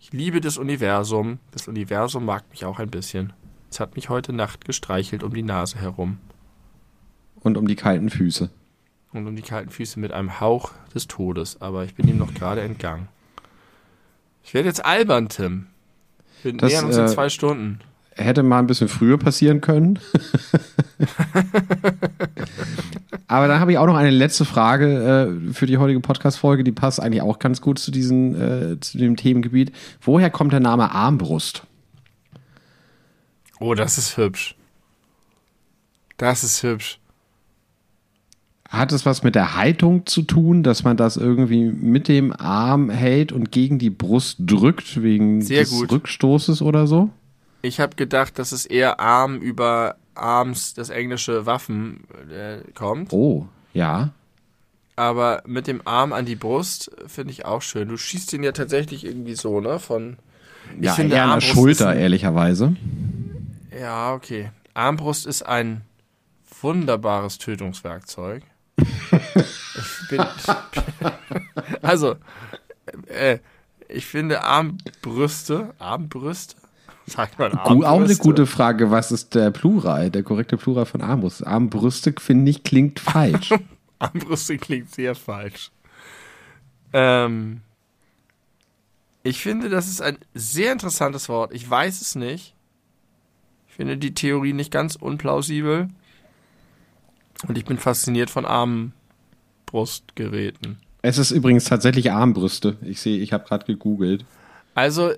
Ich 0.00 0.12
liebe 0.12 0.40
das 0.40 0.58
Universum. 0.58 1.38
Das 1.50 1.68
Universum 1.68 2.24
mag 2.24 2.44
mich 2.50 2.64
auch 2.64 2.78
ein 2.78 2.90
bisschen. 2.90 3.32
Es 3.70 3.80
hat 3.80 3.96
mich 3.96 4.08
heute 4.08 4.32
Nacht 4.32 4.64
gestreichelt 4.64 5.22
um 5.22 5.34
die 5.34 5.42
Nase 5.42 5.78
herum. 5.78 6.18
Und 7.40 7.56
um 7.56 7.66
die 7.66 7.76
kalten 7.76 8.10
Füße. 8.10 8.50
Und 9.16 9.26
um 9.26 9.34
die 9.36 9.42
kalten 9.42 9.70
Füße 9.70 9.98
mit 9.98 10.12
einem 10.12 10.40
Hauch 10.40 10.72
des 10.94 11.06
Todes, 11.08 11.60
aber 11.60 11.84
ich 11.84 11.94
bin 11.94 12.06
ihm 12.08 12.18
noch 12.18 12.34
gerade 12.34 12.60
entgangen. 12.60 13.08
Ich 14.44 14.54
werde 14.54 14.68
jetzt 14.68 14.84
albern, 14.84 15.28
Tim. 15.28 15.66
Wir 16.42 16.52
Das, 16.52 16.70
nähern 16.70 16.84
uns 16.86 16.96
in 16.96 17.04
äh, 17.04 17.08
zwei 17.08 17.28
Stunden. 17.28 17.80
Hätte 18.12 18.42
mal 18.42 18.60
ein 18.60 18.66
bisschen 18.66 18.88
früher 18.88 19.18
passieren 19.18 19.60
können. 19.60 19.98
Aber 23.28 23.48
dann 23.48 23.60
habe 23.60 23.72
ich 23.72 23.78
auch 23.78 23.86
noch 23.86 23.96
eine 23.96 24.10
letzte 24.10 24.44
Frage 24.44 25.40
äh, 25.48 25.52
für 25.52 25.66
die 25.66 25.78
heutige 25.78 26.00
Podcast-Folge. 26.00 26.62
Die 26.64 26.72
passt 26.72 27.00
eigentlich 27.00 27.22
auch 27.22 27.38
ganz 27.38 27.60
gut 27.60 27.78
zu, 27.78 27.90
diesen, 27.90 28.40
äh, 28.40 28.80
zu 28.80 28.98
dem 28.98 29.16
Themengebiet. 29.16 29.72
Woher 30.00 30.30
kommt 30.30 30.52
der 30.52 30.60
Name 30.60 30.92
Armbrust? 30.92 31.66
Oh, 33.58 33.74
das 33.74 33.98
ist 33.98 34.16
hübsch. 34.16 34.54
Das 36.16 36.44
ist 36.44 36.62
hübsch. 36.62 37.00
Hat 38.68 38.90
es 38.92 39.06
was 39.06 39.22
mit 39.22 39.34
der 39.36 39.56
Haltung 39.56 40.06
zu 40.06 40.22
tun, 40.22 40.62
dass 40.62 40.82
man 40.82 40.96
das 40.96 41.16
irgendwie 41.16 41.64
mit 41.66 42.08
dem 42.08 42.32
Arm 42.32 42.90
hält 42.90 43.30
und 43.32 43.52
gegen 43.52 43.78
die 43.78 43.90
Brust 43.90 44.38
drückt, 44.40 45.02
wegen 45.02 45.40
Sehr 45.40 45.60
des 45.60 45.70
gut. 45.70 45.92
Rückstoßes 45.92 46.62
oder 46.62 46.86
so? 46.86 47.10
Ich 47.62 47.78
habe 47.80 47.94
gedacht, 47.96 48.38
dass 48.38 48.52
es 48.52 48.66
eher 48.66 48.98
Arm 49.00 49.38
über 49.38 49.96
Arms, 50.14 50.74
das 50.74 50.90
englische 50.90 51.46
Waffen, 51.46 52.04
äh, 52.30 52.58
kommt. 52.74 53.12
Oh, 53.12 53.46
ja. 53.72 54.10
Aber 54.96 55.42
mit 55.46 55.66
dem 55.66 55.82
Arm 55.84 56.12
an 56.12 56.24
die 56.24 56.36
Brust 56.36 56.90
finde 57.06 57.32
ich 57.32 57.44
auch 57.44 57.62
schön. 57.62 57.88
Du 57.88 57.96
schießt 57.96 58.32
ihn 58.32 58.42
ja 58.42 58.52
tatsächlich 58.52 59.04
irgendwie 59.04 59.34
so, 59.34 59.60
ne? 59.60 59.78
Von. 59.78 60.16
Ja, 60.80 60.94
finde, 60.94 61.16
eher 61.16 61.24
an 61.26 61.40
der 61.40 61.46
Schulter, 61.46 61.90
ein- 61.90 61.98
ehrlicherweise. 61.98 62.74
Ja, 63.78 64.14
okay. 64.14 64.50
Armbrust 64.74 65.26
ist 65.26 65.42
ein 65.46 65.82
wunderbares 66.62 67.38
Tötungswerkzeug. 67.38 68.42
Ich 69.36 70.08
bin, 70.08 70.24
also, 71.82 72.16
äh, 73.08 73.38
ich 73.88 74.06
finde 74.06 74.42
Armbrüste, 74.42 75.74
Armbrüste? 75.78 76.56
Sagt 77.06 77.38
man 77.38 77.52
Gu- 77.52 77.58
Auch 77.58 77.70
eine 77.70 77.86
Armbrüste? 77.86 78.22
gute 78.22 78.46
Frage, 78.46 78.90
was 78.90 79.12
ist 79.12 79.34
der 79.36 79.50
Plural, 79.52 80.10
der 80.10 80.22
korrekte 80.24 80.56
Plural 80.56 80.86
von 80.86 81.00
Armbrust? 81.02 81.46
Armbrüste, 81.46 82.12
finde 82.18 82.50
ich, 82.50 82.64
klingt 82.64 82.98
falsch. 82.98 83.50
Armbrüste 84.00 84.58
klingt 84.58 84.92
sehr 84.92 85.14
falsch. 85.14 85.70
Ähm, 86.92 87.60
ich 89.22 89.40
finde, 89.40 89.68
das 89.68 89.86
ist 89.88 90.00
ein 90.02 90.18
sehr 90.34 90.72
interessantes 90.72 91.28
Wort. 91.28 91.52
Ich 91.54 91.68
weiß 91.68 92.00
es 92.00 92.14
nicht. 92.16 92.54
Ich 93.68 93.74
finde 93.74 93.96
die 93.98 94.14
Theorie 94.14 94.52
nicht 94.52 94.70
ganz 94.72 94.96
unplausibel. 94.96 95.88
Und 97.46 97.58
ich 97.58 97.64
bin 97.64 97.78
fasziniert 97.78 98.30
von 98.30 98.46
Armbrustgeräten. 99.76 100.78
es 101.02 101.18
ist 101.18 101.30
übrigens 101.30 101.64
tatsächlich 101.64 102.10
Armbrüste. 102.10 102.76
Ich 102.82 103.00
sehe, 103.00 103.18
ich 103.18 103.32
habe 103.32 103.44
gerade 103.46 103.66
gegoogelt. 103.66 104.24
Also, 104.74 105.12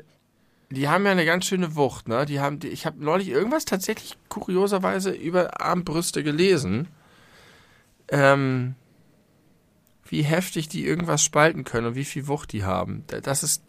die 0.71 0.89
haben 0.89 1.05
ja 1.07 1.13
eine 1.13 1.25
ganz 1.25 1.47
schöne 1.47 1.77
Wucht, 1.77 2.09
ne? 2.09 2.27
Die 2.27 2.41
haben, 2.41 2.59
die, 2.59 2.69
ich 2.69 2.85
habe 2.87 3.03
neulich 3.03 3.29
irgendwas 3.29 3.65
tatsächlich 3.65 4.17
kurioserweise 4.29 5.11
über 5.11 5.61
Armbrüste 5.63 6.23
gelesen. 6.23 6.89
Ähm, 8.11 8.75
wie 10.09 10.23
heftig 10.23 10.69
die 10.69 10.85
irgendwas 10.87 11.23
spalten 11.23 11.65
können 11.65 11.89
und 11.89 11.95
wie 11.95 12.05
viel 12.05 12.27
Wucht 12.29 12.53
die 12.53 12.65
haben. 12.65 13.05
Da- 13.09 13.21
Das 13.21 13.43
ist 13.43 13.63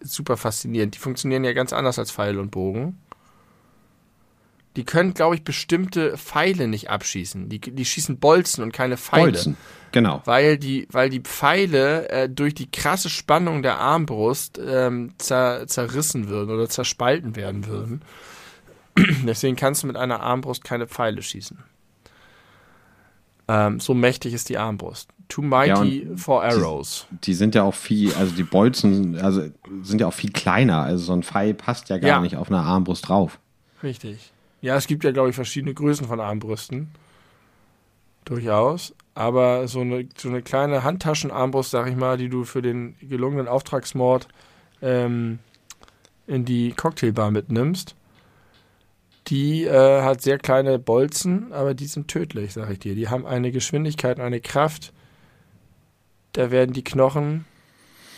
super 0.00 0.36
faszinierend. 0.36 0.94
Die 0.94 0.98
funktionieren 0.98 1.44
ja 1.44 1.52
ganz 1.52 1.72
anders 1.72 1.98
als 1.98 2.10
Pfeil 2.12 2.38
und 2.38 2.50
Bogen. 2.50 2.98
Die 4.78 4.84
können, 4.84 5.12
glaube 5.12 5.34
ich, 5.34 5.42
bestimmte 5.42 6.16
Pfeile 6.16 6.68
nicht 6.68 6.88
abschießen. 6.88 7.48
Die, 7.48 7.58
die 7.58 7.84
schießen 7.84 8.18
Bolzen 8.20 8.62
und 8.62 8.70
keine 8.70 8.96
Pfeile 8.96 9.32
Bolzen. 9.32 9.56
Genau. 9.90 10.22
weil 10.24 10.56
die, 10.56 10.86
weil 10.92 11.10
die 11.10 11.18
Pfeile 11.18 12.08
äh, 12.10 12.28
durch 12.28 12.54
die 12.54 12.70
krasse 12.70 13.10
Spannung 13.10 13.62
der 13.62 13.78
Armbrust 13.80 14.60
ähm, 14.64 15.14
zer, 15.18 15.66
zerrissen 15.66 16.28
würden 16.28 16.54
oder 16.54 16.68
zerspalten 16.68 17.34
werden 17.34 17.66
würden. 17.66 18.02
Deswegen 19.26 19.56
kannst 19.56 19.82
du 19.82 19.88
mit 19.88 19.96
einer 19.96 20.20
Armbrust 20.20 20.62
keine 20.62 20.86
Pfeile 20.86 21.22
schießen. 21.22 21.58
Ähm, 23.48 23.80
so 23.80 23.94
mächtig 23.94 24.34
ist 24.34 24.48
die 24.48 24.58
Armbrust. 24.58 25.08
Too 25.28 25.42
mighty 25.42 26.06
for 26.14 26.44
arrows. 26.44 27.08
Die 27.24 27.34
sind 27.34 27.56
ja 27.56 27.64
auch 27.64 27.74
viel, 27.74 28.14
also 28.14 28.32
die 28.32 28.44
Bolzen, 28.44 29.18
also 29.18 29.42
sind 29.82 30.00
ja 30.00 30.06
auch 30.06 30.14
viel 30.14 30.30
kleiner. 30.30 30.82
Also 30.84 31.02
so 31.06 31.12
ein 31.14 31.24
Pfeil 31.24 31.52
passt 31.54 31.88
ja 31.88 31.98
gar 31.98 32.08
Ja. 32.08 32.20
nicht 32.20 32.36
auf 32.36 32.48
einer 32.48 32.62
Armbrust 32.62 33.08
drauf. 33.08 33.40
Richtig. 33.82 34.32
Ja, 34.60 34.76
es 34.76 34.86
gibt 34.86 35.04
ja, 35.04 35.12
glaube 35.12 35.30
ich, 35.30 35.34
verschiedene 35.34 35.74
Größen 35.74 36.06
von 36.06 36.20
Armbrüsten. 36.20 36.90
Durchaus. 38.24 38.94
Aber 39.14 39.68
so 39.68 39.80
eine, 39.80 40.08
so 40.16 40.28
eine 40.28 40.42
kleine 40.42 40.84
Handtaschenarmbrust, 40.84 41.70
sag 41.70 41.88
ich 41.88 41.96
mal, 41.96 42.16
die 42.16 42.28
du 42.28 42.44
für 42.44 42.62
den 42.62 42.96
gelungenen 43.00 43.48
Auftragsmord 43.48 44.28
ähm, 44.82 45.38
in 46.26 46.44
die 46.44 46.72
Cocktailbar 46.72 47.30
mitnimmst. 47.30 47.96
Die 49.28 49.64
äh, 49.64 50.02
hat 50.02 50.22
sehr 50.22 50.38
kleine 50.38 50.78
Bolzen, 50.78 51.52
aber 51.52 51.74
die 51.74 51.86
sind 51.86 52.08
tödlich, 52.08 52.54
sag 52.54 52.70
ich 52.70 52.78
dir. 52.78 52.94
Die 52.94 53.08
haben 53.08 53.26
eine 53.26 53.50
Geschwindigkeit 53.50 54.18
und 54.18 54.24
eine 54.24 54.40
Kraft. 54.40 54.92
Da 56.32 56.50
werden 56.50 56.72
die 56.72 56.84
Knochen, 56.84 57.44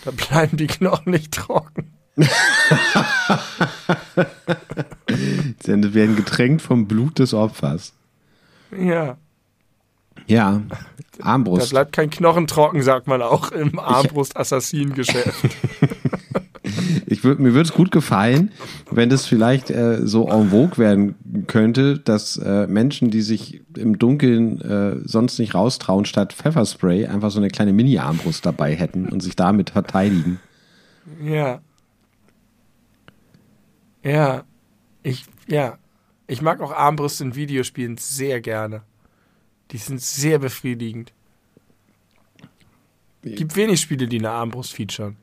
da 0.05 0.11
bleiben 0.29 0.57
die 0.57 0.67
Knochen 0.67 1.13
nicht 1.13 1.33
trocken. 1.33 1.93
Sie 5.63 5.95
werden 5.95 6.17
getränkt 6.17 6.63
vom 6.63 6.87
Blut 6.87 7.19
des 7.19 7.35
Opfers. 7.35 7.93
Ja. 8.77 9.17
Ja, 10.27 10.63
Da 11.19 11.25
Armbrust. 11.25 11.71
bleibt 11.71 11.93
kein 11.93 12.11
Knochen 12.11 12.47
trocken, 12.47 12.83
sagt 12.83 13.07
man 13.07 13.23
auch 13.23 13.51
im 13.53 13.79
Armbrust-Assassin-Geschäft. 13.79 15.35
Ich 17.07 17.25
würd, 17.25 17.41
mir 17.41 17.53
würde 17.55 17.69
es 17.69 17.73
gut 17.73 17.91
gefallen, 17.91 18.53
wenn 18.91 19.11
das 19.11 19.27
vielleicht 19.27 19.71
äh, 19.71 20.07
so 20.07 20.29
en 20.29 20.51
vogue 20.51 20.79
werden 20.79 21.45
könnte, 21.49 21.99
dass 21.99 22.37
äh, 22.37 22.69
Menschen, 22.69 23.11
die 23.11 23.23
sich 23.23 23.63
im 23.77 23.99
Dunkeln 23.99 24.61
äh, 24.61 24.97
sonst 25.05 25.41
nicht 25.41 25.55
raustrauen, 25.55 26.05
statt 26.05 26.33
Pfefferspray 26.33 27.07
einfach 27.07 27.33
so 27.33 27.41
eine 27.41 27.49
kleine 27.49 27.73
Mini-Armbrust 27.73 28.47
dabei 28.47 28.77
hätten 28.77 29.09
und 29.09 29.23
sich 29.25 29.35
damit 29.35 29.71
verteidigen. 29.71 30.39
Ja. 31.21 31.61
Ja. 34.03 34.45
Ich, 35.03 35.25
ja. 35.47 35.79
Ich 36.27 36.43
mag 36.43 36.61
auch 36.61 36.73
Armbrüste 36.73 37.25
in 37.25 37.35
Videospielen 37.35 37.97
sehr 37.97 38.41
gerne. 38.41 38.83
Die 39.71 39.79
sind 39.79 40.01
sehr 40.01 40.39
befriedigend. 40.39 41.13
Gibt 43.23 43.57
wenig 43.57 43.81
Spiele, 43.81 44.09
die 44.09 44.19
eine 44.19 44.31
Armbrust 44.31 44.73
featuren. 44.73 45.17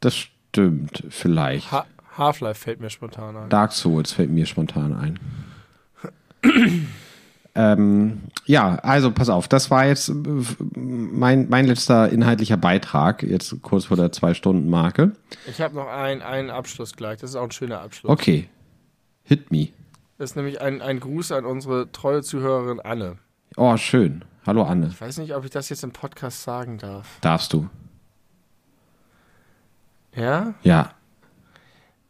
Das 0.00 0.14
stimmt, 0.16 1.04
vielleicht. 1.08 1.70
Ha 1.72 1.86
Half-Life 2.16 2.60
fällt 2.60 2.80
mir 2.80 2.90
spontan 2.90 3.36
ein. 3.36 3.48
Dark 3.48 3.72
Souls 3.72 4.12
fällt 4.12 4.30
mir 4.30 4.44
spontan 4.44 4.92
ein. 4.92 5.18
ähm, 7.60 8.20
ja, 8.46 8.76
also 8.76 9.10
pass 9.10 9.28
auf, 9.28 9.46
das 9.48 9.70
war 9.70 9.86
jetzt 9.86 10.08
äh, 10.08 10.14
mein, 10.74 11.48
mein 11.48 11.66
letzter 11.66 12.08
inhaltlicher 12.10 12.56
Beitrag, 12.56 13.22
jetzt 13.22 13.60
kurz 13.62 13.86
vor 13.86 13.96
der 13.96 14.12
Zwei-Stunden-Marke. 14.12 15.12
Ich 15.46 15.60
habe 15.60 15.74
noch 15.74 15.88
ein, 15.88 16.22
einen 16.22 16.50
Abschluss 16.50 16.96
gleich. 16.96 17.18
Das 17.20 17.30
ist 17.30 17.36
auch 17.36 17.44
ein 17.44 17.50
schöner 17.50 17.80
Abschluss. 17.80 18.10
Okay, 18.10 18.48
hit 19.24 19.50
me. 19.50 19.68
Das 20.18 20.30
ist 20.30 20.36
nämlich 20.36 20.60
ein, 20.60 20.82
ein 20.82 21.00
Gruß 21.00 21.32
an 21.32 21.44
unsere 21.44 21.90
treue 21.92 22.22
Zuhörerin 22.22 22.80
Anne. 22.80 23.18
Oh, 23.56 23.76
schön. 23.76 24.24
Hallo 24.46 24.62
Anne, 24.62 24.88
Ich 24.90 25.00
weiß 25.00 25.18
nicht, 25.18 25.34
ob 25.34 25.44
ich 25.44 25.50
das 25.50 25.68
jetzt 25.68 25.84
im 25.84 25.92
Podcast 25.92 26.42
sagen 26.42 26.78
darf. 26.78 27.18
darfst 27.20 27.52
du? 27.52 27.68
Ja? 30.14 30.54
Ja. 30.62 30.92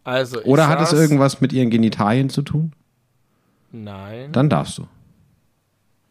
Also, 0.04 0.40
Oder 0.42 0.68
hat 0.68 0.80
es 0.80 0.92
irgendwas 0.92 1.40
mit 1.40 1.52
ihren 1.52 1.70
Genitalien 1.70 2.30
zu 2.30 2.42
tun? 2.42 2.72
Nein. 3.72 4.32
Dann 4.32 4.48
darfst 4.48 4.78
du. 4.78 4.86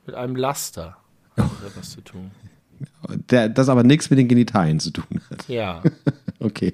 Mit 0.09 0.17
einem 0.17 0.35
Laster 0.35 0.97
hat 1.37 1.51
das 1.63 1.77
was 1.77 1.89
zu 1.91 2.01
tun. 2.01 2.31
Der, 3.29 3.47
das 3.47 3.69
aber 3.69 3.83
nichts 3.83 4.09
mit 4.09 4.17
den 4.17 4.27
Genitalien 4.27 4.79
zu 4.79 4.89
tun 4.89 5.21
hat. 5.29 5.47
Ja. 5.47 5.83
Okay. 6.41 6.73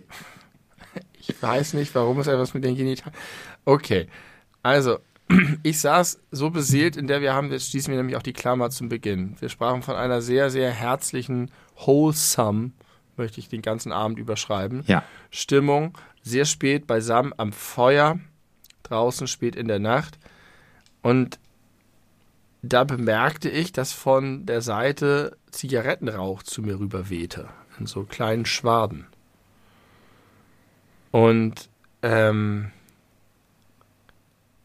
Ich 1.18 1.42
weiß 1.42 1.74
nicht, 1.74 1.96
warum 1.96 2.20
es 2.20 2.28
etwas 2.28 2.54
mit 2.54 2.64
den 2.64 2.76
Genitalien. 2.76 3.18
Okay. 3.66 4.08
Also, 4.62 5.00
ich 5.64 5.80
saß 5.80 6.20
so 6.30 6.52
beseelt, 6.52 6.96
in 6.96 7.08
der 7.08 7.22
wir 7.22 7.34
haben, 7.34 7.52
jetzt 7.52 7.72
schließen 7.72 7.92
wir 7.92 7.98
nämlich 7.98 8.16
auch 8.16 8.22
die 8.22 8.32
Klammer 8.32 8.70
zum 8.70 8.90
Beginn. 8.90 9.36
Wir 9.40 9.50
sprachen 9.50 9.82
von 9.82 9.96
einer 9.96 10.22
sehr, 10.22 10.52
sehr 10.52 10.70
herzlichen, 10.70 11.50
wholesome, 11.76 12.74
möchte 13.18 13.40
ich 13.40 13.50
den 13.50 13.64
ganzen 13.64 13.92
Abend 13.92 14.20
überschreiben. 14.20 14.84
Ja. 14.86 15.04
Stimmung, 15.32 15.98
sehr 16.22 16.46
spät 16.46 16.86
beisammen 16.86 17.34
am 17.38 17.54
Feuer, 17.54 18.20
draußen 18.84 19.26
spät 19.26 19.56
in 19.56 19.68
der 19.68 19.80
Nacht. 19.80 20.20
Und 21.02 21.40
da 22.66 22.84
bemerkte 22.84 23.50
ich, 23.50 23.72
dass 23.72 23.94
von 23.94 24.46
der 24.46 24.62
Seite 24.62 25.38
Zigarettenrauch 25.52 26.44
zu 26.44 26.62
mir 26.62 26.80
rüber 26.80 27.10
wehte, 27.10 27.50
in 27.80 27.86
so 27.86 28.04
kleinen 28.04 28.46
Schwaden. 28.46 29.08
Und 31.12 31.70
ähm, 32.02 32.72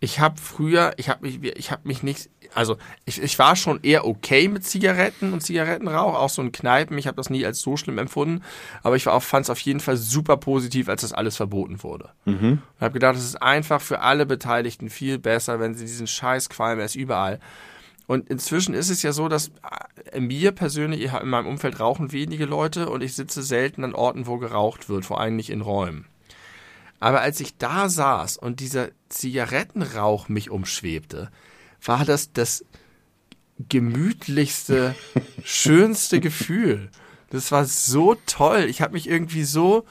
ich 0.00 0.18
habe 0.18 0.40
früher, 0.40 0.94
ich 0.96 1.10
habe 1.10 1.26
mich, 1.26 1.42
ich 1.44 1.70
habe 1.70 1.86
mich 1.86 2.02
nicht, 2.02 2.30
also 2.54 2.78
ich, 3.04 3.22
ich 3.22 3.38
war 3.38 3.54
schon 3.54 3.80
eher 3.82 4.06
okay 4.06 4.48
mit 4.48 4.64
Zigaretten 4.64 5.32
und 5.34 5.42
Zigarettenrauch, 5.42 6.14
auch 6.14 6.30
so 6.30 6.40
in 6.40 6.52
Kneipen. 6.52 6.96
Ich 6.96 7.06
habe 7.06 7.16
das 7.16 7.28
nie 7.28 7.44
als 7.44 7.60
so 7.60 7.76
schlimm 7.76 7.98
empfunden, 7.98 8.42
aber 8.82 8.96
ich 8.96 9.04
fand 9.04 9.44
es 9.44 9.50
auf 9.50 9.60
jeden 9.60 9.80
Fall 9.80 9.98
super 9.98 10.38
positiv, 10.38 10.88
als 10.88 11.02
das 11.02 11.12
alles 11.12 11.36
verboten 11.36 11.82
wurde. 11.82 12.08
Und 12.78 12.80
habe 12.80 12.94
gedacht, 12.94 13.16
es 13.16 13.24
ist 13.24 13.42
einfach 13.42 13.80
für 13.82 14.00
alle 14.00 14.24
Beteiligten 14.24 14.88
viel 14.88 15.18
besser, 15.18 15.60
wenn 15.60 15.74
sie 15.74 15.84
diesen 15.84 16.06
Scheiß 16.06 16.48
Qualm 16.48 16.80
ist 16.80 16.96
überall. 16.96 17.38
Und 18.10 18.28
inzwischen 18.28 18.74
ist 18.74 18.90
es 18.90 19.04
ja 19.04 19.12
so, 19.12 19.28
dass 19.28 19.52
äh, 20.10 20.18
mir 20.18 20.50
persönlich, 20.50 21.00
in 21.00 21.28
meinem 21.28 21.46
Umfeld 21.46 21.78
rauchen 21.78 22.10
wenige 22.10 22.44
Leute 22.44 22.90
und 22.90 23.04
ich 23.04 23.14
sitze 23.14 23.40
selten 23.40 23.84
an 23.84 23.94
Orten, 23.94 24.26
wo 24.26 24.38
geraucht 24.38 24.88
wird, 24.88 25.04
vor 25.04 25.20
allem 25.20 25.36
nicht 25.36 25.48
in 25.48 25.60
Räumen. 25.60 26.06
Aber 26.98 27.20
als 27.20 27.38
ich 27.38 27.56
da 27.56 27.88
saß 27.88 28.36
und 28.36 28.58
dieser 28.58 28.88
Zigarettenrauch 29.10 30.28
mich 30.28 30.50
umschwebte, 30.50 31.30
war 31.84 32.04
das 32.04 32.32
das 32.32 32.64
gemütlichste, 33.68 34.96
schönste 35.44 36.18
Gefühl. 36.18 36.90
Das 37.28 37.52
war 37.52 37.64
so 37.64 38.16
toll. 38.26 38.66
Ich 38.68 38.82
habe 38.82 38.94
mich 38.94 39.08
irgendwie 39.08 39.44
so 39.44 39.84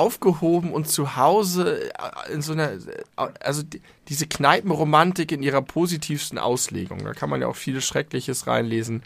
aufgehoben 0.00 0.72
und 0.72 0.88
zu 0.88 1.16
Hause 1.16 1.90
äh, 1.92 2.32
in 2.32 2.40
so 2.40 2.52
einer, 2.52 2.72
also 3.16 3.62
die, 3.62 3.82
diese 4.08 4.26
Kneipenromantik 4.26 5.30
in 5.30 5.42
ihrer 5.42 5.60
positivsten 5.60 6.38
Auslegung. 6.38 7.04
Da 7.04 7.12
kann 7.12 7.28
man 7.28 7.42
ja 7.42 7.46
auch 7.46 7.56
viel 7.56 7.80
Schreckliches 7.80 8.46
reinlesen. 8.46 9.02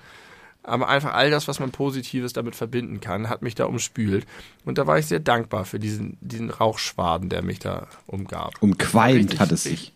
Aber 0.62 0.88
einfach 0.88 1.12
all 1.12 1.30
das, 1.30 1.48
was 1.48 1.60
man 1.60 1.72
Positives 1.72 2.32
damit 2.32 2.56
verbinden 2.56 3.00
kann, 3.00 3.28
hat 3.28 3.42
mich 3.42 3.54
da 3.54 3.66
umspült. 3.66 4.24
Und 4.64 4.78
da 4.78 4.86
war 4.86 4.98
ich 4.98 5.06
sehr 5.06 5.20
dankbar 5.20 5.64
für 5.64 5.78
diesen, 5.78 6.16
diesen 6.20 6.48
Rauchschwaden, 6.48 7.28
der 7.28 7.42
mich 7.42 7.58
da 7.58 7.88
umgab. 8.06 8.54
Umqualmt 8.60 9.18
Richtig, 9.18 9.40
hat 9.40 9.52
es 9.52 9.64
sich. 9.64 9.92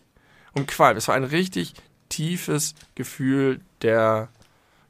Umqualmt. 0.53 0.97
Es 0.97 1.07
war 1.07 1.15
ein 1.15 1.23
richtig 1.23 1.73
tiefes 2.09 2.75
Gefühl 2.93 3.61
der 3.81 4.27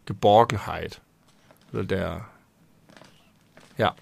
Geborgenheit. 0.06 1.00
Oder 1.72 1.86
der, 1.86 2.26
ja. 3.78 3.96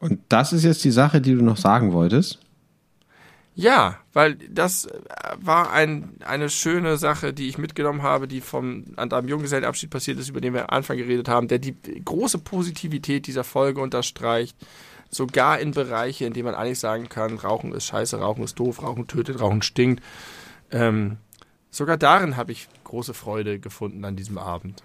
Und 0.00 0.20
das 0.28 0.52
ist 0.52 0.64
jetzt 0.64 0.84
die 0.84 0.90
Sache, 0.90 1.20
die 1.20 1.34
du 1.34 1.42
noch 1.42 1.56
sagen 1.56 1.92
wolltest. 1.92 2.40
Ja, 3.58 3.96
weil 4.12 4.34
das 4.34 4.84
äh, 4.84 5.00
war 5.40 5.72
ein, 5.72 6.18
eine 6.26 6.50
schöne 6.50 6.98
Sache, 6.98 7.32
die 7.32 7.48
ich 7.48 7.56
mitgenommen 7.56 8.02
habe, 8.02 8.28
die 8.28 8.42
vom, 8.42 8.84
an 8.96 9.10
einem 9.10 9.28
Junggesellenabschied 9.28 9.88
passiert 9.88 10.18
ist, 10.18 10.28
über 10.28 10.42
den 10.42 10.52
wir 10.52 10.64
am 10.64 10.76
Anfang 10.76 10.98
geredet 10.98 11.30
haben, 11.30 11.48
der 11.48 11.58
die 11.58 11.74
große 12.04 12.38
Positivität 12.38 13.26
dieser 13.26 13.44
Folge 13.44 13.80
unterstreicht. 13.80 14.56
Sogar 15.08 15.58
in 15.58 15.70
Bereiche, 15.70 16.26
in 16.26 16.34
denen 16.34 16.44
man 16.44 16.54
eigentlich 16.54 16.80
sagen 16.80 17.08
kann, 17.08 17.38
Rauchen 17.38 17.72
ist 17.72 17.86
scheiße, 17.86 18.18
Rauchen 18.18 18.44
ist 18.44 18.58
doof, 18.58 18.82
Rauchen 18.82 19.06
tötet, 19.06 19.40
Rauchen 19.40 19.62
stinkt. 19.62 20.02
Ähm, 20.70 21.16
sogar 21.70 21.96
darin 21.96 22.36
habe 22.36 22.52
ich 22.52 22.68
große 22.84 23.14
Freude 23.14 23.58
gefunden 23.58 24.04
an 24.04 24.16
diesem 24.16 24.36
Abend. 24.36 24.82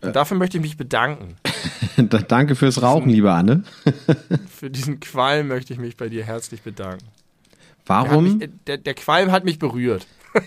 Und 0.00 0.14
dafür 0.14 0.36
möchte 0.36 0.58
ich 0.58 0.62
mich 0.62 0.76
bedanken. 0.76 1.36
Da- 1.96 2.18
Danke 2.18 2.54
fürs 2.54 2.80
Rauchen, 2.80 3.10
liebe 3.10 3.32
Anne. 3.32 3.64
Für 4.48 4.70
diesen 4.70 5.00
Qualm 5.00 5.48
möchte 5.48 5.72
ich 5.72 5.80
mich 5.80 5.96
bei 5.96 6.08
dir 6.08 6.22
herzlich 6.24 6.62
bedanken. 6.62 7.04
Der, 7.04 7.86
Warum, 7.86 8.38
mich, 8.38 8.42
äh, 8.42 8.48
der, 8.68 8.78
der 8.78 8.94
Qualm 8.94 9.32
hat 9.32 9.44
mich 9.44 9.58
berührt. 9.58 10.06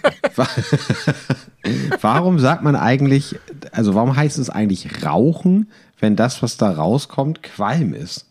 warum 2.02 2.40
sagt 2.40 2.64
man 2.64 2.76
eigentlich, 2.78 3.38
also 3.72 3.96
warum 3.96 4.16
heißt 4.16 4.38
es 4.38 4.50
eigentlich 4.50 5.04
Rauchen, 5.04 5.70
wenn 6.00 6.16
das, 6.16 6.42
was 6.42 6.56
da 6.58 6.72
rauskommt, 6.72 7.44
Qualm 7.44 7.94
ist? 7.94 8.28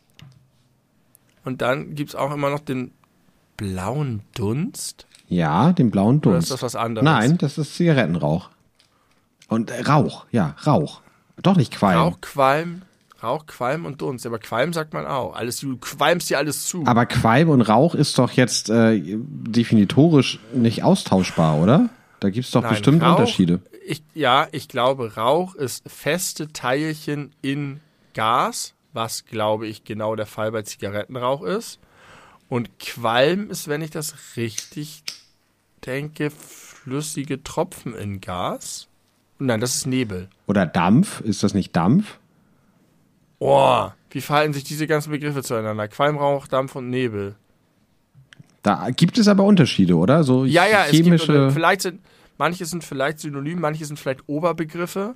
Und 1.44 1.60
dann 1.62 1.94
gibt 1.94 2.10
es 2.10 2.16
auch 2.16 2.32
immer 2.32 2.50
noch 2.50 2.60
den 2.60 2.92
blauen 3.56 4.22
Dunst. 4.34 5.06
Ja, 5.28 5.72
den 5.72 5.90
blauen 5.90 6.18
Oder 6.18 6.32
Dunst. 6.32 6.44
ist 6.46 6.52
das 6.54 6.62
was 6.62 6.76
anderes? 6.76 7.04
Nein, 7.04 7.38
das 7.38 7.58
ist 7.58 7.74
Zigarettenrauch. 7.76 8.48
Und 9.48 9.70
äh, 9.70 9.80
Rauch, 9.82 10.26
ja, 10.30 10.56
Rauch. 10.66 11.02
Doch 11.42 11.56
nicht 11.56 11.72
Qualm. 11.72 11.98
Rauch, 11.98 12.20
Qualm, 12.20 12.82
Rauch, 13.22 13.46
Qualm 13.46 13.84
und 13.86 14.00
Dunst. 14.02 14.26
Aber 14.26 14.38
Qualm 14.38 14.72
sagt 14.72 14.92
man 14.92 15.06
auch. 15.06 15.34
Alles, 15.34 15.60
du 15.60 15.76
qualmst 15.76 16.30
dir 16.30 16.38
alles 16.38 16.66
zu. 16.66 16.84
Aber 16.86 17.06
Qualm 17.06 17.48
und 17.50 17.62
Rauch 17.62 17.94
ist 17.94 18.18
doch 18.18 18.32
jetzt 18.32 18.70
äh, 18.70 19.00
definitorisch 19.04 20.38
nicht 20.54 20.82
austauschbar, 20.82 21.58
oder? 21.58 21.90
Da 22.20 22.30
gibt's 22.30 22.50
doch 22.50 22.62
Nein, 22.62 22.70
bestimmt 22.70 23.02
Rauch- 23.02 23.18
Unterschiede. 23.18 23.60
Ich, 23.86 24.02
ja, 24.14 24.46
ich 24.52 24.68
glaube, 24.68 25.16
Rauch 25.16 25.54
ist 25.54 25.82
feste 25.90 26.52
Teilchen 26.52 27.32
in 27.42 27.80
Gas, 28.14 28.74
was, 28.92 29.24
glaube 29.24 29.66
ich, 29.66 29.84
genau 29.84 30.14
der 30.16 30.26
Fall 30.26 30.52
bei 30.52 30.62
Zigarettenrauch 30.62 31.42
ist. 31.42 31.78
Und 32.48 32.78
Qualm 32.78 33.50
ist, 33.50 33.68
wenn 33.68 33.80
ich 33.82 33.90
das 33.90 34.14
richtig 34.36 35.02
denke, 35.86 36.30
flüssige 36.30 37.42
Tropfen 37.42 37.94
in 37.94 38.20
Gas. 38.20 38.86
Nein, 39.40 39.60
das 39.60 39.74
ist 39.74 39.86
Nebel. 39.86 40.28
Oder 40.46 40.66
Dampf, 40.66 41.20
ist 41.22 41.42
das 41.42 41.54
nicht 41.54 41.74
Dampf? 41.74 42.18
Oh, 43.38 43.88
Wie 44.10 44.20
verhalten 44.20 44.52
sich 44.52 44.64
diese 44.64 44.86
ganzen 44.86 45.10
Begriffe 45.10 45.42
zueinander? 45.42 45.88
Qualm, 45.88 46.18
Rauch, 46.18 46.46
Dampf 46.46 46.76
und 46.76 46.90
Nebel. 46.90 47.36
Da 48.62 48.90
gibt 48.90 49.16
es 49.16 49.28
aber 49.28 49.44
Unterschiede, 49.44 49.96
oder? 49.96 50.24
So 50.24 50.44
Ja, 50.44 50.66
ja, 50.66 50.84
es 50.84 50.90
gibt, 50.90 51.04
chemische. 51.04 51.50
Vielleicht 51.50 51.80
sind, 51.80 52.00
manche 52.36 52.66
sind 52.66 52.84
vielleicht 52.84 53.18
synonym, 53.20 53.60
manche 53.60 53.86
sind 53.86 53.98
vielleicht 53.98 54.28
Oberbegriffe. 54.28 55.14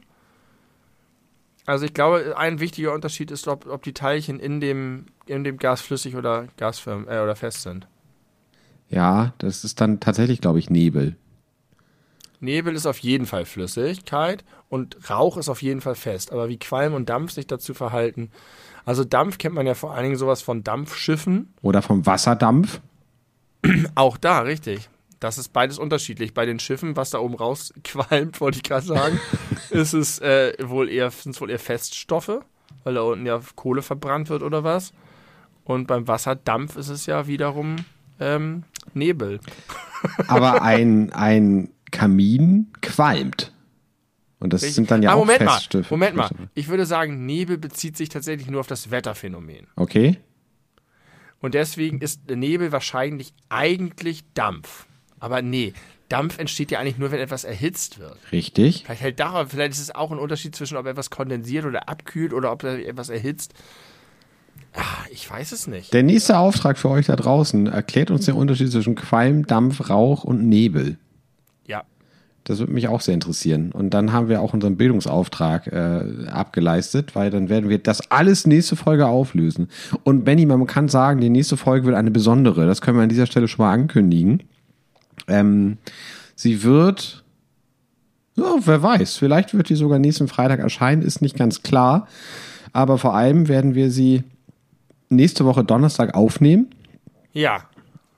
Also 1.66 1.84
ich 1.84 1.92
glaube, 1.92 2.34
ein 2.38 2.60
wichtiger 2.60 2.94
Unterschied 2.94 3.30
ist, 3.30 3.46
ob, 3.46 3.66
ob 3.66 3.82
die 3.82 3.92
Teilchen 3.92 4.40
in 4.40 4.60
dem, 4.60 5.06
in 5.26 5.44
dem 5.44 5.58
Gas 5.58 5.82
flüssig 5.82 6.16
oder 6.16 6.46
gasförm 6.56 7.06
äh, 7.08 7.20
oder 7.20 7.36
fest 7.36 7.62
sind. 7.62 7.86
ja, 8.88 9.34
das 9.38 9.64
ist 9.64 9.80
dann 9.82 10.00
tatsächlich, 10.00 10.40
glaube 10.40 10.58
ich, 10.58 10.70
Nebel. 10.70 11.16
Nebel 12.44 12.74
ist 12.74 12.86
auf 12.86 12.98
jeden 12.98 13.26
Fall 13.26 13.44
Flüssigkeit 13.44 14.44
und 14.68 15.10
Rauch 15.10 15.36
ist 15.36 15.48
auf 15.48 15.62
jeden 15.62 15.80
Fall 15.80 15.94
fest. 15.94 16.32
Aber 16.32 16.48
wie 16.48 16.58
Qualm 16.58 16.94
und 16.94 17.08
Dampf 17.08 17.32
sich 17.32 17.46
dazu 17.46 17.74
verhalten. 17.74 18.30
Also 18.84 19.04
Dampf 19.04 19.38
kennt 19.38 19.54
man 19.54 19.66
ja 19.66 19.74
vor 19.74 19.94
allen 19.94 20.04
Dingen 20.04 20.16
sowas 20.16 20.42
von 20.42 20.62
Dampfschiffen. 20.62 21.54
Oder 21.62 21.82
vom 21.82 22.04
Wasserdampf. 22.06 22.80
Auch 23.94 24.16
da, 24.16 24.40
richtig. 24.40 24.88
Das 25.20 25.38
ist 25.38 25.52
beides 25.54 25.78
unterschiedlich. 25.78 26.34
Bei 26.34 26.44
den 26.44 26.58
Schiffen, 26.58 26.96
was 26.96 27.10
da 27.10 27.18
oben 27.18 27.34
rausqualmt, 27.34 28.40
wollte 28.40 28.58
ich 28.58 28.62
gerade 28.62 28.84
sagen, 28.84 29.18
ist 29.70 29.94
es 29.94 30.18
äh, 30.18 30.52
wohl 30.62 30.90
eher, 30.90 31.10
sind 31.10 31.34
es 31.34 31.40
wohl 31.40 31.50
eher 31.50 31.58
Feststoffe, 31.58 32.40
weil 32.84 32.94
da 32.94 33.00
unten 33.00 33.24
ja 33.24 33.40
Kohle 33.54 33.82
verbrannt 33.82 34.28
wird 34.28 34.42
oder 34.42 34.64
was. 34.64 34.92
Und 35.64 35.86
beim 35.86 36.06
Wasserdampf 36.06 36.76
ist 36.76 36.90
es 36.90 37.06
ja 37.06 37.26
wiederum 37.26 37.76
ähm, 38.20 38.64
Nebel. 38.92 39.40
Aber 40.28 40.62
ein, 40.62 41.10
ein 41.12 41.70
Kamin 41.94 42.72
qualmt. 42.82 43.52
Und 44.40 44.52
das 44.52 44.62
sind 44.62 44.90
dann 44.90 45.02
ja 45.02 45.10
ah, 45.10 45.14
auch 45.14 45.20
Moment 45.20 45.44
mal, 45.44 45.52
Feststoffe. 45.52 45.90
Moment 45.90 46.16
mal. 46.16 46.28
Ich 46.54 46.68
würde 46.68 46.84
sagen, 46.84 47.24
Nebel 47.24 47.56
bezieht 47.56 47.96
sich 47.96 48.10
tatsächlich 48.10 48.50
nur 48.50 48.60
auf 48.60 48.66
das 48.66 48.90
Wetterphänomen. 48.90 49.68
Okay. 49.76 50.18
Und 51.40 51.54
deswegen 51.54 52.00
ist 52.00 52.28
Nebel 52.28 52.72
wahrscheinlich 52.72 53.32
eigentlich 53.48 54.24
Dampf. 54.34 54.86
Aber 55.20 55.40
nee, 55.40 55.72
Dampf 56.08 56.38
entsteht 56.38 56.72
ja 56.72 56.80
eigentlich 56.80 56.98
nur, 56.98 57.12
wenn 57.12 57.20
etwas 57.20 57.44
erhitzt 57.44 57.98
wird. 58.00 58.18
Richtig. 58.32 58.82
Vielleicht 58.84 59.00
hält 59.00 59.20
da, 59.20 59.46
vielleicht 59.46 59.72
ist 59.72 59.80
es 59.80 59.94
auch 59.94 60.10
ein 60.10 60.18
Unterschied 60.18 60.54
zwischen, 60.54 60.76
ob 60.76 60.86
etwas 60.86 61.10
kondensiert 61.10 61.64
oder 61.64 61.88
abkühlt 61.88 62.32
oder 62.32 62.52
ob 62.52 62.64
etwas 62.64 63.08
erhitzt. 63.08 63.54
Ah, 64.74 65.06
ich 65.10 65.30
weiß 65.30 65.52
es 65.52 65.68
nicht. 65.68 65.92
Der 65.92 66.02
nächste 66.02 66.38
Auftrag 66.38 66.76
für 66.76 66.90
euch 66.90 67.06
da 67.06 67.16
draußen 67.16 67.68
erklärt 67.68 68.10
uns 68.10 68.26
den 68.26 68.34
Unterschied 68.34 68.70
zwischen 68.72 68.96
Qualm, 68.96 69.46
Dampf, 69.46 69.88
Rauch 69.88 70.24
und 70.24 70.48
Nebel. 70.48 70.98
Das 72.44 72.58
würde 72.58 72.72
mich 72.74 72.88
auch 72.88 73.00
sehr 73.00 73.14
interessieren. 73.14 73.72
Und 73.72 73.94
dann 73.94 74.12
haben 74.12 74.28
wir 74.28 74.42
auch 74.42 74.52
unseren 74.52 74.76
Bildungsauftrag 74.76 75.66
äh, 75.68 76.28
abgeleistet, 76.28 77.14
weil 77.14 77.30
dann 77.30 77.48
werden 77.48 77.70
wir 77.70 77.78
das 77.78 78.10
alles 78.10 78.46
nächste 78.46 78.76
Folge 78.76 79.06
auflösen. 79.06 79.68
Und 80.02 80.24
Benny, 80.24 80.44
man 80.44 80.66
kann 80.66 80.88
sagen, 80.88 81.22
die 81.22 81.30
nächste 81.30 81.56
Folge 81.56 81.86
wird 81.86 81.96
eine 81.96 82.10
besondere. 82.10 82.66
Das 82.66 82.82
können 82.82 82.98
wir 82.98 83.02
an 83.02 83.08
dieser 83.08 83.26
Stelle 83.26 83.48
schon 83.48 83.64
mal 83.64 83.72
ankündigen. 83.72 84.42
Ähm, 85.26 85.78
sie 86.36 86.62
wird, 86.62 87.24
ja, 88.36 88.54
wer 88.60 88.82
weiß, 88.82 89.16
vielleicht 89.16 89.54
wird 89.54 89.70
die 89.70 89.74
sogar 89.74 89.98
nächsten 89.98 90.28
Freitag 90.28 90.60
erscheinen, 90.60 91.00
ist 91.00 91.22
nicht 91.22 91.36
ganz 91.36 91.62
klar. 91.62 92.08
Aber 92.74 92.98
vor 92.98 93.14
allem 93.14 93.48
werden 93.48 93.74
wir 93.74 93.90
sie 93.90 94.22
nächste 95.08 95.46
Woche 95.46 95.64
Donnerstag 95.64 96.14
aufnehmen. 96.14 96.68
Ja. 97.32 97.62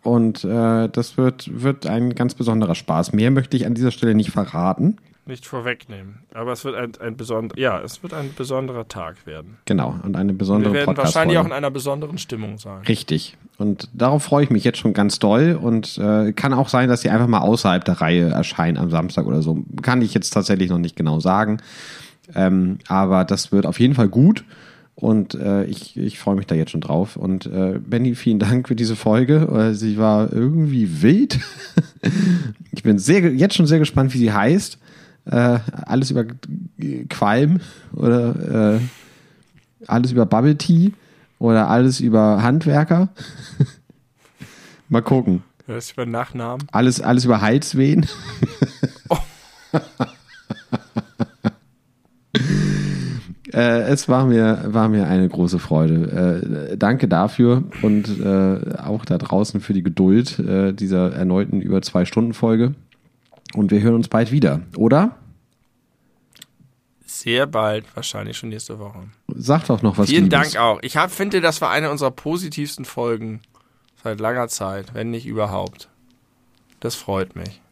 Und 0.07 0.45
äh, 0.45 0.89
das 0.89 1.17
wird, 1.17 1.51
wird 1.63 1.87
ein 1.87 2.15
ganz 2.15 2.35
besonderer 2.35 2.77
Spaß. 2.77 3.13
Mehr 3.13 3.33
möchte 3.33 3.57
ich 3.57 3.67
an 3.67 3.75
dieser 3.75 3.91
Stelle 3.91 4.15
nicht 4.15 4.31
verraten. 4.31 4.99
Nicht 5.27 5.45
vorwegnehmen. 5.45 6.21
Aber 6.33 6.53
es 6.53 6.65
wird 6.65 6.77
ein, 6.77 6.93
ein 7.01 7.17
besonderer, 7.17 7.59
ja, 7.59 7.81
es 7.81 8.05
wird 8.05 8.15
ein 8.15 8.31
besonderer 8.37 8.87
Tag 8.87 9.27
werden. 9.27 9.57
Genau, 9.65 9.97
und 10.05 10.15
eine 10.15 10.33
Wir 10.33 10.39
besondere 10.39 10.75
werden 10.75 10.87
podcast 10.87 11.17
wahrscheinlich 11.17 11.39
auch 11.39 11.45
in 11.45 11.51
einer 11.51 11.73
besonderen 11.73 12.19
Stimmung 12.19 12.59
sein. 12.59 12.83
Richtig. 12.87 13.37
Und 13.59 13.89
darauf 13.95 14.23
freue 14.23 14.45
ich 14.45 14.51
mich 14.51 14.63
jetzt 14.63 14.79
schon 14.79 14.93
ganz 14.93 15.19
doll. 15.19 15.59
Und 15.61 15.99
äh, 15.99 16.33
kann 16.33 16.55
auch 16.55 16.69
sein, 16.69 16.89
dass 16.89 17.01
sie 17.01 17.11
einfach 17.11 17.27
mal 17.27 17.41
außerhalb 17.41 17.85
der 17.85 18.01
Reihe 18.01 18.29
erscheinen 18.29 18.77
am 18.77 18.91
Samstag 18.91 19.27
oder 19.27 19.43
so. 19.43 19.65
Kann 19.83 20.03
ich 20.03 20.15
jetzt 20.15 20.31
tatsächlich 20.31 20.71
noch 20.71 20.79
nicht 20.79 20.95
genau 20.95 21.19
sagen. 21.19 21.57
Ähm, 22.33 22.79
aber 22.87 23.25
das 23.25 23.51
wird 23.51 23.67
auf 23.67 23.81
jeden 23.81 23.95
Fall 23.95 24.09
gut. 24.09 24.45
Und 24.97 25.35
äh, 25.35 25.65
ich, 25.65 25.95
ich 25.99 26.19
freue 26.19 26.37
mich 26.37 26.47
da 26.47 26.55
jetzt 26.55 26.71
schon 26.71 26.81
drauf. 26.81 27.17
Und 27.17 27.45
äh, 27.45 27.79
Benny, 27.79 28.15
vielen 28.15 28.39
Dank 28.39 28.67
für 28.67 28.75
diese 28.75 28.97
Folge. 28.97 29.47
Äh, 29.71 29.75
Sie 29.75 29.99
war 29.99 30.33
irgendwie 30.33 31.03
wild. 31.03 31.39
ich 32.73 32.83
bin 32.83 32.99
sehr, 32.99 33.21
jetzt 33.35 33.55
schon 33.55 33.67
sehr 33.67 33.79
gespannt, 33.79 34.15
wie 34.15 34.19
sie 34.19 34.33
heißt. 34.33 34.79
Äh, 35.27 35.59
alles 35.71 36.11
über 36.11 36.25
Qualm 37.11 37.61
oder 37.93 38.77
äh, 38.77 38.81
alles 39.87 40.13
über 40.13 40.25
Bubble 40.25 40.57
Tea 40.57 40.93
oder 41.39 41.69
alles 41.69 42.01
über 42.01 42.43
Handwerker. 42.43 43.11
Mal 44.89 45.03
gucken. 45.03 45.43
Ist 45.67 45.93
über 45.93 46.07
Nachnamen. 46.07 46.67
Alles, 46.73 47.03
alles 47.03 47.27
über 47.27 47.43
Halswehen. 47.43 48.07
äh, 53.57 53.85
es 53.85 54.07
war 54.07 54.27
mir, 54.27 54.65
war 54.67 54.91
mir 54.91 55.07
eine 55.07 55.27
große 55.27 55.59
Freude. 55.59 56.71
Äh, 56.71 56.77
danke 56.77 57.09
dafür 57.09 57.65
und 57.81 58.21
äh, 58.21 58.77
auch 58.79 59.07
da 59.07 59.17
draußen 59.17 59.61
für 59.61 59.73
die 59.73 59.83
Geduld 59.83 60.39
äh, 60.39 60.75
dieser 60.75 61.15
erneuten 61.15 61.63
über 61.63 61.81
zwei 61.81 62.05
Stunden 62.05 62.35
Folge. 62.35 62.75
Und 63.55 63.71
wir 63.71 63.81
hören 63.81 63.95
uns 63.95 64.09
bald 64.09 64.31
wieder, 64.31 64.61
oder? 64.77 65.17
Sehr 67.07 67.47
bald, 67.47 67.87
wahrscheinlich 67.97 68.37
schon 68.37 68.51
nächste 68.51 68.79
Woche. 68.79 69.05
Sag 69.35 69.65
doch 69.69 69.81
noch 69.81 69.97
was. 69.97 70.11
Vielen 70.11 70.25
Liebes. 70.25 70.53
Dank 70.53 70.63
auch. 70.63 70.79
Ich 70.83 70.99
hab, 70.99 71.11
finde, 71.11 71.41
das 71.41 71.63
war 71.63 71.71
eine 71.71 71.91
unserer 71.91 72.11
positivsten 72.11 72.85
Folgen 72.85 73.41
seit 74.05 74.21
langer 74.21 74.49
Zeit, 74.49 74.93
wenn 74.93 75.11
nicht 75.11 75.25
überhaupt. 75.25 75.89
Das 76.81 76.95
freut 76.95 77.35
mich. 77.37 77.63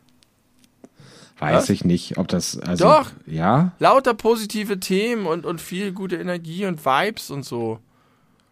Weiß 1.44 1.64
Was? 1.64 1.70
ich 1.70 1.84
nicht, 1.84 2.16
ob 2.16 2.28
das. 2.28 2.58
Also, 2.58 2.84
Doch. 2.84 3.10
Ja? 3.26 3.72
Lauter 3.78 4.14
positive 4.14 4.80
Themen 4.80 5.26
und, 5.26 5.44
und 5.44 5.60
viel 5.60 5.92
gute 5.92 6.16
Energie 6.16 6.64
und 6.66 6.84
Vibes 6.84 7.30
und 7.30 7.44
so. 7.44 7.78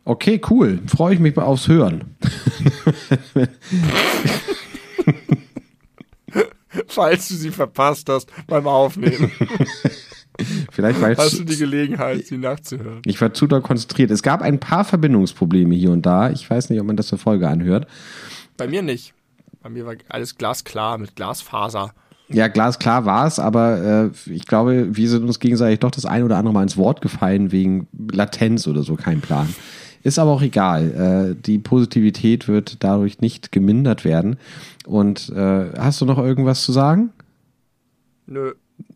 Okay, 0.05 0.41
cool. 0.51 0.81
Freue 0.87 1.15
ich 1.15 1.21
mich 1.21 1.39
aufs 1.39 1.69
Hören. 1.69 2.17
Falls 6.87 7.29
du 7.29 7.35
sie 7.35 7.51
verpasst 7.51 8.09
hast 8.09 8.31
beim 8.47 8.67
Aufnehmen, 8.67 9.31
Vielleicht 10.71 11.01
war 11.01 11.15
hast 11.15 11.39
du 11.39 11.45
die 11.45 11.57
Gelegenheit, 11.59 12.27
sie 12.27 12.39
nachzuhören. 12.39 13.03
ich 13.05 13.21
war 13.21 13.35
zu 13.35 13.47
doll 13.47 13.61
konzentriert. 13.61 14.11
Es 14.11 14.23
gab 14.23 14.41
ein 14.43 14.59
paar 14.59 14.85
Verbindungsprobleme 14.85 15.75
hier 15.75 15.91
und 15.91 16.07
da. 16.07 16.31
Ich 16.31 16.49
weiß 16.49 16.71
nicht, 16.71 16.81
ob 16.81 16.87
man 16.87 16.97
das 16.97 17.09
zur 17.09 17.19
Folge 17.19 17.49
anhört. 17.49 17.87
Bei 18.57 18.67
mir 18.67 18.83
nicht. 18.83 19.15
Bei 19.63 19.69
mir 19.69 19.87
war 19.87 19.95
alles 20.09 20.37
glasklar 20.37 20.99
mit 20.99 21.15
Glasfaser. 21.17 21.93
Ja, 22.33 22.49
glasklar 22.49 23.05
war 23.05 23.27
es, 23.27 23.39
aber 23.39 24.11
äh, 24.27 24.31
ich 24.31 24.47
glaube, 24.47 24.97
wir 24.97 25.09
sind 25.09 25.25
uns 25.25 25.39
gegenseitig 25.39 25.81
doch 25.81 25.91
das 25.91 26.07
ein 26.07 26.23
oder 26.23 26.37
andere 26.37 26.55
Mal 26.55 26.63
ins 26.63 26.77
Wort 26.77 27.01
gefallen 27.01 27.53
wegen 27.53 27.89
Latenz 28.11 28.67
oder 28.67 28.83
so, 28.83 28.97
kein 28.97 29.21
Plan. 29.21 29.55
Ist 30.03 30.19
aber 30.19 30.33
auch 30.33 30.43
egal. 30.43 31.35
Äh, 31.37 31.43
die 31.43 31.59
Positivität 31.59 32.49
wird 32.49 32.83
dadurch 32.83 33.21
nicht 33.21 33.53
gemindert 33.53 34.05
werden. 34.05 34.37
Und 34.85 35.29
äh, 35.31 35.73
hast 35.79 36.01
du 36.01 36.07
noch 36.07 36.19
irgendwas 36.19 36.65
zu 36.65 36.73
sagen? 36.73 37.11
Nö, 38.27 38.53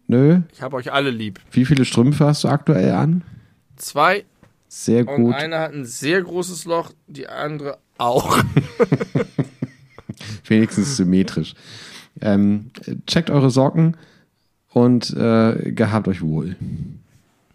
Nö? 0.09 0.41
ich 0.53 0.63
habe 0.63 0.77
euch 0.77 0.93
alle 0.93 1.11
lieb. 1.11 1.41
Wie 1.51 1.65
viele 1.65 1.85
Strümpfe 1.85 2.27
hast 2.27 2.45
du 2.45 2.49
aktuell 2.49 2.93
an? 2.93 3.23
Zwei 3.77 4.25
Sehr 4.69 5.07
und 5.07 5.25
gut. 5.25 5.35
eine 5.35 5.59
hat 5.59 5.73
ein 5.73 5.85
sehr 5.85 6.23
großes 6.23 6.65
Loch, 6.65 6.93
die 7.07 7.29
andere 7.29 7.79
auch. 7.99 8.39
Wenigstens 10.47 10.97
symmetrisch. 10.97 11.55
Ähm, 12.21 12.71
checkt 13.07 13.31
eure 13.31 13.51
Socken 13.51 13.97
und 14.71 15.11
äh, 15.17 15.73
gehabt 15.73 16.09
euch 16.09 16.23
wohl. 16.23 16.57